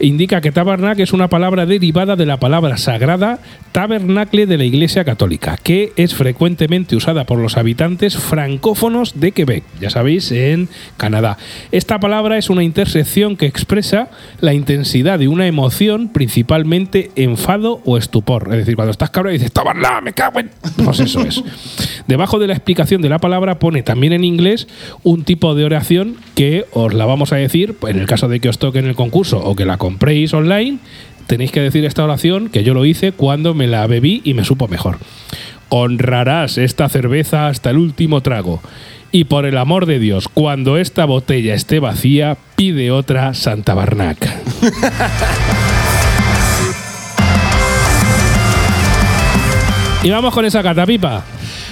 indica 0.00 0.40
que 0.40 0.52
Tabarnak 0.52 0.98
es 0.98 1.12
una 1.12 1.28
palabra 1.28 1.66
derivada 1.66 2.16
de 2.16 2.26
la 2.26 2.38
palabra 2.38 2.76
sagrada 2.76 3.38
tabernacle 3.74 4.46
de 4.46 4.56
la 4.56 4.62
Iglesia 4.62 5.04
Católica, 5.04 5.56
que 5.60 5.92
es 5.96 6.14
frecuentemente 6.14 6.94
usada 6.94 7.24
por 7.24 7.38
los 7.40 7.56
habitantes 7.56 8.16
francófonos 8.16 9.18
de 9.18 9.32
Quebec, 9.32 9.64
ya 9.80 9.90
sabéis, 9.90 10.30
en 10.30 10.68
Canadá. 10.96 11.38
Esta 11.72 11.98
palabra 11.98 12.38
es 12.38 12.50
una 12.50 12.62
intersección 12.62 13.36
que 13.36 13.46
expresa 13.46 14.10
la 14.40 14.54
intensidad 14.54 15.18
de 15.18 15.26
una 15.26 15.48
emoción, 15.48 16.08
principalmente 16.08 17.10
enfado 17.16 17.80
o 17.84 17.98
estupor. 17.98 18.48
Es 18.52 18.58
decir, 18.58 18.76
cuando 18.76 18.92
estás 18.92 19.10
cabrón 19.10 19.34
y 19.34 19.38
dices, 19.38 19.50
Tabarnak, 19.50 20.04
me 20.04 20.12
cago 20.12 20.38
en... 20.38 20.50
Pues 20.84 21.00
eso 21.00 21.22
es. 21.22 21.42
Debajo 22.06 22.38
de 22.38 22.46
la 22.46 22.52
explicación 22.52 23.02
de 23.02 23.08
la 23.08 23.18
palabra 23.18 23.58
pone 23.58 23.82
también 23.82 24.12
en 24.12 24.22
inglés 24.22 24.68
un 25.02 25.24
tipo 25.24 25.56
de 25.56 25.64
oración 25.64 26.16
que 26.36 26.66
os 26.72 26.94
la 26.94 27.06
vamos 27.06 27.32
a 27.32 27.36
decir, 27.36 27.74
en 27.88 27.98
el 27.98 28.06
caso 28.06 28.23
de 28.28 28.40
que 28.40 28.48
os 28.48 28.58
toque 28.58 28.78
en 28.78 28.86
el 28.86 28.94
concurso 28.94 29.38
o 29.38 29.56
que 29.56 29.64
la 29.64 29.76
compréis 29.76 30.32
online, 30.34 30.78
tenéis 31.26 31.52
que 31.52 31.60
decir 31.60 31.84
esta 31.84 32.04
oración 32.04 32.48
que 32.48 32.64
yo 32.64 32.74
lo 32.74 32.84
hice 32.84 33.12
cuando 33.12 33.54
me 33.54 33.66
la 33.66 33.86
bebí 33.86 34.20
y 34.24 34.34
me 34.34 34.44
supo 34.44 34.68
mejor. 34.68 34.98
Honrarás 35.68 36.58
esta 36.58 36.88
cerveza 36.88 37.48
hasta 37.48 37.70
el 37.70 37.78
último 37.78 38.20
trago. 38.20 38.60
Y 39.10 39.24
por 39.24 39.46
el 39.46 39.58
amor 39.58 39.86
de 39.86 39.98
Dios, 39.98 40.28
cuando 40.28 40.76
esta 40.76 41.04
botella 41.04 41.54
esté 41.54 41.78
vacía, 41.78 42.36
pide 42.56 42.90
otra 42.90 43.34
Santa 43.34 43.74
Barnac. 43.74 44.18
y 50.02 50.10
vamos 50.10 50.34
con 50.34 50.44
esa 50.44 50.62
catapipa. 50.62 51.24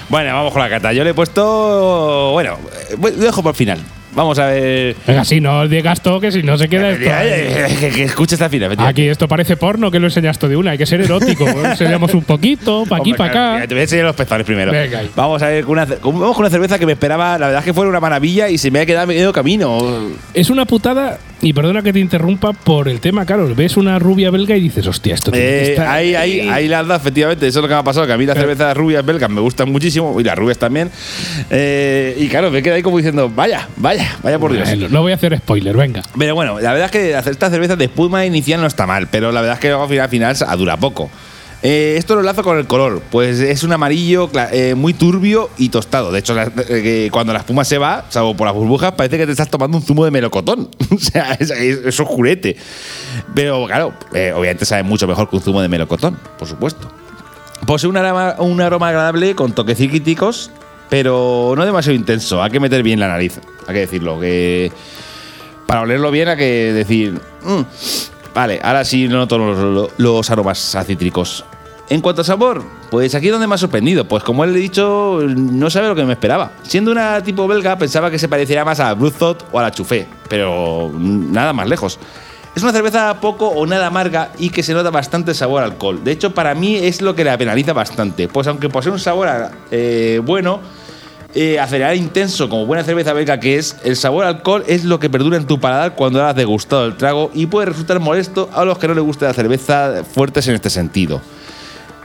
Bueno, 0.09 0.35
vamos 0.35 0.53
con 0.53 0.63
la 0.63 0.69
cata. 0.69 0.93
Yo 0.93 1.05
le 1.05 1.11
he 1.11 1.15
puesto. 1.15 2.31
Bueno, 2.33 2.59
eh, 2.91 2.97
lo 3.01 3.11
dejo 3.11 3.43
por 3.43 3.55
final. 3.55 3.79
Vamos 4.15 4.39
a 4.39 4.47
ver. 4.47 4.95
Venga, 5.07 5.25
si 5.25 5.41
no 5.41 5.67
digas 5.69 6.01
todo, 6.03 6.21
que 6.21 6.31
si 6.31 6.43
no 6.43 6.59
se 6.59 6.69
queda 6.69 6.91
esto. 6.93 7.81
Que, 7.81 7.91
que 7.91 8.03
escuche 8.05 8.35
esta 8.35 8.47
efectivamente. 8.47 8.85
Aquí 8.85 9.09
esto 9.09 9.27
parece 9.27 9.57
porno 9.57 9.91
que 9.91 9.99
lo 9.99 10.07
enseñas 10.09 10.39
tú 10.39 10.49
de 10.49 10.57
una, 10.57 10.73
hay 10.73 10.79
que 10.79 10.87
ser 10.87 11.01
erótico. 11.01 11.49
enseñamos 11.49 12.13
un 12.15 12.23
poquito, 12.25 12.85
pa' 12.89 12.97
aquí, 12.99 13.13
Hombre, 13.13 13.27
pa' 13.27 13.31
claro, 13.31 13.57
acá. 13.57 13.67
Te 13.69 13.75
voy 13.75 13.81
a 13.81 13.83
enseñar 13.85 14.05
los 14.07 14.17
pezones 14.17 14.45
primero. 14.47 14.71
Venga. 14.73 15.03
Vamos 15.17 15.43
a 15.43 15.49
ver 15.49 15.65
con 15.65 15.73
una, 15.73 15.87
con- 15.87 16.19
vamos 16.19 16.37
con 16.37 16.45
una 16.45 16.51
cerveza 16.51 16.79
que 16.79 16.87
me 16.87 16.93
esperaba. 16.93 17.39
La 17.39 17.47
verdad 17.47 17.61
es 17.61 17.65
que 17.65 17.73
fue 17.75 17.87
una 17.87 18.01
maravilla 18.01 18.49
y 18.49 18.59
se 18.59 18.71
me 18.71 18.81
ha 18.81 18.87
quedado 18.87 19.07
medio 19.07 19.33
camino. 19.33 19.79
Es 20.35 20.51
una 20.51 20.65
putada, 20.67 21.19
y 21.43 21.53
perdona 21.53 21.83
que 21.83 21.93
te 21.93 21.99
interrumpa 21.99 22.53
por 22.53 22.89
el 22.89 23.01
tema, 23.01 23.27
claro. 23.27 23.53
Ves 23.55 23.77
una 23.77 23.99
rubia 23.99 24.31
belga 24.31 24.57
y 24.57 24.61
dices, 24.61 24.87
hostia, 24.87 25.15
esto 25.15 25.31
tiene 25.33 25.47
que 25.47 25.59
Eh, 25.59 25.71
estar 25.73 25.87
ahí, 25.89 26.15
ahí, 26.15 26.41
ahí 26.49 26.69
las 26.69 26.87
da, 26.87 26.97
efectivamente. 26.97 27.47
Eso 27.47 27.59
es 27.59 27.63
lo 27.63 27.69
que 27.69 27.75
me 27.75 27.81
ha 27.81 27.83
pasado. 27.83 28.07
Que 28.07 28.13
a 28.13 28.17
mí 28.17 28.25
las 28.25 28.39
cervezas 28.39 28.77
rubias 28.77 29.05
belgas 29.05 29.29
me 29.29 29.41
gustan 29.41 29.71
muchísimo. 29.71 30.19
Y 30.21 30.25
las 30.25 30.39
rubias 30.39 30.57
también. 30.59 30.91
Eh, 31.51 32.17
y 32.19 32.29
claro, 32.29 32.51
me 32.51 32.63
queda 32.63 32.77
ahí 32.77 32.83
como 32.83 32.97
diciendo, 32.97 33.29
vaya, 33.29 33.69
vaya, 33.77 34.17
vaya 34.23 34.39
por 34.39 34.53
Dios. 34.53 34.69
Bueno, 34.69 34.89
no 34.89 35.03
voy 35.03 35.13
a 35.13 35.17
hacer 35.17 35.37
spoiler, 35.37 35.77
venga. 35.77 36.03
Pero 36.17 36.35
bueno, 36.35 36.61
la 36.61 36.73
verdad 36.73 36.87
es 36.87 36.91
que 36.93 37.15
hacer 37.17 37.33
esta 37.33 37.51
cerveza 37.51 37.77
de 37.77 37.85
espuma 37.87 38.25
inicial 38.25 38.61
no 38.61 38.67
está 38.69 38.87
mal, 38.87 39.09
pero 39.11 39.33
la 39.33 39.41
verdad 39.41 39.57
es 39.57 39.61
que 39.61 39.69
luego 39.69 39.83
al 39.83 39.89
final, 39.89 40.05
al 40.31 40.37
final 40.37 40.59
dura 40.59 40.77
poco. 40.77 41.11
Eh, 41.65 41.95
esto 41.97 42.15
lo 42.15 42.21
enlazo 42.21 42.43
con 42.43 42.59
el 42.59 42.67
color, 42.67 43.01
pues 43.11 43.39
es 43.39 43.63
un 43.63 43.73
amarillo 43.73 44.29
eh, 44.51 44.75
muy 44.75 44.95
turbio 44.95 45.49
y 45.59 45.69
tostado. 45.69 46.11
De 46.11 46.19
hecho, 46.19 46.35
eh, 46.69 47.09
cuando 47.13 47.33
la 47.33 47.39
espuma 47.39 47.65
se 47.65 47.79
va, 47.79 48.07
salvo 48.09 48.37
por 48.37 48.47
las 48.49 48.55
burbujas, 48.57 48.93
parece 48.93 49.17
que 49.17 49.27
te 49.27 49.33
estás 49.33 49.49
tomando 49.49 49.77
un 49.77 49.83
zumo 49.85 50.05
de 50.05 50.11
melocotón. 50.11 50.69
o 50.91 50.99
sea, 50.99 51.35
es, 51.35 51.51
es, 51.51 51.79
es 51.87 52.01
oscurete. 52.01 52.57
Pero 53.35 53.65
claro, 53.67 53.95
obviamente 54.11 54.65
sabe 54.65 54.83
mucho 54.83 55.07
mejor 55.07 55.31
que 55.31 55.37
un 55.37 55.43
zumo 55.43 55.63
de 55.63 55.69
melocotón, 55.69 56.19
por 56.39 56.49
supuesto. 56.49 56.91
Posee 57.65 57.89
un 57.89 57.97
aroma, 57.97 58.35
un 58.39 58.61
aroma 58.61 58.89
agradable 58.89 59.37
con 59.37 59.53
toques 59.53 59.79
cítricos, 59.79 60.51
pero 60.91 61.55
no 61.57 61.65
demasiado 61.65 61.95
intenso. 61.95 62.43
Hay 62.43 62.51
que 62.51 62.59
meter 62.59 62.83
bien 62.83 62.99
la 62.99 63.07
nariz, 63.07 63.39
hay 63.69 63.75
que 63.75 63.81
decirlo. 63.81 64.19
Que 64.19 64.73
para 65.69 65.83
olerlo 65.83 66.11
bien 66.11 66.27
hay 66.29 66.37
que 66.37 66.73
decir. 66.73 67.21
"Mm, 67.45 67.61
vale, 68.35 68.59
ahora 68.65 68.85
sí 68.85 69.07
noto 69.07 69.39
los, 69.39 69.93
los 69.97 70.31
aromas 70.31 70.75
a 70.75 70.83
cítricos. 70.83 71.45
En 71.93 72.01
cuanto 72.01 72.23
a 72.23 72.25
sabor, 72.25 72.63
pues 72.91 73.15
aquí 73.15 73.27
es 73.27 73.33
donde 73.33 73.47
me 73.47 73.55
ha 73.55 73.59
sorprendido. 73.59 74.09
Pues 74.09 74.25
como 74.25 74.45
él 74.45 74.57
he 74.57 74.59
dicho, 74.59 75.21
no 75.27 75.69
sabe 75.69 75.89
lo 75.89 75.95
que 75.95 76.07
me 76.07 76.15
esperaba. 76.15 76.53
Siendo 76.63 76.91
una 76.91 77.23
tipo 77.23 77.47
belga, 77.47 77.77
pensaba 77.77 78.11
que 78.11 78.19
se 78.19 78.29
pareciera 78.29 78.65
más 78.65 78.81
a 78.81 78.95
Bruzot 78.95 79.47
o 79.53 79.59
a 79.59 79.63
la 79.63 79.73
Chufé, 79.73 80.07
pero 80.27 80.91
nada 80.95 81.53
más 81.53 81.69
lejos. 81.69 81.99
Es 82.57 82.63
una 82.63 82.73
cerveza 82.73 83.21
poco 83.21 83.47
o 83.47 83.67
nada 83.67 83.89
amarga 83.89 84.33
y 84.39 84.49
que 84.49 84.63
se 84.63 84.73
nota 84.73 84.89
bastante 84.89 85.35
sabor 85.35 85.63
alcohol. 85.63 86.03
De 86.03 86.13
hecho, 86.13 86.33
para 86.33 86.55
mí 86.55 86.77
es 86.77 87.03
lo 87.03 87.15
que 87.15 87.25
la 87.25 87.37
penaliza 87.37 87.75
bastante. 87.75 88.27
Pues 88.27 88.47
aunque 88.47 88.71
posee 88.71 88.91
un 88.91 88.99
sabor 88.99 89.29
eh, 89.71 90.19
bueno, 90.25 90.61
eh, 91.35 91.61
acelerar 91.61 91.95
intenso 91.95 92.49
como 92.49 92.65
buena 92.65 92.85
cerveza 92.85 93.13
belga 93.13 93.39
que 93.39 93.59
es, 93.59 93.77
el 93.85 93.97
sabor 93.97 94.25
a 94.25 94.29
alcohol 94.29 94.65
es 94.67 94.85
lo 94.85 94.99
que 94.99 95.11
perdura 95.11 95.37
en 95.37 95.47
tu 95.47 95.61
paladar 95.61 95.95
cuando 95.95 96.25
has 96.25 96.35
degustado 96.35 96.87
el 96.87 96.97
trago 96.97 97.31
y 97.35 97.45
puede 97.45 97.67
resultar 97.67 98.01
molesto 98.01 98.49
a 98.55 98.65
los 98.65 98.79
que 98.79 98.89
no 98.89 98.95
les 98.95 99.05
gusta 99.05 99.27
la 99.27 99.35
cerveza 99.35 100.05
fuertes 100.11 100.49
en 100.49 100.55
este 100.55 100.71
sentido. 100.71 101.21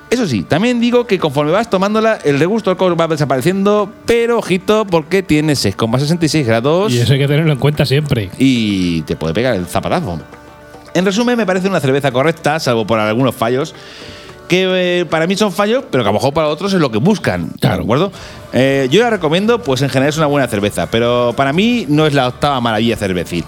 Eso 0.10 0.26
sí, 0.26 0.44
también 0.44 0.80
digo 0.80 1.06
que 1.06 1.20
conforme 1.20 1.52
vas 1.52 1.70
tomándola, 1.70 2.18
el 2.24 2.40
regusto 2.40 2.70
al 2.70 2.76
alcohol 2.76 3.00
va 3.00 3.08
desapareciendo, 3.08 3.92
pero 4.06 4.38
ojito, 4.40 4.86
porque 4.86 5.22
tiene 5.22 5.54
6,66 5.54 6.46
grados 6.46 6.94
Y 6.94 7.00
eso 7.00 7.12
hay 7.14 7.20
que 7.20 7.28
tenerlo 7.28 7.52
en 7.52 7.60
cuenta 7.60 7.86
siempre. 7.86 8.30
y 8.38 9.02
te 9.02 9.16
puede 9.18 9.34
pegar 9.34 9.56
el 9.56 9.66
zapatazo. 9.66 10.20
En 10.94 11.04
resumen, 11.06 11.38
me 11.38 11.46
parece 11.46 11.68
una 11.68 11.82
cerveza 11.82 12.12
correcta, 12.12 12.60
salvo 12.60 12.88
por 12.88 13.00
algunos 13.00 13.36
fallos, 13.36 13.76
que 14.48 15.02
eh, 15.02 15.06
para 15.06 15.28
mí 15.28 15.36
son 15.36 15.52
fallos, 15.52 15.84
pero 15.92 16.04
que 16.04 16.10
a 16.10 16.14
lo 16.14 16.20
mejor 16.20 16.34
para 16.34 16.48
otros 16.48 16.74
es 16.74 16.80
lo 16.80 16.90
que 16.90 17.00
buscan. 17.00 17.50
Claro. 17.60 17.78
¿De 17.78 17.84
acuerdo? 17.84 18.12
Eh, 18.54 18.88
yo 18.90 19.02
la 19.02 19.10
recomiendo, 19.10 19.62
pues 19.62 19.82
en 19.82 19.90
general 19.90 20.10
es 20.10 20.18
una 20.18 20.28
buena 20.28 20.48
cerveza, 20.48 20.90
pero 20.90 21.34
para 21.36 21.52
mí 21.52 21.86
no 21.90 22.08
es 22.08 22.14
la 22.14 22.30
octava 22.30 22.60
maravilla 22.62 22.96
cervecil. 22.96 23.44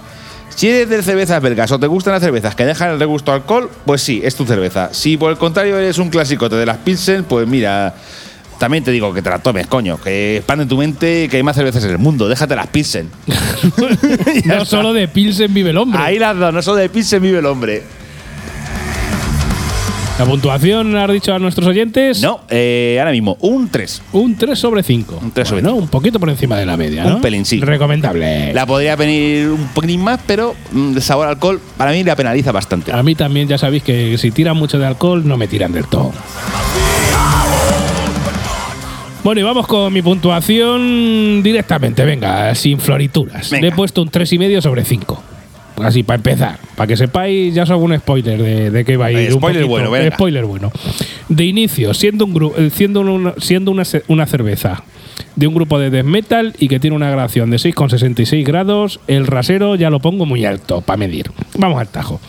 Si 0.60 0.68
eres 0.68 0.89
de 0.89 1.01
cervezas 1.01 1.41
belgas 1.41 1.72
o 1.72 1.80
te 1.80 1.88
gustan 1.88 2.12
las 2.12 2.22
cervezas 2.22 2.53
que 2.53 2.66
dejan 2.66 2.89
el 2.91 2.99
regusto 2.99 3.32
alcohol, 3.32 3.70
pues 3.86 4.01
sí, 4.01 4.20
es 4.22 4.36
tu 4.36 4.45
cerveza. 4.45 4.89
Si 4.91 5.16
por 5.16 5.32
el 5.32 5.38
contrario 5.38 5.78
eres 5.78 5.99
un 5.99 6.10
clásico 6.10 6.49
de 6.49 6.66
las 6.66 6.76
Pilsen, 6.80 7.24
pues 7.24 7.47
mira, 7.47 7.95
también 8.57 8.84
te 8.84 8.91
digo 8.91 9.14
que 9.14 9.22
te 9.22 9.30
la 9.30 9.39
tomes, 9.39 9.68
coño, 9.68 10.01
que 10.01 10.36
expande 10.36 10.66
tu 10.66 10.76
mente, 10.76 11.30
que 11.30 11.38
hay 11.38 11.43
más 11.43 11.55
cervezas 11.55 11.86
en 11.86 11.91
el 11.91 11.97
mundo, 11.97 12.28
déjate 12.28 12.57
las 12.57 12.68
Pilsen. 12.68 13.10
No 14.43 14.66
solo 14.66 14.91
de 14.91 15.07
Pilsen 15.07 15.53
vive 15.53 15.70
el 15.70 15.78
hombre. 15.78 16.01
Ahí 16.01 16.20
las 16.20 16.38
dos, 16.38 16.53
no 16.53 16.62
solo 16.62 16.76
de 16.76 16.89
Pilsen 16.89 17.22
vive 17.22 17.39
el 17.39 17.45
hombre. 17.45 17.84
La 20.20 20.26
puntuación, 20.26 20.97
has 20.97 21.09
dicho 21.09 21.34
a 21.34 21.39
nuestros 21.39 21.65
oyentes, 21.65 22.22
No, 22.22 22.41
eh, 22.49 22.97
ahora 22.99 23.11
mismo, 23.11 23.38
un 23.39 23.70
3. 23.70 24.01
un 24.11 24.36
3 24.36 24.59
sobre 24.59 24.84
5. 24.84 25.17
Un 25.24 25.32
3 25.32 25.47
sobre 25.47 25.61
¿no? 25.61 25.76
Un 25.76 25.88
poquito 25.88 26.20
por 26.20 26.30
encima 26.30 26.57
de 26.57 26.65
la 26.65 26.76
media, 26.76 27.05
Un 27.05 27.09
¿no? 27.13 27.22
pelín, 27.22 27.45
sí. 27.45 27.61
Recomendable. 27.61 28.53
La 28.53 28.65
podría 28.65 28.97
venir 28.97 29.47
un 29.47 29.70
poquitín 29.70 30.01
más, 30.03 30.20
pero 30.28 30.55
mm, 30.74 30.91
de 30.91 30.99
sabor 30.99 31.28
a 31.28 31.30
alcohol 31.30 31.61
para 31.78 31.91
mí 31.91 32.03
la 32.03 32.17
penaliza 32.17 32.51
bastante. 32.51 32.91
A 32.91 33.01
mí 33.01 33.15
también 33.15 33.47
ya 33.47 33.57
sabéis 33.57 33.82
que 33.84 34.17
si 34.17 34.32
tiran 34.32 34.57
mucho 34.57 34.78
de 34.78 34.86
alcohol, 34.88 35.26
no 35.26 35.38
me 35.38 35.47
tiran 35.47 35.72
del 35.72 35.86
todo. 35.88 36.11
Bueno, 39.24 39.39
y 39.39 39.43
vamos 39.43 39.67
con 39.67 39.93
mi 39.93 40.01
puntuación 40.01 41.41
directamente, 41.43 42.03
venga, 42.03 42.53
sin 42.55 42.80
florituras. 42.80 43.49
Venga. 43.51 43.61
Le 43.61 43.67
he 43.70 43.72
puesto 43.76 44.01
un 44.01 44.09
3,5 44.11 44.61
sobre 44.61 44.84
5. 44.84 45.24
Así, 45.84 46.03
para 46.03 46.17
empezar. 46.17 46.59
Para 46.75 46.88
que 46.88 46.97
sepáis, 46.97 47.53
ya 47.53 47.63
os 47.63 47.69
hago 47.71 47.84
un 47.84 47.97
spoiler 47.97 48.41
de, 48.41 48.71
de 48.71 48.86
qué 48.86 48.97
va 48.97 49.07
a 49.07 49.11
ir. 49.11 49.17
Eh, 49.17 49.34
un 49.34 49.39
spoiler 49.39 49.63
poquito. 49.63 49.89
bueno. 49.89 50.11
Spoiler 50.15 50.45
bueno. 50.45 50.71
De 51.30 51.45
inicio, 51.45 51.93
siendo, 51.93 52.25
un 52.25 52.34
gru- 52.34 52.53
eh, 52.57 52.69
siendo, 52.69 53.01
una, 53.01 53.34
siendo 53.38 53.71
una, 53.71 53.84
una 54.07 54.25
cerveza 54.25 54.84
de 55.36 55.47
un 55.47 55.53
grupo 55.53 55.80
de 55.80 55.89
death 55.89 56.05
metal 56.05 56.53
y 56.59 56.67
que 56.67 56.80
tiene 56.80 56.95
una 56.95 57.09
graduación 57.09 57.49
de 57.49 57.57
6,66 57.57 58.43
grados, 58.45 58.99
el 59.07 59.27
rasero 59.27 59.75
ya 59.75 59.89
lo 59.89 59.99
pongo 59.99 60.25
muy 60.25 60.45
alto 60.45 60.82
para 60.82 60.97
medir. 60.97 61.32
Vamos 61.57 61.80
al 61.80 61.88
tajo. 61.88 62.19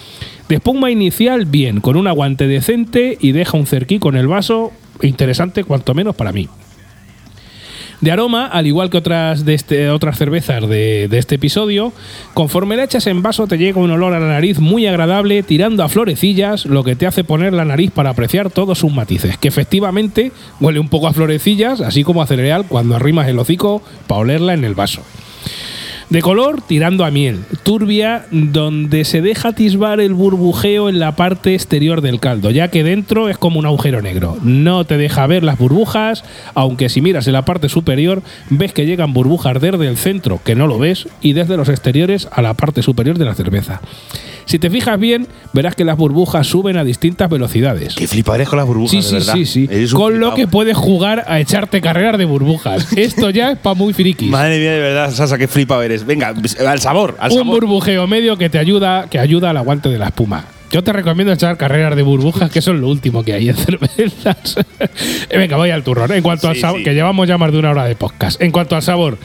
De 0.48 0.56
espuma 0.56 0.90
inicial, 0.90 1.44
bien, 1.44 1.80
con 1.80 1.96
un 1.96 2.06
aguante 2.08 2.46
decente 2.48 3.16
y 3.20 3.32
deja 3.32 3.56
un 3.56 3.66
cerquí 3.66 3.98
con 4.00 4.16
el 4.16 4.26
vaso 4.26 4.72
interesante, 5.02 5.64
cuanto 5.64 5.94
menos 5.94 6.14
para 6.16 6.32
mí. 6.32 6.48
De 8.00 8.10
aroma, 8.10 8.46
al 8.46 8.66
igual 8.66 8.88
que 8.88 8.96
otras, 8.96 9.44
de 9.44 9.52
este, 9.52 9.90
otras 9.90 10.16
cervezas 10.16 10.66
de, 10.68 11.06
de 11.08 11.18
este 11.18 11.34
episodio, 11.34 11.92
conforme 12.32 12.76
la 12.76 12.84
echas 12.84 13.06
en 13.06 13.22
vaso 13.22 13.46
te 13.46 13.58
llega 13.58 13.78
un 13.78 13.90
olor 13.90 14.14
a 14.14 14.20
la 14.20 14.28
nariz 14.28 14.58
muy 14.58 14.86
agradable, 14.86 15.42
tirando 15.42 15.82
a 15.82 15.88
florecillas, 15.88 16.64
lo 16.64 16.82
que 16.82 16.96
te 16.96 17.06
hace 17.06 17.24
poner 17.24 17.52
la 17.52 17.66
nariz 17.66 17.90
para 17.90 18.10
apreciar 18.10 18.50
todos 18.50 18.78
sus 18.78 18.92
matices, 18.92 19.36
que 19.36 19.48
efectivamente 19.48 20.32
huele 20.60 20.80
un 20.80 20.88
poco 20.88 21.08
a 21.08 21.12
florecillas, 21.12 21.82
así 21.82 22.02
como 22.02 22.22
a 22.22 22.26
cereal 22.26 22.64
cuando 22.68 22.96
arrimas 22.96 23.28
el 23.28 23.38
hocico 23.38 23.82
para 24.06 24.22
olerla 24.22 24.54
en 24.54 24.64
el 24.64 24.74
vaso. 24.74 25.02
De 26.10 26.22
color 26.22 26.60
tirando 26.60 27.04
a 27.04 27.12
miel, 27.12 27.44
turbia 27.62 28.26
donde 28.32 29.04
se 29.04 29.22
deja 29.22 29.50
atisbar 29.50 30.00
el 30.00 30.12
burbujeo 30.12 30.88
en 30.88 30.98
la 30.98 31.14
parte 31.14 31.54
exterior 31.54 32.00
del 32.00 32.18
caldo, 32.18 32.50
ya 32.50 32.66
que 32.66 32.82
dentro 32.82 33.28
es 33.28 33.38
como 33.38 33.60
un 33.60 33.66
agujero 33.66 34.02
negro. 34.02 34.36
No 34.42 34.84
te 34.84 34.96
deja 34.96 35.28
ver 35.28 35.44
las 35.44 35.56
burbujas, 35.56 36.24
aunque 36.54 36.88
si 36.88 37.00
miras 37.00 37.28
en 37.28 37.34
la 37.34 37.44
parte 37.44 37.68
superior 37.68 38.24
ves 38.48 38.72
que 38.72 38.86
llegan 38.86 39.12
burbujas 39.12 39.60
desde 39.60 39.86
el 39.86 39.96
centro, 39.96 40.40
que 40.44 40.56
no 40.56 40.66
lo 40.66 40.80
ves, 40.80 41.06
y 41.20 41.32
desde 41.32 41.56
los 41.56 41.68
exteriores 41.68 42.26
a 42.32 42.42
la 42.42 42.54
parte 42.54 42.82
superior 42.82 43.16
de 43.16 43.26
la 43.26 43.36
cerveza. 43.36 43.80
Si 44.44 44.58
te 44.58 44.70
fijas 44.70 44.98
bien, 44.98 45.26
verás 45.52 45.74
que 45.74 45.84
las 45.84 45.96
burbujas 45.96 46.46
suben 46.46 46.76
a 46.76 46.84
distintas 46.84 47.28
velocidades. 47.30 47.94
Que 47.94 48.06
fliparéis 48.08 48.48
con 48.48 48.58
las 48.58 48.66
burbujas, 48.66 48.90
Sí, 48.90 48.96
de 48.98 49.02
sí, 49.02 49.14
verdad. 49.14 49.34
sí, 49.34 49.46
sí. 49.46 49.94
Con 49.94 50.20
lo 50.20 50.34
que 50.34 50.46
puedes 50.48 50.76
jugar 50.76 51.24
a 51.28 51.40
echarte 51.40 51.80
carreras 51.80 52.18
de 52.18 52.24
burbujas. 52.24 52.92
Esto 52.96 53.30
ya 53.30 53.52
es 53.52 53.58
para 53.58 53.74
muy 53.74 53.92
frikis. 53.92 54.30
Madre 54.30 54.58
mía, 54.58 54.72
de 54.72 54.80
verdad, 54.80 55.10
Sasa, 55.12 55.38
qué 55.38 55.48
flipado 55.48 55.82
eres. 55.82 56.04
Venga, 56.04 56.34
al 56.66 56.80
sabor, 56.80 57.16
al 57.20 57.32
Un 57.32 57.38
sabor. 57.38 57.60
burbujeo 57.60 58.06
medio 58.06 58.36
que 58.36 58.48
te 58.50 58.58
ayuda, 58.58 59.06
que 59.10 59.18
ayuda 59.18 59.50
al 59.50 59.56
aguante 59.56 59.88
de 59.88 59.98
la 59.98 60.06
espuma. 60.06 60.44
Yo 60.70 60.84
te 60.84 60.92
recomiendo 60.92 61.32
echar 61.32 61.56
carreras 61.56 61.96
de 61.96 62.02
burbujas, 62.02 62.48
que 62.50 62.62
son 62.62 62.80
lo 62.80 62.88
último 62.88 63.24
que 63.24 63.32
hay 63.32 63.48
en 63.50 63.56
cervezas. 63.56 64.56
Eh, 65.28 65.36
Venga, 65.36 65.56
voy 65.56 65.70
al 65.70 65.82
turrón. 65.82 66.12
En 66.12 66.22
cuanto 66.22 66.48
al 66.48 66.54
Sí, 66.54 66.60
sabor, 66.60 66.78
sí. 66.78 66.84
que 66.84 66.94
llevamos 66.94 67.26
ya 67.26 67.38
más 67.38 67.50
de 67.50 67.58
una 67.58 67.70
hora 67.70 67.84
de 67.86 67.96
podcast. 67.96 68.40
En 68.40 68.52
cuanto 68.52 68.76
al 68.76 68.82
sabor, 68.82 69.18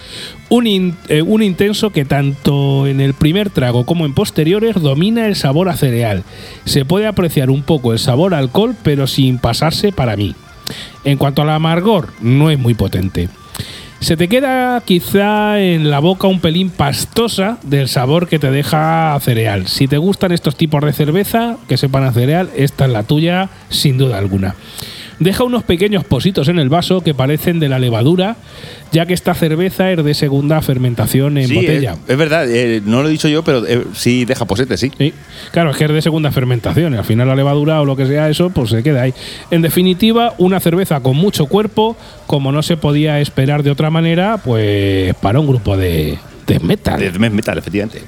un, 0.50 0.66
in- 0.66 0.96
eh, 1.08 1.22
un 1.22 1.44
intenso 1.44 1.92
que 1.92 2.04
tanto 2.04 2.88
en 2.88 3.00
el 3.00 3.14
primer 3.14 3.52
trago 3.52 3.86
como 3.86 4.06
en 4.08 4.14
posteriores 4.16 4.76
domina 4.82 5.28
el 5.28 5.36
sabor 5.36 5.70
a 5.70 5.76
cereal. 5.78 6.24
Se 6.66 6.84
puede 6.84 7.06
apreciar 7.06 7.52
un 7.52 7.62
poco 7.62 7.94
el 7.94 8.00
sabor 8.00 8.34
a 8.34 8.40
alcohol, 8.40 8.76
pero 8.82 9.06
sin 9.06 9.38
pasarse 9.38 9.92
para 9.92 10.16
mí. 10.16 10.34
En 11.04 11.18
cuanto 11.20 11.44
al 11.44 11.52
amargor, 11.52 12.10
no 12.22 12.50
es 12.50 12.58
muy 12.58 12.74
potente. 12.74 13.30
Se 14.06 14.16
te 14.16 14.28
queda 14.28 14.80
quizá 14.86 15.60
en 15.60 15.90
la 15.90 15.98
boca 15.98 16.28
un 16.28 16.40
pelín 16.40 16.70
pastosa 16.70 17.58
del 17.64 17.88
sabor 17.88 18.28
que 18.28 18.38
te 18.38 18.52
deja 18.52 19.20
cereal. 19.20 19.66
Si 19.66 19.88
te 19.88 19.98
gustan 19.98 20.32
estos 20.32 20.56
tipos 20.56 20.84
de 20.84 20.94
cerveza 20.94 21.58
que 21.68 21.76
sepan 21.76 22.04
a 22.04 22.12
cereal, 22.12 22.52
esta 22.56 22.86
es 22.86 22.92
la 22.92 23.02
tuya 23.02 23.50
sin 23.70 23.98
duda 23.98 24.20
alguna. 24.20 24.54
Deja 25.20 25.44
unos 25.44 25.64
pequeños 25.64 26.04
positos 26.04 26.48
en 26.50 26.60
el 26.60 26.70
vaso 26.70 27.02
que 27.02 27.14
parecen 27.14 27.60
de 27.60 27.70
la 27.70 27.80
levadura, 27.80 28.36
ya 28.92 29.06
que 29.06 29.14
esta 29.14 29.34
cerveza 29.34 29.92
es 29.92 30.04
de 30.04 30.14
segunda 30.14 30.62
fermentación 30.62 31.38
en 31.38 31.48
Sí, 31.48 31.56
botella. 31.56 31.94
Es, 31.94 32.10
es 32.10 32.18
verdad, 32.18 32.50
eh, 32.50 32.82
no 32.86 33.02
lo 33.02 33.08
he 33.08 33.12
dicho 33.12 33.28
yo, 33.28 33.44
pero 33.44 33.66
eh, 33.66 33.84
sí 33.94 34.26
deja 34.26 34.46
posete, 34.46 34.78
sí. 34.78 34.92
Sí, 34.98 35.14
claro, 35.52 35.72
es 35.72 35.78
que 35.78 35.86
es 35.86 35.92
de 35.92 36.02
segunda 36.02 36.32
fermentación. 36.32 36.94
y 36.94 36.98
Al 36.98 37.06
final 37.06 37.28
la 37.28 37.36
levadura 37.36 37.82
o 37.82 37.86
lo 37.86 37.96
que 37.96 38.06
sea 38.06 38.30
eso, 38.30 38.50
pues 38.50 38.70
se 38.70 38.84
queda 38.84 39.04
ahí. 39.04 39.14
En 39.52 39.62
definitiva, 39.62 40.34
una 40.38 40.60
cerveza 40.60 41.00
con 41.00 41.16
mucho 41.16 41.46
cuerpo, 41.46 41.96
como 42.28 42.52
no 42.52 42.62
se 42.64 42.78
podía 42.78 43.20
esperar 43.20 43.64
de 43.64 43.72
otra 43.72 43.90
manera, 43.90 44.38
pues 44.44 45.14
para 45.16 45.40
un 45.40 45.48
grupo 45.48 45.78
de, 45.78 46.18
de 46.48 46.60
metal. 46.60 47.00
De 47.00 47.30
metal, 47.30 47.58
efectivamente. 47.58 48.02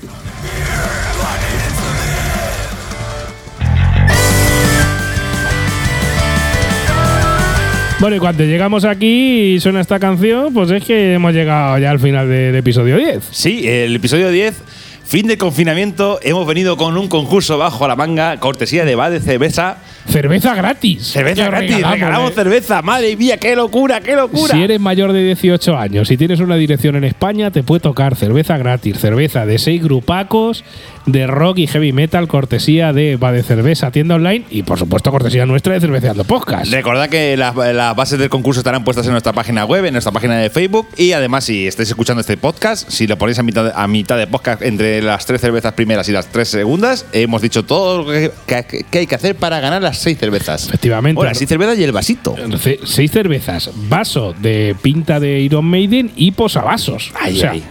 Bueno, 7.99 8.15
y 8.15 8.19
cuando 8.19 8.43
llegamos 8.43 8.85
aquí 8.85 9.55
y 9.55 9.59
suena 9.59 9.81
esta 9.81 9.99
canción, 9.99 10.53
pues 10.53 10.69
es 10.69 10.83
que 10.83 11.15
hemos 11.15 11.33
llegado 11.33 11.79
ya 11.79 11.89
al 11.89 11.99
final 11.99 12.29
del 12.29 12.55
episodio 12.55 12.95
10. 12.95 13.27
Sí, 13.31 13.67
el 13.67 13.95
episodio 13.95 14.29
10, 14.29 14.53
fin 15.03 15.25
de 15.25 15.39
confinamiento, 15.39 16.19
hemos 16.21 16.45
venido 16.45 16.77
con 16.77 16.95
un 16.95 17.07
concurso 17.07 17.57
bajo 17.57 17.87
la 17.87 17.95
manga, 17.95 18.39
cortesía 18.39 18.85
de 18.85 18.93
Bade 18.93 19.19
Cerveza. 19.19 19.77
Cerveza 20.07 20.53
gratis. 20.53 21.07
Cerveza 21.07 21.45
Que 21.45 21.49
gratis, 21.49 21.69
regalamos, 21.69 21.99
regalamos 21.99 22.31
¿eh? 22.31 22.35
cerveza, 22.35 22.81
madre 22.83 23.15
mía, 23.17 23.37
qué 23.37 23.55
locura, 23.55 23.99
qué 23.99 24.15
locura. 24.15 24.53
Si 24.53 24.61
eres 24.61 24.79
mayor 24.79 25.11
de 25.11 25.23
18 25.23 25.75
años 25.75 26.11
y 26.11 26.17
tienes 26.17 26.39
una 26.39 26.55
dirección 26.55 26.97
en 26.97 27.03
España, 27.03 27.49
te 27.49 27.63
puede 27.63 27.79
tocar 27.79 28.15
cerveza 28.15 28.57
gratis, 28.59 28.99
cerveza 28.99 29.47
de 29.47 29.57
seis 29.57 29.81
grupacos 29.81 30.63
de 31.07 31.25
rock 31.25 31.57
y 31.59 31.67
heavy 31.67 31.91
metal, 31.93 32.27
cortesía 32.27 32.93
de 32.93 33.15
Va 33.15 33.31
de 33.31 33.41
Cerveza, 33.41 33.89
tienda 33.91 34.15
online 34.15 34.45
y 34.51 34.63
por 34.63 34.77
supuesto 34.77 35.09
cortesía 35.09 35.45
nuestra 35.45 35.73
de 35.73 35.79
Cerveceando 35.79 36.23
Podcast. 36.25 36.71
Recordad 36.71 37.09
que 37.09 37.35
las, 37.37 37.55
las 37.55 37.95
bases 37.95 38.19
del 38.19 38.29
concurso 38.29 38.59
estarán 38.59 38.83
puestas 38.83 39.05
en 39.07 39.13
nuestra 39.13 39.33
página 39.33 39.65
web, 39.65 39.85
en 39.85 39.93
nuestra 39.93 40.11
página 40.11 40.37
de 40.37 40.49
Facebook 40.49 40.87
y 40.97 41.13
además 41.13 41.45
si 41.45 41.65
estáis 41.65 41.89
escuchando 41.89 42.21
este 42.21 42.37
podcast, 42.37 42.89
si 42.89 43.07
lo 43.07 43.17
ponéis 43.17 43.39
a 43.39 43.43
mitad, 43.43 43.63
de- 43.65 43.71
a 43.73 43.87
mitad 43.87 44.17
de 44.17 44.27
podcast 44.27 44.61
entre 44.61 45.01
las 45.01 45.25
tres 45.25 45.41
cervezas 45.41 45.73
primeras 45.73 46.07
y 46.09 46.11
las 46.11 46.27
tres 46.27 46.49
segundas, 46.49 47.05
hemos 47.13 47.41
dicho 47.41 47.63
todo 47.63 48.03
lo 48.03 48.11
que, 48.11 48.31
que- 48.45 48.83
que 48.83 48.99
hay 48.99 49.07
que 49.07 49.15
hacer 49.15 49.35
para 49.35 49.59
ganar 49.59 49.81
las 49.81 49.97
seis 49.99 50.17
cervezas. 50.19 50.67
Efectivamente. 50.67 51.15
Bueno, 51.15 51.29
las 51.31 51.37
seis 51.37 51.47
cervezas 51.49 51.79
y 51.79 51.83
el 51.83 51.91
vasito. 51.93 52.35
Seis 52.83 53.11
cervezas, 53.11 53.69
vaso 53.89 54.33
de 54.39 54.75
pinta 54.81 55.19
de 55.21 55.39
Iron 55.39 55.65
Maiden 55.65 56.11
y 56.17 56.31
posavasos. 56.31 57.11
Ay, 57.19 57.37
o 57.37 57.39
sea, 57.39 57.51
ay. 57.51 57.63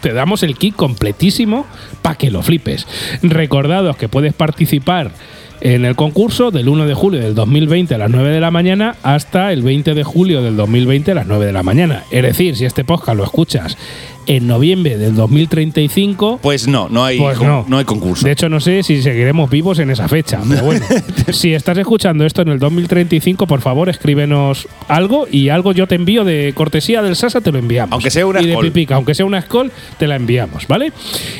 Te 0.00 0.12
damos 0.12 0.42
el 0.42 0.56
kit 0.56 0.74
completísimo 0.74 1.66
para 2.02 2.16
que 2.16 2.30
lo 2.30 2.42
flipes. 2.42 2.86
Recordados 3.22 3.96
que 3.96 4.08
puedes 4.08 4.34
participar 4.34 5.12
en 5.60 5.84
el 5.84 5.96
concurso 5.96 6.50
del 6.50 6.68
1 6.68 6.86
de 6.86 6.94
julio 6.94 7.20
del 7.20 7.34
2020 7.34 7.94
a 7.94 7.98
las 7.98 8.10
9 8.10 8.30
de 8.30 8.40
la 8.40 8.50
mañana 8.50 8.96
hasta 9.02 9.52
el 9.52 9.62
20 9.62 9.94
de 9.94 10.04
julio 10.04 10.42
del 10.42 10.56
2020 10.56 11.12
a 11.12 11.14
las 11.14 11.26
9 11.26 11.46
de 11.46 11.52
la 11.52 11.62
mañana. 11.62 12.04
Es 12.10 12.22
decir, 12.22 12.56
si 12.56 12.64
este 12.64 12.84
podcast 12.84 13.16
lo 13.16 13.24
escuchas 13.24 13.76
en 14.28 14.46
noviembre 14.46 14.98
del 14.98 15.14
2035, 15.14 16.40
Pues 16.42 16.68
no, 16.68 16.88
no 16.90 17.02
hay, 17.02 17.18
pues 17.18 17.40
no. 17.40 17.64
no 17.66 17.78
hay 17.78 17.86
concurso. 17.86 18.26
De 18.26 18.32
hecho, 18.32 18.50
no 18.50 18.60
sé 18.60 18.82
si 18.82 19.02
seguiremos 19.02 19.48
vivos 19.48 19.78
en 19.78 19.90
esa 19.90 20.06
fecha. 20.06 20.40
Pero 20.46 20.64
bueno, 20.64 20.84
si 21.32 21.54
estás 21.54 21.78
escuchando 21.78 22.26
esto 22.26 22.42
en 22.42 22.48
el 22.48 22.58
2035, 22.58 23.46
por 23.46 23.62
favor, 23.62 23.88
escríbenos 23.88 24.68
algo 24.86 25.26
y 25.30 25.48
algo 25.48 25.72
yo 25.72 25.86
te 25.86 25.94
envío 25.94 26.24
de 26.24 26.52
cortesía 26.54 27.00
del 27.00 27.16
Sasa, 27.16 27.40
te 27.40 27.50
lo 27.50 27.58
enviamos. 27.58 27.94
Aunque 27.94 28.10
sea 28.10 28.26
una 28.26 28.42
Y 28.42 28.46
de. 28.46 28.58
Pipica, 28.58 28.96
aunque 28.96 29.14
sea 29.14 29.24
una 29.24 29.40
Skol, 29.40 29.72
te 29.98 30.06
la 30.06 30.16
enviamos, 30.16 30.66
¿vale? 30.68 30.92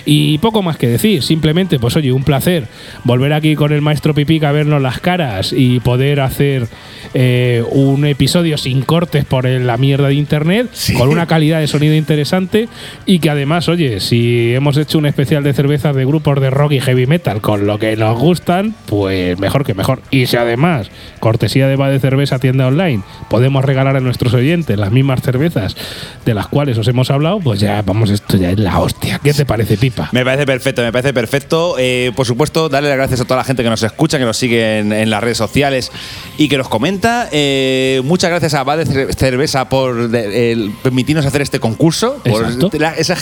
Y 0.07 0.39
poco 0.39 0.63
más 0.63 0.79
que 0.79 0.87
decir. 0.87 1.23
Simplemente, 1.23 1.79
pues 1.79 1.95
oye, 1.95 2.11
un 2.11 2.25
placer 2.25 2.69
volver 3.05 3.35
aquí 3.35 3.55
con 3.55 3.73
el 3.73 3.83
maestro 3.83 4.15
Pipica 4.15 4.49
a 4.49 4.53
vernos 4.53 4.81
las 4.81 4.99
caras 4.99 5.53
y 5.53 5.81
poder 5.81 6.21
hacer 6.21 6.69
eh, 7.13 7.63
un 7.71 8.07
episodio 8.07 8.57
sin 8.57 8.81
cortes 8.81 9.27
por 9.27 9.45
la 9.47 9.77
mierda 9.77 10.09
de 10.09 10.15
internet, 10.15 10.71
con 10.97 11.11
una 11.11 11.27
calidad 11.27 11.61
de 11.61 11.67
sonido 11.67 11.95
interesante 11.95 12.69
y 13.07 13.19
que 13.19 13.31
además, 13.31 13.69
oye, 13.69 14.01
si 14.01 14.55
hemos 14.55 14.77
hecho 14.77 14.99
un 14.99 15.07
especial 15.07 15.43
de 15.43 15.53
cervezas 15.53 15.95
de 15.95 16.05
grupos 16.05 16.41
de 16.41 16.51
rock 16.51 16.73
y 16.73 16.81
heavy 16.81 17.07
metal 17.07 17.41
con 17.41 17.67
lo 17.67 17.79
que 17.79 17.97
nos 17.97 18.19
gustan, 18.19 18.75
pues 18.87 19.39
mejor 19.39 19.65
que 19.65 19.75
mejor. 19.75 20.01
Y 20.11 20.27
si 20.27 20.37
además, 20.37 20.91
cortesía 21.21 21.67
de 21.69 21.77
Va 21.77 21.89
de 21.91 22.01
Cerveza 22.01 22.39
tienda 22.39 22.67
online, 22.67 23.03
podemos 23.31 23.65
regalar 23.65 23.97
a 23.97 24.01
nuestros 24.01 24.35
oyentes 24.35 24.79
las 24.79 24.91
mismas 24.93 25.23
cervezas 25.23 25.77
de 26.25 26.35
las 26.35 26.49
cuales 26.49 26.77
os 26.79 26.89
hemos 26.89 27.11
hablado, 27.11 27.41
pues 27.41 27.61
ya 27.61 27.83
vamos, 27.83 28.11
esto 28.11 28.37
ya 28.37 28.51
es 28.51 28.59
la 28.59 28.79
hostia. 28.79 29.21
¿Qué 29.23 29.33
te 29.33 29.45
parece, 29.47 29.77
Pipa? 29.77 30.09
Me 30.13 30.25
parece 30.25 30.47
perfecto, 30.47 30.83
me 30.83 30.93
parece 30.93 31.13
perfecto. 31.13 31.77
Eh, 31.79 32.13
por 32.15 32.27
supuesto, 32.27 32.69
darle 32.69 32.89
las 32.89 32.99
gracias 32.99 33.21
a 33.21 33.25
toda 33.25 33.39
la 33.39 33.45
gente 33.45 33.63
que 33.63 33.71
nos 33.71 33.83
escucha, 33.83 34.19
que 34.19 34.25
nos 34.25 34.37
sigue 34.37 34.79
en, 34.79 34.93
en 34.93 35.11
las 35.11 35.23
redes 35.23 35.39
sociales 35.39 35.91
y 36.37 36.49
que 36.49 36.59
nos 36.59 36.69
comenta. 36.69 37.29
Eh, 37.33 38.01
muchas 38.05 38.31
gracias 38.31 38.55
a 38.55 38.65
Bade 38.65 38.85
Cer- 38.87 39.15
Cerveza 39.15 39.69
por 39.69 40.09
de- 40.09 40.53
el 40.53 40.71
permitirnos 40.83 41.27
hacer 41.27 41.43
este 41.43 41.61
concurso, 41.61 42.21
por 42.29 42.45
Exacto. 42.77 42.79
la- 42.79 42.95
esa 42.95 43.17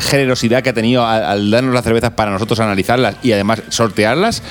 generosidad 0.00 0.62
que 0.62 0.70
ha 0.70 0.72
tenido 0.74 1.06
al, 1.06 1.24
al 1.24 1.50
darnos 1.50 1.74
las 1.74 1.84
cervezas 1.84 2.10
para 2.12 2.30
nosotros 2.30 2.60
analizarlas 2.60 3.16
y 3.22 3.32
además 3.32 3.62
sortearlas. 3.68 4.42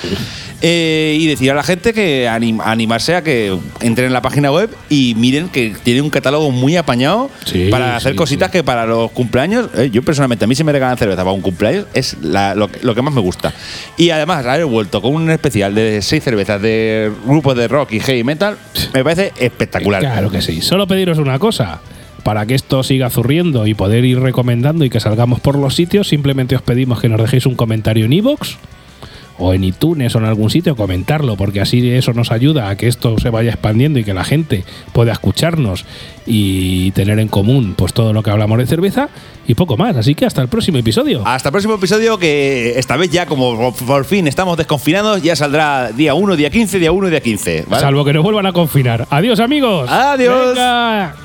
Eh, 0.66 1.18
y 1.20 1.28
decir 1.28 1.52
a 1.52 1.56
la 1.56 1.64
gente 1.64 1.94
que 1.94 2.26
anim- 2.30 2.62
animarse 2.64 3.16
a 3.16 3.22
que 3.22 3.54
entren 3.82 4.08
en 4.08 4.14
la 4.14 4.22
página 4.22 4.50
web 4.50 4.70
y 4.88 5.14
miren 5.18 5.50
que 5.50 5.76
tiene 5.84 6.02
un 6.02 6.10
catálogo 6.10 6.52
muy 6.52 6.78
apañado 6.78 7.30
Sí, 7.46 7.68
para 7.70 7.98
hacer 7.98 8.14
sí, 8.14 8.18
cositas 8.18 8.50
que 8.50 8.64
para 8.64 8.86
los 8.86 9.12
cumpleaños, 9.12 9.68
eh, 9.76 9.90
yo 9.92 10.02
personalmente, 10.04 10.46
a 10.46 10.48
mí 10.48 10.56
si 10.56 10.64
me 10.64 10.72
regalan 10.72 10.98
cerveza 10.98 11.18
para 11.24 11.34
un 11.34 11.42
cumpleaños, 11.42 11.86
es 11.94 12.16
la- 12.22 12.56
lo, 12.56 12.70
que- 12.70 12.80
lo 12.82 12.96
que 12.96 13.02
más 13.02 13.14
me 13.14 13.20
gusta. 13.20 13.54
Y 13.98 14.10
además, 14.12 14.46
haber 14.46 14.66
vuelto 14.66 15.02
con 15.02 15.14
un 15.14 15.30
especial 15.32 15.76
de 15.76 16.02
seis 16.02 16.24
cervezas 16.24 16.62
de 16.62 17.12
grupos 17.26 17.58
de 17.58 17.68
rock 17.68 17.92
y 17.94 18.00
heavy 18.00 18.24
metal, 18.24 18.58
me 18.94 19.04
parece 19.04 19.34
espectacular. 19.38 20.00
Claro 20.00 20.32
que 20.32 20.42
sí. 20.42 20.62
Solo 20.62 20.88
pediros 20.88 21.18
una 21.18 21.40
cosa. 21.40 21.82
Para 22.24 22.46
que 22.46 22.56
esto 22.56 22.84
siga 22.84 23.10
zurriendo 23.10 23.68
y 23.68 23.74
poder 23.74 24.06
ir 24.06 24.20
recomendando 24.20 24.86
y 24.86 24.90
que 24.90 25.00
salgamos 25.00 25.40
por 25.40 25.58
los 25.58 25.76
sitios, 25.76 26.08
simplemente 26.08 26.56
os 26.56 26.62
pedimos 26.62 27.02
que 27.02 27.10
nos 27.10 27.22
dejéis 27.22 27.46
un 27.46 27.56
comentario 27.56 28.06
en 28.06 28.14
iVoox 28.14 28.58
o 29.38 29.54
en 29.54 29.64
iTunes 29.64 30.16
o 30.16 30.20
en 30.20 30.26
algún 30.26 30.50
sitio, 30.50 30.76
comentarlo, 30.76 31.36
porque 31.36 31.62
así 31.62 31.90
eso 31.90 32.14
nos 32.14 32.32
ayuda 32.32 32.70
a 32.70 32.78
que 32.78 32.88
esto 32.88 33.18
se 33.20 33.30
vaya 33.30 33.52
expandiendo 33.52 34.00
y 34.00 34.04
que 34.04 34.14
la 34.14 34.24
gente 34.24 34.64
pueda 34.94 35.12
escucharnos 35.12 35.86
y 36.26 36.92
tener 36.92 37.20
en 37.20 37.28
común 37.28 37.74
pues 37.76 37.94
todo 37.94 38.14
lo 38.14 38.24
que 38.24 38.30
hablamos 38.30 38.58
de 38.58 38.68
cerveza 38.68 39.10
y 39.48 39.56
poco 39.56 39.76
más. 39.76 39.98
Así 39.98 40.16
que 40.16 40.26
hasta 40.26 40.42
el 40.42 40.48
próximo 40.48 40.78
episodio. 40.78 41.24
Hasta 41.26 41.50
el 41.50 41.52
próximo 41.52 41.76
episodio, 41.76 42.18
que 42.18 42.78
esta 42.78 42.96
vez 42.96 43.10
ya, 43.10 43.26
como 43.26 43.74
por 43.74 44.06
fin 44.06 44.28
estamos 44.28 44.58
desconfinados, 44.58 45.22
ya 45.22 45.36
saldrá 45.36 45.92
día 45.92 46.14
1, 46.14 46.36
día 46.36 46.50
15, 46.50 46.80
día 46.80 46.92
1 46.92 47.08
y 47.08 47.12
día 47.12 47.22
15. 47.22 47.66
¿vale? 47.68 47.82
Salvo 47.82 48.06
que 48.06 48.14
nos 48.14 48.24
vuelvan 48.24 48.46
a 48.46 48.54
confinar. 48.54 49.08
Adiós 49.10 49.40
amigos. 49.40 49.90
Adiós. 49.90 50.50
Venga. 50.50 51.16